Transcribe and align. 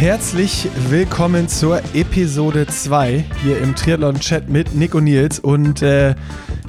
Herzlich 0.00 0.66
willkommen 0.88 1.46
zur 1.46 1.82
Episode 1.92 2.66
2 2.66 3.22
hier 3.42 3.58
im 3.58 3.76
Triathlon-Chat 3.76 4.48
mit 4.48 4.74
Nick 4.74 4.94
und 4.94 5.04
Nils. 5.04 5.40
Und 5.40 5.82
äh, 5.82 6.14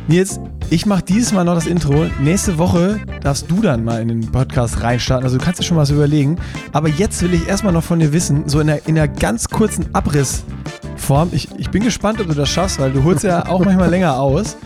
Nils, 0.09 0.41
ich 0.69 0.85
mache 0.85 1.03
dieses 1.03 1.31
Mal 1.31 1.45
noch 1.45 1.55
das 1.55 1.65
Intro. 1.65 2.07
Nächste 2.19 2.57
Woche 2.57 2.99
darfst 3.21 3.49
du 3.49 3.61
dann 3.61 3.85
mal 3.85 4.01
in 4.01 4.09
den 4.09 4.29
Podcast 4.29 4.83
reinstarten. 4.83 5.23
Also 5.23 5.37
du 5.37 5.45
kannst 5.45 5.61
dir 5.61 5.63
schon 5.63 5.77
mal 5.77 5.85
so 5.85 5.93
überlegen. 5.93 6.39
Aber 6.73 6.89
jetzt 6.89 7.23
will 7.23 7.33
ich 7.33 7.47
erstmal 7.47 7.71
noch 7.71 7.85
von 7.85 7.99
dir 7.99 8.11
wissen, 8.11 8.49
so 8.49 8.59
in 8.59 8.69
einer, 8.69 8.85
in 8.85 8.99
einer 8.99 9.07
ganz 9.07 9.47
kurzen 9.47 9.95
Abrissform. 9.95 11.29
Ich, 11.31 11.47
ich 11.57 11.69
bin 11.69 11.85
gespannt, 11.85 12.19
ob 12.19 12.27
du 12.27 12.33
das 12.33 12.49
schaffst, 12.49 12.81
weil 12.81 12.91
du 12.91 13.05
holst 13.05 13.23
ja 13.23 13.47
auch 13.47 13.63
manchmal 13.63 13.89
länger 13.91 14.19
aus. 14.19 14.57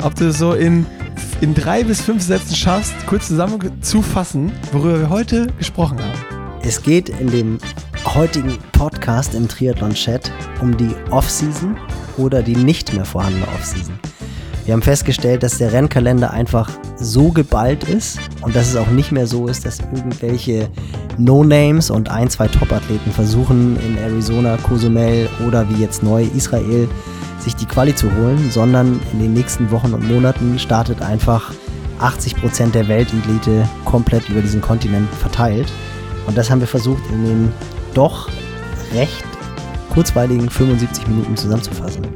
Ob 0.00 0.14
du 0.14 0.30
so 0.30 0.52
in, 0.52 0.86
in 1.40 1.54
drei 1.54 1.82
bis 1.82 2.00
fünf 2.00 2.22
Sätzen 2.22 2.54
schaffst, 2.54 2.94
kurz 3.08 3.26
zusammenzufassen, 3.26 4.52
worüber 4.70 5.00
wir 5.00 5.10
heute 5.10 5.48
gesprochen 5.58 5.98
haben. 5.98 6.42
Es 6.62 6.80
geht 6.80 7.08
in 7.08 7.28
dem 7.28 7.58
heutigen 8.06 8.58
Podcast 8.72 9.34
im 9.34 9.48
Triathlon-Chat 9.48 10.30
um 10.60 10.76
die 10.76 10.94
Off-Season 11.10 11.76
oder 12.16 12.42
die 12.42 12.56
nicht 12.56 12.92
mehr 12.92 13.04
vorhandene 13.04 13.46
Off-Season. 13.48 13.98
Wir 14.64 14.74
haben 14.74 14.82
festgestellt, 14.82 15.42
dass 15.42 15.58
der 15.58 15.72
Rennkalender 15.72 16.30
einfach 16.30 16.70
so 16.96 17.30
geballt 17.30 17.84
ist 17.84 18.20
und 18.42 18.54
dass 18.54 18.68
es 18.68 18.76
auch 18.76 18.88
nicht 18.88 19.10
mehr 19.10 19.26
so 19.26 19.48
ist, 19.48 19.64
dass 19.64 19.80
irgendwelche 19.80 20.68
No-Names 21.18 21.90
und 21.90 22.10
ein, 22.10 22.30
zwei 22.30 22.48
Top-Athleten 22.48 23.10
versuchen, 23.10 23.76
in 23.84 23.98
Arizona, 23.98 24.56
Cozumel 24.58 25.28
oder 25.46 25.68
wie 25.68 25.80
jetzt 25.80 26.02
neu 26.02 26.24
Israel 26.36 26.88
sich 27.38 27.56
die 27.56 27.66
Quali 27.66 27.94
zu 27.94 28.14
holen, 28.14 28.50
sondern 28.50 29.00
in 29.12 29.20
den 29.20 29.32
nächsten 29.32 29.70
Wochen 29.70 29.94
und 29.94 30.08
Monaten 30.08 30.58
startet 30.58 31.02
einfach 31.02 31.52
80 31.98 32.36
Prozent 32.36 32.74
der 32.74 32.86
Weltelite 32.88 33.68
komplett 33.84 34.28
über 34.28 34.40
diesen 34.40 34.60
Kontinent 34.60 35.12
verteilt. 35.14 35.72
Und 36.26 36.38
das 36.38 36.50
haben 36.50 36.60
wir 36.60 36.68
versucht 36.68 37.02
in 37.10 37.24
den 37.24 37.52
doch 37.94 38.28
recht 38.94 39.24
kurzweiligen 39.92 40.48
75 40.48 41.06
Minuten 41.06 41.36
zusammenzufassen. 41.36 42.06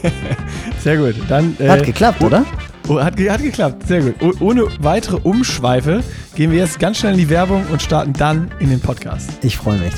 Sehr 0.80 0.96
gut. 0.96 1.16
Dann, 1.28 1.56
äh, 1.58 1.68
hat 1.68 1.84
geklappt, 1.84 2.22
oder? 2.22 2.44
Oh, 2.88 3.00
hat, 3.00 3.18
hat 3.18 3.42
geklappt, 3.42 3.86
sehr 3.86 4.00
gut. 4.00 4.14
Oh, 4.20 4.32
ohne 4.40 4.64
weitere 4.80 5.16
Umschweife 5.16 6.02
gehen 6.34 6.50
wir 6.50 6.58
jetzt 6.58 6.80
ganz 6.80 6.98
schnell 6.98 7.12
in 7.12 7.18
die 7.18 7.30
Werbung 7.30 7.64
und 7.70 7.80
starten 7.80 8.12
dann 8.14 8.50
in 8.58 8.68
den 8.68 8.80
Podcast. 8.80 9.30
Ich 9.42 9.56
freue 9.56 9.78
mich. 9.78 9.92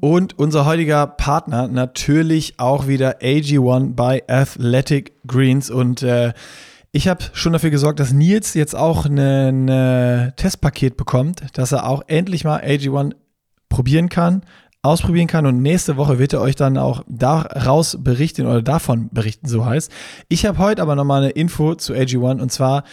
Und 0.00 0.38
unser 0.38 0.64
heutiger 0.64 1.08
Partner 1.08 1.66
natürlich 1.66 2.54
auch 2.58 2.86
wieder 2.86 3.18
AG1 3.20 3.94
bei 3.96 4.22
Athletic 4.28 5.14
Greens. 5.26 5.70
Und 5.70 6.02
äh, 6.04 6.34
ich 6.92 7.08
habe 7.08 7.24
schon 7.32 7.52
dafür 7.52 7.70
gesorgt, 7.70 7.98
dass 7.98 8.12
Nils 8.12 8.54
jetzt 8.54 8.76
auch 8.76 9.06
ein 9.06 10.32
Testpaket 10.36 10.96
bekommt, 10.96 11.42
dass 11.54 11.72
er 11.72 11.88
auch 11.88 12.02
endlich 12.06 12.44
mal 12.44 12.60
AG1 12.60 13.14
probieren 13.68 14.08
kann, 14.08 14.42
ausprobieren 14.82 15.26
kann 15.26 15.46
und 15.46 15.60
nächste 15.60 15.96
Woche 15.96 16.18
wird 16.18 16.32
er 16.32 16.40
euch 16.40 16.54
dann 16.54 16.78
auch 16.78 17.02
daraus 17.08 17.98
berichten 18.00 18.46
oder 18.46 18.62
davon 18.62 19.08
berichten, 19.10 19.48
so 19.48 19.66
heißt. 19.66 19.90
Ich 20.28 20.46
habe 20.46 20.58
heute 20.58 20.82
aber 20.82 20.94
nochmal 20.94 21.22
eine 21.22 21.30
Info 21.30 21.74
zu 21.74 21.94
AG1 21.94 22.40
und 22.40 22.52
zwar, 22.52 22.84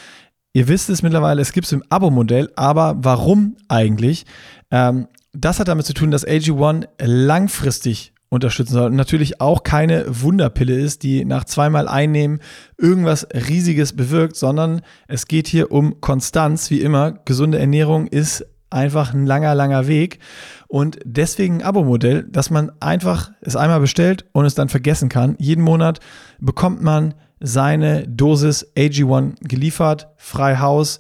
ihr 0.54 0.68
wisst 0.68 0.90
es 0.90 1.04
mittlerweile, 1.04 1.42
es 1.42 1.54
gibt 1.54 1.68
es 1.68 1.74
im 1.74 1.84
Abo-Modell, 1.90 2.52
aber 2.56 2.96
warum 3.00 3.56
eigentlich? 3.68 4.26
Ähm, 4.72 5.08
das 5.32 5.60
hat 5.60 5.68
damit 5.68 5.86
zu 5.86 5.94
tun, 5.94 6.12
dass 6.12 6.26
AG1 6.26 6.88
langfristig 7.02 8.14
unterstützen 8.30 8.74
soll 8.74 8.88
und 8.88 8.96
natürlich 8.96 9.40
auch 9.40 9.64
keine 9.64 10.06
Wunderpille 10.08 10.76
ist, 10.76 11.04
die 11.04 11.26
nach 11.26 11.46
zweimal 11.46 11.88
einnehmen 11.88 12.40
irgendwas 12.78 13.28
Riesiges 13.34 13.96
bewirkt, 13.96 14.36
sondern 14.36 14.82
es 15.08 15.28
geht 15.28 15.48
hier 15.48 15.72
um 15.72 16.02
Konstanz, 16.02 16.70
wie 16.70 16.82
immer. 16.82 17.12
Gesunde 17.12 17.60
Ernährung 17.60 18.08
ist 18.08 18.46
einfach 18.70 19.14
ein 19.14 19.26
langer, 19.26 19.56
langer 19.56 19.88
Weg. 19.88 20.20
Und 20.68 21.00
deswegen 21.06 21.56
ein 21.56 21.64
Abo-Modell, 21.64 22.24
dass 22.24 22.50
man 22.50 22.72
einfach 22.80 23.32
es 23.42 23.56
einmal 23.56 23.80
bestellt 23.80 24.26
und 24.34 24.46
es 24.46 24.56
dann 24.56 24.70
vergessen 24.70 25.10
kann. 25.10 25.36
Jeden 25.40 25.64
Monat 25.64 26.00
bekommt 26.40 26.82
man 26.82 27.14
seine 27.40 28.08
Dosis 28.08 28.72
AG1 28.76 29.36
geliefert, 29.48 30.08
frei 30.18 30.58
Haus, 30.58 31.00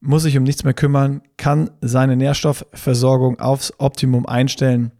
muss 0.00 0.22
sich 0.22 0.36
um 0.38 0.44
nichts 0.44 0.64
mehr 0.64 0.74
kümmern, 0.74 1.22
kann 1.36 1.70
seine 1.80 2.16
Nährstoffversorgung 2.16 3.38
aufs 3.38 3.72
Optimum 3.78 4.26
einstellen 4.26 4.92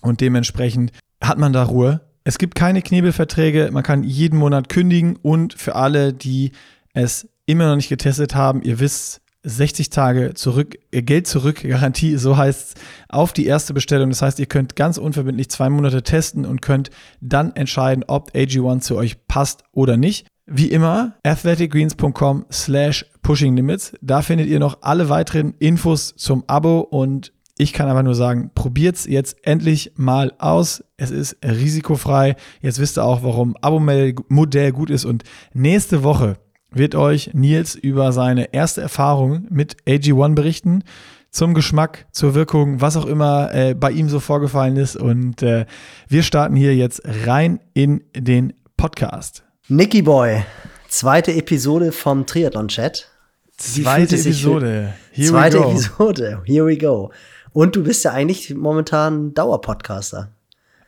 und 0.00 0.20
dementsprechend 0.20 0.92
hat 1.22 1.38
man 1.38 1.52
da 1.52 1.62
Ruhe. 1.62 2.00
Es 2.24 2.38
gibt 2.38 2.54
keine 2.54 2.82
Knebelverträge, 2.82 3.70
man 3.72 3.82
kann 3.82 4.02
jeden 4.02 4.38
Monat 4.38 4.68
kündigen 4.68 5.16
und 5.16 5.54
für 5.54 5.76
alle, 5.76 6.12
die 6.12 6.52
es 6.92 7.28
immer 7.46 7.68
noch 7.68 7.76
nicht 7.76 7.88
getestet 7.88 8.34
haben, 8.34 8.62
ihr 8.62 8.80
wisst, 8.80 9.20
60 9.42 9.90
Tage 9.90 10.34
zurück, 10.34 10.78
äh, 10.90 11.02
Geld 11.02 11.26
zurück, 11.26 11.62
Garantie, 11.68 12.16
so 12.16 12.36
heißt 12.36 12.76
es, 12.76 12.82
auf 13.08 13.32
die 13.32 13.46
erste 13.46 13.74
Bestellung. 13.74 14.10
Das 14.10 14.22
heißt, 14.22 14.38
ihr 14.38 14.46
könnt 14.46 14.76
ganz 14.76 14.98
unverbindlich 14.98 15.50
zwei 15.50 15.70
Monate 15.70 16.02
testen 16.02 16.44
und 16.44 16.62
könnt 16.62 16.90
dann 17.20 17.54
entscheiden, 17.56 18.04
ob 18.06 18.32
AG1 18.34 18.80
zu 18.80 18.96
euch 18.96 19.26
passt 19.26 19.64
oder 19.72 19.96
nicht. 19.96 20.26
Wie 20.46 20.66
immer, 20.66 21.14
athleticgreens.com 21.22 22.46
slash 22.50 23.06
pushinglimits. 23.22 23.92
Da 24.00 24.22
findet 24.22 24.48
ihr 24.48 24.58
noch 24.58 24.78
alle 24.82 25.08
weiteren 25.08 25.54
Infos 25.58 26.14
zum 26.16 26.42
Abo 26.48 26.80
und 26.80 27.32
ich 27.56 27.74
kann 27.74 27.88
aber 27.88 28.02
nur 28.02 28.14
sagen, 28.14 28.50
probiert's 28.54 29.04
jetzt 29.06 29.36
endlich 29.46 29.92
mal 29.94 30.32
aus. 30.38 30.82
Es 30.96 31.10
ist 31.10 31.36
risikofrei. 31.44 32.36
Jetzt 32.62 32.78
wisst 32.78 32.98
ihr 32.98 33.04
auch, 33.04 33.22
warum 33.22 33.54
Abo-Modell 33.60 34.72
gut 34.72 34.88
ist 34.88 35.04
und 35.04 35.24
nächste 35.52 36.02
Woche 36.02 36.38
wird 36.70 36.94
euch 36.94 37.30
Nils 37.34 37.74
über 37.74 38.12
seine 38.12 38.52
erste 38.52 38.80
Erfahrung 38.80 39.46
mit 39.50 39.76
AG1 39.86 40.34
berichten. 40.34 40.84
Zum 41.30 41.54
Geschmack, 41.54 42.06
zur 42.10 42.34
Wirkung, 42.34 42.80
was 42.80 42.96
auch 42.96 43.06
immer 43.06 43.54
äh, 43.54 43.74
bei 43.74 43.92
ihm 43.92 44.08
so 44.08 44.18
vorgefallen 44.18 44.76
ist. 44.76 44.96
Und 44.96 45.42
äh, 45.42 45.66
wir 46.08 46.22
starten 46.22 46.56
hier 46.56 46.74
jetzt 46.74 47.02
rein 47.24 47.60
in 47.72 48.02
den 48.16 48.52
Podcast. 48.76 49.44
Nicky 49.68 50.02
Boy, 50.02 50.42
zweite 50.88 51.32
Episode 51.32 51.92
vom 51.92 52.26
Triathlon-Chat. 52.26 53.08
Zweite 53.56 54.16
Episode. 54.16 54.94
Here 55.12 55.28
zweite 55.28 55.58
Episode. 55.58 56.42
Here 56.46 56.66
we 56.66 56.78
go. 56.78 57.12
Und 57.52 57.76
du 57.76 57.84
bist 57.84 58.04
ja 58.04 58.12
eigentlich 58.12 58.54
momentan 58.54 59.34
Dauerpodcaster. 59.34 60.32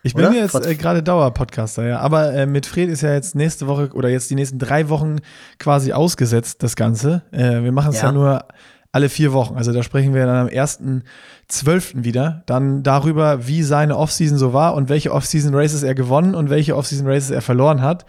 Ich 0.02 0.14
bin 0.14 0.26
oder? 0.26 0.34
jetzt 0.34 0.54
äh, 0.66 0.74
gerade 0.74 1.02
Dauerpodcaster, 1.02 1.86
ja. 1.86 2.00
Aber 2.00 2.32
äh, 2.32 2.46
mit 2.46 2.66
Fred 2.66 2.88
ist 2.88 3.02
ja 3.02 3.12
jetzt 3.12 3.34
nächste 3.34 3.66
Woche 3.68 3.90
oder 3.94 4.08
jetzt 4.08 4.30
die 4.30 4.34
nächsten 4.34 4.58
drei 4.58 4.88
Wochen 4.88 5.18
quasi 5.58 5.92
ausgesetzt, 5.92 6.62
das 6.62 6.74
Ganze. 6.74 7.22
Äh, 7.30 7.62
wir 7.62 7.72
machen 7.72 7.90
es 7.90 8.00
ja. 8.00 8.06
ja. 8.06 8.12
nur 8.12 8.44
alle 8.90 9.08
vier 9.08 9.32
Wochen. 9.32 9.56
Also 9.56 9.72
da 9.72 9.82
sprechen 9.82 10.12
wir 10.12 10.26
dann 10.26 10.48
am 10.48 10.48
1.12. 10.48 12.04
wieder. 12.04 12.42
Dann 12.46 12.82
darüber, 12.82 13.46
wie 13.46 13.62
seine 13.62 13.96
Offseason 13.96 14.38
so 14.38 14.52
war 14.52 14.74
und 14.74 14.88
welche 14.88 15.12
Offseason 15.12 15.54
Races 15.54 15.82
er 15.82 15.94
gewonnen 15.94 16.34
und 16.34 16.50
welche 16.50 16.76
Offseason 16.76 17.06
Races 17.06 17.30
er 17.30 17.40
verloren 17.40 17.80
hat. 17.80 18.04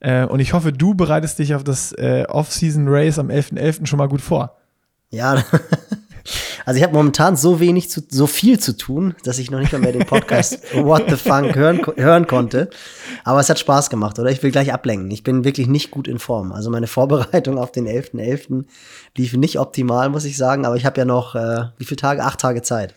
Äh, 0.00 0.24
und 0.26 0.38
ich 0.40 0.52
hoffe, 0.52 0.72
du 0.72 0.94
bereitest 0.94 1.40
dich 1.40 1.54
auf 1.54 1.64
das 1.64 1.92
äh, 1.92 2.24
Offseason 2.28 2.86
Race 2.88 3.18
am 3.18 3.28
11.11. 3.28 3.58
.11. 3.58 3.86
schon 3.86 3.98
mal 3.98 4.08
gut 4.08 4.20
vor. 4.20 4.56
Ja, 5.10 5.42
Also 6.64 6.78
ich 6.78 6.84
habe 6.84 6.94
momentan 6.94 7.36
so 7.36 7.60
wenig, 7.60 7.90
zu, 7.90 8.02
so 8.08 8.26
viel 8.26 8.58
zu 8.58 8.76
tun, 8.76 9.14
dass 9.24 9.38
ich 9.38 9.50
noch 9.50 9.58
nicht 9.58 9.72
mal 9.72 9.80
mehr 9.80 9.92
den 9.92 10.06
Podcast 10.06 10.60
What 10.74 11.04
the 11.08 11.16
Funk 11.16 11.54
hören, 11.54 11.80
hören 11.96 12.26
konnte. 12.26 12.70
Aber 13.24 13.40
es 13.40 13.48
hat 13.48 13.58
Spaß 13.58 13.90
gemacht, 13.90 14.18
oder? 14.18 14.30
Ich 14.30 14.42
will 14.42 14.50
gleich 14.50 14.72
ablenken. 14.72 15.10
Ich 15.10 15.22
bin 15.22 15.44
wirklich 15.44 15.66
nicht 15.66 15.90
gut 15.90 16.08
in 16.08 16.18
Form. 16.18 16.52
Also 16.52 16.70
meine 16.70 16.86
Vorbereitung 16.86 17.58
auf 17.58 17.72
den 17.72 17.86
11.11. 17.86 18.18
.11. 18.18 18.64
lief 19.16 19.34
nicht 19.34 19.58
optimal, 19.58 20.08
muss 20.10 20.24
ich 20.24 20.36
sagen. 20.36 20.66
Aber 20.66 20.76
ich 20.76 20.86
habe 20.86 20.98
ja 20.98 21.04
noch, 21.04 21.34
äh, 21.34 21.64
wie 21.78 21.84
viele 21.84 21.96
Tage? 21.96 22.22
Acht 22.22 22.40
Tage 22.40 22.62
Zeit. 22.62 22.94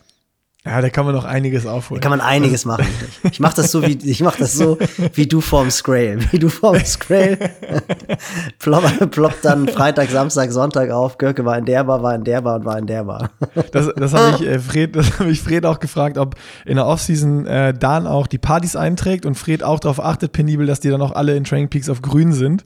Ja, 0.64 0.80
da 0.80 0.90
kann 0.90 1.04
man 1.04 1.12
noch 1.12 1.24
einiges 1.24 1.66
aufholen. 1.66 2.00
Da 2.00 2.08
kann 2.08 2.16
man 2.16 2.24
einiges 2.24 2.64
machen. 2.64 2.86
Ich 3.30 3.40
mache 3.40 3.56
das 3.56 3.72
so 3.72 3.82
wie 3.82 3.98
ich 4.04 4.20
mach 4.20 4.36
das 4.36 4.52
so 4.52 4.78
wie 5.14 5.26
du 5.26 5.40
vorm 5.40 5.70
Scrail, 5.70 6.18
wie 6.30 6.38
du 6.38 6.48
vorm 6.48 6.84
Scrail 6.84 7.36
plopp, 8.58 9.10
ploppt 9.10 9.44
dann 9.44 9.66
Freitag, 9.68 10.10
Samstag, 10.10 10.52
Sonntag 10.52 10.90
auf. 10.90 11.18
Görke 11.18 11.44
war 11.44 11.56
in 11.56 11.64
der 11.64 11.82
Bar, 11.84 12.02
war 12.02 12.14
in 12.14 12.24
der 12.24 12.42
Bar 12.42 12.56
und 12.56 12.64
war 12.64 12.78
in 12.78 12.86
der 12.86 13.04
Bar. 13.04 13.30
Das, 13.72 13.90
das 13.96 14.12
habe 14.12 14.36
ich 14.40 14.46
äh, 14.46 14.58
Fred, 14.58 14.94
das 14.94 15.18
habe 15.18 15.30
ich 15.30 15.40
Fred 15.40 15.64
auch 15.66 15.80
gefragt, 15.80 16.18
ob 16.18 16.36
in 16.64 16.76
der 16.76 16.86
Offseason 16.86 17.46
äh, 17.46 17.74
Dan 17.74 18.06
auch 18.06 18.26
die 18.26 18.38
Partys 18.38 18.76
einträgt 18.76 19.26
und 19.26 19.34
Fred 19.34 19.64
auch 19.64 19.80
darauf 19.80 20.04
achtet 20.04 20.32
penibel, 20.32 20.66
dass 20.66 20.80
die 20.80 20.90
dann 20.90 21.02
auch 21.02 21.12
alle 21.12 21.36
in 21.36 21.44
Training 21.44 21.70
Peaks 21.70 21.88
auf 21.88 22.02
Grün 22.02 22.32
sind. 22.32 22.64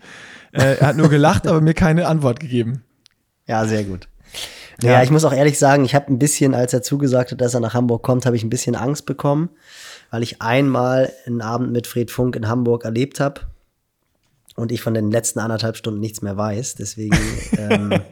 Äh, 0.52 0.76
er 0.80 0.88
hat 0.88 0.96
nur 0.96 1.08
gelacht, 1.08 1.46
aber 1.46 1.60
mir 1.60 1.74
keine 1.74 2.06
Antwort 2.06 2.40
gegeben. 2.40 2.82
Ja, 3.46 3.64
sehr 3.64 3.84
gut. 3.84 4.08
Ja. 4.82 4.92
ja, 4.92 5.02
ich 5.02 5.10
muss 5.10 5.24
auch 5.24 5.32
ehrlich 5.32 5.58
sagen, 5.58 5.84
ich 5.84 5.94
habe 5.94 6.12
ein 6.12 6.18
bisschen, 6.18 6.54
als 6.54 6.72
er 6.72 6.82
zugesagt 6.82 7.32
hat, 7.32 7.40
dass 7.40 7.54
er 7.54 7.60
nach 7.60 7.74
Hamburg 7.74 8.02
kommt, 8.02 8.26
habe 8.26 8.36
ich 8.36 8.44
ein 8.44 8.50
bisschen 8.50 8.74
Angst 8.74 9.06
bekommen, 9.06 9.48
weil 10.10 10.22
ich 10.22 10.42
einmal 10.42 11.12
einen 11.26 11.40
Abend 11.40 11.72
mit 11.72 11.86
Fred 11.86 12.10
Funk 12.10 12.36
in 12.36 12.46
Hamburg 12.46 12.84
erlebt 12.84 13.18
habe 13.18 13.40
und 14.54 14.72
ich 14.72 14.82
von 14.82 14.94
den 14.94 15.10
letzten 15.10 15.38
anderthalb 15.38 15.76
Stunden 15.76 16.00
nichts 16.00 16.22
mehr 16.22 16.36
weiß. 16.36 16.74
Deswegen, 16.74 17.16
ähm, 17.56 17.92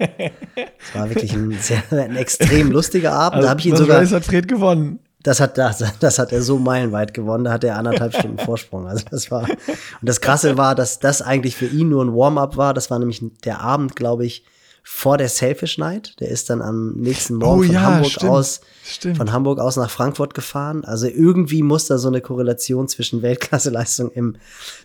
es 0.54 0.94
war 0.94 1.08
wirklich 1.08 1.34
ein, 1.34 1.52
sehr, 1.60 1.82
ein 1.90 2.16
extrem 2.16 2.70
lustiger 2.70 3.12
Abend. 3.12 3.36
Also, 3.36 3.46
da 3.46 3.50
habe 3.50 3.60
ich 3.60 3.66
ihn 3.66 3.76
sogar. 3.76 4.00
Weiß, 4.00 4.12
hat 4.12 4.24
Fred 4.24 4.48
gewonnen. 4.48 5.00
Das 5.22 5.40
hat, 5.40 5.56
das, 5.56 5.82
das 6.00 6.18
hat 6.18 6.32
er 6.32 6.42
so 6.42 6.58
meilenweit 6.58 7.14
gewonnen, 7.14 7.44
da 7.44 7.52
hat 7.52 7.64
er 7.64 7.78
anderthalb 7.78 8.14
Stunden 8.18 8.36
Vorsprung. 8.38 8.86
Also 8.86 9.06
das 9.10 9.30
war, 9.30 9.48
und 9.48 9.58
das 10.02 10.20
Krasse 10.20 10.58
war, 10.58 10.74
dass 10.74 10.98
das 10.98 11.22
eigentlich 11.22 11.56
für 11.56 11.66
ihn 11.66 11.88
nur 11.88 12.04
ein 12.04 12.14
Warm-up 12.14 12.58
war. 12.58 12.74
Das 12.74 12.90
war 12.90 12.98
nämlich 12.98 13.24
der 13.42 13.60
Abend, 13.60 13.96
glaube 13.96 14.26
ich, 14.26 14.44
vor 14.86 15.16
der 15.16 15.28
Selfish 15.30 15.78
Night. 15.78 16.14
Der 16.20 16.28
ist 16.28 16.50
dann 16.50 16.60
am 16.62 16.92
nächsten 16.92 17.36
Morgen 17.36 17.60
Oh 17.60 17.64
von 17.64 17.72
ja, 17.74 17.80
Hamburg 17.80 18.10
stimmt. 18.12 18.30
aus 18.30 18.60
Stimmt. 18.84 19.16
von 19.16 19.32
Hamburg 19.32 19.58
aus 19.58 19.76
nach 19.76 19.88
Frankfurt 19.90 20.34
gefahren. 20.34 20.84
Also 20.84 21.06
irgendwie 21.06 21.62
muss 21.62 21.86
da 21.86 21.96
so 21.98 22.08
eine 22.08 22.20
Korrelation 22.20 22.86
zwischen 22.86 23.22
Weltklasseleistung 23.22 24.10
im 24.10 24.36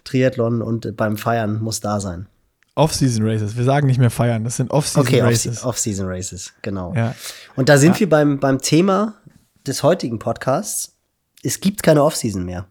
Triathlon 0.06 0.62
und 0.62 0.96
beim 0.96 1.18
Feiern 1.18 1.62
muss 1.62 1.82
da 1.82 2.00
sein. 2.00 2.28
Off-Season 2.76 3.28
Races. 3.28 3.58
Wir 3.58 3.66
sagen 3.66 3.88
nicht 3.88 4.00
mehr 4.00 4.10
feiern, 4.10 4.46
das 4.46 4.56
sind 4.56 4.72
Off-Season 4.72 5.02
Okay, 5.02 5.20
Races. 5.22 5.58
Off- 5.60 5.66
Off-Season 5.66 6.08
Races, 6.08 6.54
genau. 6.62 6.94
ja. 6.96 7.14
Und 7.58 7.68
da 7.68 7.78
sind 7.78 8.00
wir 8.00 8.08
beim, 8.10 8.40
beim 8.40 8.60
Thema 8.60 9.16
des 9.68 9.84
heutigen 9.84 10.18
Podcasts. 10.18 10.94
Es 11.44 11.60
gibt 11.60 11.84
keine 11.84 12.04
Off-Season 12.04 12.46
mehr. 12.46 12.68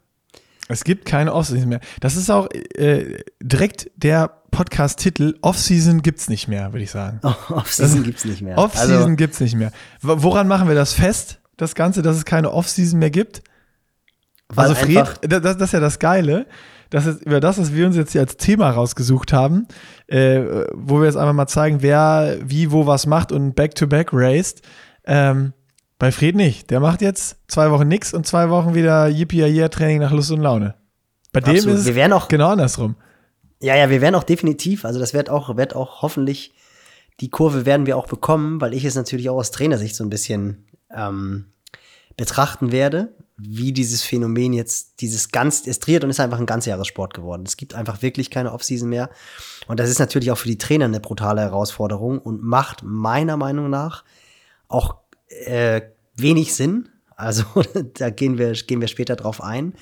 Es 0.68 0.84
gibt 0.84 1.06
keine 1.06 1.32
Off-Season 1.32 1.68
mehr. 1.68 1.80
Das 2.00 2.16
ist 2.16 2.30
auch 2.30 2.48
äh, 2.52 3.22
direkt 3.40 3.90
der 3.96 4.28
Podcast-Titel. 4.50 5.36
Off-Season 5.40 6.02
gibt's 6.02 6.28
nicht 6.28 6.46
mehr, 6.48 6.72
würde 6.72 6.84
ich 6.84 6.90
sagen. 6.90 7.20
Off-Season 7.48 8.02
gibt's 8.02 8.24
nicht 8.24 8.42
mehr. 8.42 8.58
Off-Season 8.58 8.96
Also, 8.96 9.16
gibt's 9.16 9.40
nicht 9.40 9.56
mehr. 9.56 9.72
Woran 10.02 10.46
machen 10.46 10.68
wir 10.68 10.74
das 10.74 10.92
fest, 10.92 11.40
das 11.56 11.74
Ganze, 11.74 12.02
dass 12.02 12.16
es 12.16 12.24
keine 12.24 12.52
Off-Season 12.52 12.98
mehr 12.98 13.10
gibt? 13.10 13.42
also 14.56 14.74
Fred, 14.74 15.18
das, 15.20 15.42
das 15.42 15.56
ist 15.60 15.72
ja 15.72 15.80
das 15.80 15.98
Geile, 15.98 16.46
dass 16.90 17.06
es, 17.06 17.20
über 17.22 17.40
das, 17.40 17.58
was 17.58 17.74
wir 17.74 17.86
uns 17.86 17.96
jetzt 17.96 18.12
hier 18.12 18.22
als 18.22 18.36
Thema 18.36 18.70
rausgesucht 18.70 19.32
haben, 19.32 19.66
äh, 20.06 20.40
wo 20.74 21.00
wir 21.00 21.06
jetzt 21.06 21.16
einfach 21.16 21.34
mal 21.34 21.46
zeigen, 21.46 21.82
wer 21.82 22.38
wie 22.42 22.70
wo 22.72 22.86
was 22.86 23.06
macht 23.06 23.30
und 23.30 23.54
Back-to-Back 23.54 24.10
raced. 24.12 24.62
Ähm, 25.04 25.52
bei 25.98 26.12
Fred 26.12 26.36
nicht. 26.36 26.70
Der 26.70 26.80
macht 26.80 27.02
jetzt 27.02 27.36
zwei 27.48 27.70
Wochen 27.70 27.88
nix 27.88 28.14
und 28.14 28.26
zwei 28.26 28.50
Wochen 28.50 28.74
wieder 28.74 29.08
Yippie-Training 29.08 29.98
nach 30.00 30.12
Lust 30.12 30.30
und 30.30 30.40
Laune. 30.40 30.74
Bei 31.32 31.40
dem 31.40 31.56
Absolut. 31.56 31.78
ist 31.78 31.86
Wir 31.86 31.94
werden 31.94 32.12
auch- 32.12 32.28
genau 32.28 32.50
andersrum. 32.50 32.94
ja, 33.60 33.74
ja, 33.76 33.90
wir 33.90 34.00
werden 34.00 34.14
auch 34.14 34.24
definitiv, 34.24 34.84
also 34.84 34.98
das 35.00 35.12
wird 35.14 35.28
auch, 35.30 35.56
wird 35.56 35.74
auch 35.74 36.02
hoffentlich, 36.02 36.52
die 37.20 37.28
Kurve 37.30 37.66
werden 37.66 37.86
wir 37.86 37.96
auch 37.96 38.06
bekommen, 38.06 38.60
weil 38.60 38.72
ich 38.74 38.84
es 38.84 38.94
natürlich 38.94 39.28
auch 39.28 39.36
aus 39.36 39.50
Trainersicht 39.50 39.96
so 39.96 40.04
ein 40.04 40.10
bisschen 40.10 40.66
ähm, 40.94 41.46
betrachten 42.16 42.72
werde, 42.72 43.12
wie 43.36 43.72
dieses 43.72 44.02
Phänomen 44.02 44.52
jetzt, 44.52 45.00
dieses 45.00 45.30
ganz, 45.30 45.66
es 45.66 45.78
Triathlon 45.80 46.10
ist 46.10 46.18
einfach 46.20 46.38
ein 46.40 46.46
Ganzjahressport 46.46 47.14
geworden. 47.14 47.44
Es 47.46 47.56
gibt 47.56 47.74
einfach 47.74 48.02
wirklich 48.02 48.30
keine 48.30 48.52
Offseason 48.52 48.88
mehr. 48.88 49.10
Und 49.68 49.78
das 49.78 49.90
ist 49.90 49.98
natürlich 50.00 50.30
auch 50.32 50.38
für 50.38 50.48
die 50.48 50.58
Trainer 50.58 50.86
eine 50.86 50.98
brutale 51.00 51.40
Herausforderung 51.42 52.18
und 52.18 52.42
macht 52.42 52.82
meiner 52.82 53.36
Meinung 53.36 53.70
nach 53.70 54.02
auch 54.68 54.96
äh, 55.28 55.82
wenig 56.14 56.54
Sinn. 56.54 56.88
Also 57.16 57.44
da 57.94 58.10
gehen 58.10 58.38
wir, 58.38 58.52
gehen 58.52 58.80
wir 58.80 58.88
später 58.88 59.16
drauf 59.16 59.42
ein. 59.42 59.74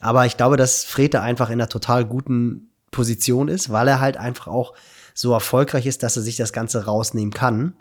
Aber 0.00 0.26
ich 0.26 0.36
glaube, 0.36 0.56
dass 0.56 0.84
Frete 0.84 1.20
einfach 1.20 1.48
in 1.48 1.54
einer 1.54 1.68
total 1.68 2.04
guten 2.04 2.70
Position 2.90 3.48
ist, 3.48 3.70
weil 3.70 3.88
er 3.88 4.00
halt 4.00 4.16
einfach 4.16 4.46
auch 4.46 4.74
so 5.14 5.32
erfolgreich 5.32 5.86
ist, 5.86 6.02
dass 6.02 6.16
er 6.16 6.22
sich 6.22 6.36
das 6.36 6.52
Ganze 6.52 6.84
rausnehmen 6.84 7.32
kann. 7.32 7.74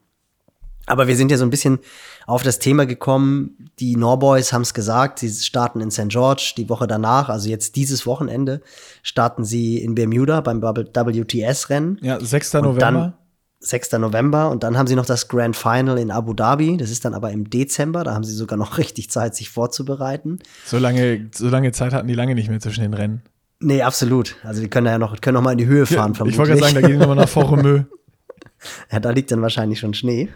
Aber 0.86 1.08
wir 1.08 1.16
sind 1.16 1.31
ja 1.31 1.38
so 1.38 1.46
ein 1.46 1.50
bisschen 1.50 1.80
auf 2.28 2.44
das 2.44 2.60
Thema 2.60 2.86
gekommen. 2.86 3.69
Die 3.80 3.96
Norboys 3.96 4.52
haben 4.52 4.64
es 4.64 4.74
gesagt, 4.74 5.19
sie 5.19 5.30
starten 5.31 5.80
in 5.80 5.92
St. 5.92 6.10
George 6.10 6.54
die 6.58 6.69
Woche 6.69 6.88
danach, 6.88 7.30
also 7.30 7.50
jetzt 7.50 7.78
dieses 7.78 8.06
Wochenende, 8.06 8.62
starten 9.02 9.46
sie 9.46 9.78
in 9.78 9.96
Bermuda 9.96 10.42
beim 10.42 10.62
WTS-Rennen. 10.62 12.00
Ja, 12.02 12.19
6. 12.19 12.56
Und 12.56 12.64
November. 12.64 13.18
Dann 13.63 13.69
6. 13.69 13.92
November 13.94 14.50
und 14.50 14.63
dann 14.63 14.77
haben 14.77 14.88
sie 14.88 14.95
noch 14.95 15.06
das 15.06 15.27
Grand 15.27 15.56
Final 15.56 15.98
in 15.98 16.12
Abu 16.12 16.33
Dhabi. 16.33 16.77
Das 16.77 16.89
ist 16.89 17.06
dann 17.06 17.13
aber 17.13 17.31
im 17.31 17.50
Dezember. 17.50 18.04
Da 18.04 18.13
haben 18.13 18.24
sie 18.24 18.33
sogar 18.33 18.57
noch 18.57 18.77
richtig 18.77 19.10
Zeit, 19.10 19.36
sich 19.36 19.50
vorzubereiten. 19.50 20.39
so, 20.65 20.77
lange, 20.77 21.30
so 21.33 21.50
lange 21.50 21.71
Zeit 21.71 21.94
hatten 21.94 22.07
die 22.07 22.15
lange 22.15 22.36
nicht 22.36 22.50
mehr 22.50 22.60
zwischen 22.60 22.81
den 22.81 22.94
Rennen. 22.94 23.24
Nee, 23.60 23.81
absolut. 23.81 24.36
Also 24.44 24.62
die 24.62 24.69
können 24.69 24.88
ja 24.88 24.98
noch, 24.98 25.19
können 25.21 25.36
noch 25.36 25.42
mal 25.42 25.54
in 25.54 25.57
die 25.57 25.65
Höhe 25.65 25.86
fahren, 25.86 26.12
ich 26.12 26.38
wollte 26.38 26.51
gerade 26.51 26.62
sagen, 26.62 26.75
da 26.75 26.81
gehen 26.81 26.92
die 26.92 26.98
nochmal 26.98 27.15
nach 27.15 27.30
Foremö. 27.30 27.83
Ja, 28.92 29.01
da 29.01 29.10
liegt 29.10 29.30
dann 29.30 29.42
wahrscheinlich 29.42 29.80
schon 29.80 29.94
Schnee. 29.94 30.30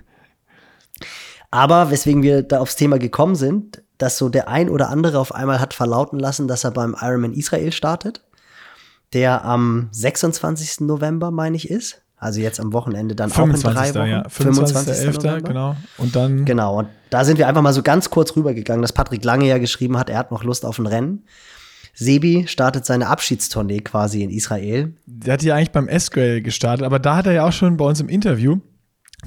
Aber 1.49 1.91
weswegen 1.91 2.23
wir 2.23 2.43
da 2.43 2.59
aufs 2.59 2.75
Thema 2.75 2.99
gekommen 2.99 3.35
sind, 3.35 3.81
dass 3.97 4.17
so 4.17 4.27
der 4.27 4.49
ein 4.49 4.69
oder 4.69 4.89
andere 4.89 5.17
auf 5.17 5.33
einmal 5.33 5.61
hat 5.61 5.73
verlauten 5.73 6.19
lassen, 6.19 6.49
dass 6.49 6.65
er 6.65 6.71
beim 6.71 6.93
Ironman 6.99 7.31
Israel 7.31 7.71
startet, 7.71 8.25
der 9.13 9.45
am 9.45 9.87
26. 9.91 10.81
November, 10.81 11.31
meine 11.31 11.55
ich, 11.55 11.69
ist. 11.69 12.01
Also 12.19 12.39
jetzt 12.41 12.59
am 12.59 12.73
Wochenende 12.73 13.15
dann 13.15 13.31
auch 13.31 13.45
in 13.45 13.51
drei 13.51 13.91
25. 13.91 13.95
Wochen. 13.95 14.09
ja. 14.09 14.23
25.11. 14.23 15.13
November. 15.13 15.41
genau. 15.41 15.75
Und 15.97 16.15
dann 16.15 16.45
Genau, 16.45 16.79
und 16.79 16.87
da 17.11 17.23
sind 17.23 17.37
wir 17.37 17.47
einfach 17.47 17.61
mal 17.61 17.73
so 17.73 17.83
ganz 17.83 18.09
kurz 18.09 18.35
rübergegangen, 18.35 18.81
dass 18.81 18.91
Patrick 18.91 19.23
Lange 19.23 19.47
ja 19.47 19.59
geschrieben 19.59 19.97
hat, 19.97 20.09
er 20.09 20.17
hat 20.17 20.31
noch 20.31 20.43
Lust 20.43 20.65
auf 20.65 20.79
ein 20.79 20.87
Rennen. 20.87 21.23
Sebi 21.93 22.45
startet 22.47 22.85
seine 22.85 23.07
Abschiedstournee 23.07 23.79
quasi 23.79 24.23
in 24.23 24.29
Israel. 24.29 24.93
Der 25.05 25.33
hat 25.33 25.43
ja 25.43 25.55
eigentlich 25.55 25.71
beim 25.71 25.87
S-Grail 25.87 26.41
gestartet, 26.41 26.85
aber 26.85 26.99
da 26.99 27.15
hat 27.15 27.27
er 27.27 27.33
ja 27.33 27.47
auch 27.47 27.51
schon 27.51 27.77
bei 27.77 27.85
uns 27.85 27.99
im 27.99 28.09
Interview, 28.09 28.57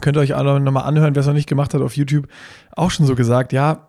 könnt 0.00 0.16
ihr 0.16 0.20
euch 0.20 0.34
auch 0.34 0.58
nochmal 0.58 0.84
anhören, 0.84 1.14
wer 1.14 1.20
es 1.20 1.26
noch 1.26 1.34
nicht 1.34 1.48
gemacht 1.48 1.74
hat 1.74 1.82
auf 1.82 1.96
YouTube, 1.96 2.28
auch 2.72 2.90
schon 2.90 3.06
so 3.06 3.14
gesagt, 3.14 3.52
ja, 3.52 3.88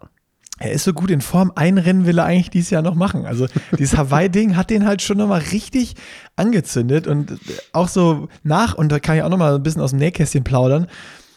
er 0.61 0.71
ist 0.71 0.83
so 0.83 0.93
gut 0.93 1.11
in 1.11 1.21
Form, 1.21 1.51
ein 1.55 1.77
Rennen 1.77 2.05
will 2.05 2.19
er 2.19 2.25
eigentlich 2.25 2.51
dieses 2.51 2.69
Jahr 2.69 2.81
noch 2.81 2.95
machen. 2.95 3.25
Also 3.25 3.47
dieses 3.77 3.97
Hawaii-Ding 3.97 4.55
hat 4.55 4.69
den 4.69 4.85
halt 4.85 5.01
schon 5.01 5.17
nochmal 5.17 5.41
richtig 5.51 5.95
angezündet 6.35 7.07
und 7.07 7.39
auch 7.73 7.87
so 7.87 8.27
nach, 8.43 8.75
und 8.75 8.91
da 8.91 8.99
kann 8.99 9.17
ich 9.17 9.23
auch 9.23 9.29
nochmal 9.29 9.55
ein 9.55 9.63
bisschen 9.63 9.81
aus 9.81 9.89
dem 9.89 9.99
Nähkästchen 9.99 10.43
plaudern, 10.43 10.87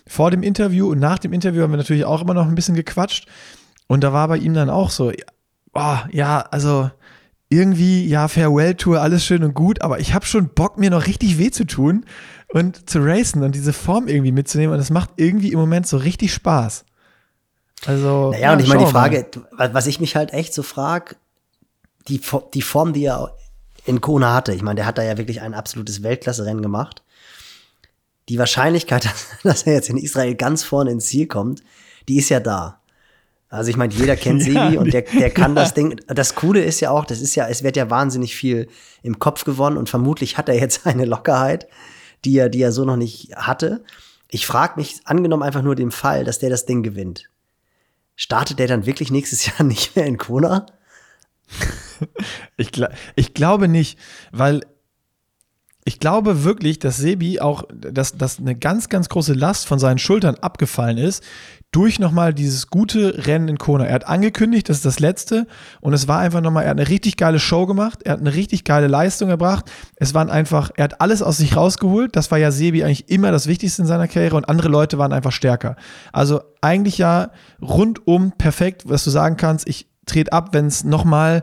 vor 0.06 0.30
dem 0.30 0.42
Interview 0.42 0.90
und 0.90 0.98
nach 0.98 1.18
dem 1.18 1.32
Interview 1.32 1.62
haben 1.62 1.72
wir 1.72 1.78
natürlich 1.78 2.04
auch 2.04 2.20
immer 2.20 2.34
noch 2.34 2.46
ein 2.46 2.54
bisschen 2.54 2.74
gequatscht 2.74 3.26
und 3.86 4.04
da 4.04 4.12
war 4.12 4.28
bei 4.28 4.36
ihm 4.36 4.54
dann 4.54 4.68
auch 4.68 4.90
so, 4.90 5.10
oh, 5.72 5.96
ja, 6.10 6.40
also 6.40 6.90
irgendwie, 7.48 8.06
ja, 8.06 8.28
Farewell-Tour, 8.28 9.00
alles 9.00 9.24
schön 9.24 9.44
und 9.44 9.54
gut, 9.54 9.80
aber 9.80 10.00
ich 10.00 10.12
habe 10.12 10.26
schon 10.26 10.48
Bock, 10.48 10.78
mir 10.78 10.90
noch 10.90 11.06
richtig 11.06 11.38
weh 11.38 11.50
zu 11.50 11.64
tun 11.64 12.04
und 12.48 12.88
zu 12.88 13.00
racen 13.00 13.42
und 13.42 13.54
diese 13.54 13.72
Form 13.72 14.08
irgendwie 14.08 14.32
mitzunehmen. 14.32 14.72
Und 14.72 14.78
das 14.78 14.90
macht 14.90 15.10
irgendwie 15.16 15.52
im 15.52 15.58
Moment 15.58 15.86
so 15.86 15.96
richtig 15.96 16.32
Spaß. 16.32 16.84
Also. 17.86 18.30
Naja, 18.30 18.52
und 18.52 18.60
ich 18.60 18.68
meine, 18.68 18.80
die 18.80 18.86
wir 18.86 18.92
mal. 18.92 19.10
Frage, 19.10 19.26
was 19.72 19.86
ich 19.86 20.00
mich 20.00 20.16
halt 20.16 20.32
echt 20.32 20.54
so 20.54 20.62
frage, 20.62 21.16
die, 22.08 22.20
die 22.54 22.62
Form, 22.62 22.92
die 22.92 23.04
er 23.04 23.36
in 23.84 24.00
Kona 24.00 24.32
hatte, 24.34 24.54
ich 24.54 24.62
meine, 24.62 24.76
der 24.76 24.86
hat 24.86 24.98
da 24.98 25.02
ja 25.02 25.18
wirklich 25.18 25.40
ein 25.40 25.54
absolutes 25.54 26.02
Weltklasse-Rennen 26.02 26.62
gemacht. 26.62 27.02
Die 28.28 28.38
Wahrscheinlichkeit, 28.38 29.08
dass, 29.42 29.64
er 29.64 29.74
jetzt 29.74 29.90
in 29.90 29.98
Israel 29.98 30.34
ganz 30.34 30.64
vorne 30.64 30.90
ins 30.90 31.06
Ziel 31.06 31.26
kommt, 31.26 31.62
die 32.08 32.18
ist 32.18 32.30
ja 32.30 32.40
da. 32.40 32.80
Also 33.50 33.70
ich 33.70 33.76
meine, 33.76 33.92
jeder 33.94 34.16
kennt 34.16 34.42
Ja, 34.46 34.64
Sebi 34.66 34.78
und 34.78 34.86
die- 34.86 34.90
der, 34.90 35.02
der 35.02 35.30
kann 35.30 35.54
ja. 35.56 35.62
das 35.62 35.74
Ding. 35.74 36.00
Das 36.06 36.34
Coole 36.34 36.62
ist 36.62 36.80
ja 36.80 36.90
auch, 36.90 37.04
das 37.04 37.20
ist 37.20 37.34
ja, 37.34 37.46
es 37.48 37.62
wird 37.62 37.76
ja 37.76 37.90
wahnsinnig 37.90 38.34
viel 38.34 38.68
im 39.02 39.18
Kopf 39.18 39.44
gewonnen 39.44 39.76
und 39.76 39.88
vermutlich 39.88 40.38
hat 40.38 40.48
er 40.48 40.58
jetzt 40.58 40.86
eine 40.86 41.04
Lockerheit, 41.04 41.68
die 42.24 42.38
er, 42.38 42.48
die 42.48 42.62
er 42.62 42.72
so 42.72 42.84
noch 42.84 42.96
nicht 42.96 43.36
hatte. 43.36 43.84
Ich 44.28 44.46
frage 44.46 44.74
mich, 44.76 45.00
angenommen 45.04 45.42
einfach 45.42 45.62
nur 45.62 45.74
den 45.76 45.90
Fall, 45.90 46.24
dass 46.24 46.38
der 46.38 46.50
das 46.50 46.66
Ding 46.66 46.82
gewinnt. 46.82 47.28
Startet 48.16 48.58
der 48.58 48.68
dann 48.68 48.86
wirklich 48.86 49.10
nächstes 49.10 49.46
Jahr 49.46 49.62
nicht 49.64 49.96
mehr 49.96 50.06
in 50.06 50.18
Kona? 50.18 50.66
Ich, 52.56 52.68
gla- 52.70 52.92
ich 53.16 53.34
glaube 53.34 53.68
nicht, 53.68 53.98
weil 54.32 54.62
ich 55.86 56.00
glaube 56.00 56.44
wirklich, 56.44 56.78
dass 56.78 56.96
Sebi 56.96 57.40
auch, 57.40 57.64
dass, 57.70 58.16
dass 58.16 58.38
eine 58.38 58.54
ganz, 58.54 58.88
ganz 58.88 59.10
große 59.10 59.34
Last 59.34 59.66
von 59.66 59.78
seinen 59.78 59.98
Schultern 59.98 60.36
abgefallen 60.36 60.96
ist, 60.96 61.22
durch 61.72 61.98
nochmal 61.98 62.32
dieses 62.32 62.68
gute 62.68 63.26
Rennen 63.26 63.48
in 63.48 63.58
Kona. 63.58 63.84
Er 63.84 63.94
hat 63.94 64.06
angekündigt, 64.06 64.68
das 64.68 64.78
ist 64.78 64.86
das 64.86 65.00
letzte 65.00 65.46
und 65.82 65.92
es 65.92 66.08
war 66.08 66.20
einfach 66.20 66.40
nochmal, 66.40 66.64
er 66.64 66.70
hat 66.70 66.78
eine 66.78 66.88
richtig 66.88 67.18
geile 67.18 67.38
Show 67.38 67.66
gemacht, 67.66 68.00
er 68.04 68.12
hat 68.12 68.20
eine 68.20 68.32
richtig 68.32 68.64
geile 68.64 68.86
Leistung 68.86 69.28
erbracht. 69.28 69.70
Es 69.96 70.14
waren 70.14 70.30
einfach, 70.30 70.70
er 70.76 70.84
hat 70.84 71.02
alles 71.02 71.20
aus 71.20 71.36
sich 71.36 71.54
rausgeholt. 71.54 72.16
Das 72.16 72.30
war 72.30 72.38
ja 72.38 72.50
Sebi 72.50 72.82
eigentlich 72.82 73.10
immer 73.10 73.30
das 73.30 73.46
Wichtigste 73.46 73.82
in 73.82 73.88
seiner 73.88 74.08
Karriere 74.08 74.36
und 74.36 74.48
andere 74.48 74.68
Leute 74.68 74.96
waren 74.96 75.12
einfach 75.12 75.32
stärker. 75.32 75.76
Also 76.12 76.40
eigentlich 76.62 76.96
ja 76.96 77.30
rundum 77.60 78.32
perfekt, 78.38 78.84
was 78.86 79.04
du 79.04 79.10
sagen 79.10 79.36
kannst, 79.36 79.68
ich 79.68 79.86
trete 80.06 80.32
ab, 80.32 80.50
wenn 80.52 80.66
es 80.66 80.84
nochmal 80.84 81.42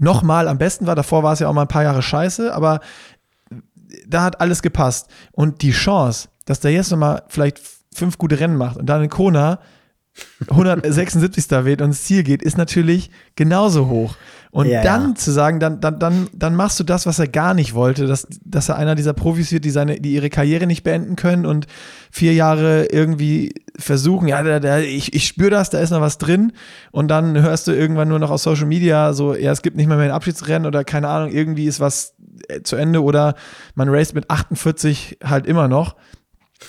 nochmal 0.00 0.48
am 0.48 0.58
besten 0.58 0.86
war. 0.86 0.96
Davor 0.96 1.22
war 1.22 1.34
es 1.34 1.38
ja 1.38 1.48
auch 1.48 1.52
mal 1.52 1.62
ein 1.62 1.68
paar 1.68 1.82
Jahre 1.82 2.02
scheiße, 2.02 2.52
aber 2.52 2.80
da 4.06 4.22
hat 4.22 4.40
alles 4.40 4.62
gepasst. 4.62 5.08
Und 5.32 5.62
die 5.62 5.72
Chance, 5.72 6.28
dass 6.44 6.60
der 6.60 6.72
jetzt 6.72 6.90
nochmal 6.90 7.22
vielleicht 7.28 7.60
fünf 7.94 8.18
gute 8.18 8.40
Rennen 8.40 8.56
macht 8.56 8.76
und 8.76 8.86
dann 8.86 9.02
in 9.02 9.10
Kona 9.10 9.60
176. 10.48 11.50
wird 11.64 11.80
und 11.80 11.88
ins 11.88 12.04
Ziel 12.04 12.22
geht, 12.22 12.42
ist 12.42 12.58
natürlich 12.58 13.10
genauso 13.36 13.88
hoch. 13.88 14.16
Und 14.52 14.66
Ja, 14.66 14.82
dann 14.82 15.10
ja. 15.10 15.14
zu 15.14 15.30
sagen, 15.30 15.60
dann, 15.60 15.80
dann, 15.80 16.00
dann, 16.00 16.28
dann 16.32 16.56
machst 16.56 16.80
du 16.80 16.84
das, 16.84 17.06
was 17.06 17.20
er 17.20 17.28
gar 17.28 17.54
nicht 17.54 17.72
wollte, 17.74 18.06
dass, 18.06 18.26
dass 18.44 18.68
er 18.68 18.76
einer 18.76 18.96
dieser 18.96 19.12
Profis 19.12 19.52
wird, 19.52 19.64
die, 19.64 19.70
seine, 19.70 20.00
die 20.00 20.12
ihre 20.12 20.28
Karriere 20.28 20.66
nicht 20.66 20.82
beenden 20.82 21.14
können 21.14 21.46
und 21.46 21.68
vier 22.10 22.34
Jahre 22.34 22.86
irgendwie 22.86 23.54
versuchen, 23.78 24.26
ja, 24.26 24.42
da, 24.42 24.58
da, 24.58 24.78
ich, 24.80 25.14
ich 25.14 25.28
spüre 25.28 25.50
das, 25.50 25.70
da 25.70 25.78
ist 25.78 25.90
noch 25.90 26.00
was 26.00 26.18
drin. 26.18 26.52
Und 26.90 27.08
dann 27.08 27.40
hörst 27.40 27.68
du 27.68 27.72
irgendwann 27.72 28.08
nur 28.08 28.18
noch 28.18 28.30
aus 28.32 28.42
Social 28.42 28.66
Media 28.66 29.12
so, 29.12 29.36
ja, 29.36 29.52
es 29.52 29.62
gibt 29.62 29.76
nicht 29.76 29.86
mehr, 29.86 29.96
mehr 29.96 30.06
ein 30.06 30.12
Abschiedsrennen 30.12 30.66
oder 30.66 30.82
keine 30.82 31.08
Ahnung, 31.08 31.30
irgendwie 31.30 31.66
ist 31.66 31.78
was 31.78 32.14
zu 32.64 32.76
Ende 32.76 33.02
oder 33.02 33.34
man 33.74 33.88
raced 33.88 34.14
mit 34.14 34.30
48 34.30 35.18
halt 35.24 35.46
immer 35.46 35.68
noch. 35.68 35.96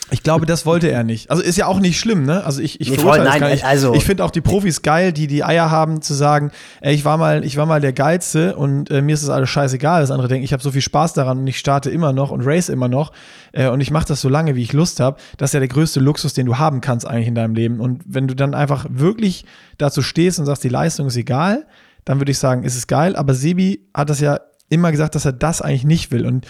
Ich 0.09 0.23
glaube, 0.23 0.45
das 0.45 0.65
wollte 0.65 0.89
er 0.89 1.03
nicht. 1.03 1.29
Also 1.29 1.43
ist 1.43 1.57
ja 1.57 1.65
auch 1.67 1.79
nicht 1.81 1.99
schlimm, 1.99 2.23
ne? 2.23 2.45
Also 2.45 2.61
ich, 2.61 2.79
ich 2.79 2.89
Nee, 2.91 2.97
voll, 2.97 3.17
das 3.17 3.27
nein, 3.27 3.41
gar 3.41 3.49
nicht. 3.49 3.65
also- 3.65 3.93
ich 3.93 4.05
finde 4.05 4.23
auch 4.23 4.31
die 4.31 4.39
Profis 4.39 4.83
geil, 4.83 5.11
die 5.11 5.27
die 5.27 5.43
Eier 5.43 5.69
haben 5.69 6.01
zu 6.01 6.13
sagen, 6.13 6.51
ey, 6.79 6.93
ich 6.95 7.03
war 7.03 7.17
mal, 7.17 7.43
ich 7.43 7.57
war 7.57 7.65
mal 7.65 7.81
der 7.81 7.91
geilste 7.91 8.55
und 8.55 8.89
äh, 8.89 9.01
mir 9.01 9.13
ist 9.15 9.23
das 9.23 9.29
alles 9.29 9.49
scheißegal. 9.49 9.99
Das 9.99 10.09
andere 10.09 10.29
denken, 10.29 10.45
ich 10.45 10.53
habe 10.53 10.63
so 10.63 10.71
viel 10.71 10.81
Spaß 10.81 11.11
daran 11.11 11.39
und 11.39 11.47
ich 11.47 11.59
starte 11.59 11.89
immer 11.89 12.13
noch 12.13 12.31
und 12.31 12.41
race 12.45 12.69
immer 12.69 12.87
noch 12.87 13.11
äh, 13.51 13.67
und 13.67 13.81
ich 13.81 13.91
mache 13.91 14.07
das 14.07 14.21
so 14.21 14.29
lange, 14.29 14.55
wie 14.55 14.63
ich 14.63 14.71
Lust 14.71 15.01
habe. 15.01 15.17
Das 15.37 15.49
ist 15.49 15.55
ja 15.55 15.59
der 15.59 15.67
größte 15.69 15.99
Luxus, 15.99 16.33
den 16.33 16.45
du 16.45 16.57
haben 16.57 16.79
kannst 16.79 17.05
eigentlich 17.05 17.27
in 17.27 17.35
deinem 17.35 17.53
Leben. 17.55 17.81
Und 17.81 18.01
wenn 18.05 18.29
du 18.29 18.33
dann 18.33 18.53
einfach 18.53 18.85
wirklich 18.89 19.43
dazu 19.77 20.01
stehst 20.01 20.39
und 20.39 20.45
sagst, 20.45 20.63
die 20.63 20.69
Leistung 20.69 21.07
ist 21.07 21.17
egal, 21.17 21.67
dann 22.05 22.19
würde 22.21 22.31
ich 22.31 22.39
sagen, 22.39 22.63
ist 22.63 22.77
es 22.77 22.87
geil. 22.87 23.17
Aber 23.17 23.33
Sebi 23.33 23.85
hat 23.93 24.09
das 24.09 24.21
ja 24.21 24.39
immer 24.71 24.91
gesagt, 24.91 25.15
dass 25.15 25.25
er 25.25 25.33
das 25.33 25.61
eigentlich 25.61 25.83
nicht 25.83 26.11
will. 26.11 26.25
Und 26.25 26.47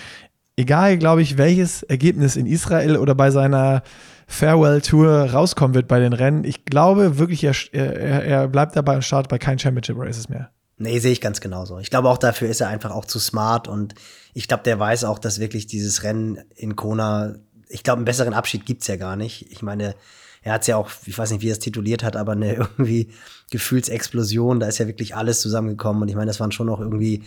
egal, 0.55 0.97
glaube 0.97 1.21
ich, 1.21 1.37
welches 1.37 1.83
Ergebnis 1.83 2.35
in 2.35 2.45
Israel 2.45 2.97
oder 2.97 3.15
bei 3.15 3.31
seiner 3.31 3.83
Farewell-Tour 4.27 5.31
rauskommen 5.31 5.73
wird 5.73 5.87
bei 5.87 5.99
den 5.99 6.13
Rennen, 6.13 6.43
ich 6.43 6.65
glaube 6.65 7.17
wirklich, 7.17 7.43
er, 7.43 7.55
er, 7.73 8.23
er 8.23 8.47
bleibt 8.47 8.75
dabei 8.75 8.95
und 8.95 9.03
startet 9.03 9.29
bei 9.29 9.37
keinen 9.37 9.59
Championship 9.59 9.97
Races 9.99 10.29
mehr. 10.29 10.51
Nee, 10.77 10.99
sehe 10.99 11.11
ich 11.11 11.21
ganz 11.21 11.41
genauso. 11.41 11.79
Ich 11.79 11.89
glaube 11.89 12.09
auch 12.09 12.17
dafür 12.17 12.47
ist 12.47 12.61
er 12.61 12.69
einfach 12.69 12.91
auch 12.91 13.05
zu 13.05 13.19
smart 13.19 13.67
und 13.67 13.93
ich 14.33 14.47
glaube, 14.47 14.63
der 14.63 14.79
weiß 14.79 15.03
auch, 15.03 15.19
dass 15.19 15.39
wirklich 15.39 15.67
dieses 15.67 16.03
Rennen 16.03 16.39
in 16.55 16.75
Kona, 16.75 17.35
ich 17.67 17.83
glaube, 17.83 17.97
einen 17.97 18.05
besseren 18.05 18.33
Abschied 18.33 18.65
gibt's 18.65 18.87
ja 18.87 18.95
gar 18.95 19.15
nicht. 19.15 19.51
Ich 19.51 19.61
meine, 19.61 19.95
er 20.41 20.53
hat's 20.53 20.67
ja 20.67 20.77
auch, 20.77 20.89
ich 21.05 21.17
weiß 21.17 21.31
nicht, 21.31 21.41
wie 21.41 21.49
er 21.49 21.53
es 21.53 21.59
tituliert 21.59 22.03
hat, 22.03 22.15
aber 22.15 22.31
eine 22.33 22.53
irgendwie 22.77 23.11
Gefühlsexplosion, 23.51 24.59
da 24.59 24.67
ist 24.67 24.79
ja 24.79 24.87
wirklich 24.87 25.15
alles 25.15 25.41
zusammengekommen. 25.41 26.01
Und 26.01 26.09
ich 26.09 26.15
meine, 26.15 26.27
das 26.27 26.39
waren 26.39 26.51
schon 26.51 26.67
noch 26.67 26.79
irgendwie 26.79 27.23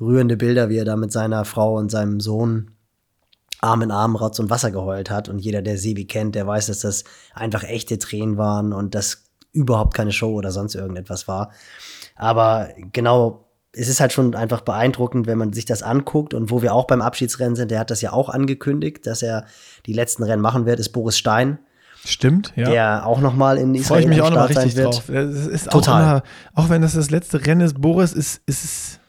rührende 0.00 0.36
Bilder, 0.36 0.68
wie 0.68 0.78
er 0.78 0.84
da 0.84 0.96
mit 0.96 1.12
seiner 1.12 1.44
Frau 1.44 1.76
und 1.76 1.90
seinem 1.90 2.20
Sohn 2.20 2.72
Arm 3.60 3.82
in 3.82 3.90
Arm 3.90 4.16
Rotz 4.16 4.38
und 4.38 4.50
Wasser 4.50 4.70
geheult 4.70 5.10
hat. 5.10 5.28
Und 5.28 5.38
jeder, 5.38 5.62
der 5.62 5.78
Sebi 5.78 6.06
kennt, 6.06 6.34
der 6.34 6.46
weiß, 6.46 6.66
dass 6.66 6.80
das 6.80 7.04
einfach 7.34 7.62
echte 7.62 7.98
Tränen 7.98 8.36
waren 8.36 8.72
und 8.72 8.94
das 8.94 9.24
überhaupt 9.52 9.94
keine 9.94 10.12
Show 10.12 10.34
oder 10.34 10.52
sonst 10.52 10.74
irgendetwas 10.74 11.26
war. 11.28 11.50
Aber 12.16 12.68
genau, 12.92 13.48
es 13.72 13.88
ist 13.88 14.00
halt 14.00 14.12
schon 14.12 14.34
einfach 14.34 14.62
beeindruckend, 14.62 15.26
wenn 15.26 15.38
man 15.38 15.52
sich 15.52 15.64
das 15.64 15.82
anguckt. 15.82 16.34
Und 16.34 16.50
wo 16.50 16.62
wir 16.62 16.74
auch 16.74 16.86
beim 16.86 17.02
Abschiedsrennen 17.02 17.56
sind, 17.56 17.70
der 17.70 17.80
hat 17.80 17.90
das 17.90 18.02
ja 18.02 18.12
auch 18.12 18.28
angekündigt, 18.28 19.06
dass 19.06 19.22
er 19.22 19.46
die 19.86 19.92
letzten 19.92 20.22
Rennen 20.22 20.42
machen 20.42 20.66
wird, 20.66 20.80
ist 20.80 20.90
Boris 20.90 21.16
Stein, 21.16 21.58
Stimmt, 22.08 22.52
ja. 22.56 22.70
der 22.70 23.06
auch 23.06 23.20
noch 23.20 23.34
mal 23.34 23.58
in 23.58 23.74
Freue 23.74 23.80
Israel 23.80 24.02
ich 24.02 24.08
mich 24.08 24.22
auch 24.22 24.30
nochmal 24.30 24.46
richtig 24.46 24.74
drauf. 24.74 25.04
Das 25.06 25.46
ist 25.46 25.70
Total. 25.70 26.02
Auch, 26.02 26.08
immer, 26.08 26.22
auch 26.54 26.68
wenn 26.68 26.82
das 26.82 26.94
das 26.94 27.10
letzte 27.10 27.44
Rennen 27.46 27.62
ist, 27.62 27.80
Boris, 27.80 28.12
ist, 28.12 28.42
ist 28.46 28.64
es. 28.64 29.00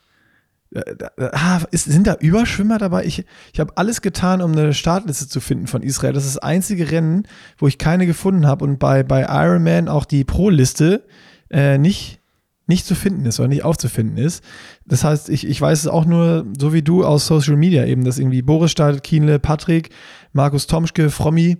äh, 0.73 1.29
Ah, 1.31 1.61
ist, 1.71 1.85
sind 1.85 2.07
da 2.07 2.15
Überschwimmer 2.15 2.77
dabei? 2.77 3.05
Ich, 3.05 3.25
ich 3.53 3.59
habe 3.59 3.73
alles 3.77 4.01
getan, 4.01 4.41
um 4.41 4.51
eine 4.51 4.73
Startliste 4.73 5.27
zu 5.27 5.39
finden 5.39 5.67
von 5.67 5.83
Israel. 5.83 6.13
Das 6.13 6.25
ist 6.25 6.35
das 6.35 6.43
einzige 6.43 6.91
Rennen, 6.91 7.27
wo 7.57 7.67
ich 7.67 7.77
keine 7.77 8.05
gefunden 8.05 8.47
habe 8.47 8.65
und 8.65 8.79
bei, 8.79 9.03
bei 9.03 9.21
Ironman 9.29 9.87
auch 9.87 10.05
die 10.05 10.23
Pro-Liste 10.23 11.05
äh, 11.49 11.77
nicht, 11.77 12.19
nicht 12.65 12.85
zu 12.85 12.95
finden 12.95 13.25
ist 13.25 13.39
oder 13.39 13.47
nicht 13.47 13.63
aufzufinden 13.63 14.17
ist. 14.17 14.43
Das 14.85 15.03
heißt, 15.03 15.29
ich, 15.29 15.47
ich 15.47 15.61
weiß 15.61 15.79
es 15.79 15.87
auch 15.87 16.05
nur, 16.05 16.45
so 16.59 16.73
wie 16.73 16.81
du 16.81 17.05
aus 17.05 17.27
Social 17.27 17.55
Media 17.55 17.85
eben, 17.85 18.03
dass 18.03 18.19
irgendwie 18.19 18.41
Boris 18.41 18.71
startet, 18.71 19.03
Kienle, 19.03 19.39
Patrick, 19.39 19.91
Markus 20.33 20.67
Tomschke, 20.67 21.09
Frommi, 21.09 21.57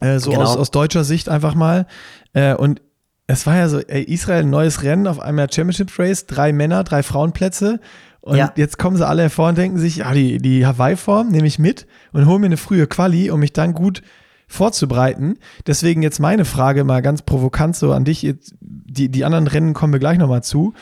äh, 0.00 0.18
so 0.18 0.30
Genau. 0.30 0.42
aus, 0.44 0.56
aus 0.56 0.70
deutscher 0.70 1.04
Sicht 1.04 1.28
einfach 1.28 1.54
mal. 1.54 1.86
Äh, 2.32 2.54
und 2.54 2.80
es 3.26 3.46
war 3.46 3.56
ja 3.56 3.68
so, 3.68 3.78
ey, 3.80 4.02
Israel, 4.02 4.42
ein 4.44 4.50
neues 4.50 4.82
Rennen 4.82 5.06
auf 5.06 5.20
einmal 5.20 5.52
Championship 5.52 5.98
Race, 5.98 6.26
drei 6.26 6.52
Männer, 6.52 6.84
drei 6.84 7.02
Frauenplätze. 7.02 7.80
Und 8.20 8.36
Ja. 8.36 8.52
jetzt 8.56 8.78
kommen 8.78 8.96
sie 8.96 9.06
alle 9.06 9.22
hervor 9.22 9.48
und 9.50 9.58
denken 9.58 9.78
sich, 9.78 9.96
ja, 9.98 10.12
die, 10.12 10.38
die 10.38 10.66
Hawaii-Form 10.66 11.28
nehme 11.28 11.46
ich 11.46 11.58
mit 11.58 11.86
und 12.12 12.26
hole 12.26 12.38
mir 12.38 12.46
eine 12.46 12.56
frühe 12.56 12.86
Quali, 12.86 13.30
um 13.30 13.40
mich 13.40 13.52
dann 13.52 13.74
gut 13.74 14.02
vorzubereiten. 14.48 15.38
Deswegen 15.66 16.02
jetzt 16.02 16.20
meine 16.20 16.44
Frage 16.44 16.84
mal 16.84 17.02
ganz 17.02 17.22
provokant 17.22 17.76
so 17.76 17.92
an 17.92 18.04
dich. 18.04 18.22
Jetzt, 18.22 18.54
die, 18.60 19.10
die 19.10 19.24
anderen 19.24 19.46
Rennen 19.46 19.74
kommen 19.74 19.92
wir 19.92 20.00
gleich 20.00 20.18
nochmal 20.18 20.42
zu. 20.42 20.72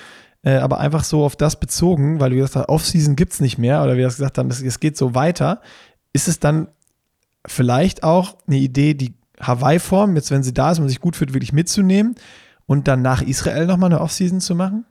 Äh, 0.43 0.57
aber 0.59 0.79
einfach 0.79 1.03
so 1.03 1.25
auf 1.25 1.35
das 1.35 1.59
bezogen, 1.59 2.21
weil 2.21 2.31
du 2.31 2.37
gesagt 2.37 2.55
hast, 2.57 2.69
Off-Season 2.69 3.17
gibt's 3.17 3.41
nicht 3.41 3.59
mehr 3.59 3.83
oder 3.83 3.97
wir 3.97 4.05
das 4.05 4.17
gesagt 4.17 4.39
haben, 4.39 4.49
es, 4.51 4.63
es 4.63 4.79
geht 4.79 4.97
so 4.97 5.15
weiter. 5.17 5.61
Ist 6.13 6.29
es 6.29 6.39
dann 6.39 6.69
vielleicht 7.47 8.03
auch 8.03 8.37
eine 8.47 8.57
Idee, 8.57 8.95
die 8.95 9.15
Hawaii-Form, 9.41 10.17
jetzt 10.17 10.31
wenn 10.31 10.43
sie 10.43 10.55
da 10.55 10.73
ist, 10.73 10.79
man 10.79 10.89
sich 10.89 11.01
gut 11.01 11.17
fühlt, 11.17 11.35
wirklich 11.35 11.53
mitzunehmen 11.53 12.15
und 12.67 12.89
dann 12.89 13.03
nach 13.03 13.23
Israel 13.23 13.67
nochmal 13.67 13.93
eine 13.93 14.01
Off-Season 14.01 14.41
zu 14.41 14.55
machen? 14.55 14.85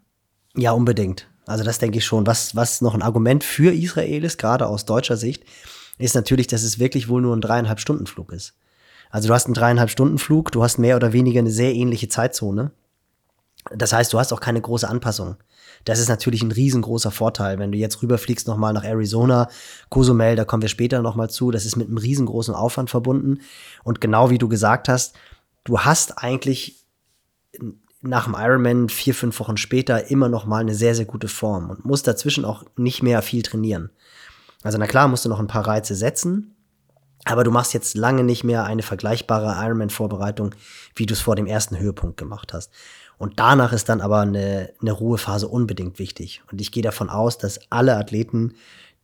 Ja, 0.56 0.72
unbedingt. 0.72 1.28
Also 1.46 1.64
das 1.64 1.80
denke 1.80 1.98
ich 1.98 2.06
schon. 2.06 2.26
Was, 2.26 2.56
was 2.56 2.82
noch 2.82 2.94
ein 2.94 3.02
Argument 3.02 3.44
für 3.44 3.74
Israel 3.74 4.24
ist, 4.24 4.38
gerade 4.38 4.68
aus 4.68 4.86
deutscher 4.86 5.18
Sicht, 5.18 5.44
ist 5.98 6.16
natürlich, 6.16 6.48
dass 6.48 6.64
es 6.64 6.80
wirklich 6.80 7.08
wohl 7.08 7.22
nur 7.22 7.36
ein 7.36 7.42
dreieinhalb 7.42 7.80
Stunden 7.80 8.08
Flug 8.08 8.32
ist. 8.32 8.54
Also 9.10 9.28
du 9.28 9.34
hast 9.34 9.46
einen 9.46 9.54
dreieinhalb 9.54 9.90
Stunden 9.90 10.18
Flug, 10.18 10.52
du 10.52 10.64
hast 10.64 10.78
mehr 10.78 10.96
oder 10.96 11.14
weniger 11.14 11.40
eine 11.40 11.52
sehr 11.52 11.74
ähnliche 11.74 12.10
Zeitzone. 12.10 12.72
Das 13.74 13.94
heißt, 13.94 14.12
du 14.14 14.20
hast 14.20 14.34
auch 14.34 14.42
keine 14.42 14.62
große 14.62 14.88
Anpassung. 14.88 15.38
Das 15.86 16.00
ist 16.00 16.10
natürlich 16.10 16.42
ein 16.44 16.52
riesengroßer 16.52 17.12
Vorteil, 17.12 17.60
wenn 17.60 17.72
du 17.72 17.78
jetzt 17.78 18.02
rüberfliegst 18.02 18.48
nochmal 18.48 18.74
nach 18.74 18.84
Arizona, 18.84 19.48
Cozumel, 19.90 20.36
da 20.36 20.44
kommen 20.44 20.64
wir 20.64 20.70
später 20.70 21.02
nochmal 21.02 21.30
zu, 21.30 21.52
das 21.52 21.66
ist 21.66 21.76
mit 21.76 21.88
einem 21.88 21.98
riesengroßen 21.98 22.54
Aufwand 22.54 22.90
verbunden. 22.90 23.40
Und 23.84 24.02
genau 24.02 24.30
wie 24.30 24.40
du 24.40 24.50
gesagt 24.50 24.90
hast, 24.90 25.16
du 25.64 25.80
hast 25.80 26.18
eigentlich 26.18 26.86
nach 28.02 28.26
dem 28.26 28.36
Ironman 28.38 28.90
vier, 28.90 29.14
fünf 29.16 29.40
Wochen 29.40 29.58
später 29.58 30.10
immer 30.10 30.28
noch 30.30 30.46
mal 30.46 30.60
eine 30.60 30.76
sehr, 30.76 30.96
sehr 30.96 31.06
gute 31.06 31.28
Form 31.28 31.70
und 31.70 31.86
musst 31.86 32.08
dazwischen 32.08 32.46
auch 32.46 32.64
nicht 32.78 33.02
mehr 33.04 33.22
viel 33.22 33.42
trainieren. 33.42 33.90
Also 34.64 34.78
na 34.78 34.88
klar, 34.88 35.08
musst 35.08 35.26
du 35.26 35.30
noch 35.30 35.40
ein 35.40 35.48
paar 35.48 35.68
Reize 35.68 35.96
setzen, 35.96 36.56
aber 37.26 37.44
du 37.44 37.52
machst 37.52 37.74
jetzt 37.74 37.96
lange 37.96 38.24
nicht 38.24 38.44
mehr 38.44 38.64
eine 38.64 38.84
vergleichbare 38.84 39.56
Ironman-Vorbereitung, 39.64 40.54
wie 40.96 41.06
du 41.06 41.14
es 41.14 41.22
vor 41.22 41.36
dem 41.36 41.48
ersten 41.48 41.78
Höhepunkt 41.78 42.18
gemacht 42.18 42.54
hast. 42.54 42.72
Und 43.18 43.40
danach 43.40 43.74
ist 43.74 43.90
dann 43.90 44.02
aber 44.02 44.22
eine, 44.22 44.72
eine 44.82 44.92
Ruhephase 44.92 45.48
unbedingt 45.48 46.00
wichtig. 46.00 46.42
Und 46.52 46.60
ich 46.60 46.72
gehe 46.72 46.84
davon 46.84 47.10
aus, 47.10 47.38
dass 47.38 47.60
alle 47.70 47.96
Athleten, 47.96 48.54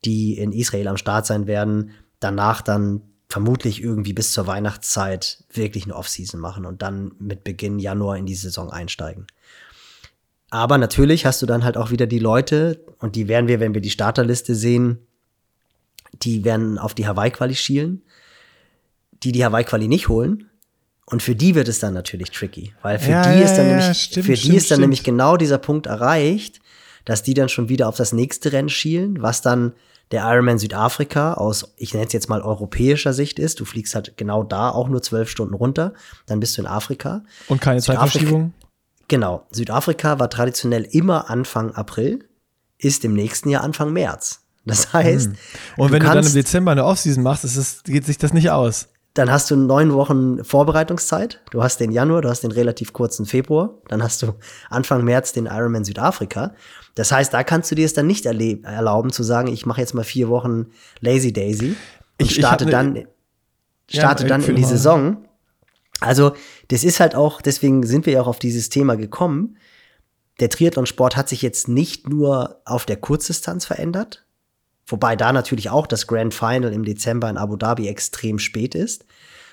die 0.04 0.38
in 0.38 0.52
Israel 0.52 0.88
am 0.88 0.96
Start 0.96 1.26
sein 1.26 1.46
werden, 1.46 1.92
danach 2.20 2.62
dann 2.62 3.02
vermutlich 3.28 3.82
irgendwie 3.82 4.12
bis 4.12 4.32
zur 4.32 4.46
Weihnachtszeit 4.46 5.44
wirklich 5.52 5.84
eine 5.84 5.96
Offseason 5.96 6.38
machen 6.38 6.66
und 6.66 6.82
dann 6.82 7.12
mit 7.18 7.44
Beginn 7.44 7.78
Januar 7.78 8.18
in 8.18 8.26
die 8.26 8.34
Saison 8.34 8.70
einsteigen. 8.70 9.26
Aber 10.50 10.76
natürlich 10.76 11.24
hast 11.24 11.40
du 11.40 11.46
dann 11.46 11.64
halt 11.64 11.78
auch 11.78 11.90
wieder 11.90 12.06
die 12.06 12.18
Leute, 12.18 12.84
und 12.98 13.16
die 13.16 13.28
werden 13.28 13.48
wir, 13.48 13.58
wenn 13.58 13.72
wir 13.72 13.80
die 13.80 13.88
Starterliste 13.88 14.54
sehen, 14.54 14.98
die 16.12 16.44
werden 16.44 16.78
auf 16.78 16.92
die 16.92 17.06
Hawaii-Quali 17.06 17.54
schielen, 17.54 18.02
die 19.22 19.32
die 19.32 19.42
Hawaii-Quali 19.42 19.88
nicht 19.88 20.08
holen. 20.08 20.50
Und 21.06 21.22
für 21.22 21.34
die 21.34 21.54
wird 21.54 21.68
es 21.68 21.78
dann 21.80 21.94
natürlich 21.94 22.30
tricky, 22.30 22.72
weil 22.82 22.98
für 22.98 23.10
Ja, 23.10 23.22
die 23.22 23.38
ja, 23.40 23.44
ist 23.44 23.56
dann 23.56 23.68
ja, 23.68 23.76
nämlich, 23.78 24.02
stimmt, 24.02 24.26
für 24.26 24.32
die 24.32 24.38
stimmt, 24.38 24.54
ist 24.56 24.70
dann 24.70 24.76
stimmt. 24.76 24.80
nämlich 24.80 25.02
genau 25.04 25.36
dieser 25.36 25.58
Punkt 25.58 25.86
erreicht, 25.86 26.60
dass 27.04 27.22
die 27.22 27.34
dann 27.34 27.48
schon 27.48 27.68
wieder 27.68 27.88
auf 27.88 27.96
das 27.96 28.12
nächste 28.12 28.52
Rennen 28.52 28.68
schielen, 28.68 29.20
was 29.20 29.42
dann 29.42 29.72
der 30.12 30.22
Ironman 30.24 30.58
Südafrika 30.58 31.34
aus, 31.34 31.72
ich 31.76 31.94
nenne 31.94 32.06
es 32.06 32.12
jetzt 32.12 32.28
mal 32.28 32.42
europäischer 32.42 33.12
Sicht 33.14 33.38
ist. 33.38 33.58
Du 33.60 33.64
fliegst 33.64 33.94
halt 33.94 34.16
genau 34.16 34.44
da 34.44 34.70
auch 34.70 34.88
nur 34.88 35.02
zwölf 35.02 35.28
Stunden 35.30 35.54
runter, 35.54 35.94
dann 36.26 36.38
bist 36.38 36.56
du 36.56 36.62
in 36.62 36.68
Afrika. 36.68 37.24
Und 37.48 37.60
keine 37.60 37.80
Südafrika- 37.80 37.94
Zeitverschiebung? 38.02 38.52
Genau, 39.08 39.46
Südafrika 39.50 40.18
war 40.18 40.30
traditionell 40.30 40.84
immer 40.90 41.28
Anfang 41.30 41.72
April, 41.72 42.24
ist 42.78 43.04
im 43.04 43.14
nächsten 43.14 43.48
Jahr 43.48 43.64
Anfang 43.64 43.92
März. 43.92 44.40
Das 44.64 44.92
heißt, 44.92 45.26
Hm. 45.30 45.36
Und 45.78 45.92
wenn 45.92 46.00
du, 46.00 46.06
dann 46.06 46.16
im 46.18 46.22
kannst- 46.22 46.36
Dezember 46.36 46.70
eine 46.72 46.84
Offseason 46.84 47.22
machst, 47.24 47.44
es, 47.44 47.82
geht 47.82 48.06
sich 48.06 48.18
das 48.18 48.32
nicht 48.32 48.50
aus. 48.50 48.88
Dann 49.14 49.30
hast 49.30 49.50
du 49.50 49.56
neun 49.56 49.92
Wochen 49.92 50.42
Vorbereitungszeit. 50.42 51.40
Du 51.50 51.62
hast 51.62 51.78
den 51.80 51.92
Januar, 51.92 52.22
du 52.22 52.30
hast 52.30 52.42
den 52.42 52.52
relativ 52.52 52.92
kurzen 52.94 53.26
Februar, 53.26 53.74
dann 53.88 54.02
hast 54.02 54.22
du 54.22 54.34
Anfang 54.70 55.04
März 55.04 55.32
den 55.32 55.46
Ironman 55.46 55.84
Südafrika. 55.84 56.54
Das 56.94 57.12
heißt, 57.12 57.32
da 57.32 57.44
kannst 57.44 57.70
du 57.70 57.74
dir 57.74 57.84
es 57.84 57.94
dann 57.94 58.06
nicht 58.06 58.24
erlauben 58.26 59.10
zu 59.12 59.22
sagen, 59.22 59.48
ich 59.48 59.66
mache 59.66 59.80
jetzt 59.80 59.94
mal 59.94 60.04
vier 60.04 60.28
Wochen 60.28 60.66
Lazy 61.00 61.32
Daisy 61.32 61.68
und 61.70 61.76
Ich- 62.18 62.30
ich 62.30 62.36
starte 62.36 62.64
ne- 62.64 62.70
dann, 62.70 63.04
starte 63.88 64.22
Ja, 64.24 64.28
dann 64.30 64.40
erzähl 64.40 64.54
in 64.56 64.62
die. 64.62 64.68
Saison. 64.68 65.16
Also, 66.00 66.32
das 66.68 66.82
ist 66.82 66.98
halt 66.98 67.14
auch, 67.14 67.42
deswegen 67.42 67.84
sind 67.86 68.06
wir 68.06 68.14
ja 68.14 68.22
auch 68.22 68.26
auf 68.26 68.38
dieses 68.38 68.70
Thema 68.70 68.96
gekommen. 68.96 69.56
Der 70.40 70.48
Triathlonsport 70.48 71.16
hat 71.16 71.28
sich 71.28 71.42
jetzt 71.42 71.68
nicht 71.68 72.08
nur 72.08 72.60
auf 72.64 72.86
der 72.86 72.96
Kurzdistanz 72.96 73.66
verändert, 73.66 74.24
wobei 74.92 75.16
da 75.16 75.32
natürlich 75.32 75.70
auch 75.70 75.86
das 75.86 76.06
Grand 76.06 76.34
Final 76.34 76.72
im 76.72 76.84
Dezember 76.84 77.28
in 77.28 77.36
Abu 77.36 77.56
Dhabi 77.56 77.88
extrem 77.88 78.38
spät 78.38 78.74
ist, 78.74 79.04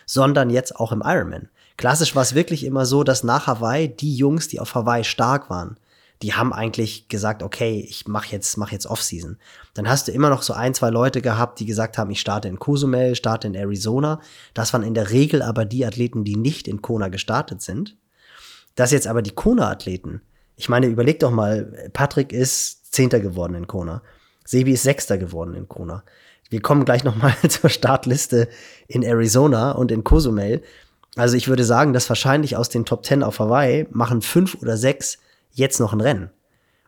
sondern 0.05 0.49
jetzt 0.49 0.75
auch 0.75 0.91
im 0.91 1.01
Ironman. 1.03 1.49
Klassisch 1.77 2.15
war 2.15 2.23
es 2.23 2.35
wirklich 2.35 2.65
immer 2.65 2.85
so, 2.85 3.03
dass 3.03 3.23
nach 3.23 3.47
Hawaii 3.47 3.87
die 3.87 4.15
Jungs, 4.15 4.49
die 4.49 4.59
auf 4.59 4.75
Hawaii 4.75 5.03
stark 5.03 5.49
waren, 5.49 5.77
die 6.21 6.33
haben 6.33 6.51
eigentlich 6.51 7.07
gesagt, 7.07 7.43
okay, 7.43 7.85
ich 7.87 8.05
mach 8.07 8.25
jetzt, 8.25 8.57
mach 8.57 8.71
jetzt 8.71 8.87
Offseason. 8.87 9.37
Dann 9.73 9.87
hast 9.87 10.07
du 10.07 10.11
immer 10.11 10.29
noch 10.29 10.41
so 10.41 10.51
ein, 10.51 10.73
zwei 10.73 10.89
Leute 10.89 11.21
gehabt, 11.21 11.59
die 11.59 11.65
gesagt 11.65 11.97
haben, 11.97 12.11
ich 12.11 12.19
starte 12.19 12.49
in 12.49 12.59
Cozumel, 12.59 13.15
starte 13.15 13.47
in 13.47 13.55
Arizona. 13.55 14.19
Das 14.53 14.73
waren 14.73 14.83
in 14.83 14.93
der 14.93 15.11
Regel 15.11 15.41
aber 15.41 15.63
die 15.63 15.85
Athleten, 15.85 16.25
die 16.25 16.35
nicht 16.35 16.67
in 16.67 16.81
Kona 16.81 17.07
gestartet 17.07 17.61
sind. 17.61 17.95
Dass 18.75 18.91
jetzt 18.91 19.07
aber 19.07 19.21
die 19.21 19.31
Kona-Athleten, 19.31 20.21
ich 20.57 20.67
meine, 20.67 20.87
überleg 20.87 21.19
doch 21.19 21.31
mal, 21.31 21.89
Patrick 21.93 22.33
ist 22.33 22.93
Zehnter 22.93 23.21
geworden 23.21 23.55
in 23.55 23.67
Kona. 23.67 24.01
Sebi 24.49 24.71
ist 24.71 24.81
Sechster 24.81 25.19
geworden 25.19 25.53
in 25.53 25.67
Kona. 25.67 26.03
Wir 26.49 26.59
kommen 26.59 26.83
gleich 26.83 27.03
nochmal 27.03 27.35
zur 27.47 27.69
Startliste 27.69 28.49
in 28.87 29.03
Arizona 29.03 29.73
und 29.73 29.91
in 29.91 30.03
Cozumel. 30.03 30.63
Also 31.15 31.37
ich 31.37 31.49
würde 31.49 31.63
sagen, 31.63 31.93
dass 31.93 32.09
wahrscheinlich 32.09 32.57
aus 32.57 32.67
den 32.67 32.83
Top 32.83 33.05
10 33.05 33.21
auf 33.21 33.37
Hawaii 33.37 33.85
machen 33.91 34.23
fünf 34.23 34.55
oder 34.59 34.75
sechs 34.75 35.19
jetzt 35.51 35.79
noch 35.79 35.93
ein 35.93 36.01
Rennen. 36.01 36.31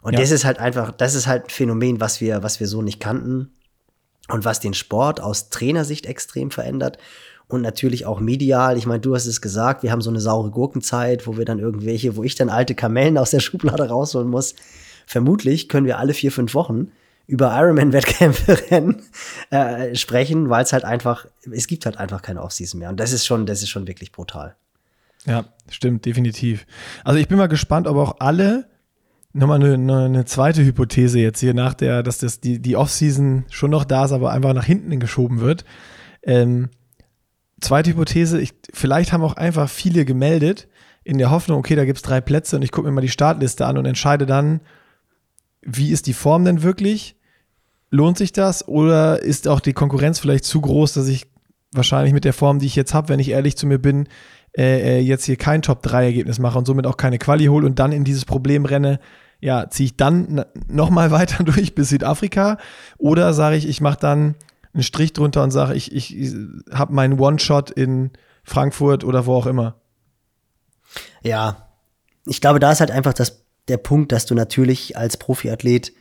Und 0.02 0.14
ja. 0.14 0.20
das 0.20 0.32
ist 0.32 0.44
halt 0.44 0.58
einfach, 0.58 0.90
das 0.90 1.14
ist 1.14 1.28
halt 1.28 1.46
ein 1.46 1.50
Phänomen, 1.52 2.02
was 2.02 2.20
wir, 2.20 2.42
was 2.42 2.60
wir 2.60 2.66
so 2.66 2.82
nicht 2.82 3.00
kannten 3.00 3.52
und 4.28 4.44
was 4.44 4.60
den 4.60 4.74
Sport 4.74 5.22
aus 5.22 5.50
Trainersicht 5.50 6.08
extrem 6.08 6.50
verändert 6.50 6.98
und 7.48 7.62
natürlich 7.62 8.08
auch 8.08 8.20
medial. 8.20 8.76
Ich 8.76 8.88
meine, 8.88 9.02
du 9.02 9.14
hast 9.14 9.28
es 9.28 9.40
gesagt, 9.40 9.84
wir 9.84 9.92
haben 9.92 10.02
so 10.02 10.10
eine 10.10 10.20
saure 10.20 10.50
Gurkenzeit, 10.50 11.28
wo 11.28 11.38
wir 11.38 11.46
dann 11.46 11.60
irgendwelche, 11.60 12.16
wo 12.16 12.24
ich 12.24 12.34
dann 12.34 12.50
alte 12.50 12.74
Kamellen 12.74 13.20
aus 13.20 13.30
der 13.30 13.40
Schublade 13.42 13.88
rausholen 13.88 14.30
muss. 14.30 14.56
Vermutlich 15.06 15.70
können 15.70 15.86
wir 15.86 16.00
alle 16.00 16.16
vier, 16.16 16.32
fünf 16.32 16.56
Wochen 16.56 16.92
über 17.32 17.58
Ironman-Wettkämpfe 17.58 18.58
rennen, 18.72 19.02
äh, 19.52 19.96
sprechen, 19.96 20.50
weil 20.50 20.64
es 20.64 20.74
halt 20.74 20.84
einfach, 20.84 21.26
es 21.50 21.68
gibt 21.68 21.86
halt 21.86 21.96
einfach 21.96 22.22
keine 22.22 22.42
Offseason 22.42 22.80
mehr. 22.80 22.90
Und 22.90 23.00
das 23.00 23.14
ist 23.14 23.26
schon, 23.26 23.46
das 23.46 23.64
ist 23.64 23.70
schon 23.70 23.88
wirklich 23.88 24.12
brutal. 24.12 24.56
Ja, 25.26 25.46
stimmt, 25.70 26.06
definitiv. 26.06 26.66
Also 27.06 27.20
ich 27.20 27.30
bin 27.30 27.38
mal 27.38 27.48
gespannt, 27.48 27.88
ob 27.88 27.96
auch 27.96 28.16
alle 28.20 28.68
nochmal 29.32 29.64
eine, 29.64 30.06
eine 30.06 30.26
zweite 30.26 30.66
Hypothese 30.66 31.20
jetzt 31.20 31.40
hier 31.40 31.54
nach 31.54 31.74
der, 31.74 32.04
dass 32.04 32.18
das 32.18 32.42
die, 32.42 32.60
die 32.60 32.76
Offseason 32.76 33.46
schon 33.50 33.72
noch 33.72 33.86
da 33.86 34.04
ist, 34.04 34.12
aber 34.12 34.32
einfach 34.32 34.54
nach 34.54 34.66
hinten 34.66 35.00
geschoben 35.00 35.40
wird. 35.40 35.64
Ähm, 36.24 36.70
zweite 37.62 37.92
Hypothese, 37.92 38.42
ich, 38.42 38.54
vielleicht 38.74 39.14
haben 39.14 39.24
auch 39.24 39.38
einfach 39.38 39.70
viele 39.70 40.04
gemeldet 40.04 40.68
in 41.06 41.18
der 41.18 41.32
Hoffnung, 41.32 41.60
okay, 41.60 41.76
da 41.76 41.86
gibt 41.86 41.98
es 41.98 42.04
drei 42.04 42.20
Plätze 42.20 42.58
und 42.58 42.62
ich 42.62 42.72
gucke 42.74 42.90
mir 42.90 42.94
mal 42.94 43.00
die 43.00 43.08
Startliste 43.08 43.66
an 43.66 43.78
und 43.78 43.86
entscheide 43.86 44.26
dann, 44.26 44.60
wie 45.62 45.92
ist 45.92 46.08
die 46.08 46.14
Form 46.14 46.44
denn 46.44 46.62
wirklich? 46.62 47.16
Lohnt 47.92 48.18
sich 48.18 48.32
das 48.32 48.68
oder 48.68 49.22
ist 49.22 49.48
auch 49.48 49.60
die 49.60 49.74
Konkurrenz 49.74 50.20
vielleicht 50.20 50.46
zu 50.46 50.62
groß, 50.62 50.94
dass 50.94 51.08
ich 51.08 51.28
wahrscheinlich 51.74 52.14
mit 52.14 52.26
der 52.26 52.34
Form, 52.34 52.60
die 52.60 52.66
ich 52.66 52.76
jetzt 52.76 52.94
habe, 52.94 53.10
wenn 53.10 53.20
ich 53.20 53.30
ehrlich 53.30 53.58
zu 53.58 53.68
mir 53.68 53.80
bin, 53.80 54.08
äh, 54.58 54.98
äh 54.98 55.00
jetzt 55.00 55.26
hier 55.26 55.36
kein 55.36 55.62
Top-3-Ergebnis 55.62 56.40
mache 56.40 56.58
und 56.58 56.66
somit 56.66 56.88
auch 56.88 56.98
keine 56.98 57.18
Quali 57.18 57.46
hole 57.46 57.66
und 57.66 57.80
dann 57.80 57.92
in 57.92 58.04
dieses 58.04 58.26
Problem 58.26 58.66
renne, 58.66 59.00
ja, 59.42 59.70
ziehe 59.70 59.88
ich 59.88 59.98
dann 59.98 60.46
nochmal 60.68 61.12
weiter 61.12 61.44
durch 61.44 61.76
bis 61.76 61.90
Südafrika 61.90 62.58
oder 62.98 63.34
sage 63.34 63.58
ich, 63.58 63.68
ich 63.68 63.82
mache 63.82 64.00
dann 64.00 64.36
einen 64.74 64.84
Strich 64.84 65.14
drunter 65.14 65.44
und 65.44 65.52
sage, 65.52 65.74
ich, 65.76 65.94
ich, 65.94 66.18
ich 66.18 66.34
habe 66.72 66.94
meinen 66.94 67.20
One-Shot 67.20 67.72
in 67.72 68.12
Frankfurt 68.44 69.04
oder 69.04 69.26
wo 69.26 69.36
auch 69.36 69.48
immer. 69.48 69.76
Ja, 71.24 71.68
ich 72.26 72.42
glaube, 72.42 72.60
da 72.60 72.72
ist 72.72 72.80
halt 72.80 72.92
einfach 72.92 73.14
das, 73.14 73.44
der 73.68 73.78
Punkt, 73.78 74.12
dass 74.12 74.26
du 74.26 74.36
natürlich 74.36 74.98
als 74.98 75.18
Profiathlet, 75.18 75.94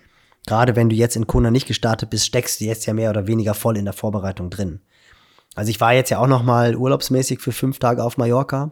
gerade 0.46 0.76
wenn 0.76 0.88
du 0.88 0.96
jetzt 0.96 1.16
in 1.16 1.26
Kona 1.26 1.50
nicht 1.50 1.66
gestartet 1.66 2.10
bist, 2.10 2.26
steckst 2.26 2.60
du 2.60 2.64
jetzt 2.64 2.86
ja 2.86 2.94
mehr 2.94 3.10
oder 3.10 3.26
weniger 3.26 3.54
voll 3.54 3.76
in 3.76 3.84
der 3.84 3.94
Vorbereitung 3.94 4.50
drin. 4.50 4.80
Also 5.54 5.70
ich 5.70 5.80
war 5.80 5.92
jetzt 5.92 6.10
ja 6.10 6.18
auch 6.18 6.26
noch 6.26 6.42
mal 6.42 6.76
urlaubsmäßig 6.76 7.40
für 7.40 7.52
fünf 7.52 7.78
Tage 7.78 8.04
auf 8.04 8.16
Mallorca, 8.16 8.70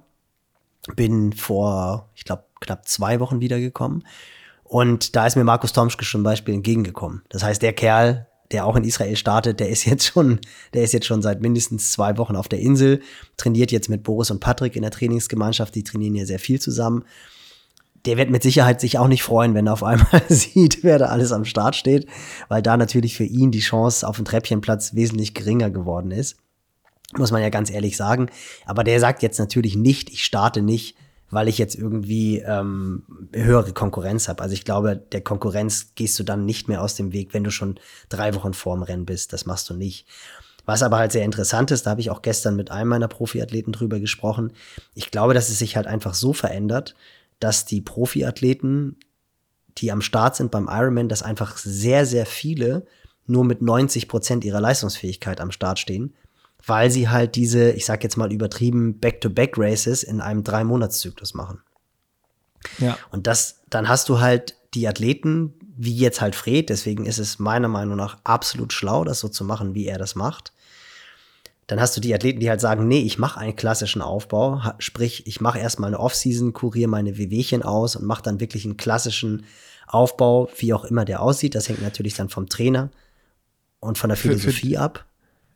bin 0.95 1.33
vor, 1.33 2.09
ich 2.15 2.25
glaube, 2.25 2.45
knapp 2.61 2.89
zwei 2.89 3.21
Wochen 3.21 3.41
wiedergekommen 3.41 4.05
und 4.69 5.17
da 5.17 5.27
ist 5.27 5.37
mir 5.37 5.45
Markus 5.45 5.73
Tomschke 5.73 6.05
zum 6.05 6.23
Beispiel 6.23 6.55
entgegengekommen. 6.55 7.23
Das 7.31 7.43
heißt, 7.43 7.63
der 7.63 7.73
Kerl, 7.73 8.27
der 8.53 8.67
auch 8.67 8.77
in 8.77 8.85
Israel 8.85 9.17
startet, 9.17 9.61
der 9.61 9.71
ist 9.71 9.85
jetzt 9.85 10.07
schon, 10.07 10.41
der 10.75 10.83
ist 10.83 10.93
jetzt 10.93 11.07
schon 11.07 11.23
seit 11.23 11.41
mindestens 11.41 11.93
zwei 11.93 12.17
Wochen 12.19 12.37
auf 12.37 12.49
der 12.49 12.61
Insel, 12.61 13.01
trainiert 13.37 13.73
jetzt 13.73 13.89
mit 13.89 14.03
Boris 14.03 14.31
und 14.31 14.41
Patrick 14.41 14.77
in 14.77 14.83
der 14.83 14.91
Trainingsgemeinschaft, 14.91 15.75
die 15.75 15.85
trainieren 15.85 16.15
ja 16.15 16.27
sehr 16.27 16.39
viel 16.39 16.61
zusammen. 16.61 17.05
Der 18.05 18.17
wird 18.17 18.31
mit 18.31 18.43
Sicherheit 18.43 18.81
sich 18.81 18.99
auch 18.99 19.09
nicht 19.09 19.23
freuen, 19.23 19.55
wenn 19.55 19.67
er 19.67 19.73
auf 19.73 19.83
einmal 19.83 20.23
sieht, 20.29 20.85
wer 20.85 20.99
da 20.99 21.07
alles 21.07 21.33
am 21.33 21.45
Start 21.45 21.77
steht, 21.77 22.07
weil 22.49 22.63
da 22.63 22.77
natürlich 22.77 23.17
für 23.17 23.25
ihn 23.25 23.51
die 23.51 23.61
Chance 23.61 24.07
auf 24.07 24.17
den 24.17 24.25
Treppchenplatz 24.25 24.95
wesentlich 24.95 25.35
geringer 25.35 25.71
geworden 25.71 26.11
ist. 26.11 26.37
Muss 27.17 27.31
man 27.31 27.43
ja 27.43 27.49
ganz 27.49 27.71
ehrlich 27.71 27.97
sagen. 27.97 28.29
Aber 28.67 28.85
der 28.85 29.01
sagt 29.01 29.23
jetzt 29.23 29.39
natürlich 29.39 29.77
nicht, 29.77 30.11
ich 30.11 30.25
starte 30.25 30.61
nicht, 30.61 30.97
weil 31.31 31.49
ich 31.49 31.59
jetzt 31.59 31.75
irgendwie 31.75 32.39
ähm, 32.39 33.03
höhere 33.35 33.73
Konkurrenz 33.73 34.29
habe. 34.29 34.43
Also 34.43 34.55
ich 34.55 34.65
glaube, 34.65 34.97
der 34.97 35.23
Konkurrenz 35.23 35.95
gehst 35.95 36.19
du 36.19 36.25
dann 36.25 36.45
nicht 36.45 36.69
mehr 36.69 36.83
aus 36.83 36.95
dem 36.95 37.13
Weg, 37.13 37.35
wenn 37.35 37.45
du 37.45 37.51
schon 37.51 37.79
drei 38.09 38.35
Wochen 38.35 38.55
vorm 38.55 38.83
Rennen 38.83 39.07
bist. 39.07 39.33
Das 39.33 39.47
machst 39.47 39.69
du 39.71 39.75
nicht. 39.75 40.07
Was 40.65 40.83
aber 40.83 40.99
halt 40.99 41.13
sehr 41.13 41.25
interessant 41.25 41.71
ist, 41.71 41.87
da 41.87 41.91
habe 41.93 42.03
ich 42.03 42.11
auch 42.11 42.21
gestern 42.21 42.55
mit 42.55 42.71
einem 42.71 42.91
meiner 42.91 43.09
Profiathleten 43.09 43.73
drüber 43.73 44.01
gesprochen. 44.01 44.53
Ich 44.95 45.11
glaube, 45.11 45.33
dass 45.33 45.49
es 45.49 45.59
sich 45.59 45.77
halt 45.77 45.87
einfach 45.87 46.13
so 46.13 46.35
verändert, 46.35 46.95
dass 47.41 47.65
die 47.65 47.81
Profiathleten, 47.81 48.97
die 49.79 49.93
am 49.93 50.03
Start 50.03 50.37
sind 50.37 50.51
beim 50.51 50.69
Ironman, 50.69 51.09
dass 51.09 51.23
einfach 51.23 51.57
sehr, 51.57 52.07
sehr 52.07 52.27
viele 52.27 52.87
nur 53.27 53.45
mit 53.45 53.63
90 53.63 54.09
Prozent 54.09 54.45
ihrer 54.45 54.61
Leistungsfähigkeit 54.61 55.41
am 55.41 55.51
Start 55.51 55.79
stehen 55.79 56.15
weil 56.67 56.91
sie 56.91 57.09
halt 57.09 57.37
diese, 57.37 57.71
ich 57.73 57.87
sag 57.87 58.03
jetzt 58.03 58.17
mal 58.17 58.33
übertrieben, 58.33 58.99
Back-to-Back-Races 58.99 60.03
in 60.03 60.21
einem 60.21 60.45
Drei-Monats-Zyklus 60.45 61.35
machen. 61.35 61.61
Ja. 62.79 62.99
Und 63.11 63.27
das, 63.27 63.63
dann 63.71 63.89
hast 63.89 64.09
du 64.09 64.21
halt 64.21 64.57
die 64.75 64.89
Athleten, 64.89 65.55
wie 65.77 65.95
jetzt 65.95 66.21
halt 66.21 66.35
Fred, 66.35 66.69
deswegen 66.69 67.07
ist 67.07 67.19
es 67.19 67.39
meiner 67.39 67.69
Meinung 67.69 67.97
nach 67.97 68.19
absolut 68.25 68.73
schlau, 68.73 69.05
das 69.05 69.21
so 69.21 69.29
zu 69.29 69.45
machen, 69.45 69.75
wie 69.75 69.87
er 69.87 69.99
das 69.99 70.15
macht. 70.15 70.53
Dann 71.69 71.81
hast 71.81 71.95
du 71.97 72.01
die 72.01 72.15
Athleten, 72.15 72.41
die 72.41 72.49
halt 72.49 72.63
sagen, 72.63 72.89
nee, 72.89 73.03
ich 73.03 73.19
mache 73.19 73.39
einen 73.39 73.55
klassischen 73.55 74.01
Aufbau, 74.01 74.63
sprich, 74.79 75.27
ich 75.27 75.43
mache 75.43 75.59
erstmal 75.59 75.89
eine 75.89 76.01
Offseason, 76.01 76.55
kuriere 76.55 76.89
meine 76.89 77.19
Wehwehchen 77.19 77.63
aus 77.63 77.95
und 77.95 78.07
mache 78.07 78.23
dann 78.23 78.41
wirklich 78.41 78.65
einen 78.65 78.79
klassischen 78.79 79.45
Aufbau, 79.87 80.49
wie 80.57 80.73
auch 80.73 80.87
immer 80.87 81.05
der 81.05 81.21
aussieht. 81.21 81.55
Das 81.55 81.69
hängt 81.69 81.83
natürlich 81.83 82.15
dann 82.15 82.31
vom 82.31 82.49
Trainer 82.49 82.91
und 83.81 83.99
von 83.99 84.09
der 84.09 84.17
Philosophie 84.17 84.71
für, 84.71 84.77
für, 84.77 84.81
ab. 84.81 85.05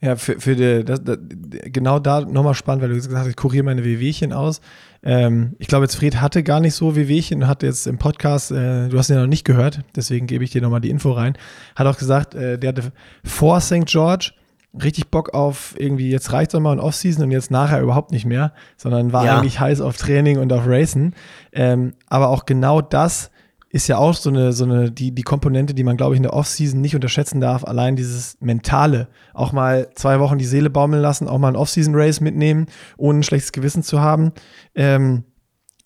Ja, 0.03 0.17
für, 0.17 0.39
für 0.39 0.55
die, 0.55 0.85
das, 0.85 1.03
das, 1.03 1.17
genau 1.65 1.99
da 1.99 2.21
nochmal 2.21 2.55
spannend, 2.55 2.83
weil 2.83 2.91
du 2.91 2.97
gesagt 2.97 3.15
hast, 3.15 3.29
ich 3.29 3.37
kuriere 3.37 3.65
meine 3.65 3.83
WWchen 3.83 4.35
aus. 4.35 4.61
Ähm, 5.03 5.57
ich 5.61 5.67
glaube, 5.67 5.87
jetzt 5.87 5.95
Fred 5.95 6.21
hatte 6.21 6.43
gar 6.43 6.61
nicht 6.61 6.75
so 6.75 6.95
WWchen, 6.95 7.47
hat 7.47 7.63
jetzt 7.63 7.87
im 7.87 7.97
Podcast, 7.97 8.51
äh, 8.51 8.89
du 8.89 8.99
hast 8.99 9.09
ihn 9.09 9.17
ja 9.17 9.23
noch 9.23 9.29
nicht 9.29 9.47
gehört, 9.47 9.81
deswegen 9.97 10.27
gebe 10.27 10.45
ich 10.45 10.51
dir 10.51 10.61
nochmal 10.61 10.83
die 10.83 10.91
Info 10.91 11.13
rein, 11.13 11.39
hat 11.75 11.87
auch 11.87 11.97
gesagt, 11.97 12.35
äh, 12.35 12.59
der 12.59 12.69
hatte 12.69 12.93
vor 13.25 13.63
St. 13.63 13.87
George 13.87 14.33
richtig 14.81 15.11
Bock 15.11 15.35
auf 15.35 15.75
irgendwie, 15.79 16.11
jetzt 16.11 16.33
reicht 16.33 16.55
es 16.55 16.61
mal 16.61 16.73
und 16.73 16.81
Offseason 16.81 17.25
und 17.25 17.31
jetzt 17.31 17.51
nachher 17.51 17.81
überhaupt 17.81 18.11
nicht 18.11 18.25
mehr, 18.25 18.53
sondern 18.77 19.13
war 19.13 19.25
ja. 19.25 19.39
eigentlich 19.39 19.61
heiß 19.61 19.81
auf 19.81 19.97
Training 19.97 20.39
und 20.39 20.53
auf 20.53 20.63
Racen. 20.67 21.15
Ähm, 21.53 21.95
aber 22.09 22.29
auch 22.29 22.47
genau 22.47 22.81
das 22.81 23.31
ist 23.69 23.89
ja 23.89 23.97
auch 23.97 24.15
so 24.15 24.29
eine, 24.29 24.53
so 24.53 24.65
eine, 24.65 24.91
die, 24.91 25.15
die 25.15 25.23
Komponente, 25.23 25.73
die 25.73 25.83
man, 25.83 25.97
glaube 25.97 26.15
ich, 26.15 26.19
in 26.19 26.25
der 26.25 26.35
Offseason 26.35 26.81
nicht 26.81 26.95
unterschätzen 26.95 27.41
darf. 27.41 27.65
Allein 27.65 27.97
dieses 27.97 28.37
Mentale. 28.41 29.09
Auch 29.33 29.53
mal 29.53 29.89
zwei 29.95 30.21
Wochen 30.21 30.37
die 30.37 30.45
Seele 30.45 30.69
baumeln 30.69 31.01
lassen, 31.01 31.27
auch 31.27 31.39
mal 31.39 31.49
ein 31.49 31.57
Offseason-Race 31.57 32.21
mitnehmen, 32.21 32.67
ohne 32.99 33.21
ein 33.21 33.23
schlechtes 33.23 33.53
Gewissen 33.53 33.83
zu 33.83 34.01
haben. 34.01 34.33
Ähm, 34.75 35.25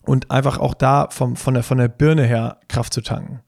und 0.01 0.31
einfach 0.31 0.57
auch 0.57 0.73
da 0.73 1.07
vom, 1.11 1.37
von, 1.37 1.53
der, 1.53 1.63
von 1.63 1.77
der 1.77 1.87
Birne 1.87 2.23
her 2.23 2.59
Kraft 2.67 2.93
zu 2.93 3.01
tanken. 3.01 3.41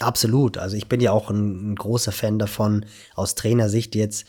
Absolut. 0.00 0.58
Also 0.58 0.76
ich 0.76 0.88
bin 0.88 1.00
ja 1.00 1.12
auch 1.12 1.30
ein, 1.30 1.72
ein 1.72 1.74
großer 1.74 2.12
Fan 2.12 2.38
davon, 2.38 2.84
aus 3.14 3.34
Trainersicht 3.34 3.94
jetzt, 3.94 4.26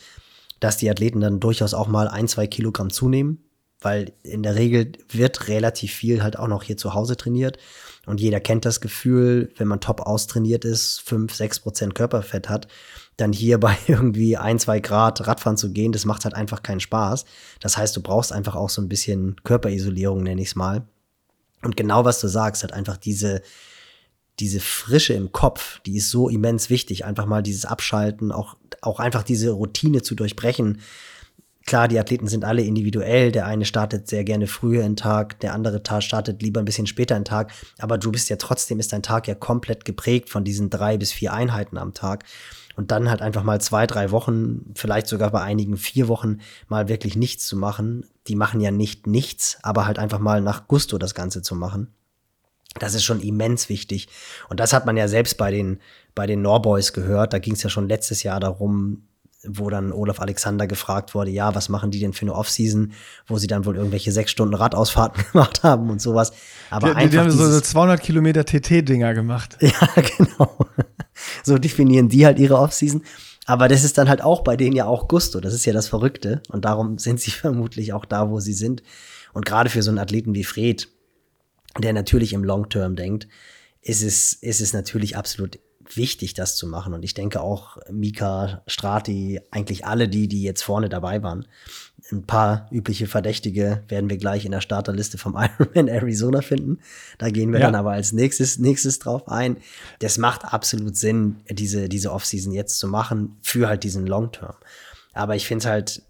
dass 0.64 0.78
die 0.78 0.88
Athleten 0.88 1.20
dann 1.20 1.40
durchaus 1.40 1.74
auch 1.74 1.88
mal 1.88 2.08
ein, 2.08 2.26
zwei 2.26 2.46
Kilogramm 2.46 2.88
zunehmen. 2.88 3.44
Weil 3.80 4.14
in 4.22 4.42
der 4.42 4.54
Regel 4.54 4.92
wird 5.10 5.48
relativ 5.48 5.92
viel 5.92 6.22
halt 6.22 6.38
auch 6.38 6.48
noch 6.48 6.62
hier 6.62 6.78
zu 6.78 6.94
Hause 6.94 7.18
trainiert. 7.18 7.58
Und 8.06 8.18
jeder 8.18 8.40
kennt 8.40 8.64
das 8.64 8.80
Gefühl, 8.80 9.52
wenn 9.58 9.68
man 9.68 9.80
top 9.80 10.00
austrainiert 10.00 10.64
ist, 10.64 11.02
fünf, 11.04 11.34
sechs 11.34 11.60
Prozent 11.60 11.94
Körperfett 11.94 12.48
hat, 12.48 12.66
dann 13.18 13.30
hier 13.30 13.60
bei 13.60 13.76
irgendwie 13.88 14.38
ein, 14.38 14.58
zwei 14.58 14.80
Grad 14.80 15.26
Radfahren 15.26 15.58
zu 15.58 15.70
gehen, 15.70 15.92
das 15.92 16.06
macht 16.06 16.24
halt 16.24 16.34
einfach 16.34 16.62
keinen 16.62 16.80
Spaß. 16.80 17.26
Das 17.60 17.76
heißt, 17.76 17.94
du 17.94 18.00
brauchst 18.00 18.32
einfach 18.32 18.56
auch 18.56 18.70
so 18.70 18.80
ein 18.80 18.88
bisschen 18.88 19.36
Körperisolierung, 19.44 20.22
nenne 20.22 20.40
ich 20.40 20.48
es 20.48 20.56
mal. 20.56 20.88
Und 21.62 21.76
genau 21.76 22.06
was 22.06 22.20
du 22.20 22.28
sagst, 22.28 22.62
hat 22.62 22.72
einfach 22.72 22.96
diese, 22.96 23.42
diese 24.40 24.60
Frische 24.60 25.14
im 25.14 25.32
Kopf, 25.32 25.80
die 25.86 25.96
ist 25.96 26.10
so 26.10 26.28
immens 26.28 26.70
wichtig. 26.70 27.04
Einfach 27.04 27.26
mal 27.26 27.42
dieses 27.42 27.64
Abschalten, 27.64 28.32
auch, 28.32 28.56
auch 28.82 29.00
einfach 29.00 29.22
diese 29.22 29.50
Routine 29.50 30.02
zu 30.02 30.14
durchbrechen. 30.14 30.80
Klar, 31.66 31.88
die 31.88 31.98
Athleten 31.98 32.26
sind 32.26 32.44
alle 32.44 32.62
individuell. 32.62 33.32
Der 33.32 33.46
eine 33.46 33.64
startet 33.64 34.08
sehr 34.08 34.24
gerne 34.24 34.46
früher 34.46 34.84
in 34.84 34.96
Tag, 34.96 35.40
der 35.40 35.54
andere 35.54 35.80
startet 36.00 36.42
lieber 36.42 36.60
ein 36.60 36.66
bisschen 36.66 36.86
später 36.86 37.16
in 37.16 37.24
Tag. 37.24 37.52
Aber 37.78 37.96
du 37.96 38.12
bist 38.12 38.28
ja 38.28 38.36
trotzdem, 38.36 38.80
ist 38.80 38.92
dein 38.92 39.02
Tag 39.02 39.28
ja 39.28 39.34
komplett 39.34 39.84
geprägt 39.84 40.28
von 40.28 40.44
diesen 40.44 40.68
drei 40.68 40.98
bis 40.98 41.12
vier 41.12 41.32
Einheiten 41.32 41.78
am 41.78 41.94
Tag. 41.94 42.24
Und 42.76 42.90
dann 42.90 43.08
halt 43.08 43.22
einfach 43.22 43.44
mal 43.44 43.60
zwei, 43.60 43.86
drei 43.86 44.10
Wochen, 44.10 44.72
vielleicht 44.74 45.06
sogar 45.06 45.30
bei 45.30 45.40
einigen 45.40 45.76
vier 45.76 46.08
Wochen 46.08 46.38
mal 46.66 46.88
wirklich 46.88 47.14
nichts 47.14 47.46
zu 47.46 47.56
machen. 47.56 48.04
Die 48.26 48.34
machen 48.34 48.60
ja 48.60 48.72
nicht 48.72 49.06
nichts, 49.06 49.58
aber 49.62 49.86
halt 49.86 49.98
einfach 49.98 50.18
mal 50.18 50.40
nach 50.40 50.66
Gusto 50.66 50.98
das 50.98 51.14
Ganze 51.14 51.40
zu 51.40 51.54
machen. 51.54 51.94
Das 52.78 52.94
ist 52.94 53.04
schon 53.04 53.20
immens 53.20 53.68
wichtig. 53.68 54.08
Und 54.48 54.60
das 54.60 54.72
hat 54.72 54.86
man 54.86 54.96
ja 54.96 55.08
selbst 55.08 55.36
bei 55.38 55.50
den, 55.50 55.80
bei 56.14 56.26
den 56.26 56.42
Norboys 56.42 56.92
gehört. 56.92 57.32
Da 57.32 57.38
ging 57.38 57.54
es 57.54 57.62
ja 57.62 57.70
schon 57.70 57.88
letztes 57.88 58.22
Jahr 58.22 58.40
darum, 58.40 59.04
wo 59.46 59.70
dann 59.70 59.92
Olaf 59.92 60.20
Alexander 60.20 60.66
gefragt 60.66 61.14
wurde, 61.14 61.30
ja, 61.30 61.54
was 61.54 61.68
machen 61.68 61.90
die 61.90 62.00
denn 62.00 62.12
für 62.12 62.22
eine 62.22 62.34
Offseason, 62.34 62.92
wo 63.26 63.38
sie 63.38 63.46
dann 63.46 63.64
wohl 63.64 63.76
irgendwelche 63.76 64.12
sechs 64.12 64.30
Stunden 64.30 64.54
Radausfahrten 64.54 65.24
gemacht 65.32 65.62
haben 65.62 65.90
und 65.90 66.00
sowas. 66.00 66.32
Aber 66.70 66.88
die, 66.88 66.96
einfach 66.96 67.10
die 67.10 67.18
haben 67.18 67.30
so 67.30 67.60
200 67.60 68.00
Kilometer 68.00 68.44
TT-Dinger 68.44 69.14
gemacht. 69.14 69.56
Ja, 69.64 69.88
genau. 69.96 70.56
So 71.42 71.58
definieren 71.58 72.08
die 72.08 72.26
halt 72.26 72.38
ihre 72.38 72.58
Offseason. 72.58 73.02
Aber 73.46 73.68
das 73.68 73.84
ist 73.84 73.98
dann 73.98 74.08
halt 74.08 74.22
auch 74.22 74.42
bei 74.42 74.56
denen 74.56 74.74
ja 74.74 74.86
auch 74.86 75.08
Gusto. 75.08 75.40
Das 75.40 75.54
ist 75.54 75.64
ja 75.64 75.72
das 75.72 75.88
Verrückte. 75.88 76.42
Und 76.48 76.64
darum 76.64 76.98
sind 76.98 77.20
sie 77.20 77.30
vermutlich 77.30 77.92
auch 77.92 78.04
da, 78.04 78.30
wo 78.30 78.40
sie 78.40 78.52
sind. 78.52 78.82
Und 79.32 79.44
gerade 79.44 79.70
für 79.70 79.82
so 79.82 79.90
einen 79.90 79.98
Athleten 79.98 80.34
wie 80.34 80.44
Fred, 80.44 80.88
der 81.78 81.92
natürlich 81.92 82.32
im 82.32 82.44
Long 82.44 82.68
Term 82.68 82.96
denkt, 82.96 83.28
ist 83.82 84.02
es, 84.02 84.32
ist 84.34 84.60
es 84.60 84.72
natürlich 84.72 85.16
absolut 85.16 85.58
wichtig, 85.92 86.34
das 86.34 86.56
zu 86.56 86.66
machen. 86.66 86.94
Und 86.94 87.02
ich 87.02 87.14
denke 87.14 87.40
auch 87.40 87.78
Mika, 87.90 88.62
Strati, 88.66 89.40
eigentlich 89.50 89.86
alle 89.86 90.08
die, 90.08 90.28
die 90.28 90.42
jetzt 90.42 90.62
vorne 90.62 90.88
dabei 90.88 91.22
waren. 91.22 91.46
Ein 92.10 92.24
paar 92.24 92.68
übliche 92.70 93.06
Verdächtige 93.06 93.82
werden 93.88 94.10
wir 94.10 94.16
gleich 94.16 94.44
in 94.44 94.52
der 94.52 94.60
Starterliste 94.60 95.18
vom 95.18 95.36
Ironman 95.58 95.88
Arizona 95.88 96.40
finden. 96.40 96.78
Da 97.18 97.30
gehen 97.30 97.52
wir 97.52 97.60
ja. 97.60 97.66
dann 97.66 97.74
aber 97.74 97.92
als 97.92 98.12
nächstes, 98.12 98.58
nächstes 98.58 98.98
drauf 98.98 99.28
ein. 99.28 99.58
Das 100.00 100.18
macht 100.18 100.44
absolut 100.44 100.96
Sinn, 100.96 101.36
diese, 101.50 101.88
diese 101.88 102.12
Offseason 102.12 102.52
jetzt 102.52 102.78
zu 102.78 102.88
machen 102.88 103.36
für 103.42 103.68
halt 103.68 103.84
diesen 103.84 104.06
Long 104.06 104.32
Term. 104.32 104.54
Aber 105.12 105.36
ich 105.36 105.46
finde 105.46 105.64
es 105.64 105.66
halt, 105.66 106.02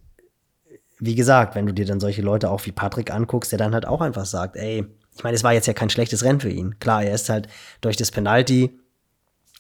wie 0.99 1.15
gesagt, 1.15 1.55
wenn 1.55 1.67
du 1.67 1.75
dir 1.75 1.85
dann 1.85 2.01
solche 2.01 2.23
Leute 2.23 2.51
auch 2.51 2.65
wie 2.67 2.73
Patrick 2.73 3.11
anguckst, 3.13 3.53
der 3.53 3.59
dann 3.59 3.75
halt 3.75 3.87
auch 3.87 4.01
einfach 4.01 4.25
sagt, 4.25 4.57
ey, 4.57 4.87
ich 5.17 5.23
meine, 5.23 5.37
es 5.37 5.45
war 5.45 5.53
jetzt 5.53 5.67
ja 5.67 5.73
kein 5.73 5.91
schlechtes 5.91 6.25
Rennen 6.25 6.41
für 6.41 6.51
ihn. 6.51 6.79
Klar, 6.79 7.05
er 7.05 7.15
ist 7.15 7.29
halt 7.29 7.49
durch 7.81 7.97
das 7.97 8.11
Penalty 8.11 8.79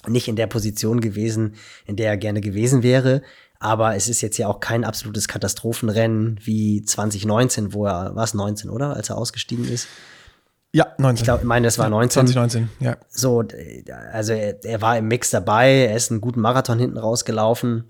nicht 0.06 0.28
in 0.28 0.36
der 0.36 0.46
Position 0.46 1.00
gewesen, 1.00 1.54
in 1.86 1.96
der 1.96 2.08
er 2.08 2.16
gerne 2.16 2.40
gewesen 2.40 2.82
wäre. 2.82 3.22
Aber 3.60 3.96
es 3.96 4.08
ist 4.08 4.20
jetzt 4.20 4.36
ja 4.36 4.48
auch 4.48 4.60
kein 4.60 4.84
absolutes 4.84 5.28
Katastrophenrennen 5.28 6.38
wie 6.42 6.82
2019, 6.82 7.72
wo 7.72 7.86
er, 7.86 8.14
war 8.14 8.24
es 8.24 8.34
19, 8.34 8.68
oder? 8.68 8.94
Als 8.94 9.08
er 9.08 9.16
ausgestiegen 9.16 9.66
ist. 9.66 9.88
Ja, 10.72 10.88
19. 10.98 11.22
Ich 11.22 11.24
glaube, 11.24 11.46
meine, 11.46 11.68
es 11.68 11.78
war 11.78 11.88
19. 11.88 12.26
2019, 12.26 12.68
ja. 12.80 12.96
So, 13.08 13.44
also 14.12 14.32
er, 14.32 14.62
er, 14.64 14.82
war 14.82 14.98
im 14.98 15.06
Mix 15.06 15.30
dabei, 15.30 15.86
er 15.86 15.96
ist 15.96 16.10
einen 16.10 16.20
guten 16.20 16.40
Marathon 16.40 16.80
hinten 16.80 16.98
rausgelaufen. 16.98 17.84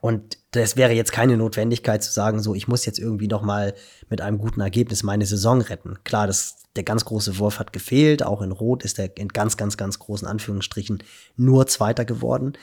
Und 0.00 0.38
das 0.52 0.76
wäre 0.76 0.92
jetzt 0.92 1.12
keine 1.12 1.36
Notwendigkeit 1.36 2.02
zu 2.02 2.12
sagen, 2.12 2.40
so, 2.40 2.54
ich 2.54 2.68
muss 2.68 2.86
jetzt 2.86 2.98
irgendwie 2.98 3.28
noch 3.28 3.42
mal 3.42 3.74
mit 4.08 4.20
einem 4.20 4.38
guten 4.38 4.60
Ergebnis 4.60 5.02
meine 5.02 5.26
Saison 5.26 5.60
retten. 5.60 5.98
Klar, 6.04 6.26
das, 6.26 6.56
der 6.76 6.84
ganz 6.84 7.04
große 7.04 7.38
Wurf 7.38 7.58
hat 7.58 7.72
gefehlt. 7.72 8.22
Auch 8.22 8.42
in 8.42 8.52
Rot 8.52 8.84
ist 8.84 8.98
er 8.98 9.16
in 9.16 9.28
ganz, 9.28 9.56
ganz, 9.56 9.76
ganz 9.76 9.98
großen 9.98 10.28
Anführungsstrichen 10.28 11.02
nur 11.36 11.66
Zweiter 11.66 12.04
geworden. 12.04 12.54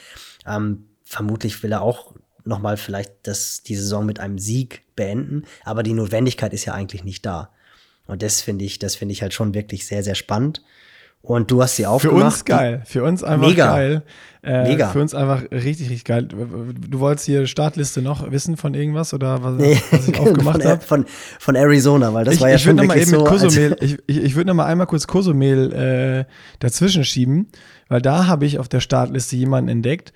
Ähm, 0.46 0.88
vermutlich 1.04 1.62
will 1.64 1.72
er 1.72 1.82
auch 1.82 2.14
noch 2.46 2.60
mal 2.60 2.78
vielleicht 2.78 3.12
das, 3.24 3.64
die 3.64 3.76
Saison 3.76 4.06
mit 4.06 4.20
einem 4.20 4.38
Sieg 4.38 4.84
beenden. 4.96 5.44
Aber 5.64 5.84
die 5.84 5.94
Notwendigkeit 5.94 6.54
ist 6.54 6.66
ja 6.66 6.74
eigentlich 6.74 7.04
nicht 7.04 7.26
da. 7.26 7.52
Und 8.06 8.22
das 8.22 8.42
finde 8.42 8.66
ich, 8.66 8.80
das 8.80 8.96
finde 8.96 9.14
ich 9.14 9.22
halt 9.22 9.34
schon 9.34 9.54
wirklich 9.54 9.86
sehr, 9.88 10.04
sehr 10.04 10.16
spannend. 10.16 10.62
Und 11.26 11.50
du 11.50 11.64
hast 11.64 11.78
sie 11.78 11.86
aufgemacht. 11.86 12.20
Für 12.20 12.26
uns 12.26 12.46
geil. 12.46 12.82
Für 12.86 13.04
uns 13.06 13.24
einfach 13.24 13.48
Mega. 13.48 13.74
geil. 13.74 14.04
Äh, 14.44 14.64
Mega. 14.64 14.90
Für 14.90 15.00
uns 15.00 15.16
einfach 15.16 15.42
richtig, 15.52 15.90
richtig 15.90 16.04
geil. 16.04 16.24
Du 16.26 17.00
wolltest 17.00 17.26
hier 17.26 17.48
Startliste 17.48 18.02
noch 18.02 18.30
wissen 18.30 18.58
von 18.58 18.74
irgendwas 18.74 19.14
oder 19.14 19.42
was, 19.42 19.54
nee, 19.54 19.82
was 19.90 20.06
ich 20.10 20.20
aufgemacht 20.20 20.66
habe? 20.66 20.82
Von, 20.82 21.06
von, 21.40 21.56
Arizona, 21.56 22.14
weil 22.14 22.26
das 22.26 22.36
ich, 22.36 22.42
war 22.42 22.50
ja 22.50 22.56
ich 22.56 22.64
schon 22.64 22.76
noch 22.76 22.84
mal 22.84 22.98
eben 22.98 23.10
so. 23.10 23.24
Kosumel, 23.24 23.78
ich 23.80 24.00
ich, 24.06 24.18
ich 24.18 24.36
würde 24.36 24.50
noch 24.50 24.56
mal 24.56 24.66
einmal 24.66 24.86
kurz 24.86 25.08
Kosumel 25.08 25.72
äh, 25.72 26.26
dazwischen 26.60 27.06
schieben, 27.06 27.48
weil 27.88 28.02
da 28.02 28.28
habe 28.28 28.46
ich 28.46 28.60
auf 28.60 28.68
der 28.68 28.82
Startliste 28.82 29.38
jemanden 29.38 29.70
entdeckt, 29.70 30.12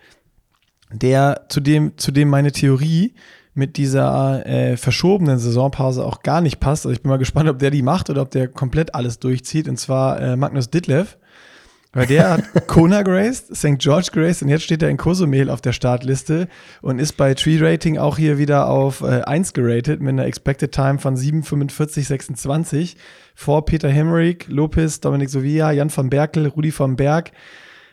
der 0.92 1.46
zu 1.48 1.62
dem, 1.62 1.98
zu 1.98 2.12
dem 2.12 2.28
meine 2.28 2.52
Theorie 2.52 3.14
mit 3.58 3.78
dieser 3.78 4.46
äh, 4.46 4.78
verschobenen 4.78 5.40
Saisonpause 5.40 6.06
auch 6.06 6.22
gar 6.22 6.42
nicht 6.42 6.60
passt. 6.60 6.86
Also 6.86 6.94
ich 6.94 7.02
bin 7.02 7.10
mal 7.10 7.18
gespannt, 7.18 7.50
ob 7.50 7.60
der 7.60 7.72
die 7.72 7.82
macht 7.82 8.10
oder 8.10 8.22
ob 8.22 8.32
der 8.32 8.48
komplett 8.48 8.96
alles 8.96 9.20
durchzieht. 9.20 9.68
Und 9.68 9.78
zwar 9.78 10.22
äh, 10.22 10.36
Magnus 10.36 10.70
Ditlev. 10.70 11.18
Weil 11.94 12.06
der 12.06 12.30
hat 12.30 12.44
Kona 12.68 13.02
geraced, 13.02 13.56
St. 13.56 13.80
George 13.80 14.10
geraced 14.12 14.44
und 14.44 14.50
jetzt 14.50 14.64
steht 14.64 14.84
er 14.84 14.90
in 14.90 14.98
Cozumel 14.98 15.50
auf 15.50 15.62
der 15.62 15.72
Startliste 15.72 16.48
und 16.82 17.00
ist 17.00 17.14
bei 17.14 17.34
Tree 17.34 17.58
Rating 17.60 17.98
auch 17.98 18.18
hier 18.18 18.38
wieder 18.38 18.68
auf 18.70 19.02
äh, 19.02 19.22
1 19.22 19.54
geratet 19.54 20.00
mit 20.02 20.10
einer 20.10 20.26
Expected 20.26 20.72
Time 20.72 21.00
von 21.00 21.16
7,45,26 21.16 22.98
vor 23.34 23.66
Peter 23.66 23.90
Hemmerich, 23.90 24.46
Lopez, 24.48 25.00
Dominik 25.00 25.30
Sovia, 25.30 25.72
Jan 25.72 25.90
van 25.96 26.10
Berkel, 26.10 26.48
Rudi 26.48 26.78
van 26.78 26.98
Berg, 26.98 27.32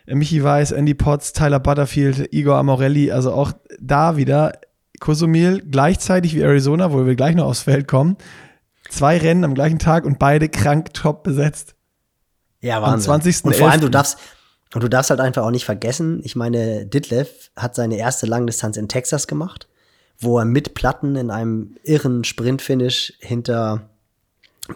äh, 0.05 0.13
Michi 0.13 0.43
Weiß, 0.43 0.71
Andy 0.73 0.93
Potts, 0.93 1.33
Tyler 1.33 1.59
Butterfield, 1.59 2.31
Igor 2.31 2.57
Amorelli. 2.57 3.11
Also 3.11 3.31
auch 3.31 3.53
da 3.79 4.17
wieder 4.17 4.53
Cozumel 5.05 5.61
gleichzeitig 5.61 6.35
wie 6.35 6.41
Arizona, 6.41 6.91
wo 6.91 7.05
wir 7.05 7.15
gleich 7.15 7.35
noch 7.35 7.45
aufs 7.45 7.61
Feld 7.61 7.87
kommen. 7.87 8.17
Zwei 8.89 9.19
Rennen 9.19 9.43
am 9.43 9.53
gleichen 9.53 9.77
Tag 9.77 10.03
und 10.03 10.17
beide 10.17 10.49
krank 10.49 10.95
top 10.95 11.23
besetzt. 11.23 11.75
Ja, 12.59 12.81
Wahnsinn. 12.81 13.11
Am 13.11 13.21
20. 13.21 13.45
Und 13.45 13.55
vor 13.55 13.69
allem, 13.69 13.81
du 13.81 13.89
darfst, 13.89 14.17
und 14.73 14.83
du 14.83 14.89
darfst 14.89 15.11
halt 15.11 15.19
einfach 15.19 15.43
auch 15.43 15.51
nicht 15.51 15.63
vergessen, 15.63 16.21
ich 16.23 16.35
meine, 16.35 16.87
Ditlev 16.87 17.51
hat 17.55 17.75
seine 17.75 17.97
erste 17.97 18.25
Langdistanz 18.25 18.77
in 18.77 18.87
Texas 18.87 19.27
gemacht, 19.27 19.67
wo 20.17 20.39
er 20.39 20.45
mit 20.45 20.73
Platten 20.73 21.15
in 21.15 21.29
einem 21.29 21.75
irren 21.83 22.23
Sprintfinish 22.23 23.13
hinter 23.19 23.89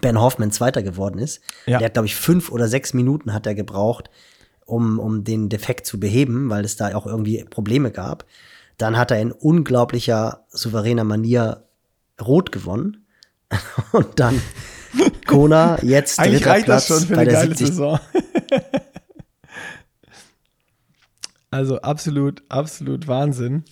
Ben 0.00 0.20
Hoffman 0.20 0.52
Zweiter 0.52 0.84
geworden 0.84 1.18
ist. 1.18 1.40
Ja. 1.66 1.78
Der 1.78 1.86
hat, 1.86 1.94
glaube 1.94 2.06
ich, 2.06 2.14
fünf 2.14 2.52
oder 2.52 2.68
sechs 2.68 2.94
Minuten 2.94 3.32
hat 3.32 3.48
er 3.48 3.56
gebraucht, 3.56 4.10
um, 4.64 5.00
um 5.00 5.24
den 5.24 5.48
Defekt 5.48 5.86
zu 5.86 5.98
beheben, 5.98 6.50
weil 6.50 6.64
es 6.64 6.76
da 6.76 6.94
auch 6.94 7.06
irgendwie 7.06 7.42
Probleme 7.42 7.90
gab. 7.90 8.24
Dann 8.80 8.96
hat 8.96 9.10
er 9.10 9.20
in 9.20 9.30
unglaublicher, 9.30 10.46
souveräner 10.48 11.04
Manier 11.04 11.68
rot 12.18 12.50
gewonnen. 12.50 13.06
Und 13.92 14.18
dann 14.18 14.40
Kona, 15.26 15.82
jetzt 15.82 16.18
dritter 16.18 16.50
reicht 16.50 16.64
Platz 16.64 16.86
das 16.86 16.98
schon 16.98 17.08
für 17.08 17.14
bei 17.14 17.22
eine 17.22 17.30
der 17.30 17.40
geile 17.40 17.56
70. 17.56 17.66
Saison. 17.66 18.00
also 21.50 21.82
absolut, 21.82 22.42
absolut 22.48 23.06
Wahnsinn. 23.06 23.64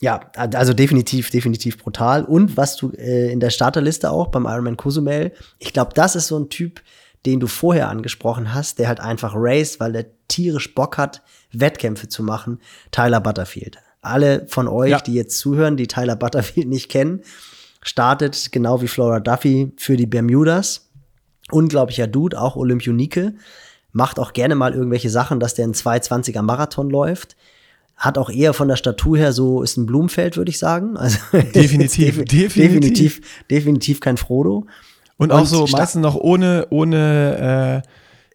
Ja, 0.00 0.30
also 0.34 0.72
definitiv, 0.72 1.28
definitiv 1.28 1.76
brutal. 1.76 2.24
Und 2.24 2.56
was 2.56 2.76
du 2.76 2.92
äh, 2.92 3.30
in 3.30 3.40
der 3.40 3.50
Starterliste 3.50 4.10
auch 4.10 4.28
beim 4.28 4.46
Ironman 4.46 4.78
Cozumel, 4.78 5.34
ich 5.58 5.74
glaube, 5.74 5.92
das 5.92 6.16
ist 6.16 6.28
so 6.28 6.38
ein 6.38 6.48
Typ, 6.48 6.80
den 7.28 7.40
du 7.40 7.46
vorher 7.46 7.88
angesprochen 7.88 8.54
hast, 8.54 8.78
der 8.78 8.88
halt 8.88 9.00
einfach 9.00 9.32
raced, 9.36 9.80
weil 9.80 9.94
er 9.94 10.06
tierisch 10.28 10.74
Bock 10.74 10.96
hat, 10.98 11.22
Wettkämpfe 11.52 12.08
zu 12.08 12.22
machen. 12.22 12.58
Tyler 12.90 13.20
Butterfield. 13.20 13.78
Alle 14.00 14.46
von 14.48 14.66
euch, 14.68 14.90
Ja. 14.90 14.98
die 15.00 15.14
jetzt 15.14 15.38
zuhören, 15.38 15.76
die 15.76 15.86
Tyler 15.86 16.16
Butterfield 16.16 16.68
nicht 16.68 16.88
kennen, 16.90 17.20
startet 17.82 18.50
genau 18.52 18.80
wie 18.80 18.88
Flora 18.88 19.20
Duffy 19.20 19.72
für 19.76 19.96
die 19.96 20.06
Bermudas. 20.06 20.88
Unglaublicher 21.50 22.06
Dude, 22.06 22.40
auch 22.40 22.56
Olympionike. 22.56 23.34
Macht 23.92 24.18
auch 24.18 24.32
gerne 24.32 24.54
mal 24.54 24.74
irgendwelche 24.74 25.10
Sachen, 25.10 25.40
dass 25.40 25.54
der 25.54 25.64
einen 25.64 25.74
220er 25.74 26.42
Marathon 26.42 26.90
läuft. 26.90 27.36
Hat 27.96 28.16
auch 28.18 28.30
eher 28.30 28.52
von 28.54 28.68
der 28.68 28.76
Statur 28.76 29.16
her 29.18 29.32
so, 29.32 29.62
ist 29.62 29.76
ein 29.76 29.86
Blumenfeld, 29.86 30.36
würde 30.36 30.50
ich 30.50 30.58
sagen. 30.58 30.96
Also 30.96 31.18
Definitiv, 31.32 32.16
definitiv. 32.24 32.54
definitiv, 32.54 33.20
definitiv 33.50 34.00
kein 34.00 34.16
Frodo. 34.16 34.66
Und 35.18 35.32
auch 35.32 35.44
so 35.44 35.66
meistens 35.66 36.00
noch 36.02 36.14
ohne, 36.14 36.66
ohne 36.70 37.82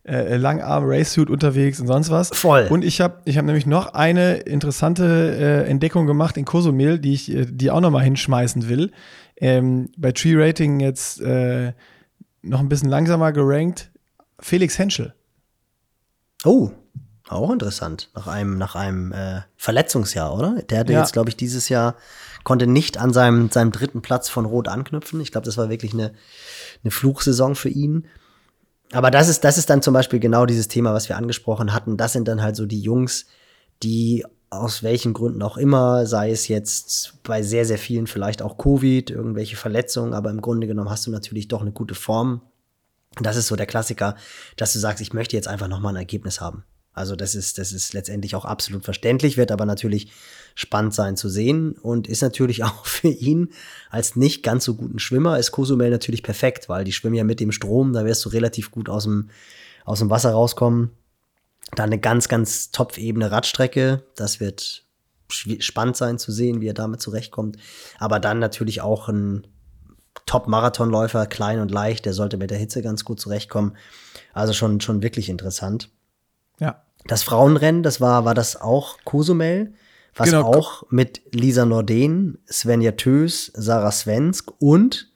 äh, 0.05 0.13
äh, 0.33 0.35
Langarm 0.37 0.83
Racesuit 0.85 1.29
unterwegs 1.29 1.79
und 1.79 1.87
sonst 1.87 2.09
was. 2.11 2.29
Voll. 2.33 2.67
Und 2.69 2.83
ich 2.83 2.99
habe 3.01 3.21
ich 3.25 3.37
hab 3.37 3.45
nämlich 3.45 3.65
noch 3.65 3.93
eine 3.93 4.35
interessante 4.35 5.63
äh, 5.65 5.69
Entdeckung 5.69 6.05
gemacht 6.05 6.35
in 6.37 6.45
Cozumel, 6.45 6.99
die 6.99 7.13
ich 7.13 7.31
äh, 7.33 7.45
die 7.49 7.71
auch 7.71 7.79
noch 7.79 7.89
mal 7.91 8.03
hinschmeißen 8.03 8.67
will. 8.67 8.91
Ähm, 9.37 9.89
bei 9.97 10.11
Tree 10.11 10.35
Rating 10.35 10.79
jetzt 10.81 11.21
äh, 11.21 11.71
noch 12.41 12.59
ein 12.59 12.69
bisschen 12.69 12.89
langsamer 12.89 13.31
gerankt. 13.31 13.91
Felix 14.39 14.77
Henschel. 14.77 15.13
Oh, 16.43 16.71
auch 17.29 17.51
interessant. 17.51 18.09
Nach 18.13 18.27
einem, 18.27 18.57
nach 18.57 18.75
einem 18.75 19.13
äh, 19.13 19.41
Verletzungsjahr, 19.55 20.35
oder? 20.37 20.61
Der 20.69 20.79
hatte 20.79 20.93
Ja. 20.93 20.99
jetzt, 20.99 21.13
glaube 21.13 21.29
ich, 21.29 21.37
dieses 21.37 21.69
Jahr, 21.69 21.95
konnte 22.43 22.67
nicht 22.67 22.97
an 22.97 23.13
seinem, 23.13 23.49
seinem 23.49 23.71
dritten 23.71 24.01
Platz 24.01 24.29
von 24.29 24.45
Rot 24.45 24.67
anknüpfen. 24.67 25.21
Ich 25.21 25.32
glaube, 25.32 25.45
das 25.45 25.58
war 25.58 25.69
wirklich 25.69 25.93
eine, 25.93 26.13
eine 26.84 26.91
Fluchsaison 26.91 27.56
für 27.56 27.69
ihn. 27.69 28.08
Aber 28.91 29.12
das 29.12 29.29
ist, 29.29 29.43
das 29.43 29.58
ist 29.58 29.69
dann 29.69 29.82
zum 29.82 29.93
Beispiel 29.93 30.19
genau 30.19 30.45
dieses 30.45 30.67
Thema, 30.67 30.93
was 30.93 31.10
wir 31.10 31.17
angesprochen 31.17 31.73
hatten. 31.73 31.97
Das 31.97 32.13
sind 32.13 32.27
dann 32.27 32.41
halt 32.41 32.56
so 32.56 32.65
die 32.65 32.82
Jungs, 32.82 33.25
die 33.82 34.23
aus 34.49 34.84
welchen 34.84 35.13
Gründen 35.13 35.41
auch 35.41 35.58
immer, 35.58 36.06
sei 36.06 36.29
es 36.29 36.47
jetzt 36.47 37.23
bei 37.23 37.41
sehr, 37.41 37.65
sehr 37.65 37.79
vielen 37.79 38.06
vielleicht 38.06 38.41
auch 38.41 38.58
Covid, 38.58 39.10
irgendwelche 39.10 39.56
Verletzungen, 39.56 40.13
aber 40.13 40.29
im 40.29 40.41
Grunde 40.41 40.67
genommen 40.67 40.91
hast 40.91 41.08
du 41.08 41.12
natürlich 41.12 41.47
doch 41.47 41.62
eine 41.62 41.71
gute 41.71 41.95
Form. 41.95 42.41
Das 43.19 43.36
ist 43.36 43.47
so 43.47 43.56
der 43.56 43.65
Klassiker, 43.65 44.15
dass 44.56 44.73
du 44.73 44.79
sagst, 44.79 45.01
ich 45.01 45.13
möchte 45.13 45.36
jetzt 45.36 45.47
einfach 45.47 45.67
nochmal 45.67 45.93
ein 45.93 45.97
Ergebnis 45.97 46.39
haben. 46.39 46.63
Also 46.93 47.15
das 47.15 47.34
ist, 47.34 47.58
das 47.58 47.71
ist 47.71 47.93
letztendlich 47.93 48.36
auch 48.36 48.45
absolut 48.45 48.86
verständlich, 48.86 49.38
wird 49.38 49.51
aber 49.51 49.65
natürlich 49.65 50.12
spannend 50.55 50.93
sein 50.93 51.17
zu 51.17 51.29
sehen 51.29 51.73
und 51.73 52.07
ist 52.07 52.21
natürlich 52.21 52.63
auch 52.63 52.85
für 52.85 53.09
ihn 53.09 53.49
als 53.89 54.15
nicht 54.15 54.43
ganz 54.43 54.63
so 54.63 54.75
guten 54.75 54.99
Schwimmer 54.99 55.39
ist 55.39 55.51
Cozumel 55.51 55.89
natürlich 55.89 56.23
perfekt, 56.23 56.69
weil 56.69 56.83
die 56.83 56.93
schwimmen 56.93 57.15
ja 57.15 57.23
mit 57.23 57.39
dem 57.39 57.51
Strom, 57.51 57.93
da 57.93 58.05
wirst 58.05 58.23
du 58.25 58.29
relativ 58.29 58.71
gut 58.71 58.89
aus 58.89 59.03
dem, 59.03 59.29
aus 59.85 59.99
dem 59.99 60.09
Wasser 60.09 60.31
rauskommen. 60.31 60.91
Dann 61.75 61.87
eine 61.87 61.99
ganz, 61.99 62.27
ganz 62.27 62.71
top-ebene 62.71 63.31
Radstrecke, 63.31 64.03
das 64.15 64.39
wird 64.39 64.83
spannend 65.29 65.97
sein 65.97 66.19
zu 66.19 66.31
sehen, 66.31 66.61
wie 66.61 66.67
er 66.67 66.75
damit 66.75 67.01
zurechtkommt. 67.01 67.57
Aber 67.97 68.19
dann 68.19 68.37
natürlich 68.37 68.81
auch 68.81 69.09
ein 69.09 69.47
Top-Marathonläufer, 70.25 71.25
klein 71.25 71.59
und 71.59 71.71
leicht, 71.71 72.05
der 72.05 72.13
sollte 72.13 72.37
mit 72.37 72.51
der 72.51 72.57
Hitze 72.57 72.81
ganz 72.81 73.03
gut 73.03 73.19
zurechtkommen. 73.19 73.75
Also 74.33 74.53
schon, 74.53 74.79
schon 74.79 75.01
wirklich 75.01 75.29
interessant. 75.29 75.89
Ja. 76.59 76.83
Das 77.07 77.23
Frauenrennen, 77.23 77.83
das 77.83 77.99
war, 77.99 78.25
war 78.25 78.33
das 78.33 78.59
auch 78.59 78.97
Cozumel, 79.03 79.73
was 80.15 80.30
Genau. 80.30 80.45
auch 80.45 80.84
mit 80.89 81.21
Lisa 81.32 81.65
Norden, 81.65 82.38
Svenja 82.52 82.91
Tös, 82.91 83.52
Sarah 83.56 83.91
Svensk 83.91 84.52
und 84.60 85.12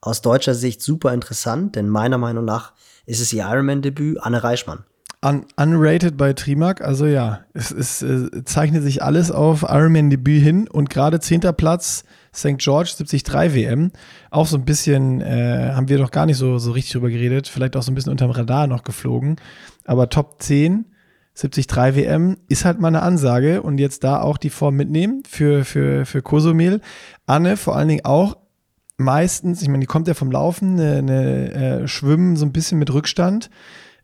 aus 0.00 0.20
deutscher 0.20 0.54
Sicht 0.54 0.82
super 0.82 1.14
interessant, 1.14 1.76
denn 1.76 1.88
meiner 1.88 2.18
Meinung 2.18 2.44
nach 2.44 2.72
ist 3.06 3.20
es 3.20 3.32
ihr 3.32 3.44
Ironman-Debüt, 3.44 4.18
Anne 4.20 4.42
Reichmann. 4.42 4.84
Un 5.24 5.46
unrated 5.56 6.16
bei 6.16 6.32
Trimark, 6.32 6.80
also 6.80 7.06
ja, 7.06 7.44
es, 7.54 7.70
es 7.70 8.02
äh, 8.02 8.44
zeichnet 8.44 8.82
sich 8.82 9.04
alles 9.04 9.30
auf 9.30 9.62
Ironman-Debüt 9.62 10.42
hin 10.42 10.68
und 10.68 10.90
gerade 10.90 11.20
10. 11.20 11.42
Platz 11.56 12.04
St. 12.34 12.58
George 12.58 12.92
73 12.96 13.54
WM. 13.54 13.92
Auch 14.30 14.46
so 14.46 14.56
ein 14.56 14.64
bisschen, 14.64 15.20
äh, 15.20 15.72
haben 15.74 15.88
wir 15.88 15.98
noch 15.98 16.10
gar 16.10 16.26
nicht 16.26 16.38
so, 16.38 16.58
so 16.58 16.72
richtig 16.72 16.92
drüber 16.94 17.10
geredet, 17.10 17.46
vielleicht 17.46 17.76
auch 17.76 17.82
so 17.82 17.92
ein 17.92 17.94
bisschen 17.94 18.10
unterm 18.10 18.30
Radar 18.32 18.66
noch 18.66 18.82
geflogen. 18.82 19.36
Aber 19.84 20.08
Top 20.08 20.42
10, 20.42 20.86
73 21.34 21.96
WM 21.96 22.36
ist 22.48 22.64
halt 22.64 22.78
mal 22.80 22.88
eine 22.88 23.02
Ansage 23.02 23.62
und 23.62 23.78
jetzt 23.78 24.04
da 24.04 24.20
auch 24.20 24.36
die 24.36 24.50
Form 24.50 24.76
mitnehmen 24.76 25.22
für, 25.28 25.64
für, 25.64 26.04
für 26.04 26.22
Kosumel. 26.22 26.80
Anne 27.26 27.56
vor 27.56 27.76
allen 27.76 27.88
Dingen 27.88 28.04
auch 28.04 28.36
meistens, 28.98 29.62
ich 29.62 29.68
meine, 29.68 29.80
die 29.80 29.86
kommt 29.86 30.08
ja 30.08 30.14
vom 30.14 30.30
Laufen, 30.30 30.78
eine, 30.78 30.98
eine 30.98 31.52
äh, 31.52 31.88
Schwimmen 31.88 32.36
so 32.36 32.44
ein 32.44 32.52
bisschen 32.52 32.78
mit 32.78 32.92
Rückstand. 32.92 33.50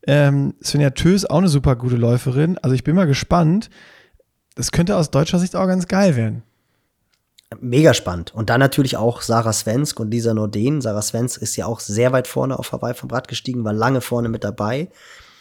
Ähm, 0.07 0.55
Svenja 0.63 0.91
Tös 0.91 1.27
auch 1.27 1.39
eine 1.39 1.49
super 1.49 1.77
gute 1.77 1.97
Läuferin. 1.97 2.57
Also 2.59 2.75
ich 2.75 2.85
bin 2.85 2.97
mal 2.97 3.07
gespannt. 3.07 3.69
Das 4.55 4.73
könnte 4.73 4.97
aus 4.97 5.11
deutscher 5.11 5.39
Sicht 5.39 5.55
auch 5.55 5.67
ganz 5.67 5.87
geil 5.87 6.17
werden. 6.17 6.43
Mega 7.61 7.95
spannend. 7.95 8.35
Und 8.35 8.51
dann 8.51 8.61
natürlich 8.61 8.97
auch 8.97 9.23
Sarah 9.23 9.53
Svensk 9.53 10.01
und 10.01 10.11
Lisa 10.11 10.35
Norden. 10.35 10.81
Sarah 10.81 11.03
Svensk 11.03 11.41
ist 11.41 11.57
ja 11.57 11.67
auch 11.67 11.81
sehr 11.81 12.13
weit 12.13 12.27
vorne 12.27 12.59
auf 12.59 12.73
Hawaii 12.73 12.95
vom 12.95 13.11
Rad 13.11 13.29
gestiegen, 13.29 13.65
war 13.65 13.73
lange 13.73 14.01
vorne 14.01 14.29
mit 14.29 14.45
dabei. 14.45 14.89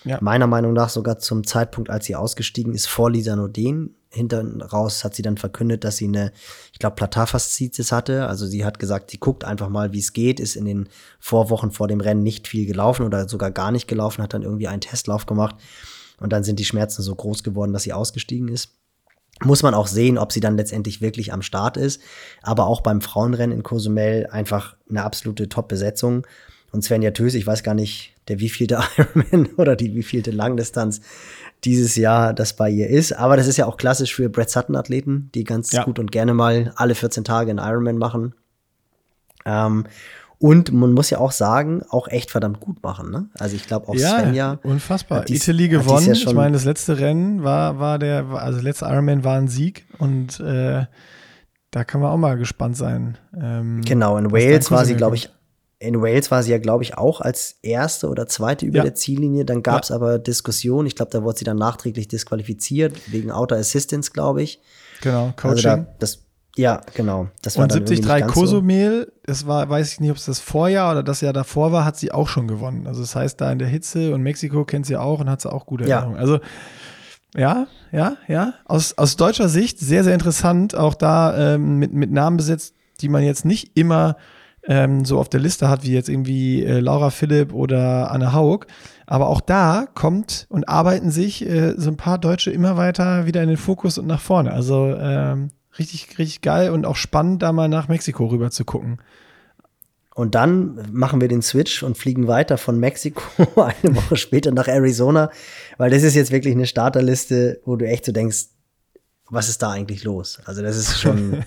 Ja. 0.07 0.19
Meiner 0.21 0.47
Meinung 0.47 0.73
nach 0.73 0.89
sogar 0.89 1.19
zum 1.19 1.45
Zeitpunkt, 1.45 1.89
als 1.89 2.05
sie 2.05 2.15
ausgestiegen 2.15 2.73
ist, 2.73 2.87
vor 2.87 3.11
Lisa 3.11 3.35
Norden. 3.35 3.95
Hinten 4.09 4.61
raus 4.61 5.03
hat 5.03 5.15
sie 5.15 5.21
dann 5.21 5.37
verkündet, 5.37 5.83
dass 5.83 5.97
sie 5.97 6.07
eine, 6.07 6.31
ich 6.71 6.79
glaube, 6.79 6.95
Plantarfaszitis 6.95 7.91
hatte. 7.91 8.27
Also 8.27 8.45
sie 8.45 8.63
hat 8.63 8.79
gesagt, 8.79 9.11
sie 9.11 9.17
guckt 9.17 9.43
einfach 9.43 9.67
mal, 9.67 9.91
wie 9.91 9.99
es 9.99 10.13
geht, 10.13 10.39
ist 10.39 10.55
in 10.55 10.65
den 10.65 10.89
Vorwochen 11.19 11.71
vor 11.71 11.89
dem 11.89 11.99
Rennen 11.99 12.23
nicht 12.23 12.47
viel 12.47 12.65
gelaufen 12.65 13.05
oder 13.05 13.27
sogar 13.27 13.51
gar 13.51 13.71
nicht 13.71 13.87
gelaufen, 13.87 14.23
hat 14.23 14.33
dann 14.33 14.43
irgendwie 14.43 14.69
einen 14.69 14.81
Testlauf 14.81 15.25
gemacht. 15.25 15.55
Und 16.19 16.31
dann 16.31 16.43
sind 16.43 16.59
die 16.59 16.65
Schmerzen 16.65 17.01
so 17.01 17.13
groß 17.13 17.43
geworden, 17.43 17.73
dass 17.73 17.83
sie 17.83 17.93
ausgestiegen 17.93 18.47
ist. 18.47 18.71
Muss 19.43 19.61
man 19.61 19.75
auch 19.75 19.87
sehen, 19.87 20.17
ob 20.17 20.31
sie 20.31 20.39
dann 20.39 20.57
letztendlich 20.57 20.99
wirklich 21.01 21.31
am 21.31 21.43
Start 21.43 21.77
ist. 21.77 22.01
Aber 22.41 22.65
auch 22.65 22.81
beim 22.81 23.01
Frauenrennen 23.01 23.55
in 23.55 23.63
Cozumel 23.63 24.27
einfach 24.31 24.77
eine 24.89 25.03
absolute 25.03 25.47
Top-Besetzung. 25.49 26.25
Und 26.71 26.83
Svenja 26.83 27.11
Tös, 27.11 27.35
ich 27.35 27.45
weiß 27.45 27.61
gar 27.61 27.75
nicht, 27.75 28.16
der 28.27 28.39
wievielte 28.39 28.79
Ironman 28.97 29.47
oder 29.57 29.75
die 29.75 29.93
wievielte 29.95 30.31
Langdistanz 30.31 31.01
dieses 31.63 31.95
Jahr 31.95 32.33
das 32.33 32.53
bei 32.55 32.69
ihr 32.69 32.87
ist. 32.89 33.13
Aber 33.13 33.35
das 33.37 33.47
ist 33.47 33.57
ja 33.57 33.65
auch 33.65 33.77
klassisch 33.77 34.13
für 34.15 34.29
Brett 34.29 34.49
Sutton-Athleten, 34.49 35.29
die 35.33 35.43
ganz 35.43 35.71
Ja. 35.71 35.83
gut 35.83 35.97
und 35.99 36.11
gerne 36.11 36.33
mal 36.33 36.71
alle 36.75 36.93
14 36.95 37.23
Tage 37.23 37.49
einen 37.49 37.59
Ironman 37.59 37.97
machen. 37.97 38.33
Ähm, 39.45 39.85
und 40.39 40.71
man 40.71 40.93
muss 40.93 41.09
ja 41.09 41.17
auch 41.17 41.31
sagen, 41.31 41.81
auch 41.89 42.07
echt 42.09 42.29
verdammt 42.29 42.59
gut 42.59 42.83
machen. 42.83 43.09
Ne? 43.09 43.27
Also 43.39 43.55
ich 43.55 43.65
glaube 43.65 43.87
auch 43.87 43.95
Svenja. 43.97 44.59
unfassbar. 44.61 45.25
dies- 45.25 45.47
Italy 45.47 45.67
gewonnen. 45.67 46.05
ja 46.05 46.13
ich 46.13 46.31
meine, 46.33 46.51
das 46.53 46.63
letzte 46.63 46.99
Rennen 46.99 47.43
war, 47.43 47.79
war 47.79 47.97
der, 47.97 48.25
also 48.27 48.59
letzte 48.61 48.85
Ironman 48.85 49.23
war 49.23 49.37
ein 49.37 49.47
Sieg 49.47 49.87
und 49.97 50.39
äh, 50.39 50.85
da 51.71 51.83
kann 51.83 52.01
man 52.01 52.11
auch 52.11 52.17
mal 52.17 52.37
gespannt 52.37 52.77
sein. 52.77 53.17
Ähm, 53.39 53.81
Genau, 53.83 54.17
in 54.17 54.31
Wales 54.31 54.69
war 54.69 54.85
sie, 54.85 54.95
glaube 54.95 55.15
ich, 55.15 55.29
in 55.79 56.01
Wales 56.01 56.31
war 56.31 56.41
sie 56.41 56.51
ja, 56.51 56.57
glaube 56.57 56.83
ich, 56.83 56.97
auch 56.97 57.21
als 57.21 57.57
erste 57.61 58.09
oder 58.09 58.27
zweite 58.27 58.65
über 58.65 58.77
Ja. 58.77 58.83
der 58.83 58.95
Ziellinie. 58.95 59.45
Dann 59.45 59.61
gab 59.61 59.83
es 59.83 59.91
aber 59.91 60.17
Diskussionen. 60.17 60.87
Ich 60.87 60.95
glaube, 60.95 61.11
da 61.11 61.21
wurde 61.23 61.37
sie 61.37 61.45
dann 61.45 61.57
nachträglich 61.57 62.07
disqualifiziert, 62.07 63.11
wegen 63.11 63.31
Outer 63.31 63.57
Assistance, 63.57 64.11
glaube 64.11 64.41
ich. 64.41 64.59
Genau, 65.01 65.33
Coaching. 65.35 65.49
Also 65.49 65.61
da, 65.63 65.87
das, 65.99 66.23
ja, 66.55 66.81
genau. 66.95 67.27
Das 67.43 67.57
war 67.57 67.63
und 67.63 67.71
dann 67.71 67.79
irgendwie 67.83 68.01
73 68.01 68.05
nicht 68.05 68.19
ganz 68.19 68.33
so. 68.33 68.39
Kosumel, 68.39 69.11
das 69.23 69.45
war, 69.45 69.69
weiß 69.69 69.91
ich 69.93 69.99
nicht, 69.99 70.09
ob 70.09 70.17
es 70.17 70.25
das 70.25 70.39
Vorjahr 70.39 70.91
oder 70.91 71.03
das 71.03 71.21
Jahr 71.21 71.33
davor 71.33 71.71
war, 71.71 71.85
hat 71.85 71.95
sie 71.97 72.11
auch 72.11 72.27
schon 72.27 72.47
gewonnen. 72.47 72.87
Also 72.87 73.01
das 73.01 73.15
heißt, 73.15 73.39
da 73.39 73.51
in 73.51 73.59
der 73.59 73.67
Hitze 73.67 74.15
und 74.15 74.23
Mexiko 74.23 74.65
kennt 74.65 74.87
sie 74.87 74.97
auch 74.97 75.19
und 75.19 75.29
hat 75.29 75.41
sie 75.41 75.51
auch 75.51 75.67
gute 75.67 75.83
Ja. 75.85 75.97
Erinnerungen. 75.97 76.19
Also 76.19 76.39
ja, 77.35 77.67
ja, 77.91 78.17
ja. 78.27 78.53
Aus, 78.65 78.97
aus 78.97 79.15
deutscher 79.15 79.49
Sicht 79.49 79.79
sehr, 79.79 80.03
sehr 80.03 80.15
interessant. 80.15 80.73
Auch 80.73 80.95
da 80.95 81.53
ähm, 81.55 81.77
mit, 81.77 81.93
mit 81.93 82.11
Namen 82.11 82.37
besetzt, 82.37 82.73
die 83.01 83.09
man 83.09 83.21
jetzt 83.21 83.45
nicht 83.45 83.77
immer 83.77 84.17
ähm, 84.67 85.05
so 85.05 85.19
auf 85.19 85.29
der 85.29 85.39
Liste 85.39 85.69
hat, 85.69 85.83
wie 85.83 85.93
jetzt 85.93 86.09
irgendwie 86.09 86.63
äh, 86.63 86.79
Laura 86.79 87.09
Philipp 87.09 87.53
oder 87.53 88.11
Anne 88.11 88.33
Haug. 88.33 88.65
Aber 89.05 89.27
auch 89.27 89.41
da 89.41 89.87
kommt 89.95 90.45
und 90.49 90.67
arbeiten 90.67 91.11
sich 91.11 91.47
äh, 91.47 91.73
so 91.77 91.89
ein 91.89 91.97
paar 91.97 92.17
Deutsche 92.17 92.51
immer 92.51 92.75
weiter 92.75 93.25
wieder 93.25 93.41
in 93.41 93.47
den 93.47 93.57
Fokus 93.57 93.97
und 93.97 94.07
nach 94.07 94.19
vorne. 94.19 94.51
Also 94.51 94.95
ähm, 94.99 95.49
richtig, 95.79 96.19
richtig 96.19 96.41
geil 96.41 96.71
und 96.71 96.85
auch 96.85 96.97
spannend, 96.97 97.41
da 97.41 97.53
mal 97.53 97.69
nach 97.69 97.87
Mexiko 97.87 98.25
rüber 98.25 98.51
zu 98.51 98.65
gucken. 98.65 98.99
Und 100.13 100.33
dann 100.33 100.79
machen 100.91 101.21
wir 101.21 101.27
den 101.27 101.43
Switch 101.43 101.83
und 101.83 101.95
fliegen 101.95 102.27
weiter 102.27 102.57
von 102.57 102.79
Mexiko 102.79 103.21
eine 103.61 103.95
Woche 103.95 104.17
später 104.17 104.51
nach 104.51 104.67
Arizona, 104.67 105.29
weil 105.77 105.91
das 105.91 106.03
ist 106.03 106.15
jetzt 106.15 106.31
wirklich 106.31 106.55
eine 106.55 106.65
Starterliste, 106.65 107.61
wo 107.65 107.75
du 107.75 107.87
echt 107.87 108.03
so 108.03 108.11
denkst, 108.11 108.47
was 109.29 109.49
ist 109.49 109.61
da 109.61 109.71
eigentlich 109.71 110.03
los? 110.03 110.39
Also 110.45 110.61
das 110.61 110.77
ist 110.77 110.99
schon, 110.99 111.43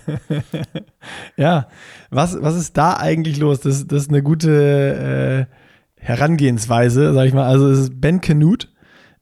Ja, 1.37 1.69
was, 2.11 2.41
was 2.43 2.57
ist 2.57 2.77
da 2.77 2.95
eigentlich 2.97 3.39
los? 3.39 3.61
Das, 3.61 3.87
das 3.87 4.03
ist 4.03 4.09
eine 4.11 4.23
gute 4.23 5.47
äh, 5.49 5.55
Herangehensweise, 6.03 7.13
sag 7.15 7.27
ich 7.27 7.35
mal. 7.35 7.47
Also 7.47 7.89
Ben 7.93 8.21
Canute 8.21 8.69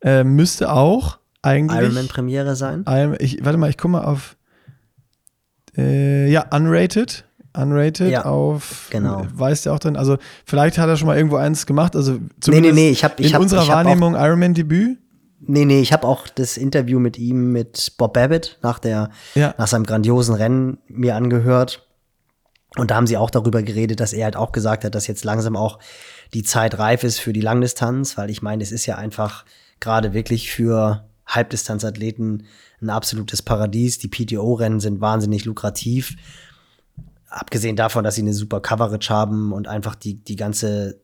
äh, 0.03 0.25
müsste 0.25 0.73
auch 0.73 1.19
eigentlich. 1.43 1.81
Ironman-Premiere 1.81 2.57
sein. 2.57 2.85
Iron- 2.89 3.17
ich, 3.21 3.45
warte 3.45 3.59
mal, 3.59 3.71
ich 3.71 3.77
gucke 3.79 3.93
mal 3.93 4.05
auf. 4.05 4.37
Äh, 5.77 6.31
ja, 6.31 6.47
unrated. 6.51 7.25
Unrated 7.57 8.11
Ja, 8.11 8.25
auf. 8.25 8.89
genau. 8.91 9.27
Weiß 9.33 9.63
der 9.63 9.73
auch 9.73 9.79
drin. 9.79 9.97
Also 9.97 10.19
vielleicht 10.45 10.79
hat 10.79 10.89
er 10.89 10.97
schon 10.97 11.07
mal 11.09 11.17
irgendwo 11.17 11.37
eins 11.37 11.67
gemacht. 11.67 11.97
Also 11.97 12.13
Nee, 12.13 12.21
zumindest 12.41 12.75
nee, 12.75 12.81
nee, 12.83 12.91
ich 12.91 13.05
hab- 13.05 13.19
ich 13.21 13.29
in 13.29 13.35
hab- 13.35 13.41
unserer 13.41 13.67
Wahrnehmung 13.69 14.15
Ironman-Debüt. 14.15 14.99
Nee, 15.41 15.65
nee, 15.65 15.81
ich 15.81 15.93
habe 15.93 16.07
auch 16.07 16.27
das 16.29 16.57
Interview 16.57 16.99
mit 16.99 17.17
ihm, 17.17 17.53
mit 17.53 17.93
Bob 17.97 18.15
Babbitt, 18.15 18.59
nach, 18.63 18.79
der, 18.79 19.11
Ja. 19.35 19.55
nach 19.57 19.69
seinem 19.69 19.85
grandiosen 19.85 20.35
Rennen 20.35 20.79
mir 20.89 21.15
angehört. 21.15 21.87
Und 22.77 22.91
da 22.91 22.97
haben 22.97 23.07
sie 23.07 23.17
auch 23.17 23.31
darüber 23.31 23.63
geredet, 23.63 24.01
dass 24.01 24.13
er 24.13 24.25
halt 24.25 24.37
auch 24.37 24.53
gesagt 24.53 24.85
hat, 24.85 24.95
dass 24.95 25.07
jetzt 25.07 25.25
langsam 25.25 25.57
auch 25.57 25.79
die 26.35 26.43
Zeit 26.43 26.79
reif 26.79 27.03
ist 27.05 27.19
für 27.19 27.33
die 27.33 27.41
Langdistanz, 27.41 28.19
weil 28.19 28.31
ich 28.31 28.43
meine, 28.43 28.63
es 28.63 28.73
ist 28.73 28.85
ja 28.87 28.97
einfach 28.97 29.45
gerade 29.81 30.13
wirklich 30.13 30.51
für 30.51 31.09
Halbdistanzathleten 31.27 32.45
ein 32.81 32.91
absolutes 32.91 33.43
Paradies. 33.43 33.99
Die 33.99 34.09
PTO-Rennen 34.09 34.81
sind 34.81 35.01
wahnsinnig 35.01 35.45
lukrativ. 35.45 36.17
Abgesehen 37.29 37.77
davon, 37.77 38.05
dass 38.05 38.15
sie 38.17 38.23
eine 38.23 38.35
super 38.35 38.61
Coverage 38.61 39.11
haben 39.13 39.53
und 39.53 39.69
einfach 39.69 39.95
die, 39.95 40.15
die 40.15 40.37
ganze, 40.37 41.01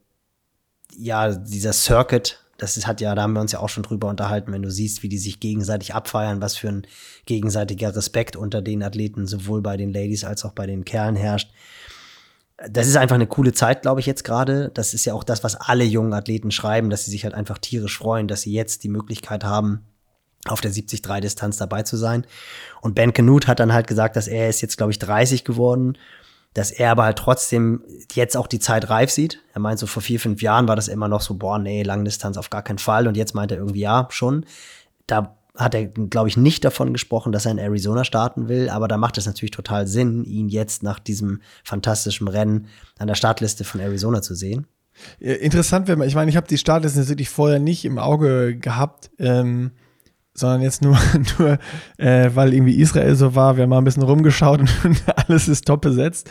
ja, 0.96 1.34
dieser 1.34 1.72
Circuit, 1.72 2.43
das 2.64 2.78
ist, 2.78 2.86
hat 2.86 3.02
ja, 3.02 3.14
da 3.14 3.22
haben 3.22 3.34
wir 3.34 3.42
uns 3.42 3.52
ja 3.52 3.60
auch 3.60 3.68
schon 3.68 3.82
drüber 3.82 4.08
unterhalten, 4.08 4.50
wenn 4.50 4.62
du 4.62 4.70
siehst, 4.70 5.02
wie 5.02 5.10
die 5.10 5.18
sich 5.18 5.38
gegenseitig 5.38 5.94
abfeiern, 5.94 6.40
was 6.40 6.56
für 6.56 6.68
ein 6.68 6.86
gegenseitiger 7.26 7.94
Respekt 7.94 8.36
unter 8.36 8.62
den 8.62 8.82
Athleten 8.82 9.26
sowohl 9.26 9.60
bei 9.60 9.76
den 9.76 9.92
Ladies 9.92 10.24
als 10.24 10.46
auch 10.46 10.52
bei 10.52 10.66
den 10.66 10.86
Kerlen 10.86 11.14
herrscht. 11.14 11.52
Das 12.66 12.86
ist 12.86 12.96
einfach 12.96 13.16
eine 13.16 13.26
coole 13.26 13.52
Zeit, 13.52 13.82
glaube 13.82 14.00
ich, 14.00 14.06
jetzt 14.06 14.24
gerade. 14.24 14.70
Das 14.72 14.94
ist 14.94 15.04
ja 15.04 15.12
auch 15.12 15.24
das, 15.24 15.44
was 15.44 15.56
alle 15.56 15.84
jungen 15.84 16.14
Athleten 16.14 16.50
schreiben, 16.50 16.88
dass 16.88 17.04
sie 17.04 17.10
sich 17.10 17.24
halt 17.24 17.34
einfach 17.34 17.58
tierisch 17.58 17.98
freuen, 17.98 18.28
dass 18.28 18.40
sie 18.40 18.52
jetzt 18.52 18.82
die 18.82 18.88
Möglichkeit 18.88 19.44
haben, 19.44 19.84
auf 20.46 20.62
der 20.62 20.72
73-Distanz 20.72 21.58
dabei 21.58 21.82
zu 21.82 21.98
sein. 21.98 22.26
Und 22.80 22.94
Ben 22.94 23.12
Canute 23.12 23.46
hat 23.48 23.60
dann 23.60 23.74
halt 23.74 23.88
gesagt, 23.88 24.16
dass 24.16 24.26
er 24.26 24.48
ist 24.48 24.62
jetzt, 24.62 24.78
glaube 24.78 24.92
ich, 24.92 24.98
30 24.98 25.44
geworden, 25.44 25.98
dass 26.54 26.70
er 26.70 26.92
aber 26.92 27.04
halt 27.04 27.18
trotzdem 27.18 27.82
jetzt 28.12 28.36
auch 28.36 28.46
die 28.46 28.60
Zeit 28.60 28.88
reif 28.88 29.10
sieht. 29.10 29.40
Er 29.52 29.60
meint, 29.60 29.78
so 29.78 29.86
vor 29.86 30.02
vier, 30.02 30.20
fünf 30.20 30.40
Jahren 30.40 30.68
war 30.68 30.76
das 30.76 30.88
immer 30.88 31.08
noch 31.08 31.20
so, 31.20 31.34
boah, 31.34 31.58
nee, 31.58 31.82
Langdistanz 31.82 32.36
auf 32.36 32.48
gar 32.48 32.62
keinen 32.62 32.78
Fall. 32.78 33.08
Und 33.08 33.16
jetzt 33.16 33.34
meint 33.34 33.50
er 33.50 33.58
irgendwie, 33.58 33.80
ja, 33.80 34.06
schon. 34.10 34.46
Da 35.06 35.36
hat 35.56 35.74
er, 35.74 35.86
glaube 35.86 36.28
ich, 36.28 36.36
nicht 36.36 36.64
davon 36.64 36.92
gesprochen, 36.92 37.32
dass 37.32 37.46
er 37.46 37.52
in 37.52 37.58
Arizona 37.58 38.04
starten 38.04 38.48
will, 38.48 38.68
aber 38.68 38.88
da 38.88 38.96
macht 38.96 39.18
es 39.18 39.26
natürlich 39.26 39.52
total 39.52 39.86
Sinn, 39.86 40.24
ihn 40.24 40.48
jetzt 40.48 40.82
nach 40.82 40.98
diesem 40.98 41.42
fantastischen 41.62 42.26
Rennen 42.26 42.66
an 42.98 43.06
der 43.06 43.14
Startliste 43.14 43.64
von 43.64 43.80
Arizona 43.80 44.22
zu 44.22 44.34
sehen. 44.34 44.66
Interessant 45.18 45.88
wäre, 45.88 46.04
ich 46.06 46.14
meine, 46.14 46.30
ich 46.30 46.36
habe 46.36 46.46
die 46.46 46.58
Startliste 46.58 47.00
natürlich 47.00 47.28
vorher 47.28 47.58
nicht 47.58 47.84
im 47.84 47.98
Auge 47.98 48.56
gehabt, 48.56 49.10
ähm, 49.18 49.72
sondern 50.34 50.62
jetzt 50.62 50.82
nur, 50.82 50.98
nur 51.38 51.58
äh, 51.96 52.30
weil 52.34 52.52
irgendwie 52.52 52.78
Israel 52.78 53.14
so 53.14 53.34
war, 53.34 53.56
wir 53.56 53.62
haben 53.62 53.70
mal 53.70 53.78
ein 53.78 53.84
bisschen 53.84 54.02
rumgeschaut 54.02 54.60
und 54.60 54.70
alles 55.16 55.48
ist 55.48 55.66
top 55.66 55.80
besetzt. 55.82 56.30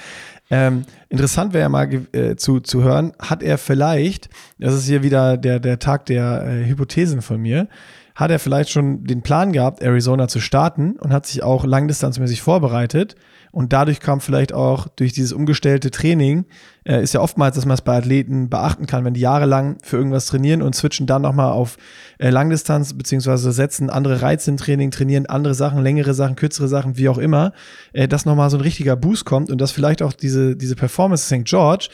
Ähm, 0.49 0.83
interessant 1.09 1.53
wäre 1.53 1.63
ja 1.63 1.69
mal 1.69 1.89
äh, 2.11 2.35
zu, 2.35 2.59
zu 2.59 2.83
hören, 2.83 3.13
hat 3.17 3.41
er 3.41 3.57
vielleicht, 3.57 4.29
das 4.59 4.73
ist 4.73 4.85
hier 4.85 5.01
wieder 5.01 5.37
der, 5.37 5.59
der 5.59 5.79
Tag 5.79 6.05
der 6.05 6.45
äh, 6.45 6.65
Hypothesen 6.65 7.21
von 7.21 7.41
mir, 7.41 7.69
hat 8.13 8.29
er 8.29 8.39
vielleicht 8.39 8.69
schon 8.69 9.05
den 9.05 9.23
Plan 9.23 9.53
gehabt, 9.53 9.81
Arizona 9.81 10.27
zu 10.27 10.39
starten 10.39 10.97
und 10.99 11.13
hat 11.13 11.25
sich 11.25 11.41
auch 11.41 11.65
langdistanzmäßig 11.65 12.41
vorbereitet 12.41 13.15
Und 13.53 13.71
dadurch 13.71 13.99
kam 13.99 14.19
vielleicht 14.19 14.51
auch 14.51 14.87
durch 14.87 15.13
dieses 15.13 15.31
umgestellte 15.31 15.91
Training, 15.91 16.45
äh, 16.85 17.03
ist 17.03 17.13
ja 17.13 17.21
oftmals, 17.21 17.55
dass 17.55 17.67
man 17.67 17.75
es 17.75 17.81
bei 17.81 17.95
Athleten 17.95 18.49
beachten 18.49 18.87
kann, 18.87 19.05
wenn 19.05 19.13
die 19.13 19.19
jahrelang 19.19 19.77
für 19.83 19.97
irgendwas 19.97 20.25
trainieren 20.25 20.63
und 20.63 20.73
switchen 20.73 21.05
dann 21.05 21.21
nochmal 21.21 21.51
auf 21.51 21.77
äh, 22.17 22.31
Langdistanz, 22.31 22.95
beziehungsweise 22.95 23.51
setzen 23.51 23.91
andere 23.91 24.23
Reize 24.23 24.49
im 24.49 24.57
Training, 24.57 24.89
trainieren 24.89 25.27
andere 25.27 25.53
Sachen, 25.53 25.83
längere 25.83 26.15
Sachen, 26.15 26.35
kürzere 26.35 26.67
Sachen, 26.67 26.97
wie 26.97 27.07
auch 27.09 27.19
immer, 27.19 27.53
äh, 27.93 28.07
dass 28.07 28.25
nochmal 28.25 28.49
so 28.49 28.57
ein 28.57 28.61
richtiger 28.61 28.95
Boost 28.95 29.23
kommt 29.25 29.51
und 29.51 29.61
dass 29.61 29.71
vielleicht 29.71 30.01
auch 30.01 30.13
diese, 30.13 30.55
diese 30.55 30.75
Performance 30.75 31.25
St. 31.27 31.45
George 31.45 31.89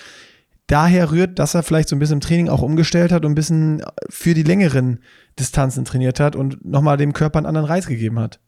daher 0.67 1.11
rührt, 1.11 1.39
dass 1.39 1.55
er 1.55 1.63
vielleicht 1.63 1.89
so 1.89 1.95
ein 1.97 1.99
bisschen 1.99 2.17
im 2.17 2.21
Training 2.21 2.47
auch 2.47 2.61
umgestellt 2.61 3.11
hat 3.11 3.25
und 3.25 3.33
ein 3.33 3.35
bisschen 3.35 3.83
für 4.09 4.33
die 4.33 4.43
längeren 4.43 4.99
Distanzen 5.37 5.83
trainiert 5.83 6.21
hat 6.21 6.37
und 6.37 6.63
nochmal 6.63 6.95
dem 6.95 7.11
Körper 7.11 7.39
einen 7.39 7.47
anderen 7.47 7.67
Reiz 7.67 7.85
gegeben 7.85 8.17
hat. 8.17 8.39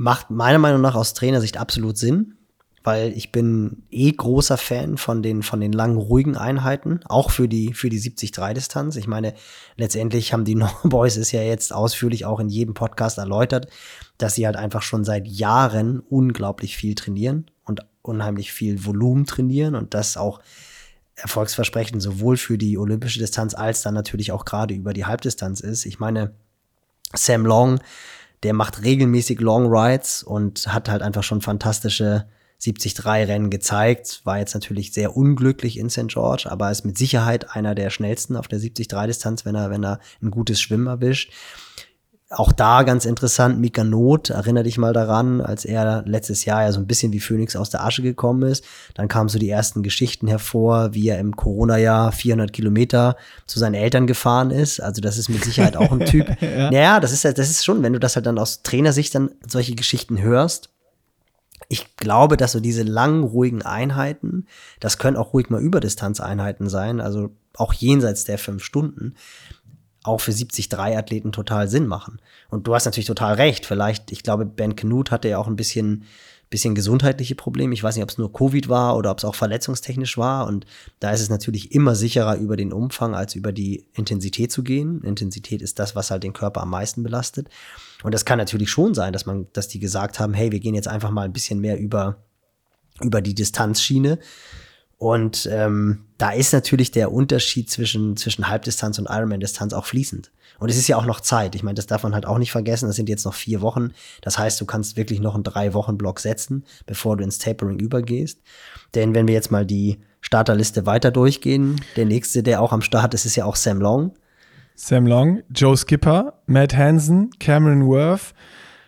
Macht 0.00 0.30
meiner 0.30 0.60
Meinung 0.60 0.80
nach 0.80 0.94
aus 0.94 1.12
Trainersicht 1.12 1.56
absolut 1.56 1.98
Sinn, 1.98 2.36
weil 2.84 3.12
ich 3.16 3.32
bin 3.32 3.82
eh 3.90 4.12
großer 4.12 4.56
Fan 4.56 4.96
von 4.96 5.24
den, 5.24 5.42
von 5.42 5.60
den 5.60 5.72
langen, 5.72 5.96
ruhigen 5.96 6.36
Einheiten, 6.36 7.00
auch 7.08 7.32
für 7.32 7.48
die, 7.48 7.74
für 7.74 7.88
die 7.88 8.00
70-3-Distanz. 8.00 8.94
Ich 8.94 9.08
meine, 9.08 9.34
letztendlich 9.76 10.32
haben 10.32 10.44
die 10.44 10.54
No 10.54 10.70
Boys 10.84 11.16
es 11.16 11.32
ja 11.32 11.42
jetzt 11.42 11.72
ausführlich 11.72 12.26
auch 12.26 12.38
in 12.38 12.48
jedem 12.48 12.74
Podcast 12.74 13.18
erläutert, 13.18 13.66
dass 14.18 14.36
sie 14.36 14.46
halt 14.46 14.54
einfach 14.54 14.82
schon 14.82 15.04
seit 15.04 15.26
Jahren 15.26 15.98
unglaublich 15.98 16.76
viel 16.76 16.94
trainieren 16.94 17.50
und 17.64 17.80
unheimlich 18.02 18.52
viel 18.52 18.86
Volumen 18.86 19.26
trainieren 19.26 19.74
und 19.74 19.94
das 19.94 20.16
auch 20.16 20.40
erfolgsversprechend 21.16 22.00
sowohl 22.00 22.36
für 22.36 22.56
die 22.56 22.78
olympische 22.78 23.18
Distanz 23.18 23.52
als 23.52 23.82
dann 23.82 23.94
natürlich 23.94 24.30
auch 24.30 24.44
gerade 24.44 24.74
über 24.74 24.92
die 24.92 25.06
Halbdistanz 25.06 25.58
ist. 25.58 25.86
Ich 25.86 25.98
meine, 25.98 26.34
Sam 27.14 27.44
Long, 27.44 27.80
der 28.42 28.54
macht 28.54 28.82
regelmäßig 28.82 29.40
Long 29.40 29.66
Rides 29.66 30.22
und 30.22 30.72
hat 30.72 30.88
halt 30.88 31.02
einfach 31.02 31.22
schon 31.22 31.40
fantastische 31.40 32.26
73-Rennen 32.60 33.50
gezeigt. 33.50 34.20
War 34.24 34.38
jetzt 34.38 34.54
natürlich 34.54 34.92
sehr 34.92 35.16
unglücklich 35.16 35.78
in 35.78 35.90
St. 35.90 36.08
George, 36.08 36.48
aber 36.50 36.70
ist 36.70 36.84
mit 36.84 36.98
Sicherheit 36.98 37.54
einer 37.54 37.74
der 37.74 37.90
schnellsten 37.90 38.36
auf 38.36 38.48
der 38.48 38.58
73-Distanz, 38.58 39.44
wenn 39.44 39.54
er, 39.54 39.70
wenn 39.70 39.84
er 39.84 40.00
ein 40.22 40.30
gutes 40.30 40.60
Schwimmen 40.60 40.86
erwischt. 40.86 41.32
Auch 42.30 42.52
da 42.52 42.82
ganz 42.82 43.06
interessant, 43.06 43.58
Mika 43.58 43.84
Not, 43.84 44.28
erinnere 44.28 44.64
dich 44.64 44.76
mal 44.76 44.92
daran, 44.92 45.40
als 45.40 45.64
er 45.64 46.02
letztes 46.04 46.44
Jahr 46.44 46.62
ja 46.62 46.72
so 46.72 46.78
ein 46.78 46.86
bisschen 46.86 47.10
wie 47.14 47.20
Phoenix 47.20 47.56
aus 47.56 47.70
der 47.70 47.82
Asche 47.82 48.02
gekommen 48.02 48.42
ist. 48.42 48.66
Dann 48.92 49.08
kamen 49.08 49.30
so 49.30 49.38
die 49.38 49.48
ersten 49.48 49.82
Geschichten 49.82 50.28
hervor, 50.28 50.92
wie 50.92 51.08
er 51.08 51.20
im 51.20 51.36
Corona-Jahr 51.36 52.12
400 52.12 52.52
Kilometer 52.52 53.16
zu 53.46 53.58
seinen 53.58 53.72
Eltern 53.74 54.06
gefahren 54.06 54.50
ist. 54.50 54.78
Also 54.78 55.00
das 55.00 55.16
ist 55.16 55.30
mit 55.30 55.42
Sicherheit 55.42 55.78
auch 55.78 55.90
ein 55.90 56.04
Typ. 56.04 56.28
ja. 56.42 56.70
Naja, 56.70 57.00
das 57.00 57.12
ist, 57.12 57.24
das 57.24 57.50
ist 57.50 57.64
schon, 57.64 57.82
wenn 57.82 57.94
du 57.94 57.98
das 57.98 58.14
halt 58.14 58.26
dann 58.26 58.38
aus 58.38 58.62
Trainersicht 58.62 59.14
dann 59.14 59.30
solche 59.46 59.74
Geschichten 59.74 60.20
hörst. 60.20 60.68
Ich 61.70 61.96
glaube, 61.96 62.36
dass 62.36 62.52
so 62.52 62.60
diese 62.60 62.82
langen, 62.82 63.24
ruhigen 63.24 63.62
Einheiten, 63.62 64.46
das 64.80 64.98
können 64.98 65.16
auch 65.16 65.32
ruhig 65.32 65.48
mal 65.48 65.62
Überdistanzeinheiten 65.62 66.68
sein, 66.68 67.00
also 67.00 67.30
auch 67.56 67.72
jenseits 67.72 68.24
der 68.24 68.38
fünf 68.38 68.62
Stunden, 68.62 69.14
auch 70.02 70.20
für 70.20 70.30
70-3-Athleten 70.30 71.32
total 71.32 71.68
Sinn 71.68 71.86
machen. 71.86 72.20
Und 72.48 72.66
du 72.66 72.74
hast 72.74 72.84
natürlich 72.84 73.06
total 73.06 73.34
recht. 73.34 73.66
Vielleicht, 73.66 74.12
ich 74.12 74.22
glaube, 74.22 74.46
Ben 74.46 74.76
Knut 74.76 75.10
hatte 75.10 75.28
ja 75.28 75.38
auch 75.38 75.48
ein 75.48 75.56
bisschen, 75.56 76.04
bisschen 76.50 76.74
gesundheitliche 76.74 77.34
Probleme. 77.34 77.74
Ich 77.74 77.82
weiß 77.82 77.96
nicht, 77.96 78.04
ob 78.04 78.10
es 78.10 78.18
nur 78.18 78.32
Covid 78.32 78.68
war 78.68 78.96
oder 78.96 79.10
ob 79.10 79.18
es 79.18 79.24
auch 79.24 79.34
verletzungstechnisch 79.34 80.16
war. 80.16 80.46
Und 80.46 80.66
da 81.00 81.10
ist 81.10 81.20
es 81.20 81.30
natürlich 81.30 81.74
immer 81.74 81.94
sicherer, 81.94 82.36
über 82.36 82.56
den 82.56 82.72
Umfang 82.72 83.14
als 83.14 83.34
über 83.34 83.52
die 83.52 83.86
Intensität 83.94 84.52
zu 84.52 84.62
gehen. 84.62 85.02
Intensität 85.02 85.62
ist 85.62 85.78
das, 85.78 85.96
was 85.96 86.10
halt 86.10 86.22
den 86.22 86.32
Körper 86.32 86.62
am 86.62 86.70
meisten 86.70 87.02
belastet. 87.02 87.48
Und 88.02 88.14
das 88.14 88.24
kann 88.24 88.38
natürlich 88.38 88.70
schon 88.70 88.94
sein, 88.94 89.12
dass 89.12 89.26
man, 89.26 89.48
dass 89.52 89.68
die 89.68 89.80
gesagt 89.80 90.20
haben, 90.20 90.32
hey, 90.32 90.52
wir 90.52 90.60
gehen 90.60 90.74
jetzt 90.74 90.88
einfach 90.88 91.10
mal 91.10 91.24
ein 91.24 91.32
bisschen 91.32 91.60
mehr 91.60 91.78
über, 91.78 92.22
über 93.00 93.20
die 93.20 93.34
Distanzschiene 93.34 94.18
und 94.98 95.48
ähm, 95.52 96.04
da 96.18 96.30
ist 96.30 96.52
natürlich 96.52 96.90
der 96.90 97.12
Unterschied 97.12 97.70
zwischen, 97.70 98.16
zwischen 98.16 98.48
Halbdistanz 98.48 98.98
und 98.98 99.06
Ironman-Distanz 99.08 99.72
auch 99.72 99.86
fließend. 99.86 100.32
Und 100.58 100.70
es 100.70 100.76
ist 100.76 100.88
ja 100.88 100.96
auch 100.96 101.06
noch 101.06 101.20
Zeit. 101.20 101.54
Ich 101.54 101.62
meine, 101.62 101.76
das 101.76 101.86
darf 101.86 102.02
man 102.02 102.14
halt 102.14 102.26
auch 102.26 102.38
nicht 102.38 102.50
vergessen. 102.50 102.88
Das 102.88 102.96
sind 102.96 103.08
jetzt 103.08 103.24
noch 103.24 103.34
vier 103.34 103.60
Wochen. 103.60 103.92
Das 104.22 104.38
heißt, 104.38 104.60
du 104.60 104.66
kannst 104.66 104.96
wirklich 104.96 105.20
noch 105.20 105.36
einen 105.36 105.44
Drei-Wochen-Block 105.44 106.18
setzen, 106.18 106.64
bevor 106.84 107.16
du 107.16 107.22
ins 107.22 107.38
Tapering 107.38 107.78
übergehst. 107.78 108.40
Denn 108.96 109.14
wenn 109.14 109.28
wir 109.28 109.34
jetzt 109.34 109.52
mal 109.52 109.64
die 109.64 109.98
Starterliste 110.20 110.84
weiter 110.84 111.12
durchgehen, 111.12 111.80
der 111.94 112.06
nächste, 112.06 112.42
der 112.42 112.60
auch 112.60 112.72
am 112.72 112.82
Start 112.82 113.14
ist, 113.14 113.24
ist 113.24 113.36
ja 113.36 113.44
auch 113.44 113.54
Sam 113.54 113.80
Long. 113.80 114.14
Sam 114.74 115.06
Long, 115.06 115.42
Joe 115.54 115.76
Skipper, 115.76 116.40
Matt 116.46 116.76
Hansen, 116.76 117.30
Cameron 117.38 117.86
Worth, 117.86 118.34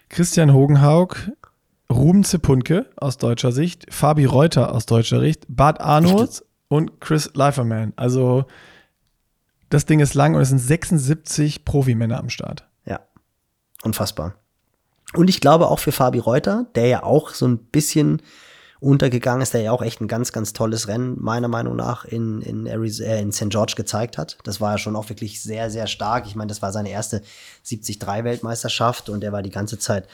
Christian 0.08 0.52
Hogenhaug, 0.52 1.30
Ruben 1.90 2.22
Zepunke 2.24 2.86
aus 2.96 3.18
deutscher 3.18 3.52
Sicht, 3.52 3.92
Fabi 3.92 4.24
Reuter 4.24 4.72
aus 4.74 4.86
deutscher 4.86 5.20
Sicht, 5.20 5.44
Bart 5.48 5.80
Arnold 5.80 6.44
und 6.68 7.00
Chris 7.00 7.30
Leiferman. 7.34 7.92
Also 7.96 8.44
das 9.70 9.86
Ding 9.86 10.00
ist 10.00 10.14
lang 10.14 10.34
und 10.34 10.40
es 10.40 10.50
sind 10.50 10.58
76 10.58 11.64
Profimänner 11.64 12.18
am 12.18 12.30
Start. 12.30 12.64
Ja, 12.86 13.00
unfassbar. 13.82 14.34
Und 15.14 15.28
ich 15.28 15.40
glaube 15.40 15.68
auch 15.68 15.80
für 15.80 15.90
Fabi 15.90 16.20
Reuter, 16.20 16.66
der 16.76 16.86
ja 16.86 17.02
auch 17.02 17.30
so 17.30 17.46
ein 17.48 17.58
bisschen 17.58 18.22
untergegangen 18.78 19.42
ist, 19.42 19.52
der 19.52 19.60
ja 19.60 19.72
auch 19.72 19.82
echt 19.82 20.00
ein 20.00 20.08
ganz, 20.08 20.32
ganz 20.32 20.52
tolles 20.52 20.88
Rennen, 20.88 21.16
meiner 21.20 21.48
Meinung 21.48 21.76
nach, 21.76 22.04
in, 22.04 22.40
in, 22.40 22.66
äh, 22.66 23.20
in 23.20 23.32
St. 23.32 23.50
George 23.50 23.74
gezeigt 23.76 24.16
hat. 24.16 24.38
Das 24.44 24.60
war 24.60 24.72
ja 24.72 24.78
schon 24.78 24.96
auch 24.96 25.08
wirklich 25.10 25.42
sehr, 25.42 25.70
sehr 25.70 25.86
stark. 25.86 26.26
Ich 26.26 26.34
meine, 26.34 26.48
das 26.48 26.62
war 26.62 26.72
seine 26.72 26.90
erste 26.90 27.22
73-Weltmeisterschaft 27.66 29.10
und 29.10 29.22
er 29.22 29.32
war 29.32 29.42
die 29.42 29.50
ganze 29.50 29.78
Zeit 29.78 30.08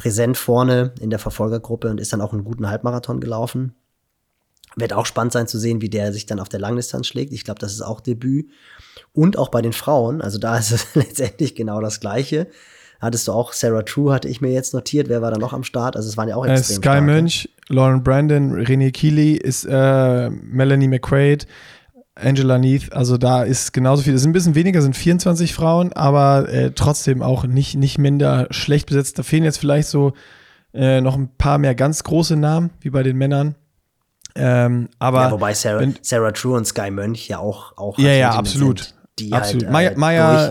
präsent 0.00 0.38
vorne 0.38 0.94
in 0.98 1.10
der 1.10 1.18
Verfolgergruppe 1.18 1.90
und 1.90 2.00
ist 2.00 2.10
dann 2.14 2.22
auch 2.22 2.32
einen 2.32 2.42
guten 2.42 2.70
Halbmarathon 2.70 3.20
gelaufen. 3.20 3.74
Wird 4.74 4.94
auch 4.94 5.04
spannend 5.04 5.34
sein 5.34 5.46
zu 5.46 5.58
sehen, 5.58 5.82
wie 5.82 5.90
der 5.90 6.14
sich 6.14 6.24
dann 6.24 6.40
auf 6.40 6.48
der 6.48 6.58
Langdistanz 6.58 7.06
schlägt. 7.06 7.34
Ich 7.34 7.44
glaube, 7.44 7.60
das 7.60 7.72
ist 7.72 7.82
auch 7.82 8.00
Debüt. 8.00 8.50
Und 9.12 9.36
auch 9.36 9.50
bei 9.50 9.60
den 9.60 9.74
Frauen, 9.74 10.22
also 10.22 10.38
da 10.38 10.56
ist 10.58 10.70
es 10.70 10.94
letztendlich 10.94 11.54
genau 11.54 11.82
das 11.82 12.00
Gleiche. 12.00 12.46
Hattest 12.98 13.28
du 13.28 13.32
auch 13.32 13.52
Sarah 13.52 13.82
True, 13.82 14.10
hatte 14.10 14.28
ich 14.28 14.40
mir 14.40 14.52
jetzt 14.52 14.72
notiert. 14.72 15.10
Wer 15.10 15.20
war 15.20 15.30
da 15.30 15.36
noch 15.36 15.52
am 15.52 15.64
Start? 15.64 15.96
Also 15.96 16.08
es 16.08 16.16
waren 16.16 16.30
ja 16.30 16.36
auch 16.36 16.46
äh, 16.46 16.52
extrem 16.52 16.76
äh, 16.76 16.76
Sky 16.76 16.82
starke. 16.82 17.02
Mönch, 17.02 17.48
Lauren 17.68 18.02
Brandon, 18.02 18.54
René 18.54 18.92
Keeley, 18.92 19.34
ist 19.34 19.66
äh, 19.66 20.30
Melanie 20.30 20.88
McQuaid, 20.88 21.46
Angela 22.20 22.58
Neath, 22.58 22.92
also 22.92 23.16
da 23.16 23.42
ist 23.42 23.72
genauso 23.72 24.02
viel. 24.02 24.14
Es 24.14 24.22
sind 24.22 24.30
ein 24.30 24.32
bisschen 24.32 24.54
weniger, 24.54 24.82
sind 24.82 24.96
24 24.96 25.54
Frauen, 25.54 25.92
aber 25.92 26.48
äh, 26.48 26.72
trotzdem 26.72 27.22
auch 27.22 27.44
nicht, 27.44 27.76
nicht 27.76 27.98
minder 27.98 28.46
schlecht 28.50 28.86
besetzt. 28.86 29.18
Da 29.18 29.22
fehlen 29.22 29.44
jetzt 29.44 29.58
vielleicht 29.58 29.88
so 29.88 30.12
äh, 30.72 31.00
noch 31.00 31.16
ein 31.16 31.30
paar 31.36 31.58
mehr 31.58 31.74
ganz 31.74 32.04
große 32.04 32.36
Namen, 32.36 32.70
wie 32.80 32.90
bei 32.90 33.02
den 33.02 33.16
Männern. 33.16 33.54
Ähm, 34.36 34.88
aber 34.98 35.22
ja, 35.22 35.30
wobei 35.32 35.54
Sarah, 35.54 35.80
wenn, 35.80 35.96
Sarah 36.02 36.30
True 36.30 36.56
und 36.56 36.64
Sky 36.64 36.90
Mönch 36.90 37.28
ja 37.28 37.38
auch, 37.38 37.76
auch 37.76 37.98
ja, 37.98 38.12
ja, 38.12 38.30
absolut. 38.30 38.78
Sind, 38.78 38.94
die 39.18 39.32
absolut. 39.32 39.68
Halt, 39.68 39.96
äh, 39.96 39.98
Maya, 39.98 40.46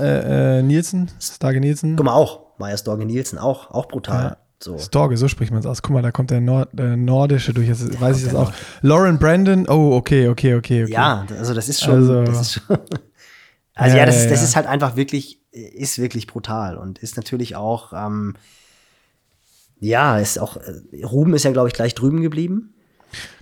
äh, 0.58 0.64
Nielsen, 0.64 1.10
Stage 1.22 1.60
Nielsen. 1.60 1.96
Guck 1.96 2.06
mal, 2.06 2.14
auch. 2.14 2.50
Maya 2.60 2.78
Storge 2.78 3.06
Nielsen, 3.06 3.40
auch, 3.40 3.72
auch 3.72 3.88
brutal. 3.88 4.24
Ja. 4.24 4.38
So. 4.62 4.78
Storge, 4.78 5.16
so 5.16 5.28
spricht 5.30 5.52
man 5.52 5.62
es 5.62 5.66
aus. 5.66 5.82
Guck 5.82 5.94
mal, 5.94 6.02
da 6.02 6.12
kommt 6.12 6.32
der, 6.32 6.42
Nord, 6.42 6.70
der 6.74 6.98
Nordische 6.98 7.54
durch. 7.54 7.68
Jetzt 7.68 8.00
weiß 8.00 8.18
ich 8.18 8.26
das 8.26 8.36
auch. 8.36 8.52
Lauren 8.82 9.18
Brandon, 9.18 9.66
oh, 9.70 9.96
okay, 9.96 10.28
okay, 10.28 10.56
okay, 10.56 10.84
okay. 10.84 10.92
Ja, 10.92 11.26
also 11.30 11.54
das 11.54 11.70
ist 11.70 11.82
schon. 11.82 11.96
Also, 11.96 12.24
das 12.24 12.42
ist 12.42 12.54
schon 12.54 12.78
also 13.74 13.96
ja, 13.96 14.02
ja, 14.02 14.06
das, 14.06 14.18
ist, 14.18 14.30
das 14.30 14.44
ist 14.44 14.56
halt 14.58 14.68
einfach 14.68 14.98
wirklich, 14.98 15.42
ist 15.52 16.00
wirklich 16.00 16.28
brutal 16.28 16.78
und 16.78 17.00
ist 17.00 17.16
natürlich 17.16 17.56
auch, 17.56 17.94
ähm, 17.94 18.36
ja, 19.80 20.20
ist 20.20 20.38
auch, 20.40 20.58
äh, 20.58 21.06
Ruben 21.06 21.34
ist 21.34 21.44
ja, 21.44 21.52
glaube 21.52 21.70
ich, 21.70 21.74
gleich 21.74 21.96
drüben 21.96 22.22
geblieben. 22.22 22.74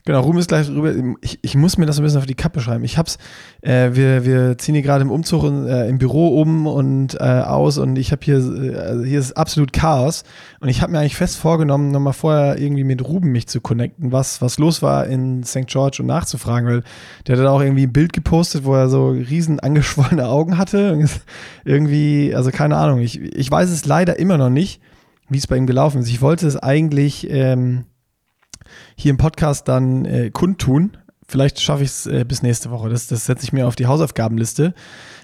Genau, 0.07 0.21
Ruhm 0.21 0.37
ist 0.37 0.47
gleich 0.47 0.67
drüber. 0.67 0.93
Ich, 1.19 1.39
ich 1.41 1.55
muss 1.55 1.77
mir 1.77 1.85
das 1.85 1.99
ein 1.99 2.03
bisschen 2.03 2.19
auf 2.19 2.25
die 2.25 2.33
Kappe 2.33 2.61
schreiben. 2.61 2.85
Ich 2.85 2.97
hab's, 2.97 3.17
äh, 3.61 3.89
wir, 3.91 4.23
wir 4.23 4.57
ziehen 4.57 4.73
hier 4.73 4.81
gerade 4.81 5.01
im 5.01 5.11
Umzug 5.11 5.43
in, 5.43 5.67
äh, 5.67 5.89
im 5.89 5.97
Büro 5.97 6.39
um 6.41 6.65
und 6.65 7.15
äh, 7.19 7.23
aus 7.23 7.77
und 7.77 7.97
ich 7.97 8.13
habe 8.13 8.23
hier, 8.23 8.37
äh, 8.37 9.05
hier 9.05 9.19
ist 9.19 9.35
absolut 9.35 9.73
Chaos. 9.73 10.23
Und 10.61 10.69
ich 10.69 10.81
habe 10.81 10.93
mir 10.93 10.99
eigentlich 10.99 11.17
fest 11.17 11.35
vorgenommen, 11.35 11.91
nochmal 11.91 12.13
vorher 12.13 12.57
irgendwie 12.57 12.85
mit 12.85 13.05
Ruben 13.05 13.33
mich 13.33 13.47
zu 13.47 13.59
connecten, 13.59 14.13
was, 14.13 14.41
was 14.41 14.57
los 14.57 14.81
war 14.81 15.07
in 15.07 15.43
St. 15.43 15.67
George 15.67 15.97
und 15.99 16.05
nachzufragen, 16.05 16.69
weil 16.69 16.83
der 17.25 17.35
hat 17.35 17.43
dann 17.43 17.51
auch 17.51 17.61
irgendwie 17.61 17.83
ein 17.85 17.91
Bild 17.91 18.13
gepostet, 18.13 18.63
wo 18.63 18.75
er 18.75 18.87
so 18.87 19.09
riesen 19.09 19.59
angeschwollene 19.59 20.27
Augen 20.29 20.57
hatte. 20.57 21.05
irgendwie, 21.65 22.33
also 22.33 22.51
keine 22.51 22.77
Ahnung, 22.77 23.01
ich, 23.01 23.19
ich 23.19 23.51
weiß 23.51 23.69
es 23.69 23.85
leider 23.85 24.17
immer 24.19 24.37
noch 24.37 24.49
nicht, 24.49 24.81
wie 25.27 25.37
es 25.37 25.47
bei 25.47 25.57
ihm 25.57 25.67
gelaufen 25.67 25.99
ist. 25.99 26.07
Ich 26.07 26.21
wollte 26.21 26.47
es 26.47 26.55
eigentlich. 26.55 27.29
Ähm, 27.29 27.83
hier 28.95 29.11
im 29.11 29.17
Podcast 29.17 29.67
dann 29.67 30.05
äh, 30.05 30.29
kundtun. 30.31 30.97
Vielleicht 31.27 31.59
schaffe 31.59 31.83
ich 31.83 31.89
es 31.89 32.05
äh, 32.05 32.23
bis 32.25 32.41
nächste 32.41 32.71
Woche. 32.71 32.89
Das, 32.89 33.07
das 33.07 33.25
setze 33.25 33.43
ich 33.43 33.51
mir 33.51 33.67
auf 33.67 33.75
die 33.75 33.87
Hausaufgabenliste. 33.87 34.73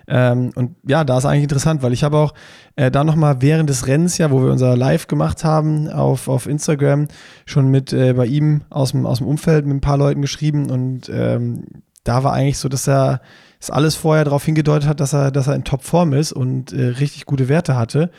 Ähm, 0.07 0.51
und 0.55 0.75
ja, 0.85 1.03
da 1.03 1.17
ist 1.17 1.25
eigentlich 1.25 1.43
interessant, 1.43 1.81
weil 1.81 1.93
ich 1.93 2.03
habe 2.03 2.17
auch 2.17 2.33
äh, 2.75 2.91
da 2.91 3.03
nochmal 3.03 3.41
während 3.41 3.69
des 3.69 3.87
Rennens, 3.87 4.17
ja, 4.17 4.31
wo 4.31 4.43
wir 4.43 4.51
unser 4.51 4.75
Live 4.75 5.07
gemacht 5.07 5.43
haben 5.45 5.89
auf, 5.89 6.27
auf 6.27 6.45
Instagram, 6.45 7.07
schon 7.45 7.69
mit 7.69 7.93
äh, 7.93 8.13
bei 8.13 8.25
ihm 8.25 8.63
aus 8.69 8.91
dem, 8.91 9.05
Umfeld 9.05 9.65
mit 9.65 9.77
ein 9.77 9.81
paar 9.81 9.97
Leuten 9.97 10.21
geschrieben 10.21 10.69
und 10.69 11.09
ähm, 11.09 11.65
da 12.03 12.23
war 12.23 12.33
eigentlich 12.33 12.57
so, 12.57 12.67
dass 12.67 12.87
er 12.87 13.21
das 13.59 13.69
alles 13.69 13.95
vorher 13.95 14.25
darauf 14.25 14.43
hingedeutet 14.43 14.89
hat, 14.89 14.99
dass 14.99 15.13
er, 15.13 15.31
dass 15.31 15.47
er 15.47 15.55
in 15.55 15.63
Topform 15.63 16.11
ist 16.11 16.33
und 16.33 16.73
äh, 16.73 16.87
richtig 16.87 17.25
gute 17.25 17.47
Werte 17.47 17.77
hatte. 17.77 18.11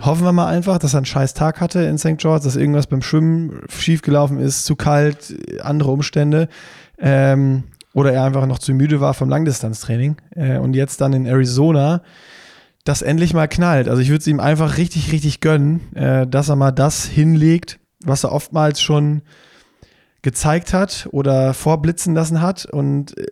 Hoffen 0.00 0.24
wir 0.24 0.32
mal 0.32 0.46
einfach, 0.46 0.78
dass 0.78 0.94
er 0.94 0.98
einen 0.98 1.06
scheiß 1.06 1.34
Tag 1.34 1.60
hatte 1.60 1.80
in 1.80 1.98
St. 1.98 2.18
George, 2.18 2.44
dass 2.44 2.56
irgendwas 2.56 2.86
beim 2.86 3.02
Schwimmen 3.02 3.60
schiefgelaufen 3.68 4.38
ist, 4.38 4.64
zu 4.64 4.76
kalt, 4.76 5.34
andere 5.62 5.90
Umstände. 5.90 6.48
Ähm, 6.98 7.64
oder 7.92 8.12
er 8.12 8.24
einfach 8.24 8.46
noch 8.46 8.58
zu 8.58 8.72
müde 8.72 9.00
war 9.00 9.14
vom 9.14 9.28
Langdistanztraining. 9.28 10.16
Äh, 10.34 10.58
und 10.58 10.74
jetzt 10.74 11.00
dann 11.00 11.12
in 11.12 11.26
Arizona 11.26 12.02
das 12.84 13.02
endlich 13.02 13.34
mal 13.34 13.48
knallt. 13.48 13.88
Also 13.88 14.00
ich 14.00 14.08
würde 14.08 14.20
es 14.20 14.26
ihm 14.26 14.40
einfach 14.40 14.76
richtig, 14.76 15.12
richtig 15.12 15.40
gönnen, 15.40 15.94
äh, 15.94 16.26
dass 16.26 16.48
er 16.48 16.56
mal 16.56 16.70
das 16.70 17.04
hinlegt, 17.04 17.78
was 18.04 18.24
er 18.24 18.32
oftmals 18.32 18.80
schon 18.80 19.22
gezeigt 20.22 20.72
hat 20.72 21.08
oder 21.12 21.54
vorblitzen 21.54 22.14
lassen 22.14 22.42
hat. 22.42 22.66
Und 22.66 23.16
äh, 23.16 23.26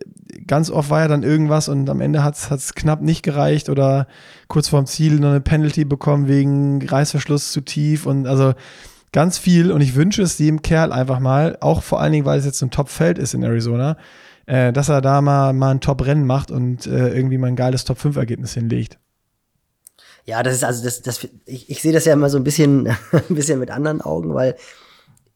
ganz 0.47 0.69
oft 0.69 0.89
war 0.89 1.01
ja 1.01 1.07
dann 1.07 1.23
irgendwas 1.23 1.69
und 1.69 1.89
am 1.89 2.01
Ende 2.01 2.23
hat 2.23 2.35
es 2.35 2.73
knapp 2.73 3.01
nicht 3.01 3.23
gereicht 3.23 3.69
oder 3.69 4.07
kurz 4.47 4.69
vorm 4.69 4.85
Ziel 4.85 5.19
noch 5.19 5.29
eine 5.29 5.41
Penalty 5.41 5.85
bekommen 5.85 6.27
wegen 6.27 6.85
Reißverschluss 6.85 7.51
zu 7.51 7.61
tief 7.61 8.05
und 8.05 8.27
also 8.27 8.53
ganz 9.11 9.37
viel. 9.37 9.71
Und 9.71 9.81
ich 9.81 9.95
wünsche 9.95 10.21
es 10.21 10.37
dem 10.37 10.61
Kerl 10.61 10.91
einfach 10.91 11.19
mal, 11.19 11.57
auch 11.61 11.83
vor 11.83 12.01
allen 12.01 12.11
Dingen, 12.11 12.25
weil 12.25 12.39
es 12.39 12.45
jetzt 12.45 12.61
ein 12.61 12.71
Top-Feld 12.71 13.17
ist 13.17 13.33
in 13.33 13.43
Arizona, 13.43 13.97
äh, 14.45 14.73
dass 14.73 14.89
er 14.89 15.01
da 15.01 15.21
mal, 15.21 15.53
mal 15.53 15.71
ein 15.71 15.81
Top-Rennen 15.81 16.25
macht 16.25 16.51
und 16.51 16.87
äh, 16.87 17.09
irgendwie 17.09 17.37
mal 17.37 17.47
ein 17.47 17.55
geiles 17.55 17.85
Top-5-Ergebnis 17.85 18.53
hinlegt. 18.53 18.97
Ja, 20.25 20.43
das 20.43 20.55
ist 20.55 20.63
also 20.63 20.83
das, 20.83 21.01
das 21.01 21.27
ich, 21.45 21.69
ich 21.69 21.81
sehe 21.81 21.93
das 21.93 22.05
ja 22.05 22.13
immer 22.13 22.29
so 22.29 22.37
ein 22.37 22.43
bisschen, 22.43 22.87
ein 23.11 23.35
bisschen 23.35 23.59
mit 23.59 23.71
anderen 23.71 24.01
Augen, 24.01 24.33
weil 24.33 24.55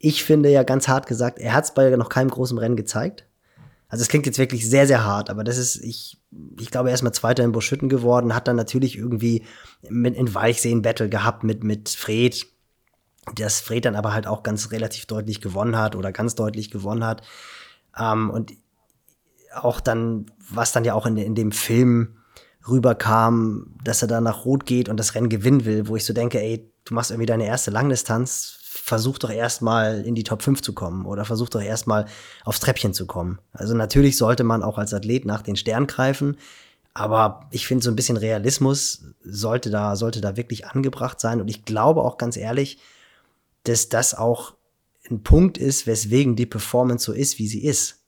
ich 0.04 0.26
finde 0.26 0.50
ja 0.50 0.64
ganz 0.64 0.90
hart 0.90 1.08
gesagt, 1.08 1.40
er 1.40 1.54
hat 1.54 1.64
es 1.64 1.74
bei 1.74 1.90
noch 1.96 2.10
keinem 2.10 2.30
großen 2.30 2.58
Rennen 2.58 2.76
gezeigt. 2.76 3.26
Also 3.88 4.02
es 4.02 4.10
klingt 4.10 4.26
jetzt 4.26 4.38
wirklich 4.38 4.70
sehr, 4.70 4.86
sehr 4.86 5.06
hart, 5.06 5.30
aber 5.30 5.46
das 5.46 5.58
ist, 5.58 5.78
ich, 5.78 6.20
ich 6.60 6.72
glaube, 6.72 6.90
er 6.90 6.96
ist 6.96 7.04
mal 7.04 7.14
Zweiter 7.14 7.46
in 7.46 7.54
Buschütten 7.54 7.88
geworden, 7.88 8.36
hat 8.36 8.50
dann 8.50 8.58
natürlich 8.58 8.98
irgendwie 8.98 9.46
mit 9.88 10.18
in 10.18 10.36
Weichsee 10.36 10.74
ein 10.74 10.82
Battle 10.82 11.08
gehabt 11.08 11.46
mit, 11.46 11.64
mit 11.64 11.88
Fred, 11.88 12.46
das 13.36 13.62
Fred 13.62 13.86
dann 13.86 13.96
aber 13.96 14.12
halt 14.12 14.28
auch 14.28 14.44
ganz 14.44 14.72
relativ 14.72 15.06
deutlich 15.06 15.40
gewonnen 15.40 15.78
hat 15.78 15.96
oder 15.96 16.12
ganz 16.12 16.36
deutlich 16.36 16.70
gewonnen 16.70 17.06
hat. 17.06 17.22
Ähm, 17.98 18.30
und 18.30 18.52
auch 19.56 19.80
dann, 19.80 20.26
was 20.50 20.74
dann 20.74 20.84
ja 20.84 20.96
auch 20.96 21.06
in, 21.06 21.16
in 21.16 21.36
dem 21.36 21.54
Film 21.54 22.18
rüberkam, 22.68 23.74
dass 23.86 24.02
er 24.02 24.10
da 24.10 24.20
nach 24.20 24.44
Rot 24.44 24.66
geht 24.66 24.90
und 24.90 24.98
das 24.98 25.16
Rennen 25.16 25.30
gewinnen 25.30 25.64
will, 25.64 25.88
wo 25.88 25.96
ich 25.96 26.04
so 26.04 26.12
denke, 26.12 26.42
ey, 26.42 26.70
du 26.84 26.94
machst 26.94 27.12
irgendwie 27.12 27.28
deine 27.28 27.46
erste 27.46 27.72
Langdistanz, 27.72 28.60
versuch 28.84 29.18
doch 29.18 29.30
erstmal 29.30 30.02
in 30.02 30.14
die 30.14 30.26
Top 30.26 30.42
5 30.42 30.62
zu 30.62 30.74
kommen 30.74 31.06
oder 31.06 31.24
versuch 31.24 31.48
doch 31.48 31.62
erstmal 31.62 32.06
aufs 32.44 32.60
Treppchen 32.60 32.94
zu 32.94 33.06
kommen. 33.06 33.40
Also 33.54 33.74
natürlich 33.74 34.18
sollte 34.18 34.44
man 34.44 34.62
auch 34.62 34.78
als 34.78 34.94
Athlet 34.94 35.24
nach 35.24 35.42
den 35.42 35.56
Stern 35.56 35.88
greifen, 35.88 36.36
aber 36.94 37.48
ich 37.52 37.66
finde 37.66 37.82
so 37.82 37.90
ein 37.90 37.96
bisschen 37.96 38.18
Realismus 38.18 39.06
sollte 39.24 39.70
da, 39.70 39.96
sollte 39.96 40.20
da 40.20 40.36
wirklich 40.36 40.68
angebracht 40.68 41.22
sein 41.22 41.40
und 41.40 41.48
ich 41.48 41.64
glaube 41.64 42.02
auch 42.02 42.18
ganz 42.18 42.36
ehrlich, 42.36 42.78
dass 43.64 43.88
das 43.88 44.14
auch 44.16 44.54
ein 45.10 45.24
Punkt 45.24 45.58
ist, 45.58 45.88
weswegen 45.88 46.36
die 46.36 46.46
Performance 46.46 47.06
so 47.06 47.14
ist, 47.14 47.40
wie 47.40 47.48
sie 47.48 47.64
ist. 47.64 48.04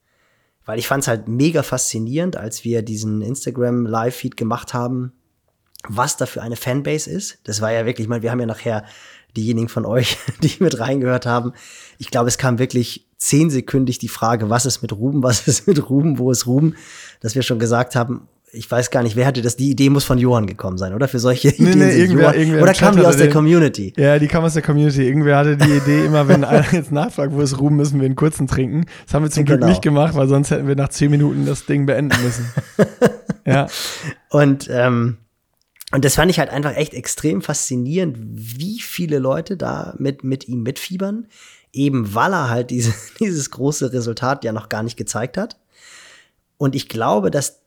Weil 0.66 0.78
ich 0.78 0.88
fand 0.88 1.04
es 1.04 1.08
halt 1.08 1.30
mega 1.30 1.64
faszinierend, 1.64 2.36
als 2.36 2.66
wir 2.66 2.82
diesen 2.82 3.22
Instagram 3.22 3.86
Live-Feed 3.86 4.36
gemacht 4.36 4.74
haben, 4.74 5.14
was 5.88 6.18
da 6.18 6.26
für 6.26 6.42
eine 6.42 6.58
Fanbase 6.58 7.10
ist. 7.10 7.40
Das 7.46 7.62
war 7.62 7.72
ja 7.72 7.86
wirklich, 7.86 8.06
ich 8.06 8.10
meine, 8.10 8.24
wir 8.24 8.32
haben 8.32 8.42
ja 8.42 8.46
nachher 8.46 8.84
diejenigen 9.36 9.70
von 9.70 9.86
euch, 9.86 10.18
die 10.44 10.56
mit 10.60 10.80
reingehört 10.80 11.26
haben. 11.26 11.54
Ich 11.98 12.12
glaube, 12.12 12.28
es 12.28 12.38
kam 12.38 12.60
wirklich 12.60 13.08
zehnsekündig 13.18 13.98
die 14.00 14.08
Frage, 14.08 14.50
was 14.50 14.66
ist 14.66 14.82
mit 14.82 14.94
Ruben, 14.94 15.24
was 15.24 15.48
ist 15.48 15.68
mit 15.68 15.90
Ruben, 15.90 16.20
wo 16.20 16.32
ist 16.32 16.48
Ruben, 16.48 16.76
dass 17.22 17.36
wir 17.36 17.42
schon 17.42 17.60
gesagt 17.60 17.96
haben, 17.96 18.28
ich 18.56 18.70
weiß 18.70 18.90
gar 18.90 19.04
nicht, 19.04 19.16
wer 19.16 19.26
hatte 19.26 19.42
das, 19.42 19.58
die 19.58 19.70
Idee 19.70 19.90
muss 19.90 20.06
von 20.06 20.18
Johann 20.18 20.48
gekommen 20.48 20.78
sein, 20.78 20.94
oder? 20.94 21.08
Für 21.08 21.20
solche 21.20 21.50
nee, 21.50 21.54
Ideen. 21.56 21.80
Nee, 21.80 21.92
irgendwer, 21.98 22.24
Johann, 22.24 22.36
irgendwer 22.40 22.64
oder 22.64 22.74
kam 22.74 22.96
die 22.96 23.06
aus 23.06 23.18
der 23.18 23.30
Community? 23.30 23.94
Ja, 23.98 24.18
die 24.18 24.28
kam 24.28 24.44
aus 24.44 24.54
der 24.54 24.62
Community. 24.62 25.06
Irgendwer 25.06 25.38
hatte 25.38 25.58
die 25.58 25.72
Idee, 25.72 26.06
immer 26.06 26.28
wenn 26.28 26.44
einer 26.44 26.66
jetzt 26.72 26.92
nachfragt, 26.92 27.34
wo 27.34 27.42
ist 27.42 27.60
Ruben, 27.60 27.76
müssen 27.76 28.00
wir 28.00 28.06
einen 28.06 28.16
kurzen 28.16 28.48
trinken. 28.48 28.86
Das 29.06 29.14
haben 29.14 29.24
wir 29.24 29.32
zum 29.32 29.46
genau. 29.46 29.58
Glück 29.58 29.70
nicht 29.70 29.82
gemacht, 29.82 30.16
weil 30.16 30.28
sonst 30.28 30.52
hätten 30.52 30.68
wir 30.68 30.76
nach 30.76 30.90
zehn 30.90 31.12
Minuten 31.12 31.46
das 31.46 31.66
Ding 31.66 31.86
beenden 31.86 32.16
müssen. 32.24 32.46
ja. 33.46 33.68
Und 34.30 34.70
ähm, 34.72 35.18
und 35.96 36.04
das 36.04 36.16
fand 36.16 36.30
ich 36.30 36.40
halt 36.40 36.50
einfach 36.50 36.76
echt 36.76 36.94
extrem 36.94 37.42
faszinierend, 37.42 38.18
wie 38.20 38.82
viele 38.82 39.18
Leute 39.18 39.56
da 39.56 39.96
mit, 39.98 40.26
mit 40.26 40.46
ihm 40.46 40.62
mitfiebern, 40.62 41.28
eben 41.72 42.14
weil 42.14 42.34
er 42.34 42.50
halt 42.50 42.70
diese, 42.70 42.94
dieses 43.22 43.50
große 43.50 43.94
Resultat 43.94 44.44
ja 44.44 44.52
noch 44.52 44.68
gar 44.68 44.84
nicht 44.84 44.98
gezeigt 44.98 45.38
hat. 45.38 45.58
Und 46.58 46.76
ich 46.76 46.90
glaube, 46.90 47.32
dass 47.32 47.62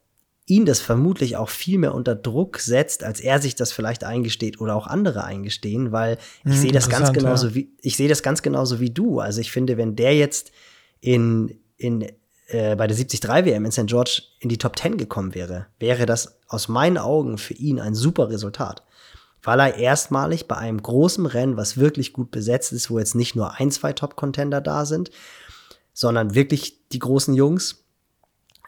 ihn 0.44 0.66
das 0.66 0.78
vermutlich 0.78 1.38
auch 1.38 1.48
viel 1.48 1.78
mehr 1.78 1.94
unter 1.94 2.14
Druck 2.14 2.58
setzt, 2.58 3.02
als 3.02 3.20
er 3.20 3.40
sich 3.40 3.54
das 3.54 3.72
vielleicht 3.72 4.04
eingesteht 4.04 4.60
oder 4.60 4.76
auch 4.76 4.86
andere 4.86 5.24
eingestehen, 5.24 5.90
weil 5.90 6.18
ich 6.44 6.52
hm, 6.52 6.60
sehe 6.60 6.72
das 6.72 6.90
ganz 6.90 7.14
genauso 7.14 7.48
ja. 7.48 7.54
wie 7.54 7.72
ich 7.80 7.96
sehe 7.96 8.08
das 8.10 8.22
ganz 8.22 8.42
genauso 8.42 8.78
wie 8.78 8.90
du. 8.90 9.20
Also 9.20 9.40
ich 9.40 9.50
finde, 9.50 9.78
wenn 9.78 9.96
der 9.96 10.14
jetzt 10.14 10.52
in 11.00 11.58
in 11.78 12.06
äh, 12.49 12.76
bei 12.76 12.86
der 12.86 12.96
73 12.96 13.22
WM 13.22 13.64
in 13.64 13.72
St. 13.72 13.86
George 13.86 14.22
in 14.40 14.49
die 14.49 14.59
Top 14.59 14.78
10 14.78 14.96
gekommen 14.96 15.34
wäre, 15.34 15.66
wäre 15.78 16.07
das 16.07 16.38
aus 16.49 16.68
meinen 16.68 16.99
Augen 16.99 17.38
für 17.38 17.55
ihn 17.55 17.78
ein 17.78 17.94
super 17.94 18.30
Resultat. 18.30 18.82
Weil 19.42 19.61
er 19.61 19.76
erstmalig 19.76 20.49
bei 20.49 20.57
einem 20.57 20.82
großen 20.82 21.26
Rennen, 21.26 21.57
was 21.57 21.76
wirklich 21.76 22.12
gut 22.12 22.30
besetzt 22.30 22.72
ist, 22.72 22.90
wo 22.90 22.99
jetzt 22.99 23.14
nicht 23.14 23.36
nur 23.36 23.55
ein, 23.61 23.70
zwei 23.70 23.92
Top-Contender 23.92 24.61
da 24.61 24.84
sind, 24.84 25.11
sondern 25.92 26.34
wirklich 26.34 26.88
die 26.88 26.99
großen 26.99 27.34
Jungs, 27.34 27.84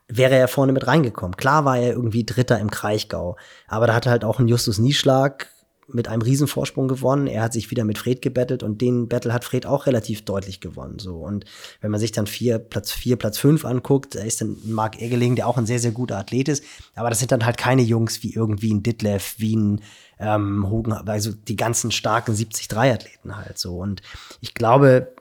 wäre 0.08 0.34
er 0.34 0.48
vorne 0.48 0.72
mit 0.72 0.86
reingekommen. 0.86 1.36
Klar 1.36 1.64
war 1.64 1.78
er 1.78 1.92
irgendwie 1.92 2.24
Dritter 2.24 2.58
im 2.58 2.70
Kraichgau, 2.70 3.36
aber 3.66 3.86
da 3.86 3.94
hatte 3.94 4.10
halt 4.10 4.24
auch 4.24 4.38
ein 4.38 4.48
Justus 4.48 4.78
Nieschlag 4.78 5.48
mit 5.94 6.08
einem 6.08 6.22
Riesenvorsprung 6.22 6.88
gewonnen. 6.88 7.26
Er 7.26 7.42
hat 7.42 7.52
sich 7.52 7.70
wieder 7.70 7.84
mit 7.84 7.98
Fred 7.98 8.22
gebettelt 8.22 8.62
und 8.62 8.80
den 8.80 9.08
Battle 9.08 9.32
hat 9.32 9.44
Fred 9.44 9.66
auch 9.66 9.86
relativ 9.86 10.24
deutlich 10.24 10.60
gewonnen. 10.60 10.98
So 10.98 11.16
und 11.16 11.44
wenn 11.80 11.90
man 11.90 12.00
sich 12.00 12.12
dann 12.12 12.26
vier, 12.26 12.58
Platz 12.58 12.92
vier, 12.92 13.16
Platz 13.16 13.38
fünf 13.38 13.64
anguckt, 13.64 14.14
da 14.14 14.20
ist 14.20 14.40
dann 14.40 14.56
Marc 14.64 15.00
Eggeling, 15.00 15.36
der 15.36 15.46
auch 15.46 15.58
ein 15.58 15.66
sehr 15.66 15.78
sehr 15.78 15.92
guter 15.92 16.18
Athlet 16.18 16.48
ist. 16.48 16.64
Aber 16.94 17.10
das 17.10 17.18
sind 17.18 17.32
dann 17.32 17.44
halt 17.44 17.58
keine 17.58 17.82
Jungs 17.82 18.22
wie 18.22 18.34
irgendwie 18.34 18.72
ein 18.72 18.82
Ditlev, 18.82 19.34
wie 19.38 19.56
ein 19.56 19.80
ähm, 20.18 20.68
Hogan, 20.68 21.08
also 21.08 21.32
die 21.32 21.56
ganzen 21.56 21.90
starken 21.90 22.34
73 22.36 22.70
Athleten 22.76 23.36
halt 23.36 23.58
so. 23.58 23.78
Und 23.78 24.02
ich 24.40 24.54
glaube, 24.54 25.14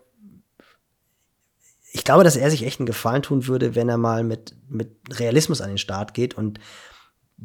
ich 1.92 2.04
glaube, 2.04 2.24
dass 2.24 2.36
er 2.36 2.52
sich 2.52 2.66
echt 2.66 2.80
einen 2.80 2.86
Gefallen 2.86 3.24
tun 3.24 3.48
würde, 3.48 3.76
wenn 3.76 3.90
er 3.90 3.98
mal 3.98 4.24
mit, 4.24 4.56
mit 4.68 4.92
Realismus 5.20 5.62
an 5.62 5.70
den 5.70 5.78
Start 5.78 6.14
geht 6.14 6.36
und 6.36 6.60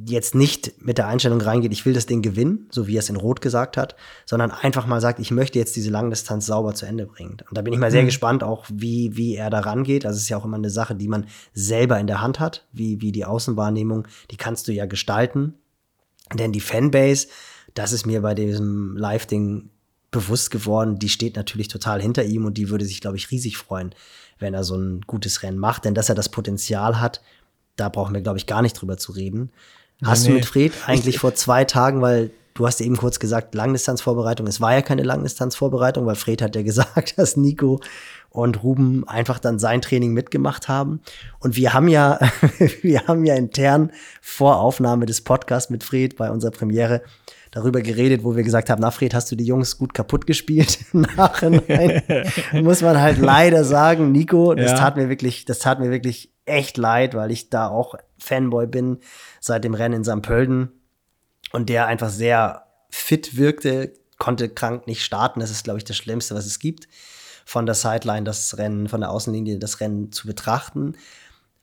jetzt 0.07 0.35
nicht 0.35 0.85
mit 0.85 0.99
der 0.99 1.07
Einstellung 1.07 1.41
reingeht, 1.41 1.73
ich 1.73 1.87
will 1.87 1.93
das 1.93 2.07
Ding 2.07 2.21
gewinnen, 2.21 2.67
so 2.71 2.87
wie 2.87 2.97
er 2.97 3.01
es 3.01 3.09
in 3.09 3.17
Rot 3.17 3.41
gesagt 3.41 3.77
hat, 3.77 3.95
sondern 4.27 4.51
einfach 4.51 4.87
mal 4.87 5.01
sagt, 5.01 5.21
ich 5.21 5.31
möchte 5.31 5.59
jetzt 5.59 5.77
diese 5.77 5.91
Langdistanz 5.91 6.47
sauber 6.47 6.75
zu 6.75 6.87
Ende 6.87 7.07
bringen. 7.07 7.37
Und 7.49 7.57
da 7.57 7.63
bin 7.63 7.73
ich 7.73 7.79
mal 7.79 7.91
sehr 7.91 8.03
mhm. 8.03 8.07
gespannt, 8.07 8.43
auch 8.43 8.67
wie, 8.73 9.17
wie 9.17 9.37
er 9.37 9.51
da 9.51 9.61
rangeht. 9.61 10.05
Also 10.05 10.17
es 10.17 10.25
ist 10.25 10.29
ja 10.29 10.37
auch 10.37 10.45
immer 10.45 10.57
eine 10.57 10.71
Sache, 10.71 10.95
die 10.95 11.09
man 11.09 11.27
selber 11.53 11.99
in 12.01 12.07
der 12.07 12.21
Hand 12.21 12.41
hat, 12.41 12.67
wie, 12.73 13.01
wie 13.01 13.13
die 13.13 13.25
Außenwahrnehmung, 13.25 14.09
die 14.31 14.37
kannst 14.37 14.67
du 14.67 14.73
ja 14.73 14.87
gestalten. 14.87 15.55
Denn 16.33 16.53
die 16.53 16.61
Fanbase, 16.61 17.29
das 17.75 17.93
ist 17.93 18.07
mir 18.07 18.23
bei 18.23 18.35
diesem 18.35 18.97
Live-Ding 18.97 19.71
bewusst 20.11 20.51
geworden, 20.51 20.99
die 20.99 21.09
steht 21.09 21.37
natürlich 21.37 21.69
total 21.69 22.01
hinter 22.01 22.25
ihm 22.25 22.45
und 22.45 22.57
die 22.57 22.71
würde 22.71 22.85
sich, 22.85 23.01
glaube 23.01 23.17
ich, 23.17 23.31
riesig 23.31 23.59
freuen, 23.59 23.95
wenn 24.39 24.55
er 24.55 24.65
so 24.65 24.77
ein 24.77 25.03
gutes 25.03 25.43
Rennen 25.43 25.59
macht. 25.59 25.85
Denn 25.85 25.95
dass 25.95 26.09
er 26.09 26.15
das 26.15 26.29
Potenzial 26.29 27.01
hat, 27.01 27.21
da 27.77 27.89
brauchen 27.89 28.15
wir, 28.15 28.21
glaube 28.21 28.39
ich, 28.39 28.47
gar 28.47 28.63
nicht 28.63 28.81
drüber 28.81 28.97
zu 28.97 29.13
reden. 29.13 29.51
Hast 30.05 30.25
nee. 30.25 30.31
du 30.31 30.35
mit 30.35 30.47
Fred 30.47 30.73
eigentlich 30.87 31.19
vor 31.19 31.35
zwei 31.35 31.65
Tagen, 31.65 32.01
weil 32.01 32.31
du 32.55 32.67
hast 32.67 32.81
eben 32.81 32.97
kurz 32.97 33.19
gesagt, 33.19 33.55
Langdistanzvorbereitung. 33.55 34.47
Es 34.47 34.61
war 34.61 34.73
ja 34.73 34.83
keine 34.83 35.03
Langdistanzvorbereitung, 35.03 36.07
weil 36.07 36.15
Fred 36.15 36.41
hat 36.41 36.57
ja 36.57 36.63
gesagt, 36.65 37.19
dass 37.19 37.37
Nico 37.37 37.81
und 38.31 38.65
Ruben 38.65 39.07
einfach 39.07 39.39
dann 39.39 39.59
sein 39.59 39.81
Training 39.81 40.13
mitgemacht 40.13 40.69
haben. 40.69 41.01
Und 41.39 41.57
wir 41.57 41.73
haben 41.73 41.89
ja, 41.89 42.19
wir 42.83 43.07
haben 43.07 43.25
ja 43.25 43.35
intern 43.35 43.93
vor 44.21 44.59
Aufnahme 44.59 45.07
des 45.07 45.21
Podcasts 45.21 45.71
mit 45.71 45.85
Fred 45.85 46.17
bei 46.17 46.31
unserer 46.31 46.51
Premiere 46.51 47.03
darüber 47.53 47.81
geredet, 47.81 48.25
wo 48.25 48.35
wir 48.35 48.43
gesagt 48.43 48.69
haben, 48.69 48.81
na 48.83 48.91
Fred, 48.91 49.15
hast 49.15 49.31
du 49.31 49.37
die 49.37 49.45
Jungs 49.45 49.79
gut 49.79 49.95
kaputt 49.95 50.27
gespielt? 50.27 50.79
Nachhinein 50.93 52.03
muss 52.53 52.83
man 52.83 53.01
halt 53.01 53.19
leider 53.19 53.63
sagen, 53.63 54.11
Nico, 54.11 54.55
das 54.55 54.73
ja. 54.73 54.79
tat 54.79 54.97
mir 54.97 55.09
wirklich, 55.09 55.45
das 55.45 55.61
tat 55.61 55.79
mir 55.79 55.93
wirklich 55.93 56.34
echt 56.47 56.77
leid, 56.77 57.15
weil 57.15 57.31
ich 57.31 57.51
da 57.51 57.69
auch 57.69 57.95
Fanboy 58.19 58.67
bin 58.67 58.99
seit 59.41 59.65
dem 59.65 59.75
Rennen 59.75 59.97
in 59.97 60.05
St. 60.05 60.23
Pölten 60.23 60.73
und 61.53 61.69
der 61.69 61.87
einfach 61.87 62.11
sehr 62.11 62.67
fit 62.91 63.37
wirkte, 63.37 63.93
konnte 64.19 64.49
krank 64.49 64.87
nicht 64.87 65.05
starten. 65.05 65.41
Das 65.41 65.51
ist, 65.51 65.65
glaube 65.65 65.79
ich, 65.79 65.85
das 65.85 65.97
Schlimmste, 65.97 66.35
was 66.35 66.47
es 66.47 66.59
gibt, 66.59 66.89
von 67.45 67.67
der 67.67 67.75
Sideline 67.75 68.25
das 68.25 68.57
Rennen, 68.59 68.89
von 68.89 69.01
der 69.01 69.11
Außenlinie 69.11 69.59
das 69.59 69.81
Rennen 69.81 70.13
zu 70.13 70.27
betrachten. 70.27 70.97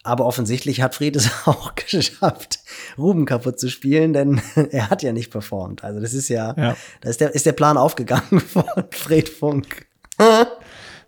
Aber 0.03 0.25
offensichtlich 0.25 0.81
hat 0.81 0.95
Fred 0.95 1.15
es 1.15 1.29
auch 1.45 1.75
geschafft, 1.75 2.59
Ruben 2.97 3.25
kaputt 3.25 3.59
zu 3.59 3.69
spielen, 3.69 4.13
denn 4.13 4.41
er 4.71 4.89
hat 4.89 5.03
ja 5.03 5.13
nicht 5.13 5.31
performt. 5.31 5.83
Also 5.83 5.99
das 5.99 6.13
ist 6.13 6.29
ja, 6.29 6.53
ja. 6.57 6.75
da 7.01 7.09
ist 7.09 7.21
der, 7.21 7.33
ist 7.33 7.45
der 7.45 7.53
Plan 7.53 7.77
aufgegangen 7.77 8.39
von 8.39 8.65
Fred 8.91 9.29
Funk. 9.29 9.87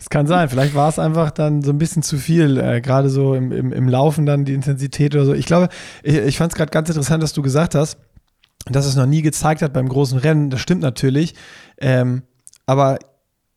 Es 0.04 0.10
kann 0.10 0.28
sein, 0.28 0.49
vielleicht 0.49 0.76
war 0.76 0.89
es 0.89 0.99
einfach 0.99 1.32
dann 1.32 1.62
so 1.62 1.72
ein 1.72 1.78
bisschen 1.78 2.04
zu 2.04 2.18
viel, 2.18 2.58
äh, 2.58 2.82
gerade 2.82 3.10
so 3.10 3.36
im, 3.36 3.54
im, 3.54 3.72
im 3.72 3.88
Laufen 3.88 4.26
dann 4.26 4.43
die 4.43 4.54
Intensität 4.54 5.16
oder 5.16 5.24
so. 5.24 5.34
Ich 5.34 5.45
glaube, 5.45 5.70
ich, 6.04 6.18
ich 6.18 6.38
fand 6.38 6.51
es 6.51 6.58
gerade 6.58 6.72
ganz 6.72 6.89
interessant, 6.89 7.24
dass 7.24 7.32
du 7.32 7.41
gesagt 7.41 7.74
hast, 7.74 7.97
dass 8.66 8.86
es 8.86 8.97
noch 8.97 9.06
nie 9.06 9.22
gezeigt 9.22 9.62
hat 9.62 9.72
beim 9.72 9.88
großen 9.88 10.18
Rennen. 10.18 10.49
Das 10.49 10.60
stimmt 10.60 10.82
natürlich. 10.82 11.36
Ähm, 11.80 12.24
aber 12.66 12.99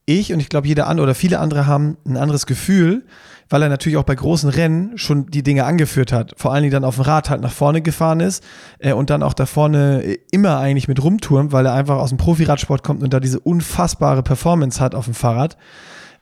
ich 0.04 0.32
und 0.32 0.38
ich 0.38 0.48
glaube 0.48 0.68
jeder 0.68 0.86
andere 0.86 1.02
oder 1.02 1.14
viele 1.16 1.40
andere 1.40 1.66
haben 1.66 1.96
ein 2.06 2.16
anderes 2.16 2.46
Gefühl, 2.46 3.04
weil 3.48 3.62
er 3.62 3.68
natürlich 3.68 3.96
auch 3.96 4.04
bei 4.04 4.14
großen 4.14 4.48
Rennen 4.48 4.96
schon 4.98 5.26
die 5.26 5.42
Dinge 5.42 5.64
angeführt 5.64 6.12
hat. 6.12 6.32
Vor 6.36 6.52
allen 6.52 6.62
Dingen 6.62 6.74
dann 6.74 6.84
auf 6.84 6.94
dem 6.94 7.02
Rad 7.02 7.28
halt 7.28 7.40
nach 7.40 7.50
vorne 7.50 7.82
gefahren 7.82 8.20
ist 8.20 8.44
äh, 8.78 8.92
und 8.92 9.10
dann 9.10 9.24
auch 9.24 9.34
da 9.34 9.46
vorne 9.46 10.16
immer 10.30 10.58
eigentlich 10.58 10.86
mit 10.86 11.02
rumturmt, 11.02 11.50
weil 11.50 11.66
er 11.66 11.74
einfach 11.74 11.96
aus 11.96 12.10
dem 12.10 12.18
Profiradsport 12.18 12.84
kommt 12.84 13.02
und 13.02 13.12
da 13.12 13.18
diese 13.18 13.40
unfassbare 13.40 14.22
Performance 14.22 14.80
hat 14.80 14.94
auf 14.94 15.06
dem 15.06 15.14
Fahrrad. 15.14 15.56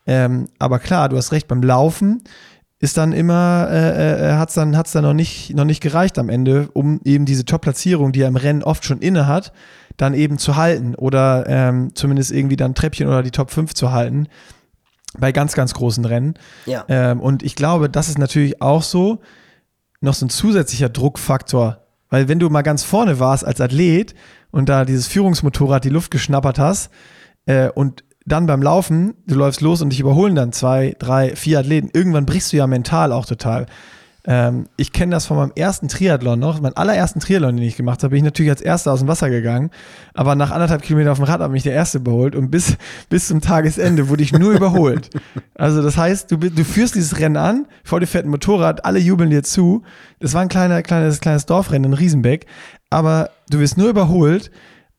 Ähm, 0.06 0.48
aber 0.58 0.78
klar, 0.78 1.08
du 1.08 1.16
hast 1.16 1.32
recht, 1.32 1.48
beim 1.48 1.62
Laufen 1.62 2.22
ist 2.78 2.96
dann 2.98 3.12
immer, 3.12 3.68
äh, 3.70 4.30
äh, 4.30 4.32
hat 4.34 4.50
es 4.50 4.54
dann, 4.56 4.76
hat's 4.76 4.92
dann 4.92 5.04
noch, 5.04 5.14
nicht, 5.14 5.54
noch 5.54 5.64
nicht 5.64 5.80
gereicht 5.80 6.18
am 6.18 6.28
Ende, 6.28 6.68
um 6.74 7.00
eben 7.04 7.24
diese 7.24 7.44
Top-Platzierung, 7.46 8.12
die 8.12 8.20
er 8.20 8.28
im 8.28 8.36
Rennen 8.36 8.62
oft 8.62 8.84
schon 8.84 8.98
inne 9.00 9.26
hat, 9.26 9.52
dann 9.96 10.12
eben 10.12 10.38
zu 10.38 10.56
halten 10.56 10.94
oder 10.94 11.44
ähm, 11.48 11.94
zumindest 11.94 12.32
irgendwie 12.32 12.56
dann 12.56 12.74
Treppchen 12.74 13.06
oder 13.06 13.22
die 13.22 13.30
Top 13.30 13.50
5 13.50 13.74
zu 13.74 13.92
halten 13.92 14.28
bei 15.18 15.32
ganz, 15.32 15.54
ganz 15.54 15.72
großen 15.72 16.04
Rennen. 16.04 16.34
Ja. 16.66 16.84
Ähm, 16.88 17.20
und 17.20 17.42
ich 17.42 17.54
glaube, 17.54 17.88
das 17.88 18.08
ist 18.08 18.18
natürlich 18.18 18.60
auch 18.60 18.82
so 18.82 19.20
noch 20.00 20.14
so 20.14 20.26
ein 20.26 20.30
zusätzlicher 20.30 20.88
Druckfaktor. 20.88 21.78
Weil 22.10 22.28
wenn 22.28 22.38
du 22.38 22.50
mal 22.50 22.62
ganz 22.62 22.82
vorne 22.82 23.18
warst 23.18 23.44
als 23.44 23.60
Athlet 23.60 24.14
und 24.50 24.68
da 24.68 24.84
dieses 24.84 25.06
Führungsmotorrad 25.06 25.84
die 25.84 25.88
Luft 25.88 26.10
geschnappert 26.10 26.58
hast 26.58 26.90
äh, 27.46 27.70
und 27.70 28.04
dann 28.26 28.46
beim 28.46 28.62
Laufen, 28.62 29.14
du 29.26 29.34
läufst 29.34 29.60
los 29.60 29.82
und 29.82 29.90
dich 29.90 30.00
überholen 30.00 30.34
dann 30.34 30.52
zwei, 30.52 30.94
drei, 30.98 31.36
vier 31.36 31.58
Athleten. 31.58 31.90
Irgendwann 31.92 32.26
brichst 32.26 32.52
du 32.52 32.56
ja 32.56 32.66
mental 32.66 33.12
auch 33.12 33.26
total. 33.26 33.66
Ähm, 34.26 34.68
ich 34.78 34.92
kenne 34.92 35.12
das 35.12 35.26
von 35.26 35.36
meinem 35.36 35.52
ersten 35.54 35.88
Triathlon 35.88 36.38
noch, 36.38 36.58
meinen 36.58 36.76
allerersten 36.76 37.20
Triathlon, 37.20 37.56
den 37.56 37.66
ich 37.66 37.76
gemacht 37.76 38.02
habe, 38.02 38.10
bin 38.10 38.18
ich 38.18 38.24
natürlich 38.24 38.50
als 38.50 38.62
Erster 38.62 38.92
aus 38.92 39.00
dem 39.00 39.08
Wasser 39.08 39.28
gegangen, 39.28 39.70
aber 40.14 40.34
nach 40.34 40.50
anderthalb 40.50 40.80
Kilometer 40.80 41.12
auf 41.12 41.18
dem 41.18 41.24
Rad 41.24 41.40
hat 41.40 41.50
mich 41.50 41.62
der 41.62 41.74
Erste 41.74 41.98
überholt 41.98 42.34
und 42.34 42.50
bis, 42.50 42.78
bis 43.10 43.28
zum 43.28 43.42
Tagesende 43.42 44.08
wurde 44.08 44.22
ich 44.22 44.32
nur 44.32 44.52
überholt. 44.52 45.10
Also 45.56 45.82
das 45.82 45.96
heißt, 45.96 46.32
du, 46.32 46.36
du 46.36 46.64
führst 46.64 46.96
dieses 46.96 47.20
Rennen 47.20 47.36
an, 47.36 47.66
vor 47.84 48.00
dir 48.00 48.08
fährt 48.08 48.26
ein 48.26 48.30
Motorrad, 48.30 48.84
alle 48.84 48.98
jubeln 48.98 49.30
dir 49.30 49.44
zu. 49.44 49.82
Das 50.18 50.34
war 50.34 50.42
ein 50.42 50.48
kleiner, 50.48 50.82
kleines, 50.82 51.20
kleines 51.20 51.46
Dorfrennen 51.46 51.92
in 51.92 51.96
Riesenbeck, 51.96 52.46
aber 52.90 53.30
du 53.50 53.60
wirst 53.60 53.78
nur 53.78 53.88
überholt 53.88 54.50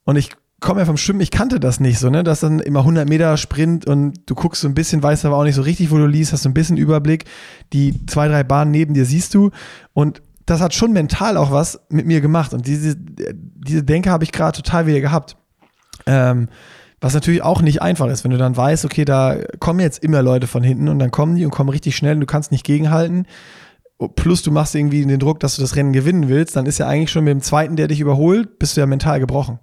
und 0.06 0.16
ich 0.16 0.32
komme 0.60 0.82
ja 0.82 0.86
vom 0.86 0.98
Schwimmen, 0.98 1.22
ich 1.22 1.32
kannte 1.32 1.60
das 1.60 1.80
nicht 1.80 2.00
so, 2.00 2.10
ne? 2.10 2.24
Das 2.24 2.40
dann 2.40 2.60
immer 2.60 2.80
100 2.80 3.08
Meter 3.08 3.36
Sprint 3.38 3.86
und 3.86 4.20
du 4.26 4.36
guckst 4.36 4.62
so 4.62 4.68
ein 4.68 4.74
bisschen, 4.74 5.04
weißt 5.04 5.26
aber 5.26 5.38
auch 5.38 5.44
nicht 5.44 5.56
so 5.56 5.62
richtig, 5.62 5.92
wo 5.92 5.98
du 5.98 6.08
liest, 6.08 6.34
hast 6.34 6.44
so 6.44 6.50
ein 6.50 6.54
bisschen 6.54 6.78
Überblick. 6.78 7.26
Die 7.74 8.06
zwei, 8.08 8.28
drei 8.28 8.44
Bahnen 8.44 8.72
neben 8.72 8.94
dir 8.94 9.06
siehst 9.06 9.34
du 9.34 9.52
und 9.94 10.22
das 10.46 10.62
hat 10.62 10.74
schon 10.74 10.94
mental 10.94 11.38
auch 11.38 11.52
was 11.52 11.82
mit 11.90 12.06
mir 12.06 12.22
gemacht 12.22 12.54
und 12.54 12.68
diese, 12.68 12.96
diese 12.98 13.84
Denke 13.84 14.12
habe 14.12 14.24
ich 14.24 14.32
gerade 14.32 14.56
total 14.56 14.88
wieder 14.88 15.02
gehabt. 15.02 15.38
Ähm, 16.06 16.50
was 17.02 17.14
natürlich 17.14 17.44
auch 17.44 17.62
nicht 17.62 17.82
einfach 17.82 18.08
ist, 18.08 18.24
wenn 18.24 18.32
du 18.32 18.38
dann 18.38 18.56
weißt, 18.56 18.86
okay, 18.86 19.06
da 19.06 19.38
kommen 19.60 19.80
jetzt 19.80 20.04
immer 20.04 20.22
Leute 20.22 20.48
von 20.48 20.64
hinten 20.64 20.88
und 20.88 21.00
dann 21.00 21.12
kommen 21.12 21.36
die 21.36 21.46
und 21.46 21.52
kommen 21.52 21.70
richtig 21.70 21.96
schnell 21.96 22.16
und 22.16 22.22
du 22.22 22.26
kannst 22.26 22.52
nicht 22.52 22.66
gegenhalten. 22.66 23.28
Plus 24.16 24.44
du 24.44 24.52
machst 24.52 24.76
irgendwie 24.76 25.06
den 25.06 25.20
Druck, 25.20 25.40
dass 25.40 25.56
du 25.56 25.62
das 25.62 25.76
Rennen 25.76 25.94
gewinnen 25.94 26.30
willst, 26.30 26.56
dann 26.56 26.66
ist 26.66 26.80
ja 26.80 26.88
eigentlich 26.88 27.12
schon 27.12 27.24
mit 27.24 27.32
dem 27.32 27.42
zweiten, 27.42 27.76
der 27.76 27.88
dich 27.88 28.00
überholt, 28.00 28.60
bist 28.60 28.76
du 28.76 28.82
ja 28.82 28.88
mental 28.88 29.20
gebrochen. 29.20 29.60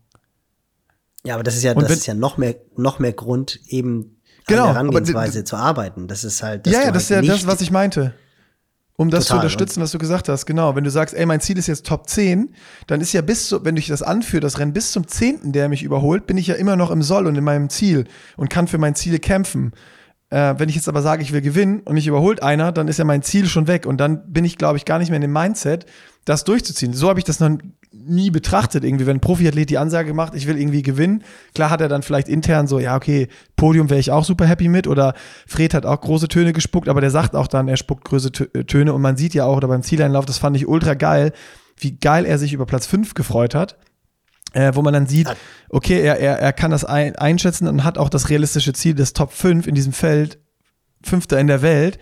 Ja, 1.25 1.35
aber 1.35 1.43
das 1.43 1.55
ist 1.57 1.63
ja, 1.63 1.75
das 1.75 1.91
ist 1.91 2.07
ja 2.07 2.15
noch 2.15 2.37
mehr, 2.37 2.57
noch 2.77 2.99
mehr 2.99 3.13
Grund, 3.13 3.61
eben 3.69 4.21
genau, 4.47 4.63
an 4.63 4.67
der 4.67 4.75
Herangehensweise 4.75 5.45
zu 5.45 5.57
arbeiten. 5.57 6.09
Das 6.09 6.25
ist 6.25 6.43
halt. 6.43 6.67
Ja, 6.67 6.73
ja, 6.73 6.79
halt 6.87 6.97
das 6.97 7.05
ist 7.05 7.11
ja 7.11 7.23
das, 7.23 7.47
was 7.47 7.61
ich 7.61 7.71
meinte. 7.71 8.15
Um 8.95 9.11
das 9.11 9.25
Total. 9.25 9.39
zu 9.39 9.43
unterstützen, 9.43 9.83
was 9.83 9.91
du 9.91 9.99
gesagt 9.99 10.29
hast, 10.29 10.45
genau. 10.45 10.77
Wenn 10.77 10.85
du 10.85 10.91
sagst, 10.91 11.15
ey, 11.15 11.25
mein 11.25 11.41
Ziel 11.41 11.57
ist 11.57 11.67
jetzt 11.67 11.87
Top 11.87 12.09
10, 12.09 12.55
dann 12.87 13.01
ist 13.01 13.13
ja 13.13 13.23
bis 13.23 13.49
zu, 13.49 13.65
wenn 13.65 13.77
ich 13.77 13.87
das 13.87 14.03
anführe, 14.03 14.41
das 14.41 14.59
Rennen 14.59 14.75
bis 14.75 14.93
zum 14.93 15.09
10., 15.09 15.53
der 15.53 15.69
mich 15.71 15.83
überholt, 15.83 16.27
bin 16.27 16.37
ich 16.37 16.49
ja 16.49 16.57
immer 16.57 16.77
noch 16.77 16.91
im 16.91 17.03
Soll 17.03 17.27
und 17.27 17.35
in 17.35 17.43
meinem 17.43 17.71
Ziel 17.71 18.05
und 18.37 18.51
kann 18.51 18.69
für 18.69 18.79
mein 18.79 18.95
Ziel 18.95 19.19
kämpfen. 19.19 19.73
Äh, 20.33 20.55
wenn 20.59 20.71
ich 20.71 20.77
jetzt 20.77 20.89
aber 20.89 21.03
sage, 21.03 21.23
ich 21.23 21.33
will 21.33 21.43
gewinnen 21.43 21.81
und 21.81 21.93
mich 21.93 22.07
überholt 22.07 22.43
einer, 22.43 22.73
dann 22.73 22.89
ist 22.89 22.99
ja 22.99 23.05
mein 23.05 23.21
Ziel 23.21 23.47
schon 23.47 23.67
weg 23.67 23.85
und 23.85 23.99
dann 23.99 24.33
bin 24.33 24.47
ich, 24.47 24.57
glaube 24.57 24.79
ich, 24.79 24.87
gar 24.87 24.99
nicht 24.99 25.11
mehr 25.11 25.17
in 25.17 25.23
dem 25.23 25.33
Mindset, 25.33 25.85
das 26.25 26.45
durchzuziehen. 26.45 26.95
So 26.95 27.11
habe 27.11 27.19
ich 27.19 27.27
das 27.27 27.39
noch 27.39 27.51
nie 27.93 28.31
betrachtet, 28.31 28.83
irgendwie, 28.83 29.05
wenn 29.05 29.19
ein 29.19 29.21
Profiathlet 29.21 29.69
die 29.69 29.77
Ansage 29.77 30.15
macht, 30.15 30.35
ich 30.35 30.47
will 30.47 30.59
irgendwie 30.59 30.81
gewinnen. 30.81 31.23
Klar 31.55 31.69
hat 31.69 31.83
er 31.83 31.89
dann 31.89 32.03
vielleicht 32.03 32.29
intern 32.29 32.67
so, 32.67 32.79
ja, 32.79 32.97
okay, 32.97 33.29
Podium 33.57 33.91
wäre 33.91 34.01
ich 34.01 34.11
auch 34.11 34.25
super 34.25 34.47
happy 34.47 34.69
mit 34.69 34.87
oder 34.87 35.13
Fred 35.47 35.75
hat 35.75 35.85
auch 35.85 36.01
große 36.01 36.29
Töne 36.29 36.55
gespuckt, 36.55 36.89
aber 36.89 37.03
der 37.03 37.11
sagt 37.11 37.37
auch 37.37 37.47
dann, 37.47 37.69
er 37.69 37.77
spuckt 37.77 38.05
große 38.07 38.31
Tö- 38.31 38.67
Töne 38.67 38.95
und 38.95 39.03
man 39.03 39.19
sieht 39.19 39.35
ja 39.35 39.45
auch, 39.45 39.59
oder 39.59 39.69
beim 39.69 39.83
Zieleinlauf, 39.83 40.25
das 40.25 40.39
fand 40.39 40.57
ich 40.57 40.67
ultra 40.67 40.95
geil, 40.95 41.33
wie 41.77 41.99
geil 41.99 42.25
er 42.25 42.39
sich 42.39 42.55
über 42.55 42.65
Platz 42.65 42.87
5 42.87 43.13
gefreut 43.13 43.55
hat. 43.55 43.77
Äh, 44.55 44.73
wo 44.75 44.83
man 44.83 44.93
dann 44.93 45.07
sieht, 45.07 45.29
okay, 45.71 46.03
er, 46.03 46.19
er, 46.19 46.39
er 46.39 46.53
kann 46.53 46.71
das 46.71 46.85
ein, 46.85 47.17
einschätzen 47.17 47.67
und 47.67 47.85
hat 47.85 47.97
auch 47.97 48.11
das 48.11 48.29
realistische 48.29 48.73
Ziel 48.73 48.95
des 48.95 49.15
Top 49.15 49.33
5 49.33 49.67
in 49.67 49.75
diesem 49.75 49.93
Feld, 49.93 50.39
Fünfter 51.03 51.41
in 51.41 51.47
der 51.47 51.63
Welt, 51.63 51.99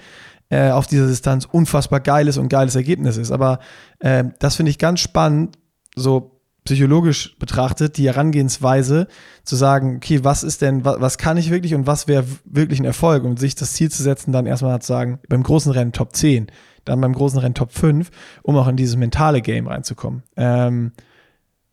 äh, 0.51 0.71
auf 0.71 0.87
dieser 0.87 1.07
Distanz 1.07 1.45
unfassbar 1.45 2.01
geiles 2.01 2.37
und 2.37 2.49
geiles 2.49 2.75
Ergebnis 2.75 3.17
ist. 3.17 3.31
Aber 3.31 3.61
äh, 4.01 4.25
das 4.41 4.57
finde 4.57 4.71
ich 4.71 4.79
ganz 4.79 5.01
spannend, 5.01 5.57
so 5.95 6.41
psychologisch 6.65 7.37
betrachtet, 7.39 7.97
die 7.97 8.07
Herangehensweise 8.07 9.07
zu 9.45 9.57
sagen, 9.57 9.97
okay, 9.97 10.25
was 10.25 10.43
ist 10.43 10.63
denn, 10.63 10.85
was, 10.85 11.01
was 11.01 11.19
kann 11.19 11.37
ich 11.37 11.51
wirklich 11.51 11.75
und 11.75 11.87
was 11.87 12.07
wäre 12.07 12.25
wirklich 12.45 12.81
ein 12.81 12.85
Erfolg 12.85 13.25
und 13.25 13.39
sich 13.39 13.55
das 13.55 13.73
Ziel 13.73 13.91
zu 13.91 14.03
setzen, 14.03 14.33
dann 14.33 14.47
erstmal 14.47 14.81
zu 14.81 14.89
sagen, 14.89 15.21
beim 15.29 15.43
großen 15.43 15.73
Rennen 15.73 15.93
Top 15.93 16.15
10, 16.15 16.49
dann 16.85 17.01
beim 17.01 17.15
großen 17.15 17.39
Rennen 17.39 17.55
Top 17.55 17.73
5, 17.73 18.11
um 18.43 18.57
auch 18.57 18.69
in 18.69 18.77
dieses 18.77 18.97
mentale 18.97 19.41
Game 19.41 19.69
reinzukommen. 19.69 20.23
Ähm, 20.37 20.93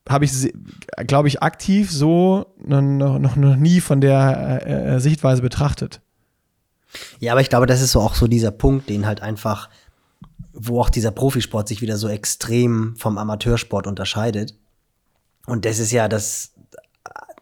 habe 0.09 0.25
ich, 0.25 0.31
glaube 1.05 1.27
ich, 1.27 1.41
aktiv 1.41 1.91
so 1.91 2.53
noch, 2.63 2.81
noch, 2.81 3.35
noch 3.35 3.55
nie 3.55 3.81
von 3.81 4.01
der 4.01 4.61
äh, 4.65 4.95
äh, 4.95 4.99
Sichtweise 4.99 5.41
betrachtet. 5.41 6.01
Ja, 7.19 7.33
aber 7.33 7.41
ich 7.41 7.49
glaube, 7.49 7.65
das 7.65 7.81
ist 7.81 7.91
so 7.91 8.01
auch 8.01 8.15
so 8.15 8.27
dieser 8.27 8.51
Punkt, 8.51 8.89
den 8.89 9.05
halt 9.05 9.21
einfach, 9.21 9.69
wo 10.53 10.81
auch 10.81 10.89
dieser 10.89 11.11
Profisport 11.11 11.67
sich 11.67 11.81
wieder 11.81 11.97
so 11.97 12.07
extrem 12.07 12.95
vom 12.97 13.17
Amateursport 13.17 13.87
unterscheidet. 13.87 14.55
Und 15.45 15.65
das 15.65 15.79
ist 15.79 15.91
ja 15.91 16.07
das 16.07 16.53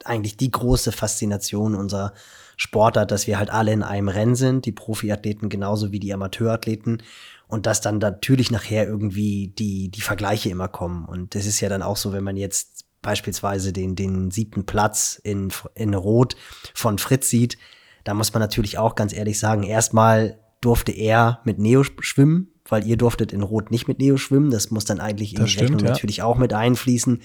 eigentlich 0.04 0.38
die 0.38 0.52
große 0.52 0.92
Faszination 0.92 1.76
unserer 1.76 2.14
Sportart, 2.58 3.12
dass 3.12 3.28
wir 3.28 3.38
halt 3.38 3.50
alle 3.50 3.74
in 3.74 3.84
einem 3.84 4.08
Rennen 4.08 4.36
sind, 4.36 4.66
die 4.66 4.72
Profiathleten 4.72 5.50
genauso 5.50 5.92
wie 5.92 6.00
die 6.00 6.14
Amateurathleten 6.14 7.04
und 7.48 7.66
dass 7.66 7.82
dann 7.82 8.00
natürlich 8.00 8.52
nachher 8.52 8.88
irgendwie 8.88 9.54
die, 9.58 9.90
die 9.90 10.02
Vergleiche 10.02 10.50
immer 10.50 10.68
kommen. 10.68 11.06
Und 11.06 11.36
das 11.36 11.46
ist 11.46 11.60
ja 11.60 11.70
dann 11.70 11.82
auch 11.82 11.98
so, 11.98 12.14
wenn 12.14 12.24
man 12.24 12.38
jetzt 12.38 12.86
beispielsweise 13.02 13.72
den, 13.72 13.96
den 13.96 14.32
siebten 14.32 14.66
Platz 14.66 15.20
in, 15.24 15.52
in 15.76 15.94
Rot 15.94 16.36
von 16.74 16.98
Fritz 16.98 17.30
sieht, 17.30 17.58
da 18.04 18.14
muss 18.14 18.34
man 18.34 18.42
natürlich 18.42 18.78
auch 18.78 18.96
ganz 18.96 19.14
ehrlich 19.14 19.40
sagen, 19.40 19.64
erstmal 19.64 20.40
durfte 20.62 20.92
er 20.92 21.42
mit 21.44 21.60
Neo 21.60 21.84
schwimmen, 21.84 22.52
weil 22.68 22.86
ihr 22.88 22.98
durftet 22.98 23.32
in 23.32 23.44
Rot 23.44 23.72
nicht 23.72 23.88
mit 23.88 24.00
Neo 24.00 24.18
schwimmen. 24.18 24.50
Das 24.50 24.72
muss 24.72 24.86
dann 24.86 25.00
eigentlich 25.00 25.34
in 25.34 25.40
Das 25.40 25.46
die 25.46 25.52
stimmt, 25.52 25.70
Rechnung 25.70 25.86
ja. 25.86 25.92
natürlich 25.92 26.22
auch 26.24 26.38
mit 26.38 26.54
einfließen. 26.54 27.22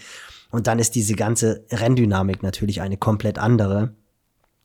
Und 0.50 0.66
dann 0.66 0.78
ist 0.78 0.94
diese 0.94 1.14
ganze 1.14 1.64
Renndynamik 1.70 2.42
natürlich 2.42 2.80
eine 2.80 2.96
komplett 2.96 3.38
andere. 3.38 3.94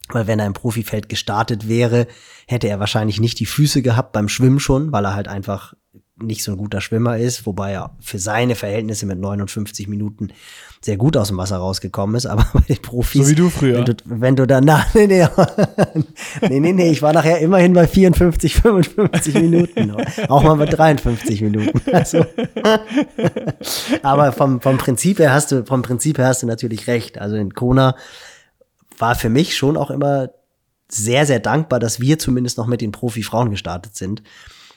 Weil 0.09 0.27
wenn 0.27 0.39
er 0.39 0.45
im 0.45 0.53
Profifeld 0.53 1.09
gestartet 1.09 1.67
wäre, 1.67 2.07
hätte 2.47 2.67
er 2.67 2.79
wahrscheinlich 2.79 3.19
nicht 3.19 3.39
die 3.39 3.45
Füße 3.45 3.81
gehabt 3.81 4.11
beim 4.11 4.29
Schwimmen 4.29 4.59
schon, 4.59 4.91
weil 4.91 5.05
er 5.05 5.15
halt 5.15 5.27
einfach 5.27 5.73
nicht 6.17 6.43
so 6.43 6.51
ein 6.51 6.57
guter 6.57 6.79
Schwimmer 6.79 7.17
ist, 7.17 7.45
wobei 7.45 7.73
er 7.73 7.91
für 7.99 8.19
seine 8.19 8.55
Verhältnisse 8.55 9.05
mit 9.05 9.19
59 9.19 9.89
Minuten 9.89 10.29
sehr 10.81 10.95
gut 10.95 11.17
aus 11.17 11.27
dem 11.27 11.37
Wasser 11.37 11.57
rausgekommen 11.57 12.15
ist, 12.15 12.25
aber 12.27 12.47
bei 12.53 12.61
den 12.61 12.81
Profis. 12.81 13.23
So 13.23 13.31
wie 13.31 13.35
du 13.35 13.49
früher. 13.49 13.79
Wenn 13.79 13.85
du, 13.85 13.95
wenn 14.05 14.35
du 14.35 14.47
danach, 14.47 14.85
nee, 14.93 15.07
nee, 15.07 15.27
nee, 16.41 16.59
nee, 16.59 16.73
nee, 16.73 16.89
ich 16.89 17.01
war 17.01 17.11
nachher 17.11 17.39
immerhin 17.39 17.73
bei 17.73 17.87
54, 17.87 18.55
55 18.55 19.33
Minuten. 19.35 19.95
Auch 20.29 20.43
mal 20.43 20.55
bei 20.55 20.65
53 20.65 21.41
Minuten. 21.41 21.81
Also, 21.91 22.25
aber 24.01 24.31
vom, 24.31 24.61
vom 24.61 24.77
Prinzip 24.77 25.19
her 25.19 25.33
hast 25.33 25.51
du, 25.51 25.65
vom 25.65 25.81
Prinzip 25.81 26.17
her 26.17 26.27
hast 26.27 26.43
du 26.43 26.47
natürlich 26.47 26.87
recht. 26.87 27.17
Also 27.19 27.35
in 27.35 27.53
Kona 27.53 27.95
war 28.97 29.15
für 29.15 29.29
mich 29.29 29.55
schon 29.55 29.77
auch 29.77 29.91
immer 29.91 30.29
sehr, 30.87 31.25
sehr 31.25 31.39
dankbar, 31.39 31.79
dass 31.79 31.99
wir 31.99 32.19
zumindest 32.19 32.57
noch 32.57 32.67
mit 32.67 32.81
den 32.81 32.91
Profi-Frauen 32.91 33.49
gestartet 33.49 33.95
sind. 33.95 34.21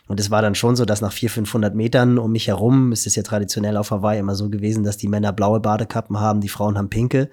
Und 0.06 0.18
es 0.18 0.30
war 0.30 0.40
dann 0.40 0.54
schon 0.54 0.74
so, 0.74 0.86
dass 0.86 1.02
nach 1.02 1.12
400, 1.12 1.34
500 1.34 1.74
Metern 1.74 2.18
um 2.18 2.32
mich 2.32 2.48
herum, 2.48 2.92
ist 2.92 3.06
es 3.06 3.14
ja 3.14 3.22
traditionell 3.22 3.76
auf 3.76 3.90
Hawaii 3.90 4.18
immer 4.18 4.34
so 4.34 4.48
gewesen, 4.48 4.82
dass 4.82 4.96
die 4.96 5.08
Männer 5.08 5.32
blaue 5.32 5.60
Badekappen 5.60 6.18
haben, 6.18 6.40
die 6.40 6.48
Frauen 6.48 6.78
haben 6.78 6.88
pinke. 6.88 7.28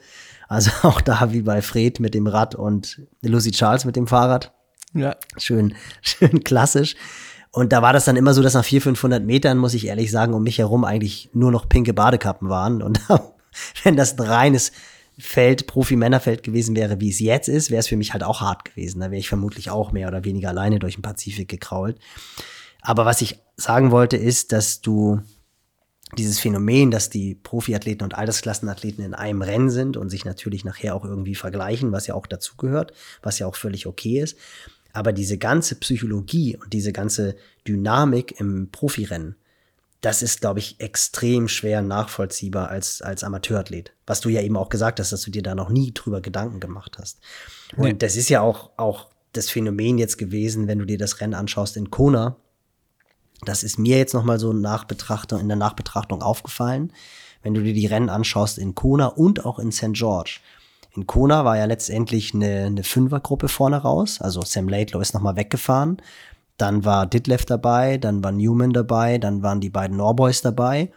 Also 0.47 0.71
auch 0.83 1.01
da 1.01 1.31
wie 1.31 1.41
bei 1.41 1.61
Fred 1.61 1.99
mit 1.99 2.13
dem 2.13 2.27
Rad 2.27 2.53
und 2.53 3.01
Lucy 3.21 3.51
Charles 3.51 3.85
mit 3.85 3.95
dem 3.95 4.07
Fahrrad. 4.07 4.53
Ja. 4.93 5.15
Schön, 5.37 5.73
schön 6.01 6.43
klassisch. 6.43 6.95
Und 7.51 7.71
da 7.71 7.81
war 7.81 7.93
das 7.93 8.03
dann 8.03 8.17
immer 8.17 8.33
so, 8.33 8.43
dass 8.43 8.53
nach 8.53 8.65
400, 8.65 8.97
500 8.97 9.23
Metern, 9.23 9.57
muss 9.57 9.73
ich 9.73 9.87
ehrlich 9.87 10.11
sagen, 10.11 10.33
um 10.33 10.43
mich 10.43 10.57
herum 10.57 10.83
eigentlich 10.83 11.29
nur 11.33 11.51
noch 11.51 11.69
pinke 11.69 11.93
Badekappen 11.93 12.49
waren. 12.49 12.81
Und 12.81 12.99
wenn 13.83 13.95
das 13.95 14.19
ein 14.19 14.25
reines 14.25 14.73
Feld, 15.17 15.67
Profi-Männerfeld 15.67 16.43
gewesen 16.43 16.75
wäre, 16.75 16.99
wie 16.99 17.09
es 17.09 17.19
jetzt 17.19 17.47
ist, 17.47 17.71
wäre 17.71 17.79
es 17.79 17.87
für 17.87 17.97
mich 17.97 18.13
halt 18.13 18.23
auch 18.23 18.41
hart 18.41 18.65
gewesen. 18.65 18.99
Da 18.99 19.11
wäre 19.11 19.19
ich 19.19 19.29
vermutlich 19.29 19.69
auch 19.69 19.91
mehr 19.91 20.07
oder 20.07 20.25
weniger 20.25 20.49
alleine 20.49 20.79
durch 20.79 20.95
den 20.95 21.01
Pazifik 21.01 21.47
gekrault. 21.47 21.97
Aber 22.81 23.05
was 23.05 23.21
ich 23.21 23.39
sagen 23.55 23.91
wollte, 23.91 24.17
ist, 24.17 24.51
dass 24.51 24.81
du 24.81 25.21
dieses 26.17 26.39
Phänomen, 26.39 26.91
dass 26.91 27.09
die 27.09 27.35
Profiathleten 27.35 28.03
und 28.03 28.15
Altersklassenathleten 28.15 29.03
in 29.03 29.13
einem 29.13 29.41
Rennen 29.41 29.69
sind 29.69 29.97
und 29.97 30.09
sich 30.09 30.25
natürlich 30.25 30.63
nachher 30.63 30.95
auch 30.95 31.03
irgendwie 31.03 31.35
vergleichen, 31.35 31.91
was 31.91 32.07
ja 32.07 32.13
auch 32.13 32.27
dazugehört, 32.27 32.93
was 33.21 33.39
ja 33.39 33.47
auch 33.47 33.55
völlig 33.55 33.87
okay 33.87 34.21
ist. 34.21 34.37
Aber 34.93 35.11
diese 35.13 35.37
ganze 35.37 35.75
Psychologie 35.75 36.57
und 36.57 36.73
diese 36.73 36.93
ganze 36.93 37.35
Dynamik 37.67 38.39
im 38.39 38.69
Profirennen, 38.71 39.35
das 40.01 40.21
ist, 40.21 40.41
glaube 40.41 40.59
ich, 40.59 40.79
extrem 40.79 41.47
schwer 41.47 41.81
nachvollziehbar 41.81 42.69
als, 42.69 43.01
als 43.01 43.23
Amateurathlet. 43.23 43.93
Was 44.05 44.21
du 44.21 44.29
ja 44.29 44.41
eben 44.41 44.57
auch 44.57 44.69
gesagt 44.69 44.99
hast, 44.99 45.11
dass 45.11 45.21
du 45.21 45.31
dir 45.31 45.41
da 45.41 45.55
noch 45.55 45.69
nie 45.69 45.93
drüber 45.93 46.21
Gedanken 46.21 46.59
gemacht 46.59 46.97
hast. 46.99 47.19
Und 47.75 47.83
nee. 47.83 47.93
das 47.93 48.15
ist 48.15 48.29
ja 48.29 48.41
auch, 48.41 48.71
auch 48.77 49.07
das 49.33 49.49
Phänomen 49.49 49.97
jetzt 49.97 50.17
gewesen, 50.17 50.67
wenn 50.67 50.79
du 50.79 50.85
dir 50.85 50.97
das 50.97 51.21
Rennen 51.21 51.33
anschaust 51.33 51.75
in 51.77 51.89
Kona. 51.89 52.35
Das 53.43 53.63
ist 53.63 53.79
mir 53.79 53.97
jetzt 53.97 54.13
noch 54.13 54.23
mal 54.23 54.39
so 54.39 54.53
Nachbetrachtung, 54.53 55.39
in 55.39 55.47
der 55.47 55.57
Nachbetrachtung 55.57 56.21
aufgefallen. 56.21 56.93
Wenn 57.41 57.53
du 57.53 57.61
dir 57.61 57.73
die 57.73 57.85
Rennen 57.85 58.09
anschaust 58.09 58.57
in 58.57 58.75
Kona 58.75 59.07
und 59.07 59.45
auch 59.45 59.59
in 59.59 59.71
St. 59.71 59.93
George. 59.93 60.39
In 60.95 61.05
Kona 61.07 61.43
war 61.43 61.57
ja 61.57 61.65
letztendlich 61.65 62.33
eine, 62.33 62.65
eine 62.65 62.83
Fünfergruppe 62.83 63.49
vorne 63.49 63.77
raus. 63.77 64.21
Also 64.21 64.41
Sam 64.41 64.69
Laidlow 64.69 65.01
ist 65.01 65.13
noch 65.13 65.21
mal 65.21 65.35
weggefahren. 65.35 65.97
Dann 66.57 66.85
war 66.85 67.05
Ditlev 67.05 67.45
dabei, 67.45 67.97
dann 67.97 68.23
war 68.23 68.31
Newman 68.31 68.71
dabei, 68.71 69.17
dann 69.17 69.43
waren 69.43 69.59
die 69.59 69.69
beiden 69.69 69.97
Norboys 69.97 70.41
dabei. 70.41 70.91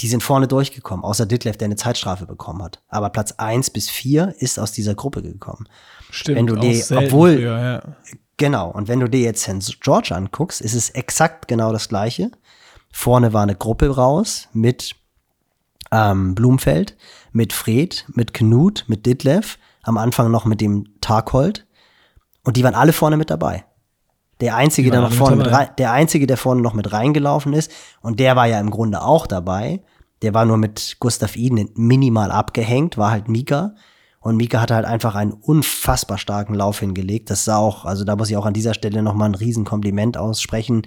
Die 0.00 0.08
sind 0.08 0.22
vorne 0.22 0.48
durchgekommen, 0.48 1.04
außer 1.04 1.26
Ditlev, 1.26 1.56
der 1.56 1.66
eine 1.66 1.76
Zeitstrafe 1.76 2.26
bekommen 2.26 2.62
hat. 2.62 2.80
Aber 2.88 3.10
Platz 3.10 3.32
eins 3.32 3.70
bis 3.70 3.90
vier 3.90 4.34
ist 4.38 4.58
aus 4.58 4.72
dieser 4.72 4.94
Gruppe 4.94 5.22
gekommen. 5.22 5.68
Stimmt, 6.10 6.38
wenn 6.38 6.46
du 6.46 6.56
dir, 6.56 6.84
obwohl, 6.92 7.36
früher, 7.36 7.58
ja. 7.58 7.82
genau, 8.36 8.70
und 8.70 8.88
wenn 8.88 9.00
du 9.00 9.08
dir 9.08 9.20
jetzt 9.20 9.42
St. 9.42 9.80
George 9.80 10.14
anguckst, 10.14 10.60
ist 10.60 10.74
es 10.74 10.90
exakt 10.90 11.48
genau 11.48 11.72
das 11.72 11.88
gleiche. 11.88 12.30
Vorne 12.92 13.32
war 13.32 13.42
eine 13.42 13.54
Gruppe 13.54 13.94
raus 13.94 14.48
mit 14.52 14.94
ähm, 15.90 16.34
Blumfeld, 16.34 16.96
mit 17.32 17.52
Fred, 17.52 18.06
mit 18.14 18.32
Knut, 18.34 18.84
mit 18.86 19.06
Ditlev, 19.06 19.58
am 19.82 19.98
Anfang 19.98 20.30
noch 20.30 20.44
mit 20.44 20.60
dem 20.60 21.00
Tarkold. 21.00 21.66
Und 22.44 22.56
die 22.56 22.64
waren 22.64 22.74
alle 22.74 22.92
vorne 22.92 23.16
mit 23.16 23.30
dabei. 23.30 23.64
Der 24.42 24.56
einzige, 24.56 24.90
der 24.90 25.02
noch 25.02 25.12
vorne 25.12 25.36
mit 25.36 25.52
rein, 25.52 25.68
der 25.78 25.92
einzige, 25.92 26.26
der 26.26 26.36
vorne 26.36 26.62
noch 26.62 26.74
mit 26.74 26.92
reingelaufen 26.92 27.52
ist, 27.52 27.70
und 28.00 28.18
der 28.18 28.34
war 28.34 28.46
ja 28.46 28.58
im 28.58 28.70
Grunde 28.70 29.00
auch 29.00 29.28
dabei. 29.28 29.82
Der 30.20 30.34
war 30.34 30.44
nur 30.44 30.56
mit 30.56 30.96
Gustav 30.98 31.36
Iden 31.36 31.70
minimal 31.76 32.32
abgehängt, 32.32 32.98
war 32.98 33.12
halt 33.12 33.28
Mika. 33.28 33.76
Und 34.18 34.36
Mika 34.36 34.60
hatte 34.60 34.74
halt 34.74 34.84
einfach 34.84 35.14
einen 35.14 35.30
unfassbar 35.30 36.18
starken 36.18 36.54
Lauf 36.54 36.80
hingelegt. 36.80 37.30
Das 37.30 37.44
sah 37.44 37.58
auch, 37.58 37.84
also 37.84 38.02
da 38.02 38.16
muss 38.16 38.30
ich 38.30 38.36
auch 38.36 38.44
an 38.44 38.52
dieser 38.52 38.74
Stelle 38.74 39.04
nochmal 39.04 39.28
ein 39.28 39.36
Riesenkompliment 39.36 40.16
aussprechen. 40.16 40.82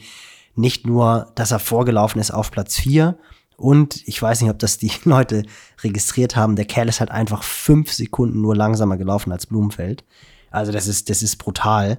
Nicht 0.56 0.86
nur, 0.86 1.32
dass 1.36 1.52
er 1.52 1.60
vorgelaufen 1.60 2.20
ist 2.20 2.32
auf 2.32 2.52
Platz 2.52 2.76
vier 2.76 3.18
und 3.56 4.06
ich 4.06 4.22
weiß 4.22 4.42
nicht, 4.42 4.52
ob 4.52 4.60
das 4.60 4.80
die 4.80 4.92
Leute 5.06 5.44
registriert 5.82 6.36
haben, 6.36 6.58
der 6.58 6.66
Kerl 6.66 6.90
ist 6.90 7.00
halt 7.00 7.12
einfach 7.12 7.42
fünf 7.42 7.94
Sekunden 7.94 8.42
nur 8.42 8.54
langsamer 8.54 8.98
gelaufen 8.98 9.32
als 9.32 9.46
Blumenfeld. 9.46 10.04
Also 10.52 10.74
das 10.74 10.88
ist, 10.88 11.10
das 11.10 11.24
ist 11.24 11.38
brutal 11.38 11.98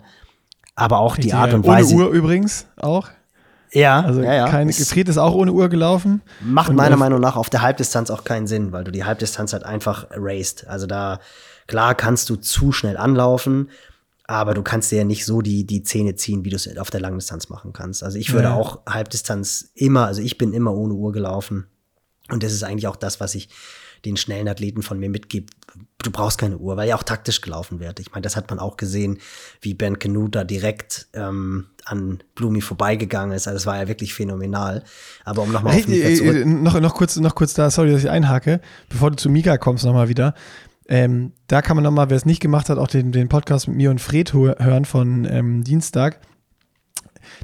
aber 0.76 0.98
auch 0.98 1.16
Richtig, 1.16 1.32
die 1.32 1.36
Art 1.36 1.52
und 1.54 1.66
Weise. 1.66 1.94
Ohne 1.94 2.04
Uhr 2.04 2.12
übrigens 2.12 2.66
auch. 2.76 3.08
Ja, 3.72 4.02
also 4.02 4.22
ja, 4.22 4.34
ja. 4.34 4.48
Keine, 4.48 4.72
Gefriert 4.72 5.08
ist 5.08 5.18
auch 5.18 5.34
ohne 5.34 5.52
Uhr 5.52 5.68
gelaufen. 5.68 6.22
Macht 6.40 6.72
meiner 6.72 6.96
Meinung 6.96 7.20
nach 7.20 7.36
auf 7.36 7.50
der 7.50 7.62
Halbdistanz 7.62 8.10
auch 8.10 8.24
keinen 8.24 8.46
Sinn, 8.46 8.72
weil 8.72 8.84
du 8.84 8.92
die 8.92 9.04
Halbdistanz 9.04 9.52
halt 9.52 9.64
einfach 9.64 10.10
erased. 10.10 10.66
Also 10.68 10.86
da, 10.86 11.18
klar 11.66 11.94
kannst 11.94 12.30
du 12.30 12.36
zu 12.36 12.72
schnell 12.72 12.96
anlaufen, 12.96 13.70
aber 14.24 14.54
du 14.54 14.62
kannst 14.62 14.92
dir 14.92 14.98
ja 14.98 15.04
nicht 15.04 15.24
so 15.24 15.42
die, 15.42 15.66
die 15.66 15.82
Zähne 15.82 16.14
ziehen, 16.14 16.44
wie 16.44 16.50
du 16.50 16.56
es 16.56 16.78
auf 16.78 16.90
der 16.90 17.00
Langdistanz 17.00 17.48
machen 17.48 17.72
kannst. 17.72 18.02
Also 18.02 18.18
ich 18.18 18.32
würde 18.32 18.48
ja. 18.48 18.54
auch 18.54 18.80
Halbdistanz 18.88 19.70
immer, 19.74 20.06
also 20.06 20.22
ich 20.22 20.38
bin 20.38 20.52
immer 20.52 20.72
ohne 20.72 20.94
Uhr 20.94 21.12
gelaufen. 21.12 21.66
Und 22.30 22.42
das 22.42 22.52
ist 22.52 22.64
eigentlich 22.64 22.86
auch 22.86 22.96
das, 22.96 23.20
was 23.20 23.34
ich 23.34 23.48
den 24.04 24.16
schnellen 24.16 24.48
Athleten 24.48 24.82
von 24.82 24.98
mir 24.98 25.10
mitgibt, 25.10 25.54
du 26.02 26.10
brauchst 26.10 26.38
keine 26.38 26.58
Uhr, 26.58 26.76
weil 26.76 26.88
ja 26.88 26.96
auch 26.96 27.02
taktisch 27.02 27.40
gelaufen 27.40 27.80
wird. 27.80 28.00
Ich 28.00 28.12
meine, 28.12 28.22
das 28.22 28.36
hat 28.36 28.48
man 28.50 28.58
auch 28.58 28.76
gesehen, 28.76 29.18
wie 29.60 29.74
Ben 29.74 29.98
Canute 29.98 30.38
da 30.38 30.44
direkt 30.44 31.08
ähm, 31.14 31.66
an 31.84 32.22
Blumi 32.34 32.60
vorbeigegangen 32.60 33.34
ist. 33.34 33.46
Also 33.46 33.56
das 33.56 33.66
war 33.66 33.78
ja 33.78 33.88
wirklich 33.88 34.14
phänomenal. 34.14 34.84
Aber 35.24 35.42
um 35.42 35.52
nochmal 35.52 35.76
auf 35.76 35.88
Mika 35.88 36.14
zurück 36.14 36.46
noch, 36.46 36.80
noch, 36.80 36.94
kurz, 36.94 37.16
noch 37.16 37.34
kurz 37.34 37.54
da, 37.54 37.70
sorry, 37.70 37.92
dass 37.92 38.02
ich 38.02 38.10
einhake, 38.10 38.60
bevor 38.88 39.10
du 39.10 39.16
zu 39.16 39.30
Mika 39.30 39.58
kommst 39.58 39.84
nochmal 39.84 40.08
wieder. 40.08 40.34
Ähm, 40.88 41.32
da 41.48 41.62
kann 41.62 41.76
man 41.76 41.82
nochmal, 41.82 42.10
wer 42.10 42.16
es 42.16 42.26
nicht 42.26 42.40
gemacht 42.40 42.68
hat, 42.68 42.78
auch 42.78 42.88
den, 42.88 43.10
den 43.10 43.28
Podcast 43.28 43.66
mit 43.66 43.76
mir 43.76 43.90
und 43.90 44.00
Fred 44.00 44.32
hören 44.32 44.84
von 44.84 45.24
ähm, 45.24 45.64
Dienstag 45.64 46.20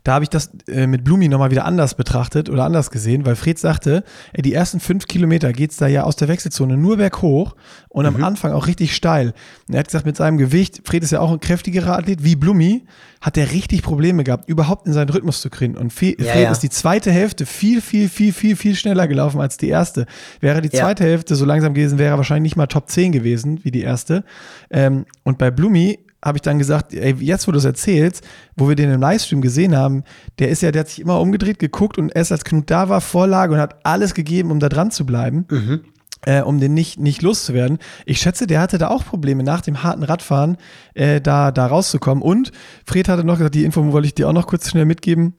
da 0.05 0.15
habe 0.15 0.25
ich 0.25 0.31
das 0.31 0.51
äh, 0.69 0.87
mit 0.87 1.05
Blumi 1.05 1.29
nochmal 1.29 1.51
wieder 1.51 1.65
anders 1.65 1.95
betrachtet 1.95 2.51
oder 2.51 2.65
anders 2.65 2.91
gesehen, 2.91 3.25
weil 3.25 3.37
Fred 3.37 3.59
sagte, 3.59 4.05
ey, 4.33 4.43
die 4.43 4.55
ersten 4.55 4.81
fünf 4.81 5.07
Kilometer 5.07 5.53
geht 5.53 5.71
es 5.71 5.77
da 5.77 5.87
ja 5.87 6.05
aus 6.05 6.17
der 6.17 6.29
Wechselzone 6.29 6.77
nur 6.77 6.97
berghoch 6.97 7.55
und 7.89 8.09
mhm. 8.09 8.17
am 8.17 8.25
Anfang 8.25 8.53
auch 8.53 8.67
richtig 8.67 8.95
steil. 8.95 9.35
Und 9.69 9.75
er 9.75 9.81
hat 9.81 9.87
gesagt, 9.87 10.07
mit 10.07 10.17
seinem 10.17 10.39
Gewicht, 10.39 10.83
Fred 10.85 11.03
ist 11.03 11.13
ja 11.13 11.21
auch 11.21 11.33
ein 11.33 11.41
kräftigerer 11.41 11.99
Athlet 11.99 12.25
wie 12.25 12.37
Blumi, 12.37 12.85
hat 13.21 13.37
er 13.37 13.53
richtig 13.53 13.83
Probleme 13.83 14.25
gehabt, 14.25 14.49
überhaupt 14.49 14.87
in 14.87 14.93
seinen 14.93 15.09
Rhythmus 15.09 15.41
zu 15.41 15.49
kriegen. 15.49 15.77
Und 15.77 15.93
Fe 15.93 16.17
ja, 16.19 16.33
Fred 16.33 16.43
ja. 16.45 16.51
ist 16.51 16.61
die 16.61 16.71
zweite 16.71 17.13
Hälfte 17.13 17.47
viel, 17.47 17.81
viel, 17.81 18.09
viel, 18.09 18.33
viel, 18.33 18.57
viel 18.57 18.75
schneller 18.75 19.07
gelaufen 19.07 19.41
als 19.41 19.57
die 19.57 19.69
erste. 19.69 20.07
Wäre 20.41 20.61
die 20.61 20.71
zweite 20.71 21.05
ja. 21.05 21.11
Hälfte 21.11 21.37
so 21.37 21.45
langsam 21.45 21.75
gewesen, 21.75 21.99
wäre 21.99 22.15
er 22.15 22.17
wahrscheinlich 22.17 22.51
nicht 22.51 22.57
mal 22.57 22.67
Top 22.67 22.91
10 22.91 23.13
gewesen 23.13 23.61
wie 23.63 23.71
die 23.71 23.83
erste. 23.83 24.25
Ähm, 24.71 25.07
und 25.23 25.39
bei 25.39 25.51
Blumi 25.51 26.01
habe 26.25 26.39
ich 26.39 26.43
dann 26.43 26.59
gesagt, 26.59 26.95
ey, 26.95 27.15
jetzt 27.21 27.49
wo 27.49 27.53
du 27.53 27.59
es 27.59 27.65
erzählst, 27.65 28.25
wo 28.57 28.69
wir 28.69 28.77
den 28.77 28.93
im 28.93 29.01
Livestream 29.01 29.41
gesehen 29.41 29.77
haben, 29.77 30.05
der 30.39 30.49
ist 30.49 30.63
ja, 30.63 30.71
der 30.71 30.81
hat 30.81 30.89
sich 30.89 31.01
immer 31.01 31.21
umgedreht, 31.21 31.59
geguckt 31.59 31.99
und 31.99 32.15
erst 32.15 32.33
als 32.33 32.45
Knut 32.45 32.71
da 32.71 32.89
war, 32.89 33.01
Vorlage 33.01 33.55
und 33.55 33.61
hat 33.61 33.85
alles 33.85 34.15
gegeben, 34.15 34.51
um 34.51 34.61
da 34.61 34.69
dran 34.69 34.91
zu 34.91 35.05
bleiben. 35.05 35.47
Mhm. 35.51 35.81
Äh, 36.25 36.43
um 36.43 36.61
den 36.61 36.73
nicht, 36.73 37.01
nicht 37.01 37.21
loszuwerden. 37.21 37.79
Ich 38.07 38.21
schätze, 38.21 38.47
der 38.47 38.61
hatte 38.61 38.79
da 38.79 38.91
auch 38.91 39.05
Probleme 39.05 39.43
nach 39.43 39.61
dem 39.61 39.83
harten 39.83 40.05
Radfahren, 40.05 40.57
äh, 40.95 41.21
da, 41.21 41.51
da 41.51 41.67
rauszukommen. 41.67 42.23
Und 42.23 42.53
Fred 42.87 43.09
hatte 43.09 43.25
noch 43.25 43.39
gesagt, 43.39 43.57
die 43.57 43.65
Info 43.65 43.85
wollte 43.93 44.07
ich 44.07 44.15
dir 44.15 44.29
auch 44.29 44.33
noch 44.33 44.47
kurz 44.47 44.71
schnell 44.71 44.85
mitgeben. 44.85 45.35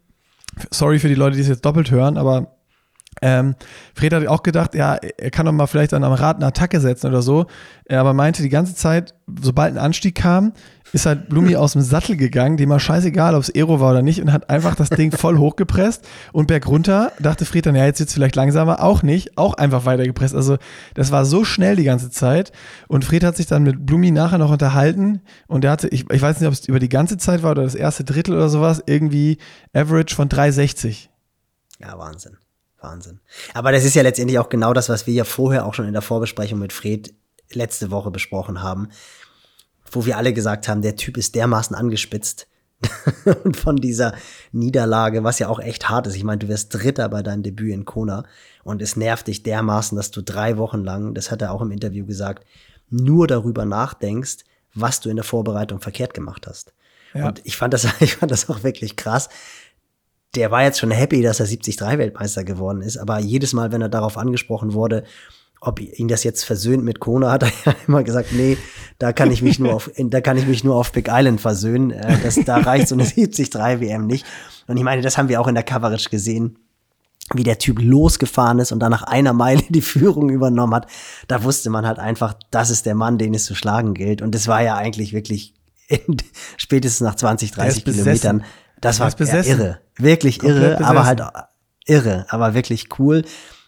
Sorry 0.72 1.00
für 1.00 1.08
die 1.08 1.16
Leute, 1.16 1.38
die 1.38 1.42
es 1.42 1.48
jetzt 1.48 1.64
doppelt 1.64 1.90
hören, 1.90 2.18
aber 2.18 2.58
ähm, 3.22 3.56
Fred 3.94 4.14
hat 4.14 4.28
auch 4.28 4.44
gedacht, 4.44 4.76
ja, 4.76 4.96
er 4.96 5.32
kann 5.32 5.46
doch 5.46 5.52
mal 5.52 5.68
vielleicht 5.68 5.94
dann 5.94 6.04
am 6.04 6.14
Rad 6.14 6.38
eine 6.38 6.48
Attacke 6.48 6.80
setzen 6.80 7.08
oder 7.08 7.22
so. 7.22 7.46
Er 7.86 8.00
aber 8.00 8.14
meinte 8.14 8.42
die 8.42 8.50
ganze 8.50 8.76
Zeit, 8.76 9.14
sobald 9.42 9.74
ein 9.74 9.78
Anstieg 9.78 10.16
kam, 10.16 10.54
ist 10.94 11.06
halt 11.06 11.30
Blumi 11.30 11.56
aus 11.58 11.74
dem 11.74 11.82
Sattel 11.82 12.18
gegangen, 12.18 12.58
dem 12.58 12.70
war 12.70 12.80
scheißegal, 12.80 13.36
ob 13.36 13.42
es 13.42 13.54
Aero 13.54 13.80
war 13.80 13.92
oder 13.92 14.02
nicht, 14.02 14.22
und 14.22 14.32
hat 14.32 14.50
einfach 14.50 14.76
das 14.76 14.90
Ding 14.90 15.12
voll 15.12 15.38
hochgepresst 15.38 16.08
und 16.32 16.48
bergunter 16.48 17.12
dachte 17.20 17.46
Fred 17.46 17.66
dann, 17.66 17.76
ja, 17.76 17.86
jetzt 17.86 18.00
wird's 18.00 18.14
vielleicht 18.14 18.36
langsamer, 18.36 18.82
auch 18.82 19.04
nicht, 19.04 19.38
auch 19.38 19.56
einfach 19.56 19.86
weitergepresst. 19.86 20.36
Also 20.36 20.58
das 20.94 21.12
war 21.12 21.26
so 21.26 21.44
schnell 21.44 21.76
die 21.76 21.84
ganze 21.84 22.10
Zeit. 22.10 22.52
Und 22.88 23.06
Fred 23.06 23.24
hat 23.24 23.36
sich 23.36 23.48
dann 23.48 23.64
mit 23.64 23.86
Blumi 23.86 24.12
nachher 24.12 24.38
noch 24.38 24.52
unterhalten 24.52 25.22
und 25.48 25.64
der 25.64 25.72
hatte, 25.72 25.88
ich, 25.90 26.10
ich 26.10 26.22
weiß 26.22 26.40
nicht, 26.40 26.48
ob 26.48 26.54
es 26.54 26.68
über 26.68 26.80
die 26.80 26.90
ganze 26.90 27.18
Zeit 27.18 27.44
war 27.44 27.52
oder 27.52 27.64
das 27.64 27.76
erste 27.76 28.04
Drittel 28.04 28.36
oder 28.36 28.50
sowas, 28.50 28.84
irgendwie 28.86 29.38
Average 29.74 30.16
von 30.16 30.30
360. 30.30 31.10
Ja, 31.80 31.98
Wahnsinn. 31.98 32.38
Wahnsinn. 32.84 33.20
Aber 33.54 33.72
das 33.72 33.86
ist 33.86 33.96
ja 33.96 34.04
letztendlich 34.04 34.40
auch 34.40 34.50
genau 34.50 34.74
das, 34.74 34.90
was 34.90 35.08
wir 35.08 35.14
ja 35.14 35.24
vorher 35.24 35.66
auch 35.66 35.74
schon 35.74 35.88
in 35.88 35.94
der 35.94 36.02
Vorbesprechung 36.02 36.60
mit 36.60 36.74
Fred 36.74 37.14
letzte 37.52 37.92
Woche 37.92 38.12
besprochen 38.12 38.62
haben, 38.62 38.90
wo 39.92 40.06
wir 40.06 40.18
alle 40.18 40.34
gesagt 40.34 40.68
haben, 40.68 40.82
der 40.82 40.96
Typ 40.96 41.18
ist 41.18 41.36
dermaßen 41.36 41.76
angespitzt 41.76 42.48
und 43.44 43.56
von 43.56 43.78
dieser 43.78 44.14
Niederlage, 44.52 45.24
was 45.24 45.40
ja 45.40 45.48
auch 45.48 45.60
echt 45.60 45.90
hart 45.90 46.08
ist. 46.08 46.16
Ich 46.16 46.24
meine, 46.24 46.40
du 46.40 46.48
wirst 46.48 46.74
Dritter 46.74 47.10
bei 47.10 47.24
deinem 47.24 47.44
Debüt 47.44 47.74
in 47.74 47.86
Kona 47.86 48.26
und 48.64 48.82
es 48.82 48.96
nervt 48.96 49.28
dich 49.28 49.44
dermaßen, 49.44 49.96
dass 49.96 50.12
du 50.12 50.22
drei 50.22 50.58
Wochen 50.58 50.84
lang, 50.84 51.14
das 51.14 51.32
hat 51.32 51.42
er 51.42 51.52
auch 51.52 51.62
im 51.62 51.72
Interview 51.72 52.06
gesagt, 52.06 52.46
nur 52.90 53.28
darüber 53.28 53.66
nachdenkst, 53.66 54.44
was 54.74 55.00
du 55.00 55.10
in 55.10 55.16
der 55.16 55.26
Vorbereitung 55.26 55.80
verkehrt 55.80 56.14
gemacht 56.14 56.48
hast. 56.48 56.74
Ja. 57.14 57.28
Und 57.28 57.42
ich 57.44 57.58
fand 57.58 57.74
das, 57.74 57.88
ich 58.00 58.16
fand 58.16 58.32
das 58.32 58.50
auch 58.50 58.64
wirklich 58.64 58.96
krass, 58.96 59.30
der 60.36 60.52
war 60.52 60.64
jetzt 60.64 60.80
schon 60.80 60.92
happy, 60.92 61.22
dass 61.22 61.40
er 61.40 61.46
73-Weltmeister 61.46 62.44
geworden 62.44 62.82
ist, 62.82 62.98
aber 62.98 63.20
jedes 63.20 63.54
Mal, 63.54 63.72
wenn 63.72 63.82
er 63.82 63.90
darauf 63.90 64.18
angesprochen 64.18 64.74
wurde, 64.74 65.04
ob 65.62 65.80
ihn 65.80 66.08
das 66.10 66.24
jetzt 66.24 66.44
versöhnt 66.44 66.84
mit 66.84 67.00
Kona, 67.00 67.32
hat 67.32 67.44
er 67.44 67.52
ja 67.66 67.76
immer 67.88 68.04
gesagt, 68.04 68.34
nee, 68.34 68.58
da 69.00 69.14
kann 69.14 69.32
ich 69.32 69.42
mich 69.42 69.60
nur 69.60 69.74
auf, 69.74 69.90
da 69.98 70.22
kann 70.22 70.38
ich 70.38 70.46
mich 70.46 70.64
nur 70.64 70.76
auf 70.76 70.92
Big 70.92 71.08
Island 71.10 71.42
versöhnen. 71.42 71.92
Äh, 71.92 72.20
das, 72.22 72.36
da 72.46 72.58
reicht 72.58 72.88
so 72.88 72.96
eine 72.96 73.04
73 73.08 73.54
WM 73.54 74.08
nicht. 74.08 74.26
Und 74.68 74.78
ich 74.78 74.84
meine, 74.84 75.02
das 75.02 75.18
haben 75.18 75.30
wir 75.30 75.40
auch 75.40 75.48
in 75.48 75.56
der 75.56 75.64
Coverage 75.64 76.10
gesehen, 76.10 76.58
wie 77.34 77.44
der 77.44 77.58
Typ 77.58 77.82
losgefahren 77.82 78.60
ist 78.60 78.74
und 78.74 78.80
dann 78.80 78.92
nach 78.92 79.04
einer 79.04 79.34
Meile 79.34 79.62
die 79.70 79.82
Führung 79.82 80.30
übernommen 80.30 80.76
hat. 80.76 80.88
Da 81.28 81.44
wusste 81.44 81.70
man 81.70 81.88
halt 81.88 82.00
einfach, 82.00 82.34
das 82.52 82.70
ist 82.70 82.86
der 82.86 82.96
Mann, 82.96 83.18
den 83.18 83.34
es 83.34 83.46
zu 83.46 83.56
schlagen 83.56 83.94
gilt. 83.94 84.22
Und 84.22 84.36
das 84.36 84.48
war 84.48 84.62
ja 84.62 84.76
eigentlich 84.76 85.14
wirklich 85.14 85.54
in, 85.88 86.18
spätestens 86.58 87.02
nach 87.02 87.16
20, 87.16 87.52
30 87.52 87.86
Kilometern 87.86 88.44
das 88.84 89.00
war 89.00 89.10
ja, 89.18 89.42
irre. 89.44 89.80
Wirklich 89.98 90.40
Komplett 90.40 90.58
irre, 90.58 90.70
besessen. 90.72 90.86
aber 90.86 91.06
halt 91.06 91.22
irre, 91.86 92.26
aber 92.30 92.54
wirklich 92.54 93.00
cool. 93.00 93.24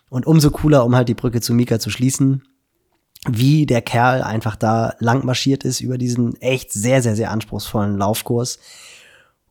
Und 0.09 0.26
umso 0.26 0.51
cooler, 0.51 0.86
um 0.86 0.95
halt 0.95 1.09
die 1.09 1.13
Brücke 1.13 1.41
zu 1.41 1.53
Mika 1.53 1.80
zu 1.80 1.89
schließen, 1.89 2.43
wie 3.28 3.66
der 3.66 3.82
Kerl 3.82 4.22
einfach 4.22 4.55
da 4.55 4.93
lang 4.99 5.26
marschiert 5.26 5.63
ist 5.63 5.82
über 5.82 5.97
diesen 5.97 6.39
echt 6.41 6.72
sehr, 6.72 7.01
sehr, 7.01 7.16
sehr 7.16 7.32
anspruchsvollen 7.32 7.97
Laufkurs. 7.97 8.59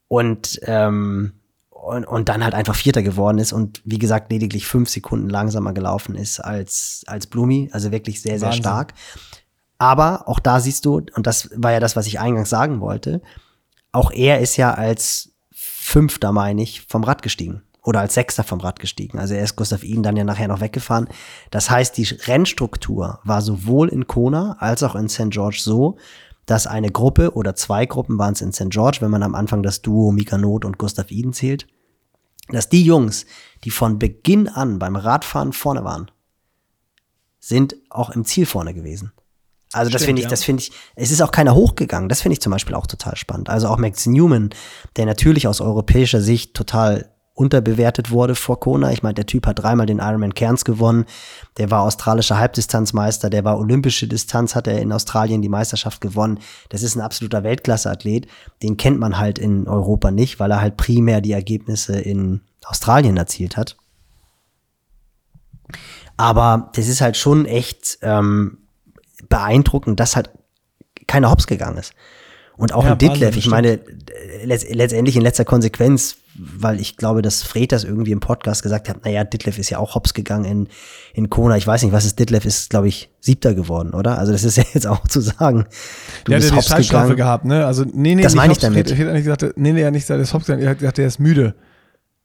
Und, 0.09 0.61
ähm, 0.65 1.33
und, 1.71 2.05
und 2.07 2.29
dann 2.29 2.45
halt 2.45 2.55
einfach 2.55 2.75
Vierter 2.75 3.03
geworden 3.03 3.39
ist 3.39 3.53
und 3.53 3.83
wie 3.85 3.99
gesagt 3.99 4.31
lediglich 4.31 4.67
fünf 4.67 4.89
Sekunden 4.89 5.29
langsamer 5.29 5.73
gelaufen 5.73 6.15
ist 6.15 6.41
als, 6.41 7.05
als 7.07 7.27
Blumi. 7.27 7.69
Also 7.73 7.91
wirklich 7.91 8.23
sehr, 8.23 8.39
sehr 8.39 8.49
Wahnsinn. 8.49 8.63
stark. 8.63 8.95
Aber 9.79 10.29
auch 10.29 10.39
da 10.39 10.61
siehst 10.61 10.85
du, 10.85 11.03
und 11.15 11.27
das 11.27 11.51
war 11.57 11.73
ja 11.73 11.81
das, 11.81 11.97
was 11.97 12.07
ich 12.07 12.21
eingangs 12.21 12.49
sagen 12.49 12.81
wollte, 12.81 13.23
auch 13.93 14.11
er 14.11 14.41
ist 14.41 14.57
ja 14.57 14.73
als 14.75 15.34
Fünfter, 15.87 16.33
meine 16.33 16.63
ich, 16.63 16.81
vom 16.89 17.05
Rad 17.05 17.21
gestiegen. 17.21 17.63
Oder 17.83 18.01
als 18.01 18.15
Sechster 18.15 18.43
vom 18.43 18.59
Rad 18.61 18.81
gestiegen. 18.81 19.19
Also 19.19 19.35
er 19.35 19.45
ist 19.45 19.55
Gustav 19.55 19.85
Iden 19.85 20.03
dann 20.03 20.17
ja 20.17 20.25
nachher 20.25 20.49
noch 20.49 20.63
weggefahren. 20.63 21.09
Das 21.51 21.69
heißt, 21.69 21.99
die 21.99 22.05
Rennstruktur 22.05 23.21
war 23.23 23.43
sowohl 23.43 23.91
in 23.91 24.07
Kona 24.07 24.57
als 24.61 24.83
auch 24.83 24.95
in 24.95 25.11
St. 25.11 25.29
George 25.29 25.59
so, 25.61 25.99
dass 26.47 26.67
eine 26.67 26.91
Gruppe 26.91 27.35
oder 27.35 27.55
zwei 27.55 27.85
Gruppen 27.85 28.19
waren 28.19 28.33
es 28.33 28.41
in 28.41 28.53
St. 28.55 28.71
George, 28.71 28.99
wenn 29.03 29.11
man 29.11 29.23
am 29.23 29.35
Anfang 29.35 29.63
das 29.63 29.83
Duo 29.83 30.11
Mika 30.11 30.39
Not 30.39 30.65
und 30.65 30.79
Gustav 30.79 31.11
Iden 31.11 31.35
zählt, 31.35 31.67
dass 32.49 32.71
die 32.71 32.83
Jungs, 32.83 33.27
die 33.65 33.71
von 33.71 33.99
Beginn 33.99 34.49
an 34.49 34.79
beim 34.79 34.97
Radfahren 34.97 35.53
vorne 35.53 35.85
waren, 35.85 36.11
sind 37.41 37.77
auch 37.91 38.09
im 38.09 38.25
Ziel 38.25 38.47
vorne 38.47 38.73
gewesen. 38.73 39.13
Also 39.75 39.91
das 39.91 40.05
finde 40.05 40.21
ich, 40.21 40.25
ja. 40.25 40.31
das 40.31 40.45
finde 40.45 40.63
ich, 40.63 40.73
es 40.95 41.11
ist 41.11 41.23
auch 41.23 41.31
keiner 41.31 41.55
hochgegangen. 41.55 42.09
Das 42.09 42.23
finde 42.23 42.35
ich 42.35 42.41
zum 42.41 42.53
Beispiel 42.53 42.75
auch 42.75 42.87
total 42.87 43.17
spannend. 43.17 43.51
Also 43.51 43.69
auch 43.69 43.79
Max 43.79 44.07
Newman, 44.07 44.51
der 44.97 45.07
natürlich 45.07 45.49
aus 45.49 45.61
europäischer 45.61 46.21
Sicht 46.21 46.55
total 46.55 47.11
unterbewertet 47.35 48.13
wurde 48.13 48.37
vor 48.37 48.61
Kona. 48.61 48.93
Ich 48.93 49.03
meine, 49.03 49.15
der 49.15 49.27
Typ 49.27 49.47
hat 49.47 49.59
dreimal 49.59 49.87
den 49.87 49.99
Ironman 49.99 50.35
Cairns 50.35 50.65
gewonnen. 50.65 51.05
Der 51.59 51.71
war 51.71 51.83
australischer 51.83 52.39
Halbdistanzmeister. 52.39 53.29
Der 53.29 53.45
war 53.45 53.59
olympische 53.59 54.07
Distanz, 54.07 54.55
hat 54.55 54.69
er 54.69 54.81
in 54.81 54.93
Australien 54.93 55.43
die 55.43 55.49
Meisterschaft 55.49 56.01
gewonnen. 56.01 56.39
Das 56.69 56.83
ist 56.83 56.95
ein 56.95 57.01
absoluter 57.01 57.43
Weltklasse-Athlet. 57.43 58.29
Den 58.63 58.77
kennt 58.77 59.01
man 59.01 59.19
halt 59.19 59.41
in 59.41 59.67
Europa 59.67 60.13
nicht, 60.13 60.39
weil 60.39 60.53
er 60.53 60.61
halt 60.61 60.77
primär 60.77 61.21
die 61.21 61.33
Ergebnisse 61.33 61.99
in 61.99 62.43
Australien 62.65 63.17
erzielt 63.17 63.57
hat. 63.57 63.77
Aber 66.17 66.71
das 66.75 66.87
ist 66.87 67.01
halt 67.01 67.17
schon 67.17 67.47
echt 67.47 67.99
ähm, 68.03 68.59
beeindruckend, 69.29 69.99
dass 70.01 70.17
halt 70.17 70.31
keiner 71.07 71.31
hops 71.31 71.47
gegangen 71.47 71.79
ist. 71.79 71.93
Und 72.57 72.73
auch 72.73 72.85
Ja, 72.85 72.93
ein 72.93 72.99
Ditlev, 72.99 73.37
ich 73.37 73.49
meine, 73.49 73.81
letzt, 74.45 74.73
letztendlich 74.73 75.17
in 75.17 75.23
letzter 75.23 75.45
Konsequenz, 75.45 76.19
weil 76.37 76.81
ich 76.81 76.97
glaube, 76.97 77.21
dass 77.21 77.43
Fred 77.43 77.73
das 77.73 77.83
irgendwie 77.83 78.13
im 78.13 78.21
Podcast 78.21 78.63
gesagt 78.63 78.89
hat, 78.89 79.05
naja, 79.05 79.25
Ditlev 79.25 79.59
ist 79.59 79.71
ja 79.71 79.79
auch 79.79 79.97
hops 79.97 80.15
gegangen 80.15 80.45
in, 80.45 80.69
in 81.15 81.31
Kona. 81.31 81.57
Ich 81.57 81.67
weiß 81.67 81.83
nicht, 81.83 81.91
was 81.93 82.05
ist 82.05 82.17
Ditlev, 82.21 82.45
ist, 82.47 82.71
glaube 82.71 82.87
ich, 82.87 83.11
siebter 83.21 83.55
geworden, 83.55 83.93
oder? 83.93 84.19
Also 84.19 84.31
das 84.31 84.45
ist 84.45 84.57
ja 84.57 84.65
jetzt 84.73 84.87
auch 84.87 85.07
zu 85.09 85.21
sagen. 85.21 85.67
Du 86.25 86.31
Der 86.31 86.37
hat 86.37 86.43
bist 86.43 86.45
ja 86.45 86.51
die 86.51 86.57
hops 86.59 86.67
Zeitstrafe 86.69 87.03
gegangen. 87.09 87.17
gehabt, 87.17 87.45
ne? 87.45 87.67
Also, 87.67 87.85
nee, 87.93 88.15
nee, 88.15 88.23
Das 88.23 88.35
nicht 88.35 88.37
meine 88.37 88.53
ich 88.53 88.59
damit. 88.61 88.89
Ich 88.89 88.99
hätte 88.99 89.11
eigentlich 89.11 89.25
gesagt, 89.25 89.57
nee, 89.59 89.73
nee, 89.73 89.81
er 89.81 89.87
hat 89.87 89.93
nicht 89.95 90.03
gesagt, 90.05 90.19
er 90.19 90.23
ist 90.23 90.33
Hobbs, 90.35 90.49
er 90.49 90.71
hat 90.71 90.79
gesagt, 90.79 90.99
er 91.01 91.07
ist 91.09 91.19
müde 91.19 91.55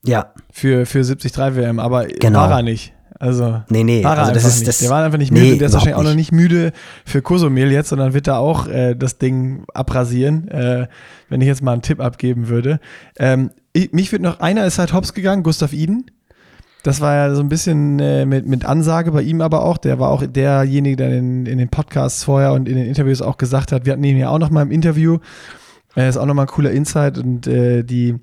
Ja, 0.05 0.31
für, 0.51 0.85
für 0.85 0.99
73 1.01 1.35
WM, 1.55 1.79
aber 1.79 2.05
Genau. 2.05 2.41
war 2.41 2.51
er 2.51 2.61
nicht. 2.61 2.93
Also, 3.19 3.61
nee, 3.67 3.83
nee. 3.83 4.01
war 4.01 4.17
Also 4.17 4.31
das 4.31 4.45
ist 4.45 4.59
nicht. 4.59 4.67
das. 4.69 4.77
der 4.79 4.89
war 4.89 5.03
einfach 5.03 5.17
nicht 5.17 5.33
nee, 5.33 5.41
müde, 5.41 5.57
der 5.57 5.67
ist 5.67 5.73
wahrscheinlich 5.73 5.97
auch 5.97 6.03
noch 6.03 6.15
nicht 6.15 6.31
müde 6.31 6.71
für 7.05 7.21
Kosumel 7.21 7.69
jetzt, 7.69 7.89
sondern 7.89 8.13
wird 8.13 8.27
da 8.27 8.37
auch 8.37 8.67
äh, 8.67 8.95
das 8.95 9.17
Ding 9.17 9.65
abrasieren, 9.73 10.47
äh, 10.47 10.87
wenn 11.27 11.41
ich 11.41 11.47
jetzt 11.47 11.61
mal 11.61 11.73
einen 11.73 11.81
Tipp 11.81 11.99
abgeben 11.99 12.47
würde. 12.47 12.79
Ähm, 13.17 13.51
ich, 13.73 13.91
mich 13.91 14.13
wird 14.13 14.21
noch, 14.21 14.39
einer 14.39 14.65
ist 14.65 14.79
halt 14.79 14.93
hops 14.93 15.13
gegangen, 15.13 15.43
Gustav 15.43 15.73
Iden. 15.73 16.09
Das 16.83 17.01
war 17.01 17.13
ja 17.13 17.35
so 17.35 17.41
ein 17.41 17.49
bisschen 17.49 17.99
äh, 17.99 18.25
mit, 18.25 18.47
mit 18.47 18.63
Ansage 18.63 19.11
bei 19.11 19.21
ihm 19.21 19.41
aber 19.41 19.63
auch. 19.65 19.77
Der 19.77 19.99
war 19.99 20.09
auch 20.11 20.25
derjenige, 20.25 20.95
der 20.95 21.17
in, 21.17 21.45
in 21.45 21.57
den 21.57 21.67
Podcasts 21.67 22.23
vorher 22.23 22.53
und 22.53 22.69
in 22.69 22.77
den 22.77 22.85
Interviews 22.85 23.21
auch 23.21 23.37
gesagt 23.37 23.73
hat, 23.73 23.85
wir 23.85 23.91
hatten 23.91 24.03
ihn 24.05 24.17
ja 24.17 24.29
auch 24.29 24.39
noch 24.39 24.49
mal 24.49 24.61
im 24.61 24.71
Interview. 24.71 25.17
Er 25.95 26.07
ist 26.07 26.15
auch 26.15 26.25
noch 26.25 26.35
mal 26.35 26.43
ein 26.43 26.47
cooler 26.47 26.71
Insight 26.71 27.17
und 27.17 27.47
äh, 27.47 27.83
die 27.83 28.15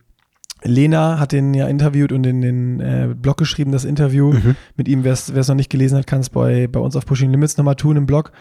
Lena 0.67 1.19
hat 1.19 1.33
den 1.33 1.55
ja 1.55 1.67
interviewt 1.69 2.13
und 2.13 2.27
in 2.27 2.41
den 2.41 2.81
äh, 2.81 3.15
Blog 3.15 3.37
geschrieben, 3.37 3.73
das 3.73 3.85
Interview 3.85 4.33
Mhm. 4.33 4.57
mit 4.77 4.89
ihm. 4.89 5.05
Wer 5.05 5.13
es 5.13 5.49
noch 5.49 5.55
nicht 5.55 5.71
gelesen 5.71 5.99
hat, 5.99 6.07
kann 6.07 6.21
es 6.21 6.31
bei, 6.31 6.67
bei 6.67 6.81
uns 6.81 6.97
auf 6.97 7.07
Pushing 7.07 7.31
Limits 7.31 7.57
nochmal 7.57 7.77
tun 7.77 7.97
im 7.97 8.07
Blog. 8.07 8.33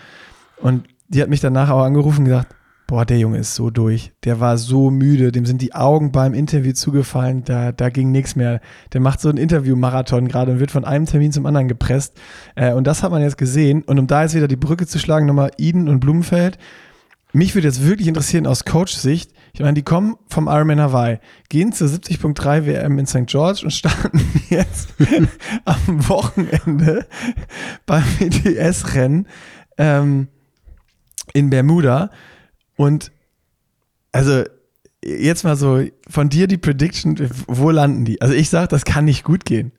Und 0.61 0.85
die 1.07 1.21
hat 1.21 1.29
mich 1.29 1.39
danach 1.41 1.69
auch 1.69 1.83
angerufen 1.83 2.19
und 2.19 2.25
gesagt, 2.25 2.55
boah, 2.87 3.03
der 3.05 3.17
Junge 3.17 3.39
ist 3.39 3.55
so 3.55 3.69
durch. 3.71 4.11
Der 4.25 4.39
war 4.39 4.57
so 4.57 4.91
müde, 4.91 5.31
dem 5.31 5.45
sind 5.45 5.61
die 5.61 5.73
Augen 5.73 6.11
beim 6.11 6.33
Interview 6.35 6.71
zugefallen, 6.73 7.43
da, 7.43 7.71
da 7.71 7.89
ging 7.89 8.11
nichts 8.11 8.35
mehr. 8.35 8.61
Der 8.93 9.01
macht 9.01 9.19
so 9.21 9.29
einen 9.29 9.39
Interview-Marathon 9.39 10.27
gerade 10.27 10.51
und 10.51 10.59
wird 10.59 10.69
von 10.71 10.85
einem 10.85 11.05
Termin 11.07 11.31
zum 11.31 11.45
anderen 11.47 11.67
gepresst. 11.67 12.15
Äh, 12.55 12.73
und 12.73 12.85
das 12.85 13.01
hat 13.01 13.09
man 13.11 13.21
jetzt 13.23 13.37
gesehen. 13.39 13.81
Und 13.83 13.97
um 13.99 14.07
da 14.07 14.21
jetzt 14.21 14.35
wieder 14.35 14.47
die 14.47 14.55
Brücke 14.55 14.85
zu 14.85 14.99
schlagen, 14.99 15.25
nochmal 15.25 15.51
Eden 15.57 15.89
und 15.89 15.99
Blumenfeld. 15.99 16.57
Mich 17.33 17.53
würde 17.53 17.67
jetzt 17.67 17.85
wirklich 17.85 18.07
interessieren 18.07 18.47
aus 18.47 18.63
Coach-Sicht. 18.65 19.31
Ich 19.55 19.61
meine, 19.61 19.73
die 19.73 19.83
kommen 19.83 20.17
vom 20.27 20.47
Ironman 20.47 20.81
Hawaii, 20.81 21.19
gehen 21.47 21.71
zur 21.71 21.87
70.3 21.87 22.65
WM 22.65 22.99
in 22.99 23.07
St. 23.07 23.25
George 23.25 23.61
und 23.63 23.71
starten 23.71 24.19
jetzt 24.49 24.89
am 25.63 26.09
Wochenende 26.09 27.07
beim 27.85 28.03
ETS-Rennen 28.19 29.29
ähm, 29.77 30.27
in 31.31 31.49
Bermuda. 31.49 32.09
Und 32.75 33.13
also 34.11 34.43
jetzt 35.01 35.45
mal 35.45 35.55
so 35.55 35.85
von 36.09 36.27
dir 36.27 36.47
die 36.47 36.57
Prediction, 36.57 37.15
wo 37.47 37.71
landen 37.71 38.03
die? 38.03 38.21
Also 38.21 38.33
ich 38.33 38.49
sage, 38.49 38.67
das 38.67 38.83
kann 38.83 39.05
nicht 39.05 39.23
gut 39.23 39.45
gehen. 39.45 39.71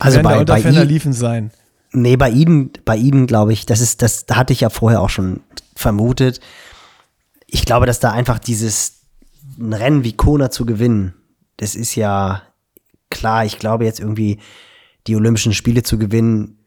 Also 0.00 0.20
bei, 0.20 0.44
bei, 0.44 0.62
Ferner 0.62 0.82
I, 0.82 0.86
liefen 0.86 1.12
sein. 1.12 1.52
Nee, 1.92 2.16
bei 2.16 2.30
ihnen, 2.30 2.72
bei 2.84 2.96
ihnen 2.96 3.28
glaube 3.28 3.52
ich, 3.52 3.66
das 3.66 3.80
ist, 3.80 4.02
das 4.02 4.26
hatte 4.32 4.52
ich 4.52 4.62
ja 4.62 4.68
vorher 4.68 5.00
auch 5.00 5.10
schon 5.10 5.42
vermutet. 5.76 6.40
Ich 7.48 7.64
glaube, 7.64 7.86
dass 7.86 7.98
da 7.98 8.12
einfach 8.12 8.38
dieses 8.38 9.00
ein 9.58 9.72
Rennen 9.72 10.04
wie 10.04 10.12
Kona 10.12 10.50
zu 10.50 10.66
gewinnen, 10.66 11.14
das 11.56 11.74
ist 11.74 11.94
ja 11.96 12.42
klar. 13.10 13.44
Ich 13.44 13.58
glaube 13.58 13.84
jetzt 13.84 14.00
irgendwie 14.00 14.38
die 15.06 15.16
Olympischen 15.16 15.54
Spiele 15.54 15.82
zu 15.82 15.98
gewinnen, 15.98 16.58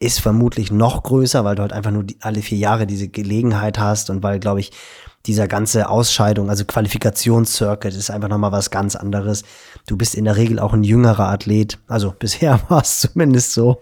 ist 0.00 0.20
vermutlich 0.20 0.70
noch 0.70 1.02
größer, 1.02 1.44
weil 1.44 1.56
du 1.56 1.62
halt 1.62 1.72
einfach 1.72 1.90
nur 1.90 2.04
die, 2.04 2.16
alle 2.20 2.40
vier 2.40 2.58
Jahre 2.58 2.86
diese 2.86 3.08
Gelegenheit 3.08 3.78
hast 3.78 4.10
und 4.10 4.22
weil, 4.22 4.38
glaube 4.38 4.60
ich, 4.60 4.70
dieser 5.26 5.48
ganze 5.48 5.88
Ausscheidung, 5.90 6.48
also 6.48 6.64
Qualifikationscircuit 6.64 7.94
ist 7.94 8.10
einfach 8.10 8.28
nochmal 8.28 8.52
was 8.52 8.70
ganz 8.70 8.94
anderes. 8.94 9.42
Du 9.86 9.96
bist 9.96 10.14
in 10.14 10.24
der 10.24 10.36
Regel 10.36 10.60
auch 10.60 10.72
ein 10.72 10.84
jüngerer 10.84 11.28
Athlet. 11.28 11.78
Also 11.88 12.14
bisher 12.16 12.60
war 12.68 12.82
es 12.82 13.00
zumindest 13.00 13.52
so, 13.52 13.78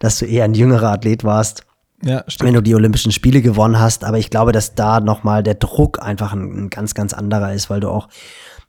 dass 0.00 0.18
du 0.18 0.24
eher 0.24 0.44
ein 0.44 0.54
jüngerer 0.54 0.92
Athlet 0.92 1.24
warst, 1.24 1.66
Ja, 2.02 2.24
stimmt. 2.28 2.48
wenn 2.48 2.54
du 2.54 2.62
die 2.62 2.74
Olympischen 2.74 3.12
Spiele 3.12 3.42
gewonnen 3.42 3.78
hast. 3.78 4.04
Aber 4.04 4.18
ich 4.18 4.30
glaube, 4.30 4.52
dass 4.52 4.74
da 4.74 5.00
nochmal 5.00 5.42
der 5.42 5.54
Druck 5.54 6.00
einfach 6.02 6.32
ein, 6.32 6.64
ein 6.64 6.70
ganz, 6.70 6.94
ganz 6.94 7.12
anderer 7.12 7.52
ist, 7.52 7.70
weil 7.70 7.80
du 7.80 7.90
auch 7.90 8.08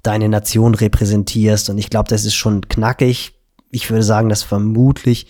deine 0.02 0.30
Nation 0.30 0.76
repräsentierst. 0.76 1.70
Und 1.70 1.78
ich 1.78 1.90
glaube, 1.90 2.10
das 2.10 2.26
ist 2.26 2.36
schon 2.36 2.68
knackig. 2.68 3.34
Ich 3.70 3.90
würde 3.90 4.04
sagen, 4.04 4.30
dass 4.30 4.44
vermutlich 4.44 5.28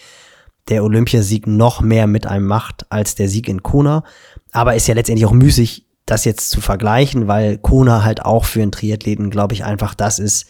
der 0.69 0.83
Olympiasieg 0.83 1.47
noch 1.47 1.81
mehr 1.81 2.07
mit 2.07 2.27
einem 2.27 2.45
macht 2.45 2.85
als 2.91 3.15
der 3.15 3.27
Sieg 3.27 3.49
in 3.49 3.63
Kona. 3.63 4.03
Aber 4.51 4.75
ist 4.75 4.87
ja 4.87 4.93
letztendlich 4.93 5.25
auch 5.25 5.33
müßig, 5.33 5.85
das 6.05 6.25
jetzt 6.25 6.49
zu 6.49 6.61
vergleichen, 6.61 7.27
weil 7.27 7.57
Kona 7.57 8.03
halt 8.03 8.23
auch 8.23 8.45
für 8.45 8.61
einen 8.61 8.71
Triathleten, 8.71 9.29
glaube 9.29 9.53
ich, 9.53 9.63
einfach 9.63 9.93
das 9.93 10.19
ist, 10.19 10.47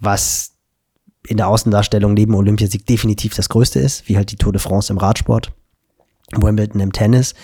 was 0.00 0.52
in 1.26 1.36
der 1.36 1.48
Außendarstellung 1.48 2.14
neben 2.14 2.34
Olympiasieg 2.34 2.86
definitiv 2.86 3.34
das 3.34 3.48
Größte 3.48 3.78
ist, 3.78 4.08
wie 4.08 4.16
halt 4.16 4.30
die 4.30 4.36
Tour 4.36 4.52
de 4.52 4.60
France 4.60 4.92
im 4.92 4.98
Radsport, 4.98 5.52
Wimbledon 6.40 6.80
im 6.80 6.92
Tennis. 6.92 7.34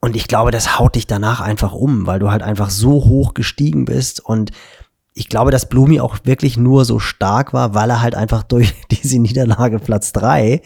Und 0.00 0.14
ich 0.14 0.28
glaube, 0.28 0.50
das 0.50 0.78
haut 0.78 0.94
dich 0.94 1.06
danach 1.06 1.40
einfach 1.40 1.72
um, 1.72 2.06
weil 2.06 2.20
du 2.20 2.30
halt 2.30 2.42
einfach 2.42 2.70
so 2.70 2.92
hoch 2.92 3.34
gestiegen 3.34 3.84
bist. 3.84 4.24
Und 4.24 4.52
ich 5.14 5.28
glaube, 5.28 5.50
dass 5.50 5.68
Blumi 5.68 6.00
auch 6.00 6.18
wirklich 6.24 6.56
nur 6.56 6.84
so 6.84 7.00
stark 7.00 7.52
war, 7.52 7.74
weil 7.74 7.90
er 7.90 8.00
halt 8.00 8.14
einfach 8.14 8.42
durch 8.44 8.74
diese 8.90 9.18
Niederlage 9.18 9.78
Platz 9.78 10.12
drei 10.12 10.62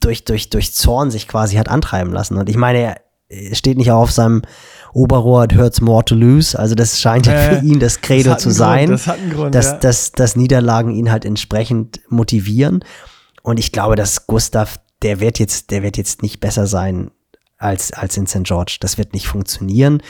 durch, 0.00 0.24
durch, 0.24 0.50
durch 0.50 0.74
Zorn 0.74 1.10
sich 1.10 1.28
quasi 1.28 1.56
hat 1.56 1.68
antreiben 1.68 2.12
lassen. 2.12 2.36
Und 2.36 2.48
ich 2.48 2.56
meine, 2.56 2.96
er 3.28 3.54
steht 3.54 3.76
nicht 3.76 3.90
auf 3.90 4.10
seinem 4.10 4.42
Oberrohr, 4.92 5.44
it 5.44 5.56
hurts 5.56 5.80
more 5.80 6.04
to 6.04 6.14
lose. 6.14 6.58
Also 6.58 6.74
das 6.74 7.00
scheint 7.00 7.26
ja 7.26 7.34
Äh, 7.34 7.60
für 7.60 7.64
ihn 7.64 7.78
das 7.78 8.00
Credo 8.00 8.32
hat 8.32 8.40
zu 8.40 8.50
sein 8.50 8.88
Grund, 8.88 9.06
das 9.06 9.18
Grund, 9.34 9.54
dass, 9.54 9.66
ja. 9.66 9.78
dass, 9.78 10.12
dass 10.12 10.36
Niederlagen 10.36 10.94
ihn 10.94 11.10
halt 11.10 11.24
entsprechend 11.24 12.00
motivieren. 12.08 12.84
Und 13.42 13.58
ich 13.58 13.70
glaube, 13.70 13.96
dass 13.96 14.26
Gustav, 14.26 14.80
der 15.02 15.20
wird 15.20 15.38
jetzt, 15.38 15.70
der 15.70 15.82
wird 15.82 15.96
jetzt 15.96 16.22
nicht 16.22 16.40
besser 16.40 16.66
sein 16.66 17.10
als, 17.56 17.92
als 17.92 18.16
in 18.16 18.26
St. 18.26 18.44
George. 18.44 18.76
Das 18.80 18.98
wird 18.98 19.12
nicht 19.14 19.26
funktionieren. 19.26 20.02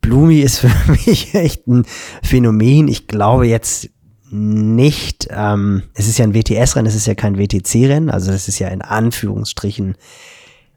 Blumi 0.00 0.40
ist 0.40 0.58
für 0.58 0.70
mich 0.90 1.34
echt 1.34 1.66
ein 1.66 1.84
Phänomen. 2.22 2.88
Ich 2.88 3.06
glaube 3.06 3.46
jetzt 3.46 3.90
nicht, 4.32 5.26
ähm, 5.30 5.82
es 5.94 6.06
ist 6.06 6.18
ja 6.18 6.24
ein 6.24 6.34
WTS-Rennen, 6.34 6.86
es 6.86 6.94
ist 6.94 7.06
ja 7.08 7.14
kein 7.16 7.36
WTC-Rennen, 7.36 8.10
also 8.10 8.30
das 8.30 8.46
ist 8.46 8.60
ja 8.60 8.68
in 8.68 8.80
Anführungsstrichen 8.80 9.96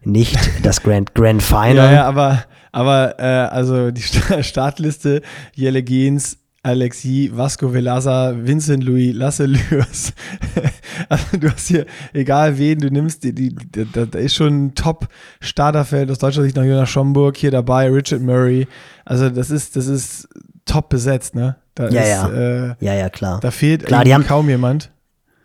nicht 0.04 0.38
das 0.64 0.82
Grand, 0.82 1.14
Grand 1.14 1.44
Final. 1.44 1.76
Ja, 1.76 1.92
ja, 1.92 2.06
aber, 2.08 2.46
aber 2.72 3.20
äh, 3.20 3.24
also 3.24 3.92
die 3.92 4.02
Sta- 4.02 4.42
Startliste, 4.42 5.22
Jelle 5.54 5.84
Gens, 5.84 6.40
Alexis, 6.64 7.30
Vasco 7.36 7.74
Velaza, 7.74 8.34
Vincent 8.38 8.84
Louis, 8.86 9.14
Lasse 9.14 9.45
Lürs. 9.45 10.14
also 11.09 11.38
du 11.38 11.51
hast 11.51 11.68
hier, 11.68 11.86
egal 12.14 12.57
wen 12.57 12.80
du 12.80 12.89
nimmst, 12.89 13.24
die, 13.26 13.34
die, 13.34 13.53
die, 13.53 13.86
da, 13.91 14.03
ist 14.18 14.36
schon 14.36 14.68
ein 14.68 14.76
Top-Starterfeld 14.76 16.09
aus 16.09 16.20
deutscher 16.20 16.41
Sicht 16.41 16.55
noch 16.55 16.64
Jonas 16.64 16.89
Schomburg 16.89 17.36
hier 17.36 17.51
dabei, 17.51 17.89
Richard 17.89 18.22
Murray. 18.22 18.68
Also 19.03 19.30
das 19.30 19.49
ist, 19.51 19.76
das 19.76 19.88
ist 19.88 20.30
top 20.66 20.88
besetzt, 20.89 21.36
ne? 21.36 21.57
Da 21.76 21.89
Ja, 21.89 22.01
ist, 22.01 22.09
ja. 22.09 22.30
Äh, 22.30 22.76
Ja, 22.80 22.93
ja, 22.93 23.09
klar. 23.09 23.39
da 23.41 23.51
fehlt 23.51 23.86
Klar, 23.86 24.05
die 24.05 24.14
haben- 24.14 24.26
kaum 24.26 24.47
jemand. 24.47 24.89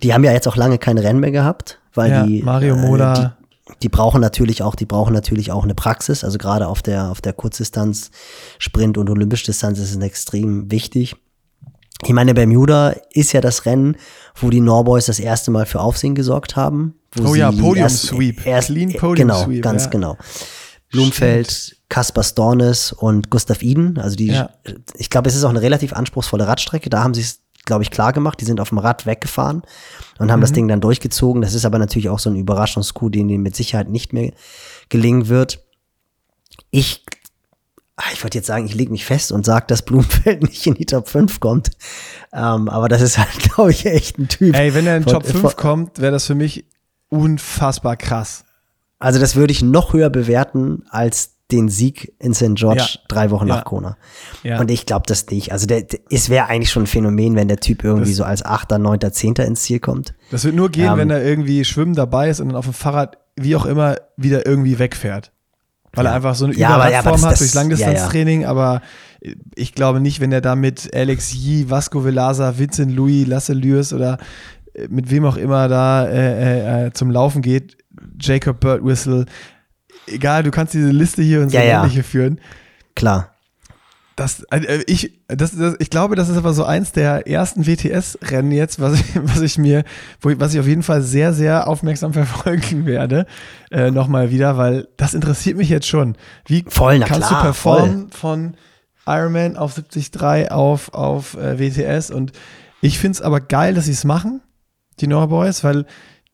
Die 0.05 0.15
haben 0.15 0.23
ja 0.23 0.31
jetzt 0.33 0.47
auch 0.47 0.55
lange 0.57 0.79
kein 0.79 0.97
Rennen 0.99 1.19
mehr 1.19 1.33
gehabt, 1.33 1.81
weil 1.95 2.11
Ja, 2.13 2.25
die 2.25 2.43
Mario 2.43 2.77
äh, 2.77 2.79
Mola. 2.79 3.37
Die, 3.83 3.89
brauchen 3.89 4.21
natürlich 4.21 4.63
auch, 4.63 4.75
die 4.75 4.87
brauchen 4.87 5.13
natürlich 5.13 5.53
auch 5.53 5.65
eine 5.65 5.75
Praxis. 5.75 6.25
Also 6.25 6.39
gerade 6.39 6.67
auf 6.69 6.83
der 6.83 7.11
auf 7.11 7.21
der 7.21 7.33
Kurzdistanz, 7.33 8.11
Sprint 8.59 8.99
und 8.99 9.09
Olympischdistanz 9.11 9.79
ist 9.79 9.91
es 9.95 10.03
extrem 10.03 10.71
wichtig. 10.71 11.17
Ich 12.05 12.13
meine, 12.13 12.33
Bermuda 12.33 12.95
ist 13.13 13.33
ja 13.33 13.41
das 13.41 13.67
Rennen, 13.67 13.97
wo 14.37 14.51
die 14.51 14.61
Norboys 14.61 15.07
das 15.07 15.19
erste 15.19 15.51
Mal 15.51 15.67
für 15.67 15.81
Aufsehen 15.81 16.15
gesorgt 16.15 16.55
haben. 16.55 16.95
Wo 17.13 17.31
Oh 17.31 17.35
ja, 17.35 17.51
Podium-Sweep. 17.51 18.47
Erst, 18.47 18.69
Clean 18.69 18.91
erst, 18.91 19.01
Podium-Sweep, 19.01 19.49
Genau, 19.49 19.61
ganz 19.63 19.85
ja. 19.85 19.91
genau. 19.91 20.17
Blumfeld, 20.91 21.77
Kaspar 21.89 22.23
Stornes 22.25 22.93
und 22.93 23.31
Gustav 23.31 23.63
Iden. 23.63 23.99
Also 23.99 24.17
die, 24.17 24.29
Ja. 24.29 24.51
ich 24.97 25.11
glaube, 25.11 25.29
es 25.29 25.35
ist 25.35 25.45
auch 25.45 25.51
eine 25.51 25.61
relativ 25.63 25.93
anspruchsvolle 25.93 26.47
Radstrecke. 26.47 26.89
Da 26.89 27.03
haben 27.03 27.15
sie 27.15 27.23
es, 27.23 27.41
glaube 27.69 27.85
ich, 27.85 27.93
klar 27.93 28.13
gemacht. 28.13 28.41
Die 28.41 28.45
sind 28.45 28.59
auf 28.61 28.71
dem 28.71 28.79
Rad 28.79 29.07
weggefahren 29.07 29.63
und 30.19 30.33
haben 30.33 30.41
das 30.41 30.51
Ding 30.53 30.67
dann 30.67 30.81
durchgezogen. 30.81 31.41
Das 31.43 31.55
ist 31.55 31.65
aber 31.65 31.79
natürlich 31.79 32.09
auch 32.09 32.19
so 32.19 32.29
ein 32.31 32.35
Überraschungscoup, 32.37 33.13
den 33.13 33.29
ihnen 33.29 33.45
mit 33.45 33.55
Sicherheit 33.55 33.89
nicht 33.89 34.13
mehr 34.13 34.33
gelingen 34.89 35.29
wird. 35.29 35.61
Ich, 36.71 37.05
ah, 37.97 38.05
ich 38.13 38.23
wollte 38.25 38.39
jetzt 38.39 38.47
sagen, 38.49 38.67
ich 38.67 38.75
lege 38.75 38.91
mich 38.91 39.05
fest 39.05 39.31
und 39.31 39.45
sage, 39.47 39.67
dass 39.69 39.83
Blumfeld 39.83 40.43
nicht 40.49 40.67
in 40.67 40.75
die 40.75 40.87
Top 40.87 41.09
5 41.09 41.39
kommt. 41.39 41.71
Ähm, 42.33 42.69
aber 42.69 42.89
das 42.89 43.01
ist 43.03 43.19
halt, 43.19 43.39
glaube 43.55 43.71
ich, 43.71 43.87
echt 43.87 44.19
ein 44.19 44.29
Typ. 44.29 44.57
Ey, 44.57 44.75
wenn 44.75 44.87
er 44.87 44.97
in 44.97 45.05
Von- 45.05 45.13
Top 45.13 45.27
5 45.27 45.41
von- 45.41 45.57
kommt, 45.57 45.99
wäre 46.01 46.13
das 46.13 46.27
für 46.27 46.35
mich 46.35 46.65
unfassbar 47.09 47.97
krass. 47.97 48.45
Also 48.99 49.21
das 49.21 49.37
würde 49.37 49.53
ich 49.53 49.63
noch 49.63 49.93
höher 49.93 50.11
bewerten 50.11 50.83
als 50.91 51.37
den 51.51 51.69
Sieg 51.69 52.13
in 52.19 52.35
St. 52.35 52.55
George 52.57 52.83
Ja. 52.95 53.01
drei 53.09 53.31
Wochen 53.31 53.47
Ja. 53.49 53.57
nach 53.57 53.65
Kona. 53.65 53.97
Ja. 54.43 54.61
Und 54.61 54.71
ich 54.71 54.85
glaube 54.85 55.05
das 55.07 55.27
nicht. 55.31 55.51
Also 55.53 55.67
der, 55.67 55.83
der, 55.83 56.01
es 56.11 56.29
wäre 56.29 56.47
eigentlich 56.47 56.71
schon 56.71 56.83
ein 56.83 56.87
Phänomen, 56.87 57.37
wenn 57.37 57.49
der 57.49 57.59
Typ 57.61 57.85
irgendwie 57.85 58.11
Das- 58.11 58.17
so 58.17 58.25
als 58.25 58.45
Achter, 58.45 58.79
Neunter, 58.79 59.13
Zehnter 59.13 59.47
ins 59.47 59.63
Ziel 59.63 59.81
kommt. 59.81 60.15
Das 60.31 60.45
wird 60.45 60.55
nur 60.55 60.69
gehen, 60.71 60.93
Ähm, 60.93 60.99
wenn 60.99 61.11
er 61.11 61.25
irgendwie 61.25 61.65
schwimmen 61.65 61.95
dabei 61.95 62.29
ist 62.29 62.41
und 62.41 62.49
dann 62.49 62.57
auf 62.57 62.67
dem 62.67 62.75
Fahrrad, 62.75 63.17
wie 63.37 63.57
auch 63.57 63.65
immer, 63.65 63.97
wieder 64.17 64.45
irgendwie 64.47 64.79
wegfährt. 64.79 65.33
Weil 65.95 66.05
er 66.07 66.13
einfach 66.13 66.35
so 66.35 66.45
eine 66.45 66.55
Ja, 66.55 66.69
aber- 66.71 66.91
das- 66.91 67.05
hat 67.23 67.33
das- 67.33 67.39
durch 67.39 67.55
Langdistanztraining, 67.55 68.45
aber 68.45 68.83
ich 69.55 69.75
glaube 69.75 70.01
nicht, 70.01 70.21
wenn 70.21 70.31
er 70.33 70.43
da 70.43 70.55
mit 70.55 70.95
Alex 70.95 71.33
Yee, 71.35 71.71
Vasco 71.71 72.05
Velasa, 72.05 72.59
Vincent 72.59 72.93
Louis, 72.95 73.27
Lasse 73.27 73.55
Lürs 73.55 73.95
oder 73.95 74.19
äh, 74.75 74.87
mit 74.91 75.11
wem 75.11 75.25
auch 75.25 75.37
immer 75.39 75.67
da 75.67 76.07
äh, 76.07 76.87
äh, 76.89 76.93
zum 76.93 77.11
Laufen 77.11 77.41
geht, 77.41 77.79
Jacob 78.21 78.61
Birdwhistle, 78.61 79.25
egal, 80.13 80.43
du 80.43 80.51
kannst 80.51 80.75
diese 80.75 80.91
Liste 80.91 81.23
hier 81.23 81.41
und 81.43 81.51
so 81.51 81.57
Ja, 81.57 81.65
ja. 81.65 81.81
ähnliche 81.83 82.03
führen. 82.03 82.41
Klar. 82.95 83.35
Das, 84.17 84.43
äh, 84.51 84.83
ich, 84.89 85.21
das, 85.29 85.57
das, 85.57 85.77
ich 85.79 85.91
glaube, 85.91 86.17
das 86.17 86.29
ist 86.29 86.37
aber 86.37 86.53
so 86.53 86.65
eins 86.65 86.91
der 86.91 87.29
ersten 87.29 87.67
WTS-Rennen 87.69 88.51
jetzt, 88.51 88.81
was 88.81 88.99
ich, 88.99 89.05
was 89.23 89.41
ich 89.43 89.59
mir, 89.59 89.85
wo 90.21 90.31
was 90.41 90.55
ich 90.55 90.61
auf 90.61 90.67
jeden 90.67 90.83
Fall 90.83 91.03
sehr, 91.03 91.33
sehr 91.33 91.69
aufmerksam 91.69 92.13
verfolgen 92.15 92.85
werde, 92.85 93.27
äh, 93.71 93.93
nochmal 93.93 94.31
wieder, 94.33 94.57
weil 94.57 94.89
das 94.97 95.15
interessiert 95.15 95.57
mich 95.57 95.69
jetzt 95.69 95.87
schon. 95.87 96.17
Wie 96.47 96.65
Voll, 96.67 96.99
kannst 96.99 97.29
klar, 97.29 97.43
du 97.43 97.47
performen 97.47 98.11
von 98.11 98.55
Ironman 99.07 99.57
auf 99.57 99.75
73 99.75 100.51
auf, 100.51 100.93
auf 100.93 101.37
äh, 101.37 101.61
WTS? 101.61 102.11
Und 102.11 102.33
ich 102.81 102.99
finde 102.99 103.17
es 103.17 103.23
aber 103.23 103.41
geil, 103.41 103.75
dass 103.75 103.85
sie 103.85 103.93
es 103.93 104.03
machen, 104.03 104.41
die 104.99 105.07
Norboys, 105.07 105.63
weil 105.63 105.87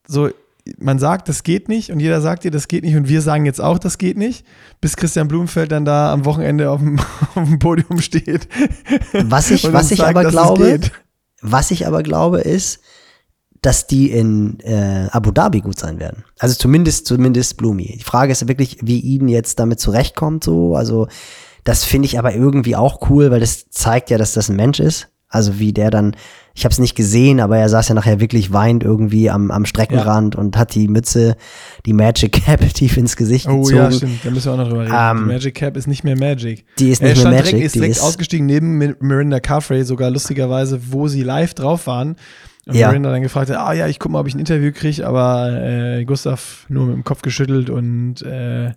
so, 0.07 0.31
man 0.79 0.99
sagt, 0.99 1.29
das 1.29 1.43
geht 1.43 1.69
nicht 1.69 1.91
und 1.91 2.01
jeder 2.01 2.21
sagt 2.21 2.45
dir, 2.45 2.51
das 2.51 2.69
geht 2.69 2.85
nicht 2.85 2.97
und 2.97 3.09
wir 3.09 3.21
sagen 3.21 3.45
jetzt 3.45 3.61
auch, 3.61 3.79
das 3.79 3.99
geht 3.99 4.17
nicht, 4.17 4.47
bis 4.81 4.97
Christian 4.97 5.29
Blumenfeld 5.29 5.71
dann 5.73 5.85
da 5.85 6.13
am 6.13 6.25
Wochenende 6.25 6.71
auf 6.71 6.81
dem, 6.81 6.99
auf 7.35 7.49
dem 7.49 7.59
Podium 7.59 8.01
steht. 8.01 8.49
Was 9.13 9.51
ich, 9.51 9.71
was 9.73 9.91
ich 9.91 9.99
sagt, 9.99 10.17
aber 10.17 10.29
glaube, 10.29 10.81
was 11.43 11.71
ich 11.71 11.87
aber 11.87 12.03
glaube, 12.03 12.41
ist, 12.41 12.81
dass 13.65 13.87
die 13.87 14.11
in 14.11 14.59
äh, 14.61 15.09
Abu 15.11 15.31
Dhabi 15.31 15.61
gut 15.61 15.79
sein 15.79 15.99
werden. 15.99 16.25
Also 16.39 16.55
zumindest, 16.55 17.07
zumindest 17.07 17.57
Blumi. 17.57 17.97
Die 17.99 18.05
Frage 18.05 18.33
ist 18.33 18.47
wirklich, 18.47 18.79
wie 18.83 19.15
Eden 19.15 19.29
jetzt 19.29 19.59
damit 19.59 19.81
zurechtkommt, 19.81 20.45
so. 20.45 20.77
Also, 20.77 21.09
das 21.65 21.83
finde 21.85 22.05
ich 22.05 22.19
aber 22.19 22.35
irgendwie 22.35 22.77
auch 22.77 23.09
cool, 23.09 23.31
weil 23.31 23.41
das 23.41 23.71
zeigt 23.71 24.11
ja, 24.11 24.19
dass 24.19 24.35
das 24.35 24.51
ein 24.51 24.57
Mensch 24.57 24.81
ist. 24.81 25.09
Also 25.29 25.59
wie 25.59 25.73
der 25.73 25.91
dann, 25.91 26.15
ich 26.57 26.65
habe 26.65 26.73
es 26.73 26.79
nicht 26.79 26.95
gesehen, 26.95 27.41
aber 27.41 27.59
er 27.59 27.69
saß 27.69 27.89
ja 27.89 27.95
nachher 27.97 28.21
wirklich 28.21 28.53
weint 28.53 28.85
irgendwie 28.85 29.29
am, 29.29 29.51
am 29.51 29.67
Streckenrand 29.67 30.37
und 30.37 30.57
hat 30.57 30.75
die 30.77 30.87
Mütze, 30.87 31.37
die 31.85 31.93
Magic 31.93 32.33
Cap 32.45 32.61
tief 32.75 32.97
ins 32.97 33.17
Gesicht 33.17 33.49
Oh 33.49 33.59
gezogen. 33.63 33.77
ja, 33.77 33.91
stimmt, 33.91 34.25
da 34.25 34.31
müssen 34.31 34.47
wir 34.47 34.53
auch 34.53 34.57
noch 34.59 34.69
drüber 34.69 34.83
reden. 34.85 34.95
Ähm, 34.97 35.19
die 35.27 35.33
Magic 35.35 35.55
Cap 35.57 35.77
ist 35.77 35.89
nicht 35.89 36.05
mehr 36.05 36.17
Magic. 36.17 36.65
Die 36.79 36.91
ist 36.91 37.03
er 37.03 37.09
nicht 37.09 37.17
mehr 37.17 37.21
stand 37.23 37.35
Magic, 37.37 37.51
direkt, 37.51 37.67
ist 37.67 37.75
die 37.75 37.79
direkt 37.81 37.97
ist- 37.97 38.03
ausgestiegen 38.03 38.47
neben 38.47 38.79
Mi- 38.81 38.95
Mirinda 39.01 39.41
Carfrey, 39.41 39.83
sogar 39.85 40.11
lustigerweise, 40.11 40.81
wo 40.93 41.09
sie 41.09 41.23
live 41.23 41.55
drauf 41.55 41.87
waren. 41.89 42.17
Und 42.67 42.77
Ja. 42.77 42.89
Mirinda 42.89 43.11
dann 43.11 43.23
gefragt 43.23 43.51
hat, 43.51 43.57
ah 43.59 43.73
ja, 43.73 43.89
ich 43.89 43.99
guck 43.99 44.13
mal, 44.13 44.21
ob 44.21 44.29
ich 44.29 44.35
ein 44.35 44.39
Interview 44.39 44.71
kriege, 44.73 45.07
aber 45.07 45.51
äh, 45.61 46.05
Gustav 46.05 46.67
nur 46.69 46.87
mit 46.87 46.95
dem 46.95 47.05
Kopf 47.05 47.21
geschüttelt 47.23 47.69
und 47.69 48.23
äh, 48.23 48.73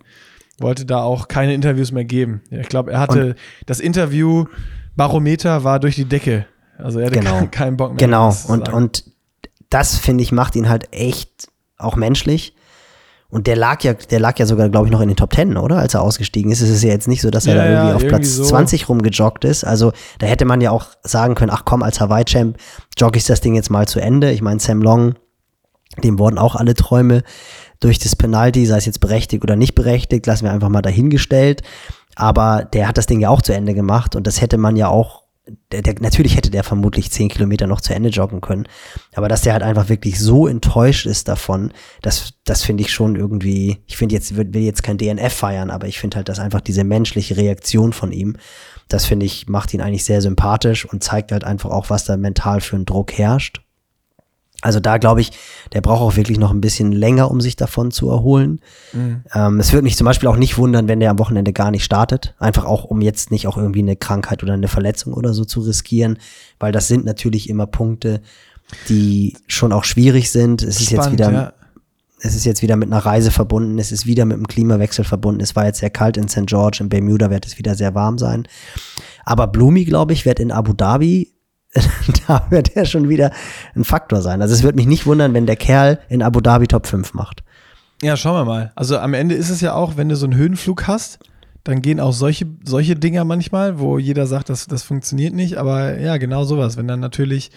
wollte 0.58 0.84
da 0.84 0.98
auch 1.02 1.28
keine 1.28 1.54
Interviews 1.54 1.92
mehr 1.92 2.04
geben. 2.04 2.40
Ja, 2.50 2.58
ich 2.58 2.68
glaube, 2.68 2.90
er 2.90 2.98
hatte 2.98 3.36
das 3.66 3.78
Interview 3.78 4.46
Barometer 4.96 5.62
war 5.64 5.78
durch 5.80 5.94
die 5.94 6.04
Decke. 6.04 6.46
Also 6.78 6.98
er 7.00 7.06
hatte 7.06 7.18
Genau. 7.18 7.30
keinen, 7.38 7.50
keinen 7.50 7.76
Bock 7.76 7.90
mehr. 7.90 7.98
Genau, 7.98 8.34
und, 8.48 8.68
und 8.68 9.04
das, 9.70 9.96
finde 9.98 10.22
ich, 10.22 10.32
macht 10.32 10.56
ihn 10.56 10.68
halt 10.68 10.92
echt 10.92 11.48
auch 11.76 11.96
menschlich. 11.96 12.54
Und 13.30 13.46
der 13.46 13.56
lag 13.56 13.82
ja, 13.82 13.92
der 13.92 14.20
lag 14.20 14.38
ja 14.38 14.46
sogar, 14.46 14.70
glaube 14.70 14.86
ich, 14.86 14.92
noch 14.92 15.02
in 15.02 15.08
den 15.08 15.16
Top 15.16 15.30
Ten, 15.30 15.58
oder? 15.58 15.76
Als 15.76 15.92
er 15.92 16.00
ausgestiegen 16.00 16.50
ist. 16.50 16.62
Es 16.62 16.70
ist 16.70 16.82
ja 16.82 16.88
jetzt 16.88 17.08
nicht 17.08 17.20
so, 17.20 17.28
dass 17.30 17.46
er 17.46 17.56
Ja, 17.56 17.60
da 17.62 17.68
irgendwie 17.68 17.88
ja, 17.90 17.94
auf 17.96 18.02
irgendwie 18.02 18.08
Platz 18.24 18.34
so. 18.36 18.44
20 18.44 18.88
rumgejoggt 18.88 19.44
ist. 19.44 19.64
Also 19.64 19.92
da 20.18 20.26
hätte 20.26 20.46
man 20.46 20.62
ja 20.62 20.70
auch 20.70 20.86
sagen 21.02 21.34
können, 21.34 21.50
ach 21.50 21.66
komm, 21.66 21.82
als 21.82 22.00
Hawaii-Champ 22.00 22.56
jogge 22.96 23.18
ich 23.18 23.26
das 23.26 23.42
Ding 23.42 23.54
jetzt 23.54 23.70
mal 23.70 23.86
zu 23.86 24.00
Ende. 24.00 24.30
Ich 24.32 24.40
meine, 24.40 24.60
Sam 24.60 24.80
Long, 24.80 25.14
dem 26.02 26.18
wurden 26.18 26.38
auch 26.38 26.54
alle 26.56 26.72
Träume 26.72 27.22
durch 27.80 27.98
das 27.98 28.16
Penalty, 28.16 28.64
sei 28.64 28.78
es 28.78 28.86
jetzt 28.86 29.00
berechtigt 29.00 29.42
oder 29.44 29.56
nicht 29.56 29.74
berechtigt, 29.74 30.26
lassen 30.26 30.44
wir 30.44 30.52
einfach 30.52 30.70
mal 30.70 30.80
dahingestellt. 30.82 31.62
Aber 32.16 32.64
der 32.72 32.88
hat 32.88 32.96
das 32.96 33.04
Ding 33.06 33.20
ja 33.20 33.28
auch 33.28 33.42
zu 33.42 33.52
Ende 33.52 33.74
gemacht 33.74 34.16
und 34.16 34.26
das 34.26 34.40
hätte 34.40 34.56
man 34.56 34.74
ja 34.76 34.88
auch, 34.88 35.24
der, 35.72 35.82
der, 35.82 35.94
natürlich 36.00 36.36
hätte 36.36 36.50
der 36.50 36.64
vermutlich 36.64 37.10
10 37.10 37.28
Kilometer 37.28 37.66
noch 37.66 37.80
zu 37.80 37.94
Ende 37.94 38.08
joggen 38.08 38.40
können. 38.40 38.66
Aber 39.14 39.28
dass 39.28 39.42
der 39.42 39.52
halt 39.52 39.62
einfach 39.62 39.88
wirklich 39.88 40.18
so 40.18 40.46
enttäuscht 40.46 41.06
ist 41.06 41.28
davon, 41.28 41.72
das, 42.02 42.34
das 42.44 42.62
finde 42.62 42.82
ich 42.82 42.92
schon 42.92 43.16
irgendwie, 43.16 43.78
ich 43.86 43.96
finde 43.96 44.14
jetzt, 44.14 44.36
will 44.36 44.54
jetzt 44.56 44.82
kein 44.82 44.98
DNF 44.98 45.32
feiern, 45.32 45.70
aber 45.70 45.86
ich 45.86 45.98
finde 45.98 46.16
halt, 46.16 46.28
dass 46.28 46.38
einfach 46.38 46.60
diese 46.60 46.84
menschliche 46.84 47.36
Reaktion 47.36 47.92
von 47.92 48.12
ihm, 48.12 48.36
das 48.88 49.04
finde 49.04 49.26
ich, 49.26 49.48
macht 49.48 49.74
ihn 49.74 49.80
eigentlich 49.80 50.04
sehr 50.04 50.22
sympathisch 50.22 50.84
und 50.86 51.04
zeigt 51.04 51.32
halt 51.32 51.44
einfach 51.44 51.70
auch, 51.70 51.90
was 51.90 52.04
da 52.04 52.16
mental 52.16 52.60
für 52.60 52.76
ein 52.76 52.86
Druck 52.86 53.12
herrscht. 53.12 53.60
Also 54.60 54.80
da 54.80 54.98
glaube 54.98 55.20
ich, 55.20 55.30
der 55.72 55.80
braucht 55.80 56.00
auch 56.00 56.16
wirklich 56.16 56.38
noch 56.38 56.50
ein 56.50 56.60
bisschen 56.60 56.90
länger, 56.90 57.30
um 57.30 57.40
sich 57.40 57.54
davon 57.54 57.92
zu 57.92 58.10
erholen. 58.10 58.60
Ähm, 59.32 59.60
es 59.60 59.72
würde 59.72 59.84
mich 59.84 59.96
zum 59.96 60.04
Beispiel 60.04 60.28
auch 60.28 60.36
nicht 60.36 60.58
wundern, 60.58 60.88
wenn 60.88 60.98
der 60.98 61.10
am 61.10 61.18
Wochenende 61.20 61.52
gar 61.52 61.70
nicht 61.70 61.84
startet. 61.84 62.34
Einfach 62.40 62.64
auch, 62.64 62.84
um 62.84 63.00
jetzt 63.00 63.30
nicht 63.30 63.46
auch 63.46 63.56
irgendwie 63.56 63.82
eine 63.82 63.94
Krankheit 63.94 64.42
oder 64.42 64.54
eine 64.54 64.66
Verletzung 64.66 65.12
oder 65.12 65.32
so 65.32 65.44
zu 65.44 65.60
riskieren, 65.60 66.18
weil 66.58 66.72
das 66.72 66.88
sind 66.88 67.04
natürlich 67.04 67.48
immer 67.48 67.68
Punkte, 67.68 68.20
die 68.88 69.36
schon 69.46 69.72
auch 69.72 69.84
schwierig 69.84 70.30
sind. 70.30 70.62
Es 70.62 70.80
ist 70.80 70.90
jetzt 70.90 71.04
Spannend, 71.04 71.12
wieder, 71.12 71.32
ja. 71.32 71.52
es 72.20 72.34
ist 72.34 72.44
jetzt 72.44 72.60
wieder 72.60 72.74
mit 72.74 72.90
einer 72.90 73.04
Reise 73.04 73.30
verbunden, 73.30 73.78
es 73.78 73.92
ist 73.92 74.06
wieder 74.06 74.24
mit 74.24 74.36
einem 74.36 74.48
Klimawechsel 74.48 75.04
verbunden. 75.04 75.40
Es 75.40 75.54
war 75.54 75.66
jetzt 75.66 75.78
sehr 75.78 75.90
kalt 75.90 76.16
in 76.16 76.26
St. 76.26 76.46
George, 76.46 76.78
in 76.80 76.88
Bermuda 76.88 77.30
wird 77.30 77.46
es 77.46 77.58
wieder 77.58 77.76
sehr 77.76 77.94
warm 77.94 78.18
sein. 78.18 78.48
Aber 79.24 79.46
Blumi, 79.46 79.84
glaube 79.84 80.14
ich, 80.14 80.26
wird 80.26 80.40
in 80.40 80.50
Abu 80.50 80.72
Dhabi, 80.72 81.30
da 82.26 82.46
wird 82.50 82.76
er 82.76 82.86
schon 82.86 83.08
wieder 83.08 83.30
ein 83.74 83.84
Faktor 83.84 84.22
sein. 84.22 84.42
Also 84.42 84.54
es 84.54 84.62
würde 84.62 84.76
mich 84.76 84.86
nicht 84.86 85.06
wundern, 85.06 85.34
wenn 85.34 85.46
der 85.46 85.56
Kerl 85.56 85.98
in 86.08 86.22
Abu 86.22 86.40
Dhabi 86.40 86.66
Top 86.66 86.86
5 86.86 87.14
macht. 87.14 87.42
Ja, 88.02 88.16
schauen 88.16 88.34
wir 88.34 88.44
mal. 88.44 88.72
Also 88.74 88.98
am 88.98 89.14
Ende 89.14 89.34
ist 89.34 89.50
es 89.50 89.60
ja 89.60 89.74
auch, 89.74 89.96
wenn 89.96 90.08
du 90.08 90.16
so 90.16 90.26
einen 90.26 90.36
Höhenflug 90.36 90.86
hast, 90.86 91.18
dann 91.64 91.82
gehen 91.82 92.00
auch 92.00 92.12
solche, 92.12 92.46
solche 92.64 92.96
Dinger 92.96 93.24
manchmal, 93.24 93.78
wo 93.78 93.98
jeder 93.98 94.26
sagt, 94.26 94.48
das, 94.48 94.66
das 94.66 94.84
funktioniert 94.84 95.34
nicht. 95.34 95.56
Aber 95.56 95.98
ja, 95.98 96.16
genau 96.16 96.44
sowas. 96.44 96.76
Wenn 96.76 96.88
dann 96.88 97.00
natürlich 97.00 97.50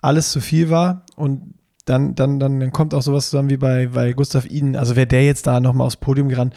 alles 0.00 0.30
zu 0.30 0.40
viel 0.40 0.70
war 0.70 1.04
und 1.16 1.54
dann, 1.84 2.14
dann, 2.14 2.38
dann, 2.38 2.60
dann 2.60 2.72
kommt 2.72 2.94
auch 2.94 3.02
sowas 3.02 3.30
zusammen 3.30 3.50
wie 3.50 3.56
bei, 3.56 3.88
bei 3.88 4.12
Gustav 4.12 4.46
Iden. 4.46 4.76
Also 4.76 4.96
wäre 4.96 5.06
der 5.06 5.24
jetzt 5.24 5.46
da 5.46 5.60
nochmal 5.60 5.86
aufs 5.86 5.96
Podium 5.96 6.28
gerannt, 6.28 6.54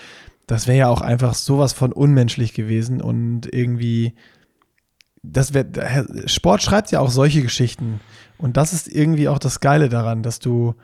das 0.47 0.67
wäre 0.67 0.77
ja 0.77 0.89
auch 0.89 1.01
einfach 1.01 1.33
sowas 1.33 1.73
von 1.73 1.91
unmenschlich 1.91 2.53
gewesen 2.53 3.01
und 3.01 3.51
irgendwie, 3.51 4.13
das 5.31 5.53
wär, 5.53 5.65
Sport 6.25 6.61
schreibt 6.61 6.91
ja 6.91 6.99
auch 6.99 7.09
solche 7.09 7.41
Geschichten. 7.41 7.99
Und 8.37 8.57
das 8.57 8.73
ist 8.73 8.87
irgendwie 8.87 9.29
auch 9.29 9.39
das 9.39 9.59
Geile 9.59 9.89
daran, 9.89 10.23
dass 10.23 10.39
du, 10.39 10.75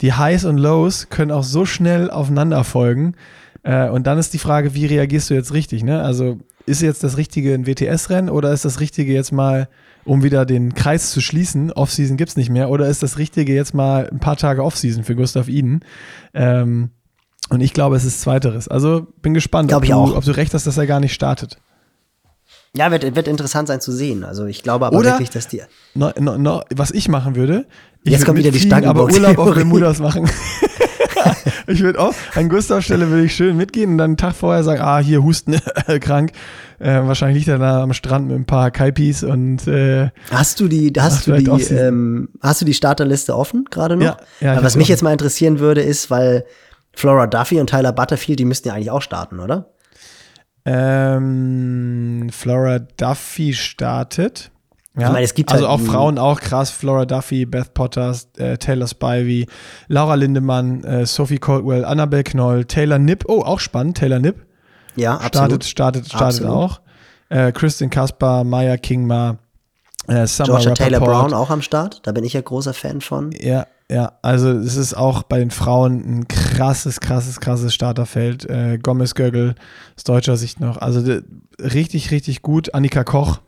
die 0.00 0.12
Highs 0.12 0.44
und 0.44 0.58
Lows 0.58 1.08
können 1.10 1.32
auch 1.32 1.42
so 1.42 1.64
schnell 1.64 2.10
aufeinander 2.10 2.62
folgen. 2.64 3.14
Äh, 3.62 3.88
und 3.88 4.06
dann 4.06 4.18
ist 4.18 4.32
die 4.32 4.38
Frage, 4.38 4.74
wie 4.74 4.86
reagierst 4.86 5.30
du 5.30 5.34
jetzt 5.34 5.52
richtig? 5.52 5.82
Ne? 5.82 6.02
Also 6.02 6.38
ist 6.66 6.82
jetzt 6.82 7.02
das 7.02 7.16
Richtige 7.16 7.54
ein 7.54 7.66
WTS-Rennen 7.66 8.30
oder 8.30 8.52
ist 8.52 8.64
das 8.64 8.80
Richtige 8.80 9.12
jetzt 9.12 9.32
mal, 9.32 9.68
um 10.04 10.22
wieder 10.22 10.46
den 10.46 10.74
Kreis 10.74 11.10
zu 11.10 11.20
schließen, 11.20 11.72
Offseason 11.72 12.16
gibt 12.16 12.30
es 12.30 12.36
nicht 12.36 12.50
mehr, 12.50 12.70
oder 12.70 12.88
ist 12.88 13.02
das 13.02 13.18
Richtige 13.18 13.54
jetzt 13.54 13.74
mal 13.74 14.08
ein 14.10 14.20
paar 14.20 14.36
Tage 14.36 14.62
Offseason 14.62 15.04
für 15.04 15.16
Gustav 15.16 15.48
Iden? 15.48 15.80
Ähm, 16.34 16.90
und 17.50 17.60
ich 17.60 17.72
glaube, 17.72 17.96
es 17.96 18.04
ist 18.04 18.20
Zweiteres. 18.20 18.68
Also 18.68 19.06
bin 19.22 19.34
gespannt, 19.34 19.72
ob 19.72 19.84
du, 19.84 19.94
ob 19.94 20.24
du 20.24 20.36
recht 20.36 20.52
hast, 20.54 20.66
dass 20.66 20.76
er 20.76 20.86
gar 20.86 21.00
nicht 21.00 21.14
startet. 21.14 21.58
Ja, 22.78 22.92
wird, 22.92 23.16
wird 23.16 23.26
interessant 23.26 23.66
sein 23.66 23.80
zu 23.80 23.90
sehen. 23.90 24.22
Also 24.22 24.46
ich 24.46 24.62
glaube 24.62 24.86
aber 24.86 24.96
Oder- 24.96 25.10
wirklich, 25.10 25.30
dass 25.30 25.48
die. 25.48 25.62
No, 25.94 26.12
no, 26.20 26.38
no, 26.38 26.62
was 26.72 26.92
ich 26.92 27.08
machen 27.08 27.34
würde, 27.34 27.66
ich 28.04 28.12
Jetzt 28.12 28.24
kommt 28.24 28.38
wieder 28.38 28.52
die 28.52 28.72
aber 28.72 29.04
Urlaub 29.06 29.36
auf. 29.38 29.54
Bermudas 29.54 29.98
machen. 29.98 30.30
ich 31.66 31.80
würde 31.80 31.98
auch, 31.98 32.14
an 32.36 32.48
Gustavs 32.48 32.84
Stelle 32.84 33.08
würde 33.10 33.24
ich 33.24 33.34
schön 33.34 33.56
mitgehen 33.56 33.90
und 33.90 33.98
dann 33.98 34.10
einen 34.10 34.16
Tag 34.16 34.36
vorher 34.36 34.62
sagen, 34.62 34.80
ah, 34.80 34.98
hier 35.00 35.24
Husten, 35.24 35.56
krank. 36.00 36.30
Äh, 36.78 37.02
wahrscheinlich 37.02 37.38
liegt 37.38 37.48
er 37.48 37.58
da 37.58 37.82
am 37.82 37.92
Strand 37.92 38.28
mit 38.28 38.36
ein 38.36 38.46
paar 38.46 38.70
Kaipis 38.70 39.24
und 39.24 39.66
äh, 39.66 40.10
Hast 40.30 40.60
du 40.60 40.68
die, 40.68 40.92
hast 40.96 41.26
du 41.26 41.32
die, 41.32 41.50
ähm, 41.74 42.28
hast 42.40 42.60
du 42.60 42.64
die 42.64 42.74
Starterliste 42.74 43.36
offen 43.36 43.64
gerade 43.72 43.96
noch? 43.96 44.04
Ja, 44.04 44.16
ja, 44.40 44.52
Aber 44.52 44.62
was 44.62 44.76
mich 44.76 44.84
offen. 44.84 44.90
jetzt 44.92 45.02
mal 45.02 45.10
interessieren 45.12 45.58
würde, 45.58 45.80
ist, 45.80 46.12
weil 46.12 46.44
Flora 46.94 47.26
Duffy 47.26 47.58
und 47.58 47.70
Tyler 47.70 47.92
Butterfield, 47.92 48.38
die 48.38 48.44
müssten 48.44 48.68
ja 48.68 48.74
eigentlich 48.74 48.92
auch 48.92 49.02
starten, 49.02 49.40
oder? 49.40 49.72
Ähm, 50.68 52.28
Flora 52.30 52.78
Duffy 52.78 53.54
startet. 53.54 54.50
Ja, 54.96 55.06
Ich 55.06 55.12
meine, 55.12 55.24
es 55.24 55.34
gibt 55.34 55.52
also 55.52 55.68
halt 55.68 55.80
auch 55.80 55.84
Frauen 55.84 56.18
auch 56.18 56.40
krass. 56.40 56.70
Flora 56.70 57.06
Duffy, 57.06 57.46
Beth 57.46 57.72
Potters, 57.72 58.28
äh, 58.36 58.58
Taylor 58.58 58.86
Spivey, 58.88 59.46
Laura 59.86 60.14
Lindemann, 60.14 60.82
äh, 60.84 61.06
Sophie 61.06 61.38
Caldwell, 61.38 61.84
Annabelle 61.84 62.24
Knoll, 62.24 62.64
Taylor 62.64 62.98
Nipp. 62.98 63.24
Oh, 63.28 63.42
auch 63.42 63.60
spannend. 63.60 63.96
Taylor 63.98 64.18
Nipp 64.18 64.44
Ja, 64.96 65.14
startet, 65.16 65.36
absolut. 65.40 65.64
startet, 65.64 66.06
startet 66.06 66.44
Absolut. 66.44 66.52
auch. 66.54 66.80
Äh, 67.30 67.52
Kristen 67.52 67.90
Kasper, 67.90 68.42
Maya 68.44 68.76
Kingma, 68.76 69.36
äh, 70.08 70.26
Summer 70.26 70.48
Georgia 70.58 70.74
Taylor 70.74 71.00
Rappaport. 71.00 71.28
Brown 71.30 71.34
auch 71.34 71.50
am 71.50 71.62
Start. 71.62 72.00
Da 72.04 72.12
bin 72.12 72.24
ich 72.24 72.32
ja 72.32 72.40
großer 72.40 72.74
Fan 72.74 73.00
von. 73.00 73.30
Ja, 73.32 73.66
ja, 73.90 74.18
also 74.20 74.50
es 74.50 74.76
ist 74.76 74.94
auch 74.94 75.22
bei 75.22 75.38
den 75.38 75.50
Frauen 75.50 76.18
ein 76.18 76.28
krasses, 76.28 77.00
krasses, 77.00 77.40
krasses 77.40 77.74
Starterfeld. 77.74 78.44
Äh, 78.44 78.78
Gomez 78.78 79.14
Göggel 79.14 79.54
aus 79.96 80.04
deutscher 80.04 80.36
Sicht 80.36 80.60
noch. 80.60 80.76
Also 80.76 81.20
richtig, 81.58 82.10
richtig 82.10 82.42
gut. 82.42 82.74
Annika 82.74 83.02
Koch. 83.04 83.40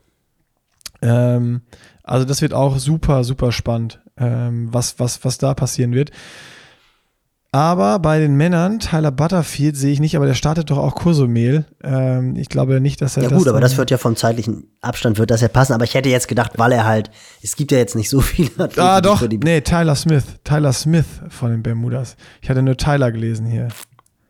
Ähm, 1.03 1.61
also 2.03 2.25
das 2.25 2.41
wird 2.41 2.55
auch 2.55 2.79
super, 2.79 3.23
super 3.25 3.53
spannend, 3.53 4.01
ähm, 4.17 4.69
was, 4.73 4.99
was, 4.99 5.25
was 5.25 5.37
da 5.39 5.55
passieren 5.55 5.93
wird. 5.93 6.11
Aber 7.53 7.99
bei 7.99 8.21
den 8.21 8.37
Männern, 8.37 8.79
Tyler 8.79 9.11
Butterfield 9.11 9.77
sehe 9.77 9.93
ich 9.93 9.99
nicht, 9.99 10.15
aber 10.15 10.27
der 10.27 10.35
startet 10.35 10.71
doch 10.71 10.79
auch 10.79 10.95
Kursomel. 10.95 11.65
Ähm, 11.83 12.37
ich 12.37 12.49
glaube 12.49 12.81
nicht, 12.81 13.01
dass 13.03 13.17
er 13.17 13.25
Ja 13.25 13.29
das 13.29 13.39
gut, 13.39 13.49
aber 13.49 13.61
das 13.61 13.77
wird 13.77 13.91
ja 13.91 13.99
vom 13.99 14.15
zeitlichen 14.15 14.69
Abstand 14.81 15.19
wird 15.19 15.33
das 15.33 15.41
ja 15.41 15.49
passen. 15.49 15.73
Aber 15.73 15.83
ich 15.83 15.95
hätte 15.95 16.09
jetzt 16.09 16.29
gedacht, 16.29 16.53
weil 16.59 16.71
er 16.71 16.85
halt, 16.87 17.11
es 17.43 17.57
gibt 17.57 17.73
ja 17.73 17.79
jetzt 17.79 17.97
nicht 17.97 18.09
so 18.09 18.21
viele 18.21 18.51
Athleten, 18.57 18.81
Ah, 18.81 19.01
doch. 19.01 19.27
Nee, 19.29 19.63
Tyler 19.63 19.97
Smith. 19.97 20.23
Tyler 20.45 20.73
Smith 20.73 21.07
von 21.29 21.51
den 21.51 21.63
Bermudas. 21.65 22.17
Ich 22.41 22.49
hatte 22.51 22.63
nur 22.63 22.77
Tyler 22.77 23.11
gelesen 23.11 23.47
hier. 23.47 23.67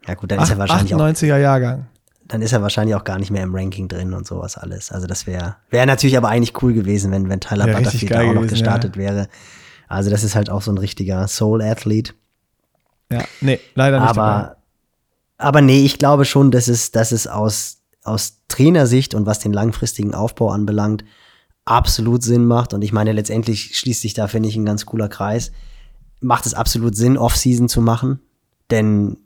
Ja 0.09 0.14
gut, 0.14 0.31
dann 0.31 0.39
ist 0.39 0.47
Ach, 0.47 0.53
er 0.53 0.59
wahrscheinlich 0.59 0.95
auch 0.95 1.01
98er 1.01 1.37
Jahrgang. 1.37 1.89
dann 2.27 2.41
ist 2.41 2.53
er 2.53 2.62
wahrscheinlich 2.62 2.95
auch 2.95 3.05
gar 3.05 3.18
nicht 3.18 3.31
mehr 3.31 3.43
im 3.43 3.55
Ranking 3.55 3.87
drin 3.87 4.14
und 4.14 4.27
sowas 4.27 4.57
alles. 4.57 4.91
Also 4.93 5.07
das 5.07 5.27
wäre 5.27 5.57
wäre 5.68 5.87
natürlich 5.87 6.16
aber 6.16 6.29
eigentlich 6.31 6.62
cool 6.62 6.73
gewesen, 6.73 7.12
wenn, 7.12 7.29
wenn 7.29 7.41
Tyler 7.41 7.66
richtig 7.66 7.85
Butterfield 8.09 8.12
auch 8.14 8.23
noch 8.33 8.33
gewesen, 8.37 8.49
gestartet 8.49 8.97
wäre. 8.97 9.29
Also 9.89 10.09
das 10.09 10.25
ist 10.25 10.37
halt 10.37 10.49
auch 10.49 10.62
so 10.62 10.73
ein 10.73 10.79
richtiger 10.79 11.29
Soul-Athlet. 11.29 12.14
Ja, 13.13 13.25
nee, 13.41 13.61
leider 13.75 14.01
nicht. 14.01 14.17
dabei. 14.17 14.23
Aber, 14.23 14.57
aber 15.39 15.61
nee, 15.61 15.85
ich 15.85 15.99
glaube 15.99 16.25
schon, 16.25 16.51
dass 16.51 16.69
es, 16.69 16.93
dass 16.93 17.13
es 17.13 17.27
aus, 17.27 17.83
aus 18.05 18.41
Trainersicht 18.49 19.15
und 19.15 19.27
was 19.27 19.39
den 19.39 19.53
langfristigen 19.53 20.15
Aufbau 20.15 20.51
anbelangt, 20.51 21.05
absolut 21.65 22.23
Sinn 22.23 22.45
macht. 22.45 22.75
Und 22.75 22.83
ich 22.83 22.93
meine, 22.93 23.13
letztendlich 23.13 23.79
schließt 23.79 24.01
sich 24.01 24.15
da, 24.15 24.29
finde 24.29 24.49
ich, 24.49 24.57
ein 24.57 24.65
ganz 24.65 24.87
cooler 24.87 25.09
Kreis. 25.09 25.53
Macht 26.21 26.47
es 26.47 26.55
absolut 26.55 26.97
Sinn, 26.97 27.17
Off-Season 27.17 27.69
zu 27.69 27.81
machen. 27.81 28.21
Denn 28.71 29.19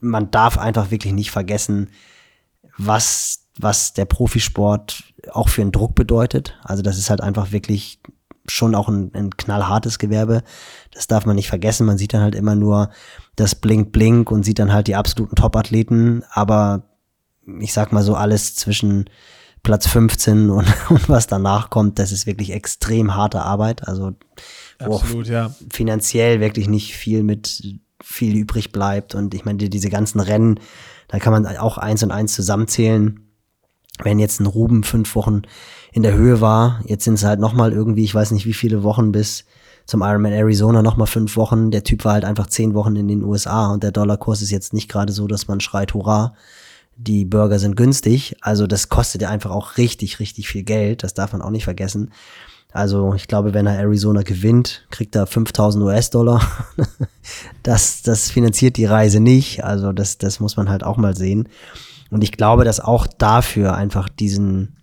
man 0.00 0.30
darf 0.30 0.58
einfach 0.58 0.90
wirklich 0.90 1.12
nicht 1.12 1.30
vergessen, 1.30 1.90
was, 2.76 3.46
was 3.58 3.92
der 3.92 4.04
Profisport 4.04 5.04
auch 5.30 5.48
für 5.48 5.62
einen 5.62 5.72
Druck 5.72 5.94
bedeutet. 5.94 6.58
Also 6.62 6.82
das 6.82 6.98
ist 6.98 7.10
halt 7.10 7.20
einfach 7.20 7.52
wirklich 7.52 8.00
schon 8.46 8.74
auch 8.74 8.88
ein, 8.88 9.10
ein 9.14 9.30
knallhartes 9.36 9.98
Gewerbe. 9.98 10.42
Das 10.92 11.06
darf 11.06 11.26
man 11.26 11.36
nicht 11.36 11.48
vergessen. 11.48 11.86
Man 11.86 11.98
sieht 11.98 12.14
dann 12.14 12.22
halt 12.22 12.34
immer 12.34 12.54
nur 12.56 12.90
das 13.36 13.54
Blink 13.54 13.92
Blink 13.92 14.30
und 14.30 14.44
sieht 14.44 14.58
dann 14.58 14.72
halt 14.72 14.86
die 14.86 14.96
absoluten 14.96 15.36
Top-Athleten. 15.36 16.24
Aber 16.30 16.84
ich 17.60 17.72
sag 17.72 17.92
mal 17.92 18.02
so 18.02 18.14
alles 18.14 18.54
zwischen 18.54 19.08
Platz 19.62 19.86
15 19.86 20.50
und, 20.50 20.66
und 20.90 21.08
was 21.08 21.26
danach 21.26 21.70
kommt, 21.70 21.98
das 21.98 22.12
ist 22.12 22.26
wirklich 22.26 22.50
extrem 22.52 23.14
harte 23.14 23.42
Arbeit. 23.42 23.86
Also 23.86 24.12
Absolut, 24.78 25.26
ja. 25.28 25.54
finanziell 25.70 26.40
wirklich 26.40 26.68
nicht 26.68 26.94
viel 26.96 27.22
mit 27.22 27.62
viel 28.02 28.34
übrig 28.36 28.72
bleibt. 28.72 29.14
Und 29.14 29.34
ich 29.34 29.44
meine, 29.44 29.58
die- 29.58 29.68
diese 29.70 29.90
ganzen 29.90 30.20
Rennen, 30.20 30.58
da 31.08 31.18
kann 31.18 31.32
man 31.34 31.46
auch 31.58 31.76
eins 31.76 32.02
und 32.02 32.10
eins 32.10 32.34
zusammenzählen. 32.34 33.26
Wenn 34.02 34.18
jetzt 34.18 34.40
ein 34.40 34.46
Ruben 34.46 34.82
fünf 34.82 35.14
Wochen 35.14 35.42
in 35.92 36.02
der 36.02 36.14
Höhe 36.14 36.40
war, 36.40 36.80
jetzt 36.86 37.04
sind 37.04 37.14
es 37.14 37.24
halt 37.24 37.40
nochmal 37.40 37.72
irgendwie, 37.72 38.04
ich 38.04 38.14
weiß 38.14 38.30
nicht 38.30 38.46
wie 38.46 38.52
viele 38.52 38.82
Wochen 38.82 39.12
bis 39.12 39.44
zum 39.86 40.02
Ironman 40.02 40.32
Arizona 40.32 40.82
nochmal 40.82 41.08
fünf 41.08 41.36
Wochen. 41.36 41.70
Der 41.70 41.82
Typ 41.82 42.04
war 42.04 42.12
halt 42.12 42.24
einfach 42.24 42.46
zehn 42.46 42.74
Wochen 42.74 42.94
in 42.94 43.08
den 43.08 43.24
USA 43.24 43.72
und 43.72 43.82
der 43.82 43.90
Dollarkurs 43.90 44.40
ist 44.40 44.50
jetzt 44.50 44.72
nicht 44.72 44.88
gerade 44.88 45.12
so, 45.12 45.26
dass 45.26 45.48
man 45.48 45.60
schreit, 45.60 45.94
hurra, 45.94 46.34
die 46.96 47.24
Burger 47.24 47.58
sind 47.58 47.76
günstig. 47.76 48.36
Also 48.40 48.66
das 48.66 48.88
kostet 48.88 49.22
ja 49.22 49.30
einfach 49.30 49.50
auch 49.50 49.78
richtig, 49.78 50.20
richtig 50.20 50.48
viel 50.48 50.62
Geld. 50.62 51.02
Das 51.02 51.14
darf 51.14 51.32
man 51.32 51.42
auch 51.42 51.50
nicht 51.50 51.64
vergessen. 51.64 52.12
Also 52.72 53.14
ich 53.14 53.26
glaube, 53.26 53.52
wenn 53.52 53.66
er 53.66 53.78
Arizona 53.78 54.22
gewinnt, 54.22 54.86
kriegt 54.90 55.16
er 55.16 55.26
5000 55.26 55.84
US-Dollar. 55.84 56.40
das, 57.62 58.02
das 58.02 58.30
finanziert 58.30 58.76
die 58.76 58.84
Reise 58.84 59.18
nicht. 59.18 59.64
Also 59.64 59.92
das, 59.92 60.18
das 60.18 60.38
muss 60.38 60.56
man 60.56 60.68
halt 60.68 60.84
auch 60.84 60.96
mal 60.96 61.16
sehen. 61.16 61.48
Und 62.10 62.22
ich 62.22 62.32
glaube, 62.32 62.64
dass 62.64 62.80
auch 62.80 63.06
dafür 63.06 63.74
einfach 63.74 64.08
diesen, 64.08 64.76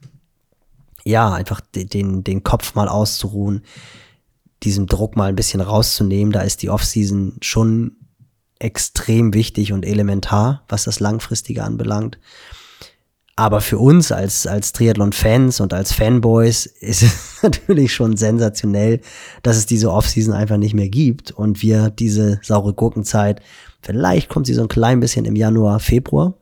ja, 1.07 1.33
einfach 1.33 1.61
de- 1.61 1.85
den, 1.85 2.23
den 2.23 2.43
Kopf 2.43 2.75
mal 2.75 2.87
auszuruhen, 2.87 3.63
diesem 4.63 4.87
Druck 4.87 5.15
mal 5.15 5.29
ein 5.29 5.35
bisschen 5.35 5.61
rauszunehmen, 5.61 6.33
da 6.33 6.41
ist 6.41 6.61
die 6.61 6.69
Offseason 6.69 7.37
schon 7.41 7.97
extrem 8.59 9.33
wichtig 9.33 9.71
und 9.71 9.85
elementar, 9.85 10.63
was 10.67 10.83
das 10.83 10.99
Langfristige 10.99 11.63
anbelangt. 11.63 12.17
Aber 13.35 13.61
für 13.61 13.77
uns 13.77 14.11
als, 14.11 14.47
als 14.47 14.73
Triathlon-Fans 14.73 15.59
und 15.59 15.71
als 15.71 15.93
Fanboys 15.93 16.65
ist 16.65 17.03
es 17.03 17.13
natürlich 17.43 17.93
schon 17.93 18.17
sensationell, 18.17 18.99
dass 19.43 19.57
es 19.57 19.67
diese 19.67 19.91
Offseason 19.91 20.33
einfach 20.33 20.57
nicht 20.57 20.73
mehr 20.73 20.89
gibt 20.89 21.29
und 21.29 21.61
wir 21.61 21.91
diese 21.91 22.39
saure 22.41 22.73
Gurkenzeit, 22.73 23.41
vielleicht 23.81 24.27
kommt 24.29 24.47
sie 24.47 24.55
so 24.55 24.63
ein 24.63 24.67
klein 24.69 24.99
bisschen 24.99 25.25
im 25.25 25.35
Januar, 25.35 25.79
Februar. 25.79 26.33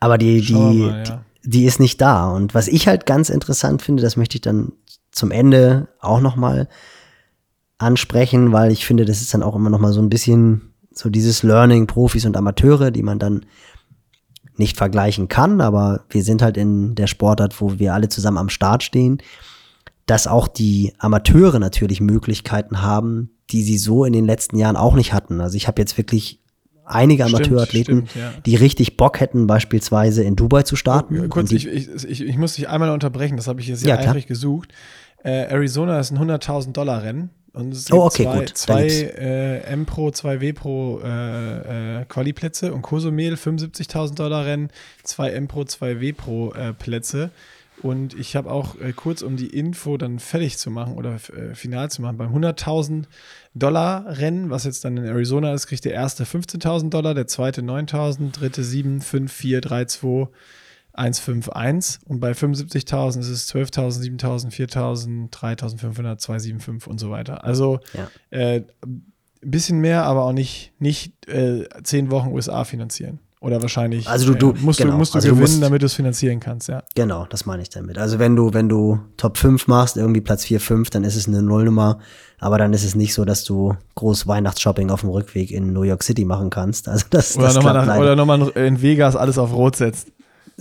Aber 0.00 0.16
die, 0.16 0.40
die, 0.40 0.54
mal, 0.54 1.04
ja. 1.06 1.25
Die, 1.46 1.64
ist 1.64 1.80
nicht 1.80 2.00
da. 2.00 2.30
Und 2.30 2.54
was 2.54 2.68
ich 2.68 2.88
halt 2.88 3.06
ganz 3.06 3.30
interessant 3.30 3.82
finde, 3.82 4.02
das 4.02 4.16
möchte 4.16 4.36
ich 4.36 4.42
dann 4.42 4.72
zum 5.12 5.30
Ende 5.30 5.88
auch 6.00 6.20
nochmal 6.20 6.68
ansprechen, 7.78 8.52
weil 8.52 8.72
ich 8.72 8.86
finde, 8.86 9.04
das 9.04 9.20
ist 9.20 9.32
dann 9.34 9.42
auch 9.42 9.56
immer 9.56 9.70
nochmal 9.70 9.92
so 9.92 10.00
ein 10.00 10.10
bisschen 10.10 10.72
so 10.92 11.10
dieses 11.10 11.42
Learning, 11.42 11.86
Profis 11.86 12.24
und 12.24 12.36
Amateure, 12.36 12.90
die 12.90 13.02
man 13.02 13.18
dann 13.18 13.44
nicht 14.56 14.76
vergleichen 14.76 15.28
kann, 15.28 15.60
aber 15.60 16.04
wir 16.08 16.22
sind 16.22 16.40
halt 16.40 16.56
in 16.56 16.94
der 16.94 17.06
Sportart, 17.06 17.60
wo 17.60 17.78
wir 17.78 17.92
alle 17.92 18.08
zusammen 18.08 18.38
am 18.38 18.48
Start 18.48 18.82
stehen, 18.82 19.18
dass 20.06 20.26
auch 20.26 20.48
die 20.48 20.94
Amateure 20.98 21.58
natürlich 21.58 22.00
Möglichkeiten 22.00 22.80
haben, 22.80 23.30
die 23.50 23.62
sie 23.62 23.76
so 23.76 24.04
in 24.04 24.14
den 24.14 24.24
letzten 24.24 24.56
Jahren 24.56 24.76
auch 24.76 24.94
nicht 24.94 25.12
hatten. 25.12 25.40
Also 25.40 25.56
ich 25.56 25.68
habe 25.68 25.82
jetzt 25.82 25.98
wirklich 25.98 26.40
einige 26.86 27.24
Amateurathleten, 27.24 28.08
ja. 28.14 28.32
die 28.46 28.56
richtig 28.56 28.96
Bock 28.96 29.20
hätten, 29.20 29.46
beispielsweise 29.46 30.22
in 30.22 30.36
Dubai 30.36 30.62
zu 30.62 30.76
starten. 30.76 31.16
Ja, 31.16 31.28
Kurz, 31.28 31.52
ich, 31.52 31.66
ich, 31.66 32.20
ich, 32.20 32.38
muss 32.38 32.54
dich 32.54 32.68
einmal 32.68 32.90
unterbrechen, 32.90 33.36
das 33.36 33.48
habe 33.48 33.60
ich 33.60 33.66
jetzt 33.68 33.82
Ja, 33.82 33.94
sehr 33.94 33.96
klar. 33.98 34.10
eifrig 34.10 34.26
gesucht. 34.26 34.72
Äh, 35.22 35.30
Arizona 35.48 35.98
ist 35.98 36.12
ein 36.12 36.18
100.000 36.18 36.72
Dollar 36.72 37.02
Rennen. 37.02 37.30
Und 37.52 37.72
es 37.72 37.90
Oh, 37.90 38.08
gibt 38.10 38.20
okay, 38.20 38.22
zwei, 38.24 38.38
gut. 38.38 38.56
Zwei 38.56 38.86
äh, 38.86 39.60
M-Pro, 39.72 40.10
zwei 40.10 40.40
W-Pro 40.42 41.00
äh, 41.02 42.00
äh, 42.00 42.04
Quali-Plätze 42.04 42.74
und 42.74 42.82
Cozumel 42.82 43.34
75.000 43.34 44.14
Dollar 44.14 44.44
Rennen, 44.44 44.68
zwei 45.04 45.30
M-Pro, 45.30 45.64
zwei 45.64 46.00
W-Pro 46.00 46.52
äh, 46.52 46.74
Plätze. 46.74 47.30
Und 47.82 48.14
ich 48.18 48.36
habe 48.36 48.50
auch 48.50 48.78
äh, 48.80 48.92
kurz, 48.92 49.22
um 49.22 49.36
die 49.36 49.48
Info 49.48 49.96
dann 49.96 50.18
fertig 50.18 50.58
zu 50.58 50.70
machen 50.70 50.94
oder 50.94 51.14
äh, 51.14 51.54
final 51.54 51.90
zu 51.90 52.02
machen, 52.02 52.18
beim 52.18 52.34
100.000 52.34 53.04
Dollar 53.58 54.04
Rennen, 54.18 54.50
was 54.50 54.64
jetzt 54.64 54.84
dann 54.84 54.96
in 54.98 55.04
Arizona 55.06 55.54
ist, 55.54 55.66
kriegt 55.66 55.84
der 55.84 55.92
erste 55.94 56.24
15.000 56.24 56.90
Dollar, 56.90 57.14
der 57.14 57.26
zweite 57.26 57.62
9.000, 57.62 58.32
dritte 58.32 58.62
7, 58.62 59.00
5, 59.00 59.32
4, 59.32 59.60
3, 59.62 59.84
2, 59.86 60.28
151 60.92 62.00
und 62.06 62.20
bei 62.20 62.32
75.000 62.32 63.20
ist 63.20 63.28
es 63.28 63.52
12.000, 63.54 64.18
7.000, 64.18 64.50
4.000, 64.50 65.30
3.500, 65.30 66.18
275 66.18 66.86
und 66.88 66.98
so 66.98 67.10
weiter. 67.10 67.44
Also 67.44 67.80
Ja. 67.94 68.10
äh, 68.30 68.62
ein 68.82 69.04
bisschen 69.50 69.78
mehr, 69.80 70.04
aber 70.04 70.24
auch 70.24 70.32
nicht, 70.32 70.72
nicht 70.78 71.28
äh, 71.28 71.68
zehn 71.82 72.10
Wochen 72.10 72.32
USA 72.32 72.64
finanzieren. 72.64 73.20
Oder 73.40 73.60
wahrscheinlich 73.60 74.08
Also 74.08 74.32
du- 74.32 74.34
du- 74.34 74.50
äh, 74.52 74.60
musst, 74.62 74.78
genau. 74.78 74.92
du, 74.92 74.98
musst 74.98 75.12
du 75.14 75.16
Also 75.18 75.28
du 75.28 75.34
gewinnen, 75.34 75.50
musst- 75.52 75.62
damit 75.62 75.82
du 75.82 75.86
es 75.86 75.94
finanzieren 75.94 76.40
kannst, 76.40 76.68
ja. 76.68 76.82
Genau, 76.94 77.26
das 77.28 77.44
meine 77.44 77.60
ich 77.62 77.68
damit. 77.68 77.98
Also 77.98 78.18
wenn 78.18 78.34
du, 78.34 78.54
wenn 78.54 78.68
du 78.68 78.98
Top 79.18 79.36
5 79.36 79.66
machst, 79.68 79.96
irgendwie 79.98 80.22
Platz 80.22 80.44
4, 80.46 80.58
5, 80.58 80.88
dann 80.90 81.04
ist 81.04 81.16
es 81.16 81.28
eine 81.28 81.42
Nullnummer. 81.42 81.98
Aber 82.38 82.58
dann 82.58 82.72
ist 82.72 82.84
es 82.84 82.94
nicht 82.94 83.14
so, 83.14 83.24
dass 83.24 83.44
du 83.44 83.74
groß 83.94 84.26
Weihnachtsshopping 84.26 84.90
auf 84.90 85.00
dem 85.00 85.10
Rückweg 85.10 85.50
in 85.50 85.72
New 85.72 85.82
York 85.82 86.02
City 86.02 86.24
machen 86.24 86.50
kannst. 86.50 86.88
Also 86.88 87.04
das, 87.10 87.36
Oder 87.36 87.52
nochmal 87.52 87.86
nach- 87.86 88.16
nochmal 88.16 88.48
in 88.56 88.80
Vegas 88.82 89.16
alles 89.16 89.38
auf 89.38 89.52
Rot 89.52 89.76
setzt. 89.76 90.08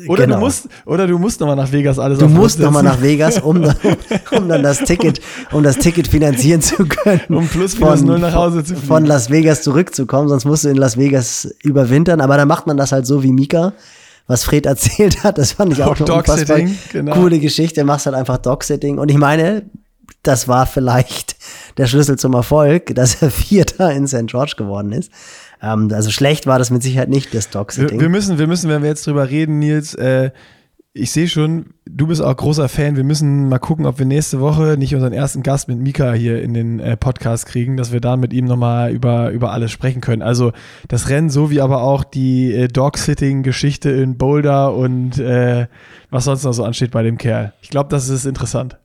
Oder 0.08 0.24
Genau. 0.26 0.36
du 0.40 0.42
musst, 0.46 0.68
oder 0.86 1.08
du 1.08 1.18
musst 1.18 1.40
nochmal 1.40 1.56
nach 1.56 1.72
Vegas 1.72 2.00
alles 2.00 2.20
Du 2.20 2.28
musst 2.28 2.60
nochmal 2.60 2.84
nach 2.84 3.02
Vegas, 3.02 3.40
um, 3.40 3.62
dann- 3.62 3.76
um 4.38 4.50
dann 4.50 4.62
das 4.62 4.80
Ticket, 4.80 5.22
um 5.54 5.64
das 5.64 5.78
Ticket 5.78 6.08
finanzieren 6.08 6.62
zu 6.62 6.86
können. 6.86 7.22
Um 7.30 7.48
plus 7.48 7.80
minus 7.80 8.02
null 8.02 8.20
nach 8.20 8.34
Hause 8.34 8.64
zu 8.64 8.74
fliegen. 8.74 8.88
Von 8.88 9.06
Las 9.06 9.30
Vegas 9.30 9.62
zurückzukommen, 9.62 10.28
sonst 10.28 10.44
musst 10.44 10.66
du 10.66 10.70
in 10.70 10.76
Las 10.76 10.98
Vegas 10.98 11.48
überwintern. 11.64 12.20
Aber 12.20 12.36
dann 12.36 12.48
macht 12.50 12.68
man 12.68 12.76
das 12.76 12.92
halt 12.92 13.06
so 13.08 13.24
wie 13.24 13.32
Mika, 13.32 13.72
was 14.28 14.44
Fred 14.44 14.66
erzählt 14.66 15.24
hat. 15.24 15.38
Das 15.38 15.54
fand 15.54 15.72
ich 15.72 15.82
auch 15.82 15.96
eine 15.98 16.14
unfassbar 16.14 16.60
genau. 16.92 17.14
coole 17.14 17.40
Geschichte. 17.40 17.86
Machst 17.86 18.06
halt 18.06 18.18
einfach 18.18 18.38
Dog-Sitting. 18.38 18.98
Und 18.98 19.10
ich 19.12 19.18
meine, 19.18 19.64
das 20.24 20.50
war 20.50 20.66
vielleicht 20.66 21.38
der 21.78 21.88
Schlüssel 21.88 22.18
zum 22.18 22.34
Erfolg, 22.34 22.94
dass 22.96 23.22
er 23.22 23.32
Vierter 23.32 23.92
in 23.94 24.08
St. 24.10 24.28
George 24.28 24.56
geworden 24.58 24.92
ist. 24.92 25.10
Ähm, 25.62 25.90
also 25.94 26.12
schlecht 26.12 26.48
war 26.48 26.60
das 26.60 26.72
mit 26.72 26.84
Sicherheit 26.84 27.10
nicht, 27.10 27.34
das 27.34 27.48
Wir, 27.48 27.52
Dog-Sitting. 27.52 28.00
wir 28.00 28.10
müssen, 28.10 28.38
wir 28.38 28.48
müssen, 28.48 28.70
wenn 28.70 28.82
wir 28.82 28.90
jetzt 28.90 29.06
drüber 29.08 29.30
reden, 29.30 29.60
Nils, 29.60 29.94
äh, 29.96 30.32
ich 30.98 31.12
sehe 31.12 31.28
schon, 31.28 31.74
du 31.86 32.08
bist 32.08 32.22
auch 32.22 32.36
großer 32.36 32.70
Fan. 32.70 32.96
Wir 32.96 33.04
müssen 33.04 33.50
mal 33.50 33.60
gucken, 33.60 33.86
ob 33.86 34.00
wir 34.00 34.06
nächste 34.06 34.40
Woche 34.40 34.78
nicht 34.78 34.96
unseren 34.96 35.12
ersten 35.12 35.44
Gast 35.44 35.68
mit 35.68 35.78
Mika 35.78 36.14
hier 36.14 36.42
in 36.42 36.54
den 36.54 36.80
äh, 36.80 36.96
Podcast 36.96 37.48
kriegen, 37.48 37.76
dass 37.76 37.92
wir 37.92 38.00
da 38.00 38.16
mit 38.16 38.32
ihm 38.32 38.46
nochmal 38.46 38.94
über, 38.94 39.32
über 39.32 39.52
alles 39.52 39.72
sprechen 39.74 40.00
können. 40.00 40.22
Also 40.22 40.54
das 40.88 41.10
Rennen 41.10 41.30
so 41.30 41.52
wie 41.52 41.60
aber 41.60 41.82
auch 41.82 42.06
die 42.06 42.54
äh, 42.54 42.68
Dog-Sitting-Geschichte 42.70 43.90
in 43.90 44.18
Boulder 44.18 44.74
und 44.74 45.20
äh, 45.20 45.68
was 46.12 46.24
sonst 46.24 46.46
noch 46.46 46.54
so 46.54 46.64
ansteht 46.64 46.92
bei 46.92 47.04
dem 47.04 47.18
Kerl. 47.18 47.52
Ich 47.62 47.70
glaube, 47.70 47.90
das 47.90 48.08
ist 48.08 48.26
interessant. 48.26 48.78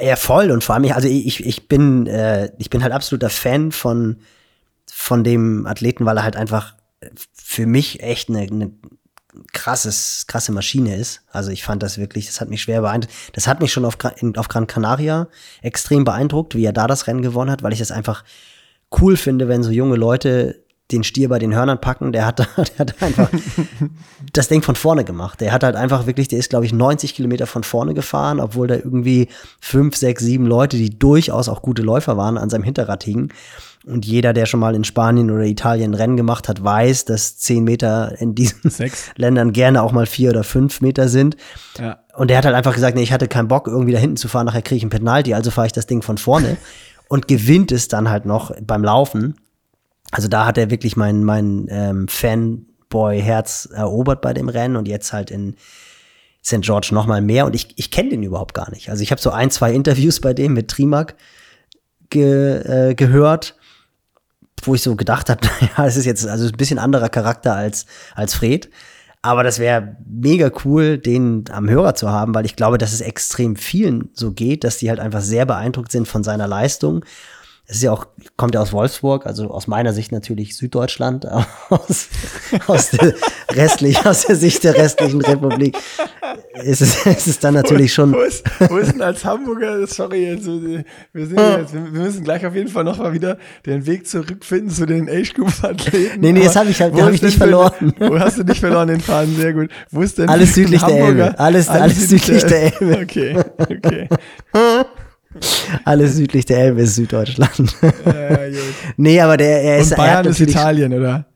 Ja, 0.00 0.16
voll. 0.16 0.50
Und 0.50 0.64
vor 0.64 0.76
allem, 0.76 0.90
also 0.92 1.08
ich, 1.08 1.44
ich 1.44 1.68
bin, 1.68 2.06
äh, 2.06 2.50
ich 2.58 2.70
bin 2.70 2.82
halt 2.82 2.94
absoluter 2.94 3.28
Fan 3.28 3.70
von, 3.70 4.16
von 4.92 5.24
dem 5.24 5.66
Athleten, 5.66 6.04
weil 6.06 6.16
er 6.16 6.22
halt 6.24 6.36
einfach 6.36 6.74
für 7.32 7.66
mich 7.66 8.02
echt 8.02 8.28
eine, 8.28 8.40
eine 8.42 8.70
krasses, 9.52 10.24
krasse 10.26 10.52
Maschine 10.52 10.96
ist. 10.96 11.22
Also 11.30 11.50
ich 11.50 11.62
fand 11.62 11.82
das 11.82 11.98
wirklich, 11.98 12.26
das 12.26 12.40
hat 12.40 12.48
mich 12.48 12.62
schwer 12.62 12.80
beeindruckt. 12.80 13.12
Das 13.34 13.46
hat 13.46 13.60
mich 13.60 13.72
schon 13.72 13.84
auf, 13.84 13.96
auf 14.36 14.48
Gran 14.48 14.66
Canaria 14.66 15.28
extrem 15.62 16.04
beeindruckt, 16.04 16.54
wie 16.54 16.64
er 16.64 16.72
da 16.72 16.86
das 16.86 17.06
Rennen 17.06 17.22
gewonnen 17.22 17.50
hat, 17.50 17.62
weil 17.62 17.72
ich 17.72 17.78
das 17.78 17.90
einfach 17.92 18.24
cool 19.00 19.16
finde, 19.16 19.48
wenn 19.48 19.62
so 19.62 19.70
junge 19.70 19.96
Leute 19.96 20.64
den 20.90 21.04
Stier 21.04 21.28
bei 21.28 21.38
den 21.38 21.54
Hörnern 21.54 21.80
packen. 21.80 22.12
Der 22.12 22.24
hat, 22.24 22.40
da- 22.40 22.46
der 22.56 22.78
hat 22.78 23.02
einfach 23.02 23.28
das 24.32 24.48
Ding 24.48 24.62
von 24.62 24.74
vorne 24.74 25.04
gemacht. 25.04 25.40
Der 25.40 25.52
hat 25.52 25.62
halt 25.62 25.76
einfach 25.76 26.06
wirklich, 26.06 26.28
der 26.28 26.38
ist, 26.38 26.48
glaube 26.50 26.64
ich, 26.64 26.72
90 26.72 27.14
Kilometer 27.14 27.46
von 27.46 27.62
vorne 27.62 27.92
gefahren, 27.94 28.40
obwohl 28.40 28.66
da 28.66 28.74
irgendwie 28.76 29.28
fünf, 29.60 29.96
sechs, 29.96 30.22
sieben 30.22 30.46
Leute, 30.46 30.76
die 30.78 30.98
durchaus 30.98 31.48
auch 31.50 31.60
gute 31.62 31.82
Läufer 31.82 32.16
waren, 32.16 32.38
an 32.38 32.48
seinem 32.50 32.64
Hinterrad 32.64 33.04
hingen. 33.04 33.32
Und 33.88 34.04
jeder, 34.04 34.32
der 34.32 34.46
schon 34.46 34.60
mal 34.60 34.74
in 34.74 34.84
Spanien 34.84 35.30
oder 35.30 35.44
Italien 35.44 35.94
Rennen 35.94 36.16
gemacht 36.16 36.48
hat, 36.48 36.62
weiß, 36.62 37.06
dass 37.06 37.38
zehn 37.38 37.64
Meter 37.64 38.20
in 38.20 38.34
diesen 38.34 38.70
Sechs. 38.70 39.10
Ländern 39.16 39.52
gerne 39.52 39.82
auch 39.82 39.92
mal 39.92 40.06
vier 40.06 40.30
oder 40.30 40.44
fünf 40.44 40.80
Meter 40.80 41.08
sind. 41.08 41.36
Ja. 41.78 42.00
Und 42.14 42.28
der 42.28 42.38
hat 42.38 42.44
halt 42.44 42.54
einfach 42.54 42.74
gesagt, 42.74 42.96
nee, 42.96 43.02
ich 43.02 43.12
hatte 43.12 43.28
keinen 43.28 43.48
Bock, 43.48 43.66
irgendwie 43.66 43.92
da 43.92 43.98
hinten 43.98 44.16
zu 44.16 44.28
fahren, 44.28 44.46
nachher 44.46 44.62
kriege 44.62 44.76
ich 44.76 44.84
ein 44.84 44.90
Penalty, 44.90 45.34
also 45.34 45.50
fahre 45.50 45.66
ich 45.66 45.72
das 45.72 45.86
Ding 45.86 46.02
von 46.02 46.18
vorne 46.18 46.56
und 47.08 47.28
gewinnt 47.28 47.72
es 47.72 47.88
dann 47.88 48.10
halt 48.10 48.26
noch 48.26 48.52
beim 48.60 48.84
Laufen. 48.84 49.36
Also 50.10 50.28
da 50.28 50.46
hat 50.46 50.58
er 50.58 50.70
wirklich 50.70 50.96
mein, 50.96 51.24
mein 51.24 51.66
ähm, 51.70 52.08
Fanboy-Herz 52.08 53.68
erobert 53.72 54.20
bei 54.20 54.34
dem 54.34 54.48
Rennen 54.48 54.76
und 54.76 54.88
jetzt 54.88 55.12
halt 55.12 55.30
in 55.30 55.56
St. 56.44 56.62
George 56.62 56.90
noch 56.92 57.06
mal 57.06 57.20
mehr. 57.20 57.46
Und 57.46 57.54
ich, 57.54 57.74
ich 57.76 57.90
kenne 57.90 58.10
den 58.10 58.22
überhaupt 58.22 58.54
gar 58.54 58.70
nicht. 58.70 58.90
Also 58.90 59.02
ich 59.02 59.10
habe 59.10 59.20
so 59.20 59.30
ein, 59.30 59.50
zwei 59.50 59.72
Interviews 59.72 60.20
bei 60.20 60.34
dem 60.34 60.54
mit 60.54 60.68
Trimac 60.68 61.14
ge, 62.10 62.90
äh, 62.90 62.94
gehört, 62.94 63.56
wo 64.66 64.74
ich 64.74 64.82
so 64.82 64.96
gedacht 64.96 65.30
habe, 65.30 65.40
naja, 65.60 65.86
es 65.86 65.96
ist 65.96 66.04
jetzt 66.04 66.26
also 66.26 66.46
ein 66.46 66.52
bisschen 66.52 66.78
anderer 66.78 67.08
Charakter 67.08 67.54
als, 67.54 67.86
als 68.14 68.34
Fred. 68.34 68.68
Aber 69.20 69.42
das 69.42 69.58
wäre 69.58 69.96
mega 70.06 70.50
cool, 70.64 70.96
den 70.96 71.44
am 71.50 71.68
Hörer 71.68 71.94
zu 71.94 72.08
haben, 72.08 72.34
weil 72.34 72.46
ich 72.46 72.54
glaube, 72.54 72.78
dass 72.78 72.92
es 72.92 73.00
extrem 73.00 73.56
vielen 73.56 74.10
so 74.12 74.30
geht, 74.30 74.62
dass 74.62 74.78
die 74.78 74.90
halt 74.90 75.00
einfach 75.00 75.20
sehr 75.20 75.44
beeindruckt 75.44 75.90
sind 75.90 76.06
von 76.06 76.22
seiner 76.22 76.46
Leistung. 76.46 77.04
Es 77.70 77.76
ist 77.76 77.82
ja 77.82 77.92
auch, 77.92 78.06
kommt 78.38 78.54
ja 78.54 78.62
aus 78.62 78.72
Wolfsburg, 78.72 79.26
also 79.26 79.50
aus 79.50 79.66
meiner 79.66 79.92
Sicht 79.92 80.10
natürlich 80.10 80.56
Süddeutschland, 80.56 81.26
aber 81.26 81.46
aus, 81.68 82.08
aus, 82.66 82.90
der 82.90 83.12
restlich, 83.50 84.06
aus 84.06 84.22
der 84.24 84.36
Sicht 84.36 84.64
der 84.64 84.74
restlichen 84.74 85.20
Republik 85.20 85.76
ist 86.64 86.80
es, 86.80 87.04
ist 87.04 87.26
es 87.26 87.38
dann 87.40 87.52
natürlich 87.52 87.92
schon. 87.92 88.14
Wo 88.14 88.20
ist, 88.20 88.42
wo 88.70 88.78
ist 88.78 88.92
denn 88.92 89.02
als 89.02 89.22
Hamburger, 89.22 89.86
sorry, 89.86 90.30
jetzt, 90.30 90.46
wir, 90.46 91.26
sind 91.26 91.38
jetzt, 91.38 91.74
wir 91.74 91.80
müssen 91.82 92.24
gleich 92.24 92.46
auf 92.46 92.54
jeden 92.54 92.70
Fall 92.70 92.84
noch 92.84 92.96
mal 92.96 93.12
wieder 93.12 93.36
den 93.66 93.84
Weg 93.84 94.06
zurückfinden 94.08 94.70
zu 94.70 94.86
den 94.86 95.06
Age-Group-Athleten. 95.10 96.20
Nee, 96.20 96.32
nee, 96.32 96.44
das 96.44 96.56
Aber 96.56 96.64
hab 96.66 96.70
ich 96.70 96.80
halt- 96.80 96.94
hab 96.94 97.12
ich 97.12 97.20
nicht 97.20 97.22
denn 97.24 97.30
für- 97.32 97.36
verloren. 97.38 97.92
Wo 97.98 98.18
hast 98.18 98.38
du 98.38 98.44
nicht 98.44 98.60
verloren, 98.60 98.88
den 98.88 99.00
Faden? 99.02 99.36
Sehr 99.36 99.52
gut. 99.52 99.68
Wo 99.90 100.00
ist 100.00 100.16
denn 100.16 100.30
Alles 100.30 100.54
südlich 100.54 100.80
der 100.82 100.88
Hamburger- 100.94 101.26
Elbe. 101.26 101.38
Alles- 101.38 101.68
alles 101.68 102.08
südlich 102.08 102.44
der 102.44 102.80
Elbe. 102.80 102.98
Okay, 103.02 103.36
okay. 103.58 104.08
Alles 105.84 106.16
südlich 106.16 106.46
der 106.46 106.58
Elbe 106.58 106.82
ist 106.82 106.94
Süddeutschland. 106.94 107.74
Äh, 107.82 108.52
nee, 108.96 109.20
aber 109.20 109.36
der, 109.36 109.62
er 109.62 109.78
ist, 109.78 109.86
Und 109.86 109.92
er 109.92 109.96
Bayern 109.96 110.26
ist 110.26 110.40
Italien, 110.40 110.92
oder? 110.92 111.26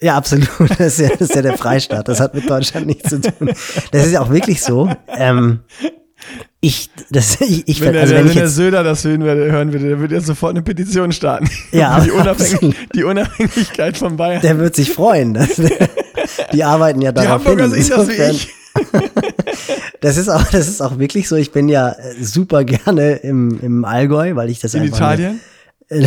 Ja, 0.00 0.16
absolut. 0.16 0.48
Das 0.78 0.98
ist 0.98 1.00
ja, 1.00 1.08
das 1.08 1.20
ist 1.22 1.34
ja 1.34 1.42
der 1.42 1.56
Freistaat. 1.56 2.08
Das 2.08 2.20
hat 2.20 2.34
mit 2.34 2.48
Deutschland 2.48 2.86
nichts 2.86 3.10
zu 3.10 3.20
tun. 3.20 3.52
Das 3.92 4.06
ist 4.06 4.12
ja 4.12 4.20
auch 4.20 4.30
wirklich 4.30 4.62
so. 4.62 4.90
Ähm, 5.08 5.60
ich, 6.60 6.90
das, 7.10 7.40
ich, 7.40 7.68
ich 7.68 7.80
Wenn, 7.80 7.92
der, 7.92 8.02
also 8.02 8.14
wenn 8.14 8.22
wenn 8.22 8.28
ich 8.28 8.34
der 8.34 8.44
jetzt, 8.44 8.56
Söder 8.56 8.82
das 8.82 9.04
hören 9.04 9.22
würde, 9.22 9.52
hören 9.52 9.72
würde, 9.72 9.90
dann 9.90 10.00
würde 10.00 10.14
er 10.16 10.20
sofort 10.20 10.50
eine 10.50 10.62
Petition 10.62 11.12
starten. 11.12 11.48
Ja, 11.70 12.00
die, 12.00 12.10
Unabhängig 12.10 12.74
die 12.94 13.04
Unabhängigkeit 13.04 13.96
von 13.96 14.16
Bayern. 14.16 14.42
der 14.42 14.58
wird 14.58 14.74
sich 14.74 14.90
freuen. 14.90 15.34
Das, 15.34 15.60
die 16.52 16.64
arbeiten 16.64 17.00
ja 17.00 17.12
die 17.12 17.22
darauf 17.22 17.44
Hamburger 17.44 17.70
sehen 17.70 17.88
das 17.88 18.08
wie 18.08 18.12
ich. 18.12 18.54
Das 20.00 20.16
ist 20.16 20.28
auch, 20.28 20.44
das 20.44 20.68
ist 20.68 20.80
auch 20.80 20.98
wirklich 20.98 21.28
so. 21.28 21.36
Ich 21.36 21.52
bin 21.52 21.68
ja 21.68 21.90
äh, 21.90 22.22
super 22.22 22.64
gerne 22.64 23.12
im, 23.16 23.58
im 23.60 23.84
Allgäu, 23.84 24.34
weil 24.36 24.50
ich 24.50 24.60
das 24.60 24.74
In 24.74 24.82
einfach 24.82 24.96
Italien? 24.98 25.40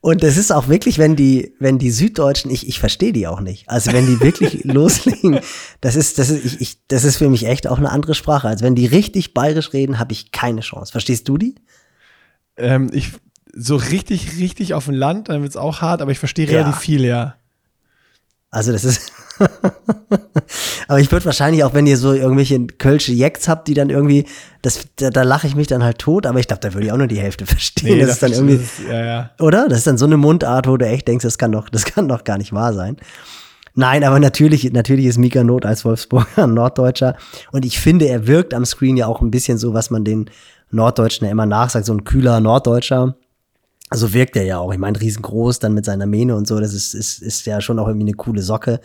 Und 0.00 0.22
das 0.22 0.36
ist 0.36 0.52
auch 0.52 0.68
wirklich, 0.68 0.98
wenn 0.98 1.16
die, 1.16 1.54
wenn 1.58 1.78
die 1.78 1.90
Süddeutschen, 1.90 2.50
ich, 2.50 2.68
ich 2.68 2.78
verstehe 2.78 3.12
die 3.12 3.26
auch 3.26 3.40
nicht. 3.40 3.70
Also 3.70 3.92
wenn 3.92 4.06
die 4.06 4.20
wirklich 4.20 4.64
loslegen, 4.64 5.40
das 5.80 5.96
ist, 5.96 6.18
das 6.18 6.28
ist, 6.28 6.44
ich, 6.44 6.60
ich, 6.60 6.86
das 6.88 7.04
ist 7.04 7.16
für 7.16 7.30
mich 7.30 7.46
echt 7.46 7.66
auch 7.66 7.78
eine 7.78 7.90
andere 7.90 8.14
Sprache. 8.14 8.48
Also 8.48 8.64
wenn 8.64 8.74
die 8.74 8.86
richtig 8.86 9.32
bayerisch 9.32 9.72
reden, 9.72 9.98
habe 9.98 10.12
ich 10.12 10.30
keine 10.30 10.60
Chance. 10.60 10.92
Verstehst 10.92 11.26
du 11.28 11.38
die? 11.38 11.54
Ähm, 12.58 12.90
ich, 12.92 13.12
so 13.54 13.76
richtig, 13.76 14.36
richtig 14.36 14.74
auf 14.74 14.84
dem 14.86 14.94
Land, 14.94 15.30
dann 15.30 15.40
wird 15.42 15.50
es 15.50 15.56
auch 15.56 15.80
hart, 15.80 16.02
aber 16.02 16.10
ich 16.10 16.18
verstehe 16.18 16.46
Ja. 16.46 16.58
relativ 16.58 16.80
viel, 16.80 17.04
ja. 17.04 17.36
Also 18.54 18.70
das 18.72 18.84
ist. 18.84 19.12
Aber 20.88 21.00
ich 21.00 21.10
würde 21.10 21.24
wahrscheinlich 21.26 21.64
auch, 21.64 21.74
wenn 21.74 21.86
ihr 21.86 21.96
so 21.96 22.12
irgendwelche 22.12 22.66
Kölsche 22.66 23.12
Jacks 23.12 23.48
habt, 23.48 23.66
die 23.68 23.74
dann 23.74 23.90
irgendwie, 23.90 24.26
das, 24.62 24.80
da, 24.96 25.10
da 25.10 25.22
lache 25.22 25.46
ich 25.46 25.56
mich 25.56 25.66
dann 25.66 25.82
halt 25.82 25.98
tot, 25.98 26.26
aber 26.26 26.38
ich 26.38 26.46
glaube, 26.46 26.60
da 26.60 26.72
würde 26.74 26.86
ich 26.86 26.92
auch 26.92 26.96
nur 26.96 27.06
die 27.06 27.18
Hälfte 27.18 27.46
verstehen. 27.46 27.98
das 28.00 28.10
ist 28.10 28.22
dann 28.22 28.32
irgendwie, 28.32 28.54
ist- 28.54 28.80
ja, 28.88 29.04
ja. 29.04 29.30
oder? 29.40 29.68
Das 29.68 29.78
ist 29.78 29.86
dann 29.86 29.98
so 29.98 30.04
eine 30.06 30.16
Mundart, 30.16 30.68
wo 30.68 30.76
du 30.76 30.86
echt 30.86 31.08
denkst, 31.08 31.24
das 31.24 31.38
kann 31.38 31.52
doch, 31.52 31.68
das 31.68 31.84
kann 31.84 32.08
doch 32.08 32.22
gar 32.24 32.38
nicht 32.38 32.52
wahr 32.52 32.72
sein. 32.74 32.96
Nein, 33.74 34.04
aber 34.04 34.20
natürlich, 34.20 34.70
natürlich 34.72 35.06
ist 35.06 35.18
Mika 35.18 35.42
Not 35.42 35.66
als 35.66 35.84
Wolfsburger 35.84 36.44
ein 36.44 36.54
Norddeutscher. 36.54 37.16
Und 37.50 37.64
ich 37.64 37.80
finde, 37.80 38.06
er 38.06 38.28
wirkt 38.28 38.54
am 38.54 38.64
Screen 38.64 38.96
ja 38.96 39.06
auch 39.08 39.20
ein 39.20 39.32
bisschen 39.32 39.58
so, 39.58 39.74
was 39.74 39.90
man 39.90 40.04
den 40.04 40.30
Norddeutschen 40.70 41.24
ja 41.26 41.32
immer 41.32 41.46
nachsagt, 41.46 41.86
so 41.86 41.92
ein 41.92 42.04
kühler 42.04 42.38
Norddeutscher. 42.40 43.16
So 43.96 44.12
wirkt 44.12 44.36
er 44.36 44.44
ja 44.44 44.58
auch. 44.58 44.72
Ich 44.72 44.78
meine, 44.78 45.00
riesengroß, 45.00 45.58
dann 45.58 45.74
mit 45.74 45.84
seiner 45.84 46.06
Mähne 46.06 46.36
und 46.36 46.46
so, 46.46 46.58
das 46.60 46.74
ist, 46.74 46.94
ist, 46.94 47.22
ist 47.22 47.46
ja 47.46 47.60
schon 47.60 47.78
auch 47.78 47.86
irgendwie 47.88 48.06
eine 48.08 48.14
coole 48.16 48.42
Socke. 48.42 48.80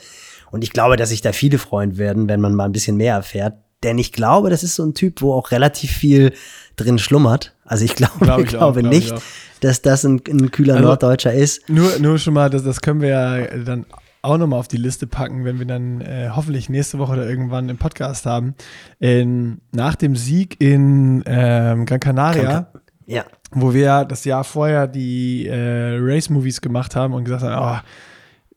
Und 0.52 0.64
ich 0.64 0.72
glaube, 0.72 0.98
dass 0.98 1.10
sich 1.10 1.22
da 1.22 1.32
viele 1.32 1.58
freuen 1.58 1.98
werden, 1.98 2.28
wenn 2.28 2.42
man 2.42 2.56
mal 2.56 2.66
ein 2.66 2.72
bisschen 2.72 2.98
mehr 2.98 3.16
erfährt. 3.16 3.54
Denn 3.84 3.98
ich 3.98 4.12
glaube, 4.12 4.50
das 4.50 4.64
ist 4.64 4.76
so 4.76 4.84
ein 4.84 4.94
Typ, 4.94 5.22
wo 5.22 5.34
auch 5.34 5.52
relativ 5.52 5.92
viel 5.92 6.34
drin 6.76 6.98
schlummert. 7.00 7.56
Also 7.66 7.86
ich 7.86 7.96
glaube, 7.96 8.14
Glaub 8.20 8.40
ich 8.40 8.48
ich 8.50 8.56
auch, 8.56 8.74
glaube 8.74 8.82
glaub 8.82 8.94
ich 8.94 9.00
nicht, 9.00 9.14
auch. 9.14 9.22
dass 9.62 9.82
das 9.82 10.04
ein, 10.06 10.22
ein 10.30 10.52
kühler 10.52 10.76
Also- 10.76 10.88
Norddeutscher 10.88 11.34
ist. 11.34 11.70
Nur, 11.70 11.98
nur 12.00 12.18
schon 12.18 12.34
mal, 12.34 12.50
das, 12.50 12.64
das 12.64 12.82
können 12.82 13.02
wir 13.02 13.10
ja 13.10 13.58
dann 13.64 13.86
auch 14.22 14.38
nochmal 14.38 14.60
auf 14.60 14.68
die 14.68 14.76
Liste 14.78 15.08
packen, 15.08 15.46
wenn 15.46 15.60
wir 15.60 15.66
dann 15.66 16.02
äh, 16.02 16.30
hoffentlich 16.36 16.68
nächste 16.68 17.00
Woche 17.00 17.14
oder 17.14 17.30
irgendwann 17.30 17.70
im 17.70 17.78
Podcast 17.78 18.26
haben. 18.26 18.54
In, 19.00 19.62
nach 19.72 19.96
dem 19.96 20.18
Sieg 20.18 20.60
in 20.60 21.24
ähm, 21.26 21.86
Gran 21.86 22.02
Canaria, 22.02 22.70
Ja. 23.06 23.24
Wo 23.52 23.74
wir 23.74 24.06
das 24.06 24.26
Jahr 24.26 24.44
vorher 24.44 24.88
die 24.88 25.48
äh, 25.48 25.98
Race-Movies 26.00 26.62
gemacht 26.62 26.96
haben 26.96 27.14
und 27.14 27.24
gesagt 27.24 27.44
haben, 27.44 27.82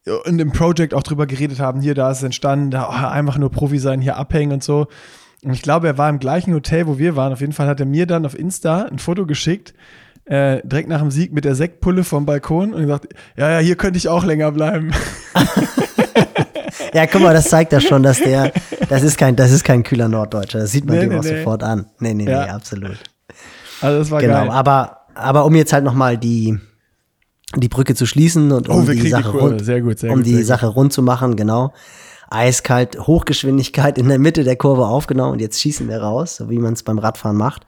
oh, 0.06 0.12
und 0.26 0.40
im 0.40 0.52
Project 0.52 0.94
auch 0.94 1.02
drüber 1.02 1.26
geredet 1.26 1.60
haben, 1.60 1.80
hier, 1.80 1.94
da 1.94 2.10
ist 2.10 2.18
es 2.18 2.24
entstanden, 2.24 2.70
da 2.70 2.88
oh, 2.88 3.06
einfach 3.06 3.38
nur 3.38 3.50
Profi 3.50 3.78
sein, 3.78 4.00
hier 4.00 4.16
abhängen 4.16 4.52
und 4.52 4.62
so. 4.64 4.86
Und 5.44 5.52
ich 5.52 5.62
glaube, 5.62 5.86
er 5.88 5.98
war 5.98 6.08
im 6.08 6.18
gleichen 6.18 6.54
Hotel, 6.54 6.86
wo 6.86 6.98
wir 6.98 7.16
waren. 7.16 7.32
Auf 7.32 7.40
jeden 7.40 7.52
Fall 7.52 7.66
hat 7.66 7.80
er 7.80 7.86
mir 7.86 8.06
dann 8.06 8.26
auf 8.26 8.38
Insta 8.38 8.82
ein 8.82 8.98
Foto 8.98 9.26
geschickt, 9.26 9.74
äh, 10.24 10.60
direkt 10.64 10.88
nach 10.88 11.00
dem 11.00 11.10
Sieg 11.10 11.32
mit 11.32 11.44
der 11.44 11.54
Sektpulle 11.54 12.04
vom 12.04 12.26
Balkon 12.26 12.74
und 12.74 12.82
gesagt, 12.82 13.08
ja, 13.36 13.50
ja, 13.50 13.58
hier 13.58 13.76
könnte 13.76 13.96
ich 13.98 14.08
auch 14.08 14.24
länger 14.24 14.52
bleiben. 14.52 14.92
Ja, 16.94 17.06
guck 17.06 17.22
mal, 17.22 17.32
das 17.32 17.48
zeigt 17.48 17.72
ja 17.72 17.80
schon, 17.80 18.02
dass 18.02 18.18
der, 18.18 18.52
das 18.90 19.02
ist 19.02 19.16
kein, 19.16 19.34
das 19.34 19.50
ist 19.50 19.64
kein 19.64 19.82
kühler 19.82 20.08
Norddeutscher. 20.08 20.58
Das 20.58 20.72
sieht 20.72 20.84
man 20.84 20.96
Nee, 20.96 21.00
dem 21.02 21.08
nee, 21.10 21.18
auch 21.18 21.22
nee. 21.22 21.38
sofort 21.38 21.62
an. 21.62 21.86
Nee, 22.00 22.12
nee, 22.12 22.28
Ja. 22.30 22.44
nee, 22.44 22.50
absolut. 22.50 22.98
Also 23.82 23.98
das 23.98 24.10
war 24.10 24.20
Genau, 24.20 24.34
geil. 24.46 24.50
aber, 24.50 24.98
aber 25.14 25.44
um 25.44 25.54
jetzt 25.54 25.72
halt 25.72 25.84
nochmal 25.84 26.16
die, 26.18 26.58
die 27.56 27.68
Brücke 27.68 27.94
zu 27.94 28.06
schließen 28.06 28.50
und 28.52 28.68
Oh, 28.68 28.74
um 28.74 28.86
wir 28.86 28.94
die 28.94 29.00
die 29.02 29.08
Sache 29.10 29.30
Kurve. 29.30 29.50
rund, 29.50 29.64
Sehr 29.64 29.80
gut, 29.82 29.98
sehr 29.98 30.10
um 30.10 30.18
gut, 30.18 30.26
die 30.26 30.36
gut. 30.36 30.46
Sache 30.46 30.66
rund 30.66 30.92
zu 30.92 31.02
machen, 31.02 31.36
genau. 31.36 31.72
Eiskalt, 32.30 32.98
Hochgeschwindigkeit 32.98 33.98
in 33.98 34.08
der 34.08 34.18
Mitte 34.18 34.42
der 34.42 34.56
Kurve 34.56 34.86
aufgenommen 34.86 35.32
und 35.32 35.40
jetzt 35.40 35.60
schießen 35.60 35.86
wir 35.88 35.98
raus, 36.00 36.36
so 36.36 36.48
wie 36.48 36.58
man 36.58 36.72
es 36.72 36.82
beim 36.82 36.98
Radfahren 36.98 37.36
macht. 37.36 37.66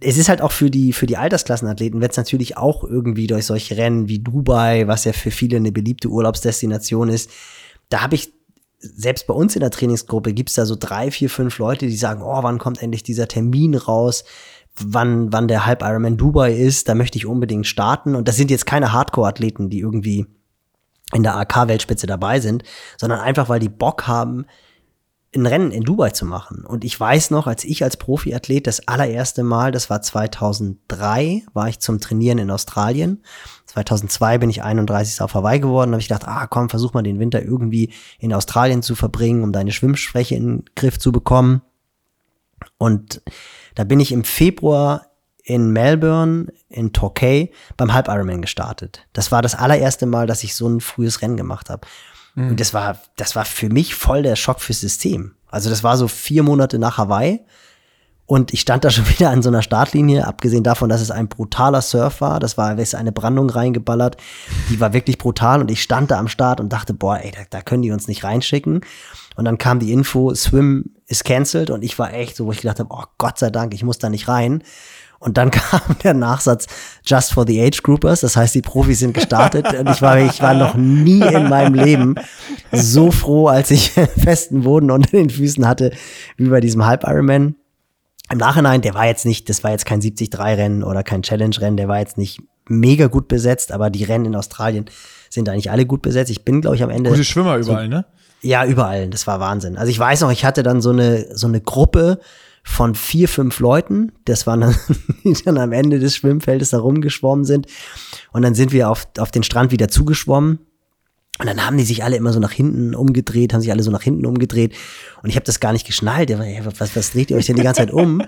Es 0.00 0.16
ist 0.16 0.28
halt 0.28 0.42
auch 0.42 0.52
für 0.52 0.70
die, 0.70 0.92
für 0.92 1.06
die 1.06 1.16
Altersklassenathleten 1.16 2.00
wird 2.00 2.12
es 2.12 2.16
natürlich 2.16 2.56
auch 2.56 2.82
irgendwie 2.84 3.26
durch 3.28 3.46
solche 3.46 3.76
Rennen 3.76 4.08
wie 4.08 4.18
Dubai, 4.20 4.86
was 4.88 5.04
ja 5.04 5.12
für 5.12 5.30
viele 5.30 5.56
eine 5.58 5.70
beliebte 5.72 6.08
Urlaubsdestination 6.08 7.08
ist, 7.08 7.30
da 7.90 8.02
habe 8.02 8.14
ich 8.16 8.32
selbst 8.80 9.26
bei 9.26 9.34
uns 9.34 9.56
in 9.56 9.60
der 9.60 9.70
Trainingsgruppe 9.70 10.32
gibt's 10.32 10.54
da 10.54 10.66
so 10.66 10.76
drei, 10.78 11.10
vier, 11.10 11.28
fünf 11.30 11.58
Leute, 11.58 11.86
die 11.86 11.96
sagen, 11.96 12.22
oh, 12.22 12.42
wann 12.42 12.58
kommt 12.58 12.80
endlich 12.80 13.02
dieser 13.02 13.26
Termin 13.26 13.74
raus? 13.74 14.24
Wann, 14.80 15.32
wann 15.32 15.48
der 15.48 15.66
Halb 15.66 15.82
Ironman 15.82 16.16
Dubai 16.16 16.52
ist, 16.52 16.88
da 16.88 16.94
möchte 16.94 17.18
ich 17.18 17.26
unbedingt 17.26 17.66
starten. 17.66 18.14
Und 18.14 18.28
das 18.28 18.36
sind 18.36 18.50
jetzt 18.50 18.66
keine 18.66 18.92
Hardcore-Athleten, 18.92 19.70
die 19.70 19.80
irgendwie 19.80 20.26
in 21.14 21.22
der 21.22 21.36
AK-Weltspitze 21.36 22.06
dabei 22.06 22.40
sind, 22.40 22.64
sondern 22.98 23.20
einfach, 23.20 23.48
weil 23.48 23.60
die 23.60 23.68
Bock 23.68 24.06
haben, 24.06 24.46
ein 25.34 25.46
Rennen 25.46 25.72
in 25.72 25.84
Dubai 25.84 26.10
zu 26.10 26.24
machen. 26.24 26.64
Und 26.64 26.84
ich 26.84 26.98
weiß 26.98 27.30
noch, 27.30 27.46
als 27.46 27.64
ich 27.64 27.84
als 27.84 27.98
Profiathlet 27.98 28.66
das 28.66 28.88
allererste 28.88 29.42
Mal, 29.42 29.72
das 29.72 29.90
war 29.90 30.00
2003, 30.00 31.44
war 31.52 31.68
ich 31.68 31.80
zum 31.80 32.00
Trainieren 32.00 32.38
in 32.38 32.50
Australien. 32.50 33.22
2002 33.66 34.38
bin 34.38 34.50
ich 34.50 34.62
31. 34.62 35.20
auf 35.20 35.34
Hawaii 35.34 35.60
geworden, 35.60 35.92
habe 35.92 36.00
ich 36.00 36.08
gedacht, 36.08 36.26
ah 36.26 36.46
komm, 36.46 36.70
versuch 36.70 36.94
mal 36.94 37.02
den 37.02 37.18
Winter 37.18 37.42
irgendwie 37.42 37.92
in 38.18 38.32
Australien 38.32 38.82
zu 38.82 38.94
verbringen, 38.94 39.42
um 39.42 39.52
deine 39.52 39.72
Schwimmschwäche 39.72 40.34
in 40.34 40.46
den 40.46 40.64
Griff 40.74 40.98
zu 40.98 41.12
bekommen. 41.12 41.60
Und 42.78 43.22
da 43.74 43.84
bin 43.84 44.00
ich 44.00 44.12
im 44.12 44.24
Februar 44.24 45.06
in 45.42 45.70
Melbourne, 45.70 46.52
in 46.68 46.92
Torquay, 46.92 47.50
beim 47.76 47.94
Halb 47.94 48.08
Ironman 48.08 48.42
gestartet. 48.42 49.06
Das 49.14 49.32
war 49.32 49.40
das 49.40 49.54
allererste 49.54 50.04
Mal, 50.04 50.26
dass 50.26 50.44
ich 50.44 50.54
so 50.54 50.68
ein 50.68 50.80
frühes 50.80 51.22
Rennen 51.22 51.36
gemacht 51.36 51.70
habe. 51.70 51.86
Und 52.50 52.60
das 52.60 52.72
war, 52.74 52.98
das 53.16 53.34
war 53.34 53.44
für 53.44 53.68
mich 53.68 53.94
voll 53.94 54.22
der 54.22 54.36
Schock 54.36 54.60
fürs 54.60 54.80
System. 54.80 55.34
Also 55.48 55.70
das 55.70 55.82
war 55.82 55.96
so 55.96 56.06
vier 56.06 56.42
Monate 56.42 56.78
nach 56.78 56.98
Hawaii. 56.98 57.40
Und 58.26 58.52
ich 58.52 58.60
stand 58.60 58.84
da 58.84 58.90
schon 58.92 59.08
wieder 59.08 59.30
an 59.30 59.42
so 59.42 59.48
einer 59.48 59.62
Startlinie, 59.62 60.26
abgesehen 60.26 60.62
davon, 60.62 60.88
dass 60.88 61.00
es 61.00 61.10
ein 61.10 61.28
brutaler 61.28 61.82
Surf 61.82 62.20
war. 62.20 62.38
Das 62.38 62.58
war, 62.58 62.76
da 62.76 62.82
ist 62.82 62.94
eine 62.94 63.10
Brandung 63.10 63.50
reingeballert. 63.50 64.18
Die 64.68 64.78
war 64.78 64.92
wirklich 64.92 65.18
brutal. 65.18 65.60
Und 65.60 65.70
ich 65.70 65.82
stand 65.82 66.10
da 66.10 66.18
am 66.18 66.28
Start 66.28 66.60
und 66.60 66.72
dachte, 66.72 66.94
boah, 66.94 67.18
ey, 67.18 67.32
da, 67.32 67.40
da 67.48 67.62
können 67.62 67.82
die 67.82 67.90
uns 67.90 68.06
nicht 68.06 68.22
reinschicken. 68.22 68.82
Und 69.38 69.44
dann 69.44 69.56
kam 69.56 69.78
die 69.78 69.92
Info, 69.92 70.34
Swim 70.34 70.96
ist 71.06 71.24
cancelled. 71.24 71.70
Und 71.70 71.84
ich 71.84 71.96
war 71.96 72.12
echt 72.12 72.34
so, 72.34 72.46
wo 72.46 72.50
ich 72.50 72.60
gedacht 72.60 72.80
habe, 72.80 72.88
oh 72.92 73.04
Gott 73.18 73.38
sei 73.38 73.50
Dank, 73.50 73.72
ich 73.72 73.84
muss 73.84 73.98
da 73.98 74.10
nicht 74.10 74.26
rein. 74.26 74.64
Und 75.20 75.38
dann 75.38 75.50
kam 75.52 75.80
der 76.02 76.12
Nachsatz 76.12 76.66
Just 77.06 77.34
for 77.34 77.46
the 77.46 77.62
Age 77.62 77.84
Groupers. 77.84 78.22
Das 78.22 78.36
heißt, 78.36 78.56
die 78.56 78.62
Profis 78.62 78.98
sind 78.98 79.14
gestartet. 79.14 79.72
Und 79.78 79.88
ich 79.90 80.02
war, 80.02 80.18
ich 80.18 80.42
war 80.42 80.54
noch 80.54 80.74
nie 80.74 81.22
in 81.22 81.48
meinem 81.48 81.74
Leben 81.74 82.16
so 82.72 83.12
froh, 83.12 83.46
als 83.46 83.70
ich 83.70 83.90
festen 83.90 84.64
Boden 84.64 84.90
unter 84.90 85.12
den 85.12 85.30
Füßen 85.30 85.68
hatte, 85.68 85.92
wie 86.36 86.48
bei 86.48 86.58
diesem 86.58 86.84
Halb 86.84 87.04
Ironman. 87.04 87.54
Im 88.32 88.38
Nachhinein, 88.38 88.80
der 88.80 88.94
war 88.94 89.06
jetzt 89.06 89.24
nicht, 89.24 89.48
das 89.48 89.62
war 89.62 89.70
jetzt 89.70 89.86
kein 89.86 90.00
73-Rennen 90.00 90.82
oder 90.82 91.04
kein 91.04 91.22
Challenge-Rennen, 91.22 91.76
der 91.76 91.86
war 91.86 92.00
jetzt 92.00 92.18
nicht 92.18 92.42
mega 92.66 93.06
gut 93.06 93.28
besetzt, 93.28 93.70
aber 93.70 93.88
die 93.88 94.02
Rennen 94.02 94.24
in 94.24 94.34
Australien 94.34 94.86
sind 95.30 95.48
eigentlich 95.48 95.70
alle 95.70 95.86
gut 95.86 96.02
besetzt. 96.02 96.28
Ich 96.28 96.44
bin, 96.44 96.60
glaube 96.60 96.74
ich, 96.74 96.82
am 96.82 96.90
Ende. 96.90 97.10
Gute 97.10 97.22
Schwimmer 97.22 97.56
überall, 97.56 97.86
ne? 97.86 98.04
Ja, 98.40 98.64
überall. 98.64 99.08
Das 99.08 99.26
war 99.26 99.40
Wahnsinn. 99.40 99.76
Also 99.76 99.90
ich 99.90 99.98
weiß 99.98 100.20
noch, 100.20 100.30
ich 100.30 100.44
hatte 100.44 100.62
dann 100.62 100.80
so 100.80 100.90
eine, 100.90 101.26
so 101.36 101.46
eine 101.46 101.60
Gruppe 101.60 102.20
von 102.62 102.94
vier, 102.94 103.28
fünf 103.28 103.58
Leuten. 103.60 104.12
Das 104.24 104.46
waren 104.46 104.60
dann, 104.60 104.76
die 105.24 105.34
dann 105.44 105.58
am 105.58 105.72
Ende 105.72 105.98
des 105.98 106.16
Schwimmfeldes 106.16 106.70
da 106.70 106.78
rumgeschwommen 106.78 107.44
sind. 107.44 107.66
Und 108.32 108.42
dann 108.42 108.54
sind 108.54 108.72
wir 108.72 108.90
auf, 108.90 109.08
auf 109.18 109.30
den 109.30 109.42
Strand 109.42 109.72
wieder 109.72 109.88
zugeschwommen. 109.88 110.60
Und 111.40 111.46
dann 111.46 111.64
haben 111.64 111.76
die 111.76 111.84
sich 111.84 112.02
alle 112.02 112.16
immer 112.16 112.32
so 112.32 112.40
nach 112.40 112.50
hinten 112.50 112.96
umgedreht, 112.96 113.54
haben 113.54 113.60
sich 113.60 113.70
alle 113.70 113.84
so 113.84 113.92
nach 113.92 114.02
hinten 114.02 114.26
umgedreht. 114.26 114.74
Und 115.22 115.30
ich 115.30 115.36
habe 115.36 115.46
das 115.46 115.60
gar 115.60 115.72
nicht 115.72 115.86
geschnallt. 115.86 116.36
Was, 116.78 116.96
was 116.96 117.12
dreht 117.12 117.30
ihr 117.30 117.36
euch 117.36 117.46
denn 117.46 117.54
die 117.54 117.62
ganze 117.62 117.82
Zeit 117.82 117.92
um? 117.92 118.22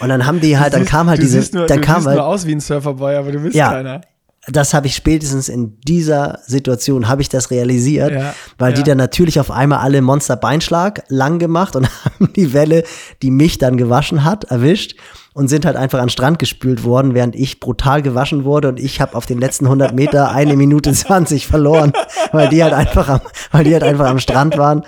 Und 0.00 0.08
dann 0.10 0.26
haben 0.26 0.40
die 0.40 0.58
halt, 0.58 0.74
dann 0.74 0.84
kam 0.84 1.08
halt 1.08 1.18
du 1.18 1.22
diese, 1.22 1.56
nur, 1.56 1.66
dann 1.66 1.80
du 1.80 1.86
kam 1.86 2.04
halt, 2.04 2.18
nur 2.18 2.26
aus 2.26 2.46
wie 2.46 2.52
ein 2.52 2.60
Surferboy, 2.60 3.16
aber 3.16 3.32
du 3.32 3.40
bist 3.40 3.56
Ja. 3.56 3.70
keiner. 3.70 4.02
Das 4.48 4.74
habe 4.74 4.88
ich 4.88 4.96
spätestens 4.96 5.48
in 5.48 5.78
dieser 5.80 6.40
Situation 6.46 7.08
habe 7.08 7.22
ich 7.22 7.28
das 7.28 7.52
realisiert, 7.52 8.12
Ja, 8.12 8.34
weil 8.58 8.72
die 8.72 8.80
ja. 8.80 8.86
dann 8.86 8.98
natürlich 8.98 9.38
auf 9.38 9.52
einmal 9.52 9.78
alle 9.78 10.02
Monster 10.02 10.36
Beinschlag 10.36 11.04
lang 11.08 11.38
gemacht 11.38 11.76
und 11.76 11.88
haben 12.04 12.32
die 12.32 12.52
Welle, 12.52 12.82
die 13.22 13.30
mich 13.30 13.58
dann 13.58 13.76
gewaschen 13.76 14.24
hat, 14.24 14.44
erwischt 14.44 14.96
und 15.32 15.46
sind 15.48 15.64
halt 15.64 15.76
einfach 15.76 16.00
an 16.00 16.06
den 16.06 16.10
Strand 16.10 16.40
gespült 16.40 16.82
worden, 16.82 17.14
während 17.14 17.36
ich 17.36 17.60
brutal 17.60 18.02
gewaschen 18.02 18.44
wurde 18.44 18.68
und 18.68 18.80
ich 18.80 19.00
habe 19.00 19.14
auf 19.16 19.26
den 19.26 19.38
letzten 19.38 19.66
100 19.66 19.94
Meter 19.94 20.32
eine 20.32 20.56
Minute 20.56 20.92
20 20.92 21.46
verloren, 21.46 21.92
weil 22.32 22.48
die 22.48 22.64
halt 22.64 22.74
einfach 22.74 23.08
am, 23.08 23.20
weil 23.52 23.62
die 23.62 23.72
halt 23.72 23.84
einfach 23.84 24.08
am 24.08 24.18
Strand 24.18 24.58
waren 24.58 24.82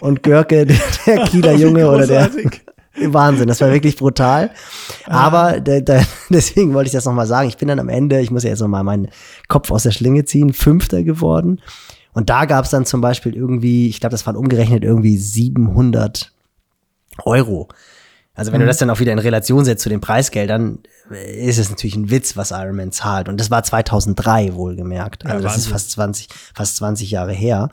und 0.00 0.22
Görke, 0.22 0.66
der, 0.66 0.78
der 1.06 1.24
Kieler 1.24 1.52
Junge 1.52 1.90
oder 1.90 2.06
der. 2.06 2.30
Wahnsinn, 2.96 3.48
das 3.48 3.60
war 3.60 3.70
wirklich 3.70 3.96
brutal. 3.96 4.50
Aber 5.06 5.60
da, 5.60 5.80
da, 5.80 6.02
deswegen 6.28 6.74
wollte 6.74 6.88
ich 6.88 6.92
das 6.92 7.04
nochmal 7.04 7.26
sagen. 7.26 7.48
Ich 7.48 7.56
bin 7.56 7.68
dann 7.68 7.78
am 7.78 7.88
Ende, 7.88 8.20
ich 8.20 8.30
muss 8.30 8.42
ja 8.42 8.50
jetzt 8.50 8.60
nochmal 8.60 8.84
meinen 8.84 9.08
Kopf 9.48 9.70
aus 9.70 9.84
der 9.84 9.92
Schlinge 9.92 10.24
ziehen, 10.24 10.52
Fünfter 10.52 11.02
geworden. 11.02 11.60
Und 12.12 12.28
da 12.28 12.44
gab 12.44 12.64
es 12.64 12.70
dann 12.70 12.86
zum 12.86 13.00
Beispiel 13.00 13.34
irgendwie, 13.34 13.88
ich 13.88 14.00
glaube, 14.00 14.12
das 14.12 14.26
waren 14.26 14.36
umgerechnet 14.36 14.82
irgendwie 14.82 15.16
700 15.16 16.32
Euro. 17.24 17.68
Also 18.34 18.52
wenn 18.52 18.60
du 18.60 18.66
das 18.66 18.78
dann 18.78 18.90
auch 18.90 19.00
wieder 19.00 19.12
in 19.12 19.18
Relation 19.18 19.64
setzt 19.64 19.82
zu 19.82 19.88
den 19.88 20.00
Preisgeldern, 20.00 20.78
äh, 21.10 21.46
ist 21.46 21.58
es 21.58 21.68
natürlich 21.68 21.96
ein 21.96 22.10
Witz, 22.10 22.36
was 22.36 22.52
Ironman 22.52 22.90
zahlt. 22.90 23.28
Und 23.28 23.38
das 23.38 23.50
war 23.50 23.62
2003 23.62 24.54
wohlgemerkt. 24.54 25.26
Also 25.26 25.36
Ja, 25.36 25.42
das 25.42 25.58
ist 25.58 25.66
fast 25.66 25.90
20, 25.90 26.28
fast 26.54 26.76
20 26.76 27.10
Jahre 27.10 27.32
her. 27.32 27.68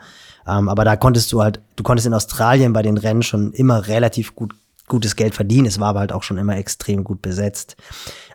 Ähm, 0.48 0.68
aber 0.68 0.84
da 0.84 0.96
konntest 0.96 1.32
du 1.32 1.42
halt, 1.42 1.62
du 1.76 1.84
konntest 1.84 2.08
in 2.08 2.14
Australien 2.14 2.74
bei 2.74 2.82
den 2.82 2.98
Rennen 2.98 3.24
schon 3.24 3.54
immer 3.54 3.88
relativ 3.88 4.36
gut, 4.36 4.54
gutes 4.88 5.16
Geld 5.16 5.36
verdienen. 5.36 5.68
Es 5.68 5.80
war 5.80 5.90
aber 5.90 6.00
halt 6.00 6.12
auch 6.12 6.24
schon 6.24 6.38
immer 6.38 6.58
extrem 6.58 7.04
gut 7.04 7.22
besetzt. 7.22 7.76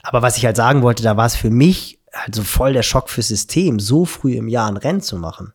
Aber 0.02 0.22
was 0.22 0.36
ich 0.36 0.46
halt 0.46 0.56
sagen 0.56 0.82
wollte, 0.82 1.02
da 1.02 1.16
war 1.16 1.26
es 1.26 1.34
für 1.34 1.50
mich 1.50 1.98
halt 2.12 2.34
so 2.34 2.42
voll 2.42 2.74
der 2.74 2.82
Schock 2.82 3.08
fürs 3.08 3.28
System, 3.28 3.80
so 3.80 4.04
früh 4.04 4.34
im 4.34 4.48
Jahr 4.48 4.68
ein 4.68 4.76
Rennen 4.76 5.00
zu 5.00 5.16
machen. 5.16 5.52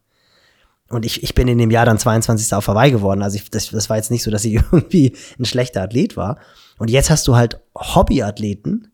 Und 0.89 1.05
ich, 1.05 1.21
ich 1.21 1.35
bin 1.35 1.47
in 1.47 1.57
dem 1.57 1.71
Jahr 1.71 1.85
dann 1.85 1.99
22. 1.99 2.53
auf 2.53 2.67
Hawaii 2.67 2.91
geworden. 2.91 3.21
Also 3.21 3.35
ich, 3.35 3.49
das, 3.49 3.69
das 3.69 3.89
war 3.89 3.97
jetzt 3.97 4.11
nicht 4.11 4.23
so, 4.23 4.31
dass 4.31 4.45
ich 4.45 4.53
irgendwie 4.71 5.15
ein 5.37 5.45
schlechter 5.45 5.83
Athlet 5.83 6.17
war. 6.17 6.39
Und 6.77 6.89
jetzt 6.89 7.09
hast 7.09 7.27
du 7.27 7.35
halt 7.35 7.59
Hobbyathleten, 7.75 8.91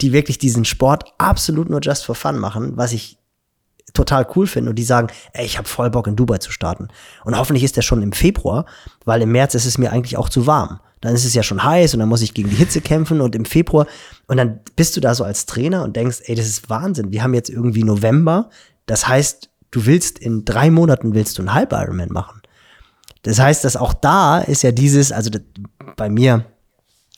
die 0.00 0.12
wirklich 0.12 0.38
diesen 0.38 0.64
Sport 0.64 1.04
absolut 1.18 1.70
nur 1.70 1.80
just 1.80 2.04
for 2.04 2.14
fun 2.14 2.38
machen, 2.38 2.76
was 2.76 2.92
ich 2.92 3.18
total 3.94 4.26
cool 4.34 4.46
finde. 4.46 4.70
Und 4.70 4.76
die 4.76 4.84
sagen, 4.84 5.08
ey, 5.32 5.46
ich 5.46 5.58
habe 5.58 5.68
voll 5.68 5.90
Bock 5.90 6.06
in 6.08 6.16
Dubai 6.16 6.38
zu 6.38 6.50
starten. 6.50 6.88
Und 7.24 7.38
hoffentlich 7.38 7.64
ist 7.64 7.76
der 7.76 7.82
schon 7.82 8.02
im 8.02 8.12
Februar, 8.12 8.66
weil 9.04 9.22
im 9.22 9.32
März 9.32 9.54
ist 9.54 9.66
es 9.66 9.78
mir 9.78 9.92
eigentlich 9.92 10.16
auch 10.16 10.28
zu 10.28 10.46
warm. 10.46 10.80
Dann 11.00 11.14
ist 11.14 11.24
es 11.24 11.34
ja 11.34 11.42
schon 11.42 11.62
heiß 11.62 11.94
und 11.94 12.00
dann 12.00 12.08
muss 12.08 12.22
ich 12.22 12.34
gegen 12.34 12.50
die 12.50 12.56
Hitze 12.56 12.80
kämpfen 12.80 13.20
und 13.20 13.34
im 13.34 13.44
Februar. 13.44 13.86
Und 14.26 14.38
dann 14.38 14.60
bist 14.76 14.96
du 14.96 15.00
da 15.00 15.14
so 15.14 15.24
als 15.24 15.46
Trainer 15.46 15.82
und 15.82 15.96
denkst, 15.96 16.22
ey, 16.24 16.34
das 16.34 16.46
ist 16.46 16.70
Wahnsinn. 16.70 17.12
Wir 17.12 17.22
haben 17.22 17.34
jetzt 17.34 17.50
irgendwie 17.50 17.84
November. 17.84 18.50
Das 18.86 19.06
heißt, 19.06 19.50
du 19.70 19.86
willst 19.86 20.18
in 20.18 20.44
drei 20.44 20.70
Monaten 20.70 21.14
willst 21.14 21.38
du 21.38 21.42
einen 21.42 21.54
Halb 21.54 21.72
Ironman 21.72 22.12
machen. 22.12 22.40
Das 23.22 23.38
heißt, 23.38 23.64
dass 23.64 23.76
auch 23.76 23.92
da 23.92 24.38
ist 24.38 24.62
ja 24.62 24.72
dieses, 24.72 25.12
also 25.12 25.30
das, 25.30 25.42
bei 25.96 26.08
mir 26.08 26.44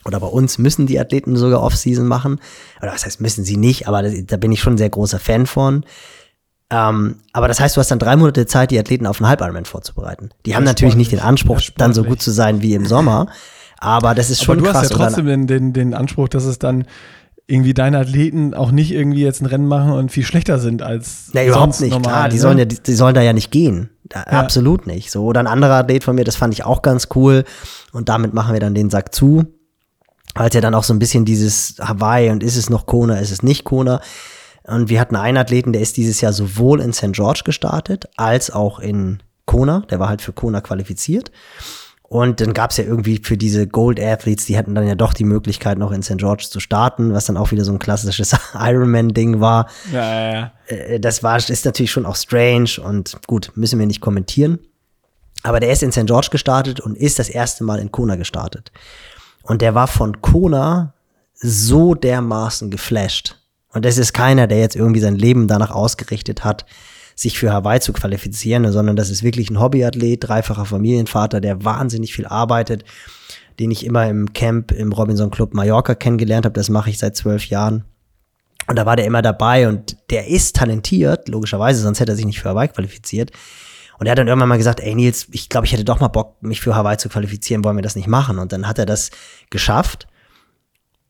oder 0.04 0.20
bei 0.20 0.26
uns 0.26 0.58
müssen 0.58 0.86
die 0.86 0.98
Athleten 0.98 1.36
sogar 1.36 1.62
Off-Season 1.62 2.06
machen. 2.06 2.40
Oder 2.80 2.92
was 2.92 3.04
heißt, 3.04 3.20
müssen 3.20 3.44
sie 3.44 3.56
nicht, 3.56 3.86
aber 3.86 4.02
das, 4.02 4.14
da 4.26 4.36
bin 4.38 4.50
ich 4.50 4.60
schon 4.60 4.74
ein 4.74 4.78
sehr 4.78 4.90
großer 4.90 5.18
Fan 5.18 5.46
von. 5.46 5.84
Ähm, 6.70 7.16
aber 7.32 7.48
das 7.48 7.60
heißt, 7.60 7.76
du 7.76 7.80
hast 7.80 7.90
dann 7.90 7.98
drei 7.98 8.16
Monate 8.16 8.46
Zeit, 8.46 8.70
die 8.70 8.78
Athleten 8.78 9.06
auf 9.06 9.20
einen 9.20 9.28
Halb 9.28 9.40
Ironman 9.40 9.64
vorzubereiten. 9.64 10.30
Die 10.46 10.56
haben 10.56 10.64
natürlich 10.64 10.96
nicht 10.96 11.12
den. 11.12 11.20
Anspruch, 11.20 11.60
dann 11.76 11.94
so 11.94 12.04
gut 12.04 12.20
zu 12.20 12.30
sein 12.30 12.62
wie 12.62 12.74
im 12.74 12.86
Sommer. 12.86 13.28
Aber 13.78 14.14
das 14.14 14.30
ist 14.30 14.40
Aber 14.40 14.44
schon 14.46 14.58
du 14.58 14.64
krass. 14.64 14.76
hast 14.82 14.90
ja 14.90 14.96
trotzdem 14.96 15.26
den, 15.26 15.46
den, 15.46 15.72
den 15.72 15.94
Anspruch, 15.94 16.28
dass 16.28 16.44
es 16.44 16.58
dann 16.58 16.84
irgendwie 17.46 17.72
deine 17.72 17.98
Athleten 17.98 18.52
auch 18.52 18.70
nicht 18.70 18.92
irgendwie 18.92 19.22
jetzt 19.22 19.40
ein 19.40 19.46
Rennen 19.46 19.66
machen 19.66 19.92
und 19.92 20.12
viel 20.12 20.24
schlechter 20.24 20.58
sind 20.58 20.82
als 20.82 21.30
Ja, 21.32 21.44
überhaupt 21.44 21.80
nicht. 21.80 21.92
normal. 21.92 22.12
Klar, 22.12 22.28
die 22.28 22.36
ne? 22.36 22.42
sollen 22.42 22.58
ja, 22.58 22.64
die, 22.66 22.78
die 22.82 22.94
sollen 22.94 23.14
da 23.14 23.22
ja 23.22 23.32
nicht 23.32 23.50
gehen. 23.50 23.88
Da, 24.04 24.20
Absolut 24.22 24.86
nicht. 24.86 25.10
So, 25.10 25.24
oder 25.24 25.40
ein 25.40 25.46
anderer 25.46 25.76
Athlet 25.76 26.04
von 26.04 26.14
mir, 26.14 26.24
das 26.24 26.36
fand 26.36 26.52
ich 26.52 26.64
auch 26.64 26.82
ganz 26.82 27.08
cool. 27.14 27.44
Und 27.92 28.10
damit 28.10 28.34
machen 28.34 28.52
wir 28.52 28.60
dann 28.60 28.74
den 28.74 28.90
Sack 28.90 29.14
zu. 29.14 29.46
Als 30.34 30.54
ja 30.54 30.60
dann 30.60 30.74
auch 30.74 30.84
so 30.84 30.92
ein 30.92 30.98
bisschen 30.98 31.24
dieses 31.24 31.76
Hawaii 31.80 32.30
und 32.30 32.42
ist 32.42 32.56
es 32.56 32.68
noch 32.68 32.84
Kona, 32.84 33.18
ist 33.18 33.30
es 33.32 33.42
nicht 33.42 33.64
Kona. 33.64 34.02
Und 34.64 34.90
wir 34.90 35.00
hatten 35.00 35.16
einen 35.16 35.38
Athleten, 35.38 35.72
der 35.72 35.80
ist 35.80 35.96
dieses 35.96 36.20
Jahr 36.20 36.34
sowohl 36.34 36.82
in 36.82 36.92
St. 36.92 37.12
George 37.12 37.40
gestartet, 37.44 38.04
als 38.18 38.50
auch 38.50 38.78
in 38.78 39.20
Kona. 39.46 39.84
Der 39.90 39.98
war 39.98 40.10
halt 40.10 40.20
für 40.20 40.34
Kona 40.34 40.60
qualifiziert. 40.60 41.32
Und 42.08 42.40
dann 42.40 42.54
gab 42.54 42.70
es 42.70 42.78
ja 42.78 42.84
irgendwie 42.84 43.20
für 43.22 43.36
diese 43.36 43.66
Gold 43.66 44.00
Athletes, 44.00 44.46
die 44.46 44.56
hatten 44.56 44.74
dann 44.74 44.88
ja 44.88 44.94
doch 44.94 45.12
die 45.12 45.24
Möglichkeit, 45.24 45.76
noch 45.76 45.92
in 45.92 46.02
St. 46.02 46.16
George 46.16 46.46
zu 46.48 46.58
starten, 46.58 47.12
was 47.12 47.26
dann 47.26 47.36
auch 47.36 47.50
wieder 47.50 47.64
so 47.64 47.72
ein 47.72 47.78
klassisches 47.78 48.34
Ironman-Ding 48.54 49.40
war 49.40 49.68
Ja, 49.92 50.02
ja, 50.02 50.32
ja. 50.32 50.52
äh, 50.68 51.00
das 51.00 51.22
war, 51.22 51.36
ist 51.36 51.64
natürlich 51.66 51.90
schon 51.90 52.06
auch 52.06 52.16
strange 52.16 52.80
und 52.82 53.18
gut, 53.26 53.52
müssen 53.56 53.78
wir 53.78 53.86
nicht 53.86 54.00
kommentieren. 54.00 54.58
Aber 55.42 55.60
der 55.60 55.70
ist 55.70 55.82
in 55.82 55.92
St. 55.92 56.06
George 56.06 56.28
gestartet 56.30 56.80
und 56.80 56.96
ist 56.96 57.18
das 57.18 57.28
erste 57.28 57.62
Mal 57.62 57.78
in 57.78 57.92
Kona 57.92 58.16
gestartet. 58.16 58.72
Und 59.42 59.60
der 59.60 59.74
war 59.74 59.86
von 59.86 60.22
Kona 60.22 60.94
so 61.34 61.94
dermaßen 61.94 62.70
geflasht. 62.70 63.36
Und 63.72 63.84
das 63.84 63.98
ist 63.98 64.14
keiner, 64.14 64.46
der 64.46 64.58
jetzt 64.58 64.76
irgendwie 64.76 65.00
sein 65.00 65.14
Leben 65.14 65.46
danach 65.46 65.70
ausgerichtet 65.70 66.42
hat, 66.42 66.64
sich 67.18 67.36
für 67.36 67.52
Hawaii 67.52 67.80
zu 67.80 67.92
qualifizieren, 67.92 68.70
sondern 68.70 68.94
das 68.94 69.10
ist 69.10 69.24
wirklich 69.24 69.50
ein 69.50 69.58
Hobbyathlet, 69.58 70.22
dreifacher 70.22 70.64
Familienvater, 70.64 71.40
der 71.40 71.64
wahnsinnig 71.64 72.14
viel 72.14 72.26
arbeitet, 72.26 72.84
den 73.58 73.72
ich 73.72 73.84
immer 73.84 74.08
im 74.08 74.32
Camp 74.34 74.70
im 74.70 74.92
Robinson 74.92 75.32
Club 75.32 75.52
Mallorca 75.52 75.96
kennengelernt 75.96 76.46
habe. 76.46 76.52
Das 76.52 76.70
mache 76.70 76.90
ich 76.90 76.98
seit 76.98 77.16
zwölf 77.16 77.46
Jahren. 77.46 77.82
Und 78.68 78.76
da 78.76 78.86
war 78.86 78.94
der 78.94 79.04
immer 79.04 79.20
dabei 79.20 79.66
und 79.66 79.96
der 80.10 80.28
ist 80.28 80.54
talentiert, 80.54 81.28
logischerweise, 81.28 81.82
sonst 81.82 81.98
hätte 81.98 82.12
er 82.12 82.16
sich 82.16 82.26
nicht 82.26 82.40
für 82.40 82.50
Hawaii 82.50 82.68
qualifiziert. 82.68 83.32
Und 83.98 84.06
er 84.06 84.12
hat 84.12 84.18
dann 84.18 84.28
irgendwann 84.28 84.50
mal 84.50 84.58
gesagt, 84.58 84.78
ey 84.78 84.94
Nils, 84.94 85.26
ich 85.32 85.48
glaube, 85.48 85.66
ich 85.66 85.72
hätte 85.72 85.84
doch 85.84 85.98
mal 85.98 86.06
Bock, 86.06 86.40
mich 86.40 86.60
für 86.60 86.76
Hawaii 86.76 86.98
zu 86.98 87.08
qualifizieren, 87.08 87.64
wollen 87.64 87.76
wir 87.76 87.82
das 87.82 87.96
nicht 87.96 88.06
machen? 88.06 88.38
Und 88.38 88.52
dann 88.52 88.68
hat 88.68 88.78
er 88.78 88.86
das 88.86 89.10
geschafft. 89.50 90.06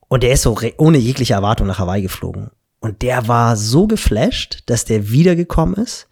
Und 0.08 0.22
der 0.22 0.32
ist 0.32 0.40
so 0.40 0.58
ohne 0.78 0.96
jegliche 0.96 1.34
Erwartung 1.34 1.66
nach 1.66 1.78
Hawaii 1.78 2.00
geflogen. 2.00 2.50
Und 2.80 3.02
der 3.02 3.28
war 3.28 3.56
so 3.56 3.86
geflasht, 3.86 4.62
dass 4.66 4.84
der 4.84 5.10
wiedergekommen 5.10 5.74
ist 5.74 6.06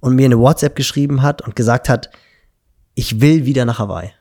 und 0.00 0.14
mir 0.14 0.26
eine 0.26 0.38
WhatsApp 0.38 0.76
geschrieben 0.76 1.22
hat 1.22 1.42
und 1.42 1.56
gesagt 1.56 1.88
hat, 1.88 2.10
ich 2.94 3.20
will 3.20 3.46
wieder 3.46 3.64
nach 3.64 3.78
Hawaii. 3.78 4.12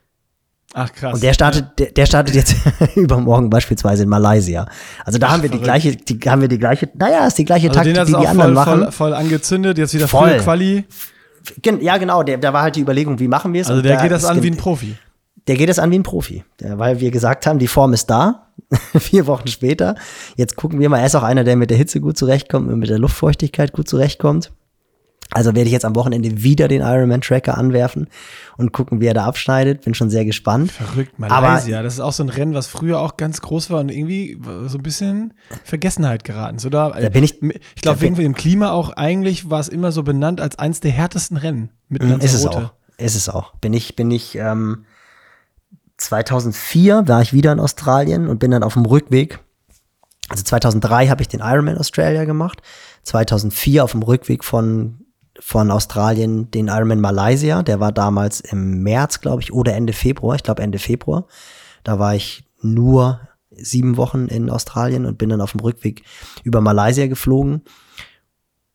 Ach 0.73 0.91
krass. 0.93 1.15
Und 1.15 1.23
der 1.23 1.33
startet, 1.33 1.79
der, 1.79 1.91
der 1.91 2.05
startet 2.05 2.35
jetzt 2.35 2.55
übermorgen 2.95 3.49
beispielsweise 3.49 4.03
in 4.03 4.09
Malaysia. 4.09 4.67
Also 5.03 5.17
da 5.17 5.27
Ach, 5.27 5.31
haben 5.31 5.41
wir 5.41 5.49
verrückt. 5.49 5.63
die 5.63 5.65
gleiche, 5.65 5.95
die 5.95 6.29
haben 6.29 6.41
wir 6.41 6.47
die 6.47 6.59
gleiche, 6.59 6.89
naja, 6.93 7.25
ist 7.25 7.37
die 7.37 7.45
gleiche 7.45 7.69
also 7.69 7.79
Taktik, 7.79 8.05
die 8.05 8.11
die 8.11 8.27
anderen 8.27 8.53
voll, 8.53 8.53
machen. 8.53 8.81
Voll, 8.81 8.91
voll 8.91 9.13
angezündet, 9.13 9.77
jetzt 9.77 9.93
wieder 9.93 10.07
voll 10.07 10.37
Quali. 10.37 10.85
Ja, 11.81 11.97
genau, 11.97 12.21
der, 12.21 12.37
da 12.37 12.53
war 12.53 12.61
halt 12.61 12.75
die 12.75 12.81
Überlegung, 12.81 13.17
wie 13.19 13.27
machen 13.27 13.53
wir 13.53 13.61
es. 13.61 13.69
Also 13.69 13.81
der 13.81 13.95
da 13.95 14.03
geht 14.03 14.11
das 14.11 14.25
an 14.25 14.43
wie 14.43 14.51
ein 14.51 14.57
Profi. 14.57 14.95
Der 15.49 15.57
geht 15.57 15.67
das 15.67 15.79
an 15.79 15.89
wie 15.89 15.97
ein 15.97 16.03
Profi, 16.03 16.43
weil 16.61 16.99
wir 16.99 17.09
gesagt 17.09 17.47
haben, 17.47 17.57
die 17.57 17.65
Form 17.65 17.91
ist 17.93 18.07
da. 18.11 18.51
Vier 18.99 19.25
Wochen 19.25 19.47
später. 19.47 19.95
Jetzt 20.35 20.55
gucken 20.55 20.79
wir 20.79 20.89
mal. 20.89 20.99
Er 20.99 21.07
ist 21.07 21.15
auch 21.15 21.23
einer, 21.23 21.43
der 21.43 21.55
mit 21.55 21.71
der 21.71 21.77
Hitze 21.77 21.99
gut 21.99 22.19
zurechtkommt 22.19 22.69
und 22.71 22.77
mit 22.77 22.87
der 22.87 22.99
Luftfeuchtigkeit 22.99 23.73
gut 23.73 23.89
zurechtkommt. 23.89 24.51
Also 25.31 25.55
werde 25.55 25.65
ich 25.65 25.71
jetzt 25.71 25.85
am 25.85 25.95
Wochenende 25.95 26.43
wieder 26.43 26.67
den 26.67 26.81
Ironman 26.81 27.21
Tracker 27.21 27.57
anwerfen 27.57 28.09
und 28.57 28.73
gucken, 28.73 29.01
wie 29.01 29.07
er 29.07 29.15
da 29.15 29.25
abschneidet. 29.25 29.81
Bin 29.81 29.95
schon 29.95 30.11
sehr 30.11 30.23
gespannt. 30.23 30.71
Verrückt, 30.71 31.17
Malaysia. 31.17 31.37
Aber, 31.77 31.83
das 31.83 31.93
ist 31.95 31.99
auch 31.99 32.13
so 32.13 32.21
ein 32.21 32.29
Rennen, 32.29 32.53
was 32.53 32.67
früher 32.67 32.99
auch 32.99 33.17
ganz 33.17 33.41
groß 33.41 33.71
war 33.71 33.79
und 33.79 33.89
irgendwie 33.89 34.39
so 34.67 34.77
ein 34.77 34.83
bisschen 34.83 35.33
Vergessenheit 35.63 36.25
geraten 36.25 36.57
ist, 36.57 36.65
oder? 36.67 36.95
Da 36.99 37.09
bin 37.09 37.23
ich. 37.23 37.41
Ich 37.75 37.81
glaube, 37.81 38.01
wegen 38.01 38.13
dem 38.13 38.35
Klima 38.35 38.69
auch 38.69 38.91
eigentlich 38.91 39.49
war 39.49 39.59
es 39.59 39.67
immer 39.67 39.91
so 39.91 40.03
benannt 40.03 40.41
als 40.41 40.59
eins 40.59 40.79
der 40.79 40.91
härtesten 40.91 41.37
Rennen 41.37 41.71
mit 41.87 42.03
Lanzarote. 42.03 42.25
Ist 42.25 42.35
es 42.35 42.45
auch. 42.45 42.73
Ist 42.99 43.15
es 43.15 43.29
auch. 43.29 43.55
Bin 43.55 43.73
ich, 43.73 43.95
bin 43.95 44.11
ich, 44.11 44.35
ähm, 44.35 44.85
2004 45.99 47.07
war 47.07 47.21
ich 47.21 47.33
wieder 47.33 47.51
in 47.51 47.59
Australien 47.59 48.27
und 48.27 48.39
bin 48.39 48.51
dann 48.51 48.63
auf 48.63 48.73
dem 48.73 48.85
Rückweg. 48.85 49.39
Also 50.29 50.43
2003 50.43 51.07
habe 51.07 51.21
ich 51.21 51.27
den 51.27 51.41
Ironman 51.41 51.77
Australia 51.77 52.25
gemacht. 52.25 52.61
2004 53.03 53.83
auf 53.83 53.91
dem 53.91 54.03
Rückweg 54.03 54.43
von 54.43 55.05
von 55.39 55.71
Australien 55.71 56.51
den 56.51 56.67
Ironman 56.67 56.99
Malaysia. 56.99 57.63
Der 57.63 57.79
war 57.79 57.91
damals 57.91 58.41
im 58.41 58.83
März, 58.83 59.21
glaube 59.21 59.41
ich, 59.41 59.53
oder 59.53 59.73
Ende 59.73 59.93
Februar. 59.93 60.35
Ich 60.35 60.43
glaube 60.43 60.61
Ende 60.61 60.79
Februar. 60.79 61.27
Da 61.83 61.97
war 61.97 62.13
ich 62.13 62.43
nur 62.61 63.21
sieben 63.51 63.97
Wochen 63.97 64.27
in 64.27 64.49
Australien 64.49 65.05
und 65.05 65.17
bin 65.17 65.29
dann 65.29 65.41
auf 65.41 65.51
dem 65.51 65.61
Rückweg 65.61 66.03
über 66.43 66.61
Malaysia 66.61 67.07
geflogen 67.07 67.61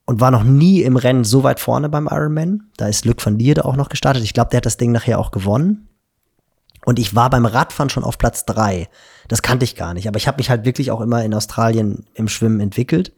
und 0.06 0.20
war 0.20 0.30
noch 0.30 0.42
nie 0.42 0.82
im 0.82 0.96
Rennen 0.96 1.24
so 1.24 1.42
weit 1.42 1.60
vorne 1.60 1.88
beim 1.88 2.08
Ironman. 2.10 2.70
Da 2.76 2.88
ist 2.88 3.04
Luc 3.04 3.24
van 3.24 3.38
Lierde 3.38 3.64
auch 3.64 3.76
noch 3.76 3.88
gestartet. 3.88 4.24
Ich 4.24 4.34
glaube, 4.34 4.50
der 4.50 4.58
hat 4.58 4.66
das 4.66 4.76
Ding 4.76 4.92
nachher 4.92 5.18
auch 5.18 5.30
gewonnen. 5.30 5.88
Und 6.84 6.98
ich 6.98 7.14
war 7.14 7.30
beim 7.30 7.46
Radfahren 7.46 7.90
schon 7.90 8.04
auf 8.04 8.18
Platz 8.18 8.44
drei. 8.44 8.88
Das 9.28 9.42
kannte 9.42 9.64
ich 9.64 9.76
gar 9.76 9.94
nicht. 9.94 10.06
Aber 10.08 10.18
ich 10.18 10.26
habe 10.26 10.36
mich 10.36 10.50
halt 10.50 10.64
wirklich 10.64 10.90
auch 10.90 11.00
immer 11.00 11.24
in 11.24 11.34
Australien 11.34 12.06
im 12.14 12.28
Schwimmen 12.28 12.60
entwickelt 12.60 13.12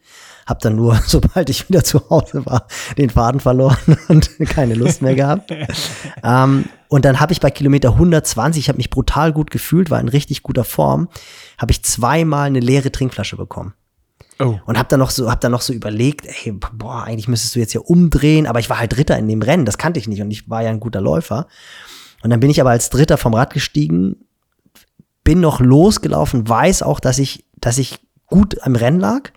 habe 0.47 0.61
dann 0.61 0.75
nur, 0.75 0.99
sobald 1.05 1.49
ich 1.49 1.69
wieder 1.69 1.83
zu 1.83 2.09
Hause 2.09 2.45
war, 2.45 2.65
den 2.97 3.11
Faden 3.11 3.39
verloren 3.39 3.77
und 4.07 4.31
keine 4.49 4.73
Lust 4.73 5.01
mehr 5.03 5.13
gehabt. 5.13 5.51
ähm, 6.23 6.65
und 6.87 7.05
dann 7.05 7.19
habe 7.19 7.33
ich 7.33 7.41
bei 7.41 7.51
Kilometer 7.51 7.89
120, 7.89 8.63
ich 8.63 8.69
habe 8.69 8.77
mich 8.77 8.89
brutal 8.89 9.33
gut 9.33 9.51
gefühlt, 9.51 9.91
war 9.91 9.99
in 9.99 10.07
richtig 10.07 10.41
guter 10.41 10.63
Form, 10.63 11.09
habe 11.57 11.71
ich 11.71 11.83
zweimal 11.83 12.47
eine 12.47 12.61
leere 12.61 12.91
Trinkflasche 12.91 13.35
bekommen. 13.35 13.73
Oh. 14.39 14.59
Und 14.65 14.77
habe 14.77 14.87
dann 14.87 14.99
noch 14.99 15.09
so, 15.09 15.29
hab 15.29 15.41
dann 15.41 15.51
noch 15.51 15.61
so 15.61 15.73
überlegt, 15.73 16.27
ey, 16.27 16.51
boah, 16.51 17.03
eigentlich 17.03 17.27
müsstest 17.27 17.55
du 17.55 17.59
jetzt 17.59 17.73
ja 17.73 17.81
umdrehen, 17.81 18.45
aber 18.45 18.59
ich 18.59 18.69
war 18.69 18.79
halt 18.79 18.95
Dritter 18.95 19.17
in 19.17 19.27
dem 19.27 19.41
Rennen, 19.41 19.65
das 19.65 19.79
kannte 19.79 19.99
ich 19.99 20.07
nicht 20.07 20.21
und 20.21 20.31
ich 20.31 20.47
war 20.49 20.61
ja 20.61 20.69
ein 20.69 20.79
guter 20.79 21.01
Läufer. 21.01 21.47
Und 22.23 22.29
dann 22.29 22.39
bin 22.39 22.49
ich 22.49 22.61
aber 22.61 22.71
als 22.71 22.89
Dritter 22.89 23.17
vom 23.17 23.33
Rad 23.33 23.53
gestiegen, 23.53 24.17
bin 25.23 25.39
noch 25.39 25.59
losgelaufen, 25.59 26.47
weiß 26.47 26.83
auch, 26.83 26.99
dass 26.99 27.19
ich, 27.19 27.45
dass 27.59 27.77
ich 27.77 27.99
gut 28.27 28.61
am 28.63 28.75
Rennen 28.75 28.99
lag, 28.99 29.31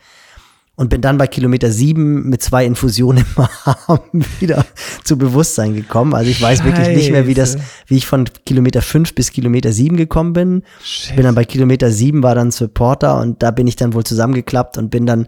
und 0.80 0.88
bin 0.88 1.02
dann 1.02 1.18
bei 1.18 1.26
Kilometer 1.26 1.70
sieben 1.70 2.30
mit 2.30 2.42
zwei 2.42 2.64
Infusionen 2.64 3.26
im 3.36 3.44
Arm 3.86 4.00
wieder 4.38 4.64
zu 5.04 5.18
Bewusstsein 5.18 5.74
gekommen. 5.74 6.14
Also 6.14 6.30
ich 6.30 6.40
weiß 6.40 6.60
Scheiße. 6.60 6.64
wirklich 6.64 6.96
nicht 6.96 7.10
mehr, 7.10 7.26
wie 7.26 7.34
das, 7.34 7.58
wie 7.86 7.98
ich 7.98 8.06
von 8.06 8.24
Kilometer 8.46 8.80
fünf 8.80 9.14
bis 9.14 9.30
Kilometer 9.30 9.72
sieben 9.72 9.98
gekommen 9.98 10.32
bin. 10.32 10.62
Shit. 10.82 11.16
Bin 11.16 11.26
dann 11.26 11.34
bei 11.34 11.44
Kilometer 11.44 11.90
sieben 11.90 12.22
war 12.22 12.34
dann 12.34 12.50
Supporter 12.50 13.20
und 13.20 13.42
da 13.42 13.50
bin 13.50 13.66
ich 13.66 13.76
dann 13.76 13.92
wohl 13.92 14.04
zusammengeklappt 14.04 14.78
und 14.78 14.88
bin 14.88 15.04
dann 15.04 15.26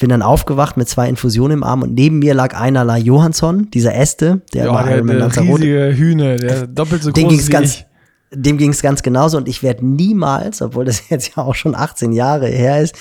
bin 0.00 0.08
dann 0.08 0.22
aufgewacht 0.22 0.76
mit 0.76 0.88
zwei 0.88 1.08
Infusionen 1.08 1.58
im 1.58 1.64
Arm 1.64 1.82
und 1.82 1.94
neben 1.94 2.18
mir 2.18 2.34
lag 2.34 2.58
einer 2.58 2.84
La 2.84 2.96
Johansson, 2.96 3.70
dieser 3.70 3.94
Äste, 3.94 4.40
der 4.52 4.66
ja, 4.66 4.72
war 4.72 4.84
der, 4.84 5.02
der 5.02 5.30
riesige 5.36 5.94
Hühne, 5.96 6.36
der 6.36 6.66
doppelt 6.66 7.02
so 7.02 7.12
groß 7.12 7.28
ging's 7.28 7.46
wie 7.46 7.52
ganz, 7.52 7.74
ich. 7.74 7.86
Dem 8.32 8.58
ging 8.58 8.70
es 8.70 8.82
ganz 8.82 9.02
genauso 9.02 9.36
und 9.36 9.48
ich 9.48 9.62
werde 9.62 9.86
niemals, 9.86 10.62
obwohl 10.62 10.84
das 10.84 11.02
jetzt 11.08 11.36
ja 11.36 11.44
auch 11.44 11.54
schon 11.54 11.74
18 11.74 12.12
Jahre 12.12 12.48
her 12.48 12.80
ist, 12.80 12.96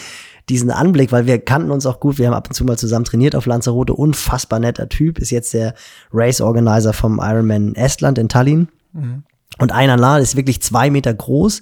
diesen 0.50 0.72
Anblick, 0.72 1.12
weil 1.12 1.26
wir 1.26 1.40
kannten 1.40 1.72
uns 1.72 1.86
auch 1.86 2.00
gut, 2.00 2.18
wir 2.18 2.28
haben 2.28 2.34
ab 2.34 2.48
und 2.48 2.54
zu 2.54 2.66
mal 2.66 2.78
zusammen 2.78 3.06
trainiert 3.06 3.36
auf 3.36 3.46
Lanzarote, 3.46 3.94
unfassbar 3.94 4.60
netter 4.60 4.90
Typ, 4.90 5.20
ist 5.20 5.30
jetzt 5.30 5.54
der 5.54 5.76
Race 6.12 6.42
Organizer 6.42 6.94
vom 6.94 7.20
Ironman 7.22 7.76
Estland 7.76 8.18
in 8.18 8.30
Tallinn. 8.30 8.68
Mhm. 8.94 9.24
Und 9.60 9.72
einer 9.72 9.98
La 9.98 10.18
ist 10.18 10.36
wirklich 10.36 10.62
zwei 10.62 10.90
Meter 10.90 11.14
groß 11.14 11.62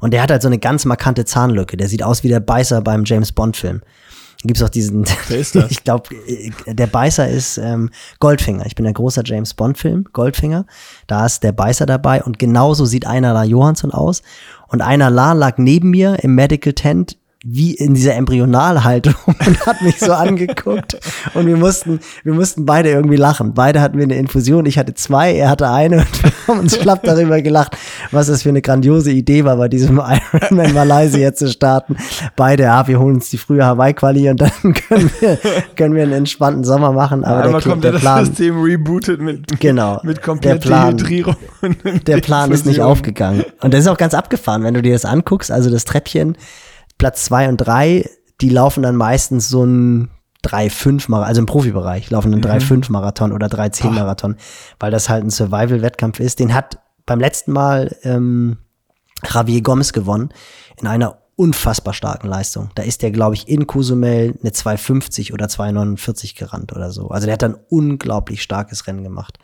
und 0.00 0.12
der 0.12 0.22
hat 0.22 0.30
halt 0.30 0.42
so 0.42 0.48
eine 0.48 0.58
ganz 0.58 0.84
markante 0.84 1.24
Zahnlücke. 1.24 1.76
Der 1.76 1.88
sieht 1.88 2.02
aus 2.02 2.22
wie 2.22 2.28
der 2.28 2.40
Beißer 2.40 2.82
beim 2.82 3.04
James 3.04 3.32
Bond 3.32 3.56
Film. 3.56 3.80
Gibt's 4.44 4.62
auch 4.62 4.68
diesen. 4.68 5.04
Wer 5.28 5.38
ist 5.38 5.56
das? 5.56 5.68
ich 5.70 5.82
glaube, 5.82 6.10
der 6.66 6.86
Beißer 6.86 7.28
ist 7.28 7.58
ähm, 7.58 7.90
Goldfinger. 8.20 8.66
Ich 8.66 8.76
bin 8.76 8.86
ein 8.86 8.94
großer 8.94 9.22
James 9.24 9.54
Bond 9.54 9.78
Film, 9.78 10.06
Goldfinger. 10.12 10.64
Da 11.08 11.26
ist 11.26 11.42
der 11.42 11.52
Beißer 11.52 11.86
dabei 11.86 12.22
und 12.22 12.38
genauso 12.38 12.84
sieht 12.84 13.06
einer 13.06 13.32
La 13.32 13.42
Johansson 13.42 13.90
aus. 13.90 14.22
Und 14.68 14.80
einer 14.80 15.10
La 15.10 15.32
lag 15.32 15.58
neben 15.58 15.90
mir 15.90 16.22
im 16.22 16.36
Medical 16.36 16.72
Tent 16.72 17.16
wie 17.44 17.72
in 17.72 17.94
dieser 17.94 18.16
Embryonalhaltung 18.16 19.14
und 19.26 19.66
hat 19.66 19.80
mich 19.82 20.00
so 20.00 20.12
angeguckt 20.12 20.98
und 21.34 21.46
wir 21.46 21.56
mussten, 21.56 22.00
wir 22.24 22.34
mussten 22.34 22.66
beide 22.66 22.90
irgendwie 22.90 23.16
lachen. 23.16 23.54
Beide 23.54 23.80
hatten 23.80 23.96
wir 23.96 24.04
eine 24.04 24.16
Infusion, 24.16 24.66
ich 24.66 24.76
hatte 24.76 24.94
zwei, 24.94 25.34
er 25.34 25.48
hatte 25.48 25.70
eine 25.70 25.98
und 25.98 26.22
wir 26.22 26.32
haben 26.48 26.58
uns 26.60 26.76
schlapp 26.76 27.04
darüber 27.04 27.40
gelacht, 27.40 27.76
was 28.10 28.26
das 28.26 28.42
für 28.42 28.48
eine 28.48 28.60
grandiose 28.60 29.12
Idee 29.12 29.44
war, 29.44 29.56
bei 29.56 29.68
diesem 29.68 30.02
Ironman 30.42 30.74
Malaysia 30.74 31.32
zu 31.32 31.48
starten. 31.48 31.96
Beide, 32.34 32.64
ja, 32.64 32.88
wir 32.88 32.98
holen 32.98 33.16
uns 33.16 33.30
die 33.30 33.38
frühe 33.38 33.64
Hawaii-Quali 33.64 34.30
und 34.30 34.40
dann 34.40 34.50
können 34.88 35.10
wir, 35.20 35.38
können 35.76 35.94
wir 35.94 36.02
einen 36.02 36.12
entspannten 36.12 36.64
Sommer 36.64 36.90
machen. 36.90 37.24
Aber 37.24 37.44
Einmal 37.44 37.60
der, 37.60 37.70
kommt 37.70 37.84
der 37.84 37.92
das 37.92 38.00
Plan, 38.00 38.26
System 38.26 38.60
rebootet 38.60 39.20
mit, 39.20 39.60
genau, 39.60 40.00
mit 40.02 40.22
kompletter 40.22 40.58
Plan, 40.58 40.96
Dehydrierung. 40.96 41.36
Der 42.04 42.18
Plan 42.18 42.50
ist 42.50 42.66
nicht 42.66 42.80
aufgegangen. 42.80 43.44
Und 43.60 43.74
das 43.74 43.82
ist 43.82 43.88
auch 43.88 43.96
ganz 43.96 44.14
abgefahren, 44.14 44.64
wenn 44.64 44.74
du 44.74 44.82
dir 44.82 44.92
das 44.92 45.04
anguckst, 45.04 45.52
also 45.52 45.70
das 45.70 45.84
Treppchen, 45.84 46.36
Platz 46.98 47.24
zwei 47.24 47.48
und 47.48 47.56
drei, 47.56 48.08
die 48.40 48.50
laufen 48.50 48.82
dann 48.82 48.96
meistens 48.96 49.48
so 49.48 49.64
ein 49.64 50.10
3-5 50.44 51.12
also 51.12 51.40
im 51.40 51.46
Profibereich 51.46 52.10
laufen 52.10 52.30
dann 52.30 52.60
3-5 52.60 52.74
mhm. 52.74 52.92
Marathon 52.92 53.32
oder 53.32 53.48
3-10 53.48 53.90
Marathon, 53.90 54.36
weil 54.78 54.90
das 54.90 55.08
halt 55.08 55.24
ein 55.24 55.30
Survival-Wettkampf 55.30 56.20
ist. 56.20 56.38
Den 56.38 56.54
hat 56.54 56.78
beim 57.06 57.18
letzten 57.18 57.52
Mal 57.52 57.96
ähm, 58.02 58.58
Javier 59.28 59.62
Gomez 59.62 59.92
gewonnen 59.92 60.30
in 60.80 60.86
einer 60.86 61.18
unfassbar 61.34 61.94
starken 61.94 62.28
Leistung. 62.28 62.70
Da 62.74 62.82
ist 62.82 63.02
der, 63.02 63.10
glaube 63.10 63.34
ich, 63.34 63.48
in 63.48 63.66
Cozumel 63.66 64.34
eine 64.40 64.50
2,50 64.50 65.32
oder 65.32 65.46
2,49 65.46 66.36
gerannt 66.36 66.72
oder 66.72 66.90
so. 66.90 67.08
Also 67.08 67.26
der 67.26 67.34
hat 67.34 67.42
dann 67.42 67.56
unglaublich 67.68 68.42
starkes 68.42 68.86
Rennen 68.86 69.04
gemacht. 69.04 69.38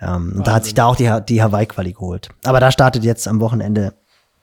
Ähm, 0.00 0.34
und 0.36 0.46
da 0.46 0.54
hat 0.54 0.64
sich 0.64 0.74
da 0.74 0.86
auch 0.86 0.96
die, 0.96 1.10
die 1.28 1.42
Hawaii-Quali 1.42 1.94
geholt. 1.94 2.28
Aber 2.44 2.60
da 2.60 2.70
startet 2.70 3.04
jetzt 3.04 3.26
am 3.26 3.40
Wochenende 3.40 3.94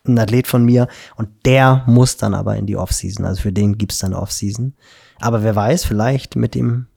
ein 0.07 0.19
Athlet 0.19 0.47
von 0.47 0.63
mir 0.63 0.87
und 1.15 1.29
der 1.45 1.83
muss 1.87 2.17
dann 2.17 2.33
aber 2.33 2.55
in 2.55 2.65
die 2.65 2.77
Offseason. 2.77 3.25
Also 3.25 3.41
für 3.41 3.51
den 3.51 3.77
gibt's 3.77 3.99
dann 3.99 4.13
Offseason. 4.13 4.73
Aber 5.19 5.43
wer 5.43 5.55
weiß, 5.55 5.85
vielleicht 5.85 6.35
mit 6.35 6.55
dem 6.55 6.87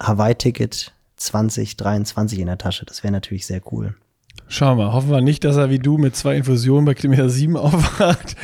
Hawaii-Ticket 0.00 0.92
2023 1.16 2.38
in 2.38 2.46
der 2.46 2.58
Tasche. 2.58 2.86
Das 2.86 3.02
wäre 3.02 3.12
natürlich 3.12 3.46
sehr 3.46 3.60
cool. 3.72 3.94
Schauen 4.46 4.78
wir, 4.78 4.92
hoffen 4.92 5.10
wir 5.10 5.20
nicht, 5.20 5.44
dass 5.44 5.56
er 5.56 5.68
wie 5.68 5.78
du 5.78 5.98
mit 5.98 6.16
zwei 6.16 6.36
Infusionen 6.36 6.86
bei 6.86 6.94
Kilometer 6.94 7.28
7 7.28 7.56
aufwacht. 7.56 8.36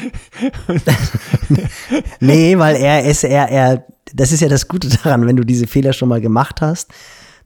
nee, 2.20 2.58
weil 2.58 2.76
er 2.76 3.04
ist, 3.04 3.24
er, 3.24 3.48
er, 3.48 3.86
das 4.12 4.32
ist 4.32 4.40
ja 4.40 4.48
das 4.48 4.68
Gute 4.68 4.88
daran, 4.88 5.26
wenn 5.26 5.36
du 5.36 5.44
diese 5.44 5.66
Fehler 5.66 5.92
schon 5.92 6.10
mal 6.10 6.20
gemacht 6.20 6.60
hast, 6.60 6.92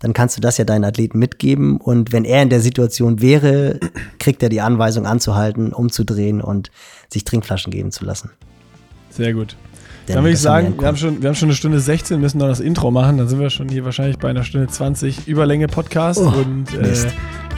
dann 0.01 0.13
kannst 0.13 0.37
du 0.37 0.41
das 0.41 0.59
ja 0.59 0.65
deinen 0.65 0.85
Athleten 0.85 1.19
mitgeben. 1.19 1.79
Und 1.79 2.13
wenn 2.13 2.25
er 2.25 2.43
in 2.43 2.51
der 2.51 2.61
Situation 2.61 3.21
wäre, 3.21 3.81
kriegt 4.19 4.43
er 4.43 4.49
die 4.49 4.61
Anweisung 4.61 5.07
anzuhalten, 5.07 5.73
umzudrehen 5.73 6.41
und 6.41 6.71
sich 7.13 7.25
Trinkflaschen 7.25 7.73
geben 7.73 7.91
zu 7.91 8.05
lassen. 8.05 8.31
Sehr 9.11 9.33
gut. 9.33 9.57
Dann 10.07 10.23
würde 10.23 10.33
ich 10.33 10.41
sagen, 10.41 10.75
wir 10.79 10.87
haben, 10.87 10.97
schon, 10.97 11.21
wir 11.21 11.29
haben 11.29 11.37
schon 11.37 11.49
eine 11.49 11.57
Stunde 11.57 11.81
16, 11.81 12.19
müssen 12.19 12.39
noch 12.39 12.49
das 12.49 12.61
Intro 12.61 12.91
machen. 12.91 13.19
Dann 13.19 13.29
sind 13.29 13.41
wir 13.41 13.51
schon 13.51 13.69
hier 13.69 13.85
wahrscheinlich 13.85 14.19
bei 14.19 14.31
einer 14.31 14.43
Stunde 14.43 14.69
20 14.69 15.29
Überlänge 15.29 15.67
Podcast. 15.67 16.21
Oh, 16.21 16.29
und 16.29 16.75
äh, 16.75 16.95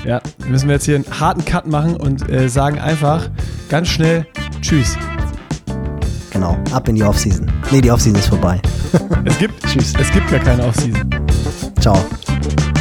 ja, 0.04 0.20
müssen 0.48 0.68
wir 0.68 0.74
jetzt 0.74 0.84
hier 0.84 0.96
einen 0.96 1.20
harten 1.20 1.44
Cut 1.44 1.66
machen 1.66 1.96
und 1.96 2.28
äh, 2.28 2.48
sagen 2.48 2.78
einfach 2.78 3.28
ganz 3.68 3.88
schnell 3.88 4.26
Tschüss. 4.60 4.96
Genau, 6.32 6.56
ab 6.72 6.88
in 6.88 6.96
die 6.96 7.04
Offseason. 7.04 7.50
Nee, 7.70 7.80
die 7.80 7.90
Offseason 7.90 8.18
ist 8.18 8.28
vorbei. 8.28 8.60
es 9.24 9.38
gibt, 9.38 9.62
Tschüss. 9.66 9.92
Es 10.00 10.10
gibt 10.10 10.28
gar 10.30 10.40
keine 10.40 10.64
Offseason. 10.64 11.08
Ciao. 11.80 12.79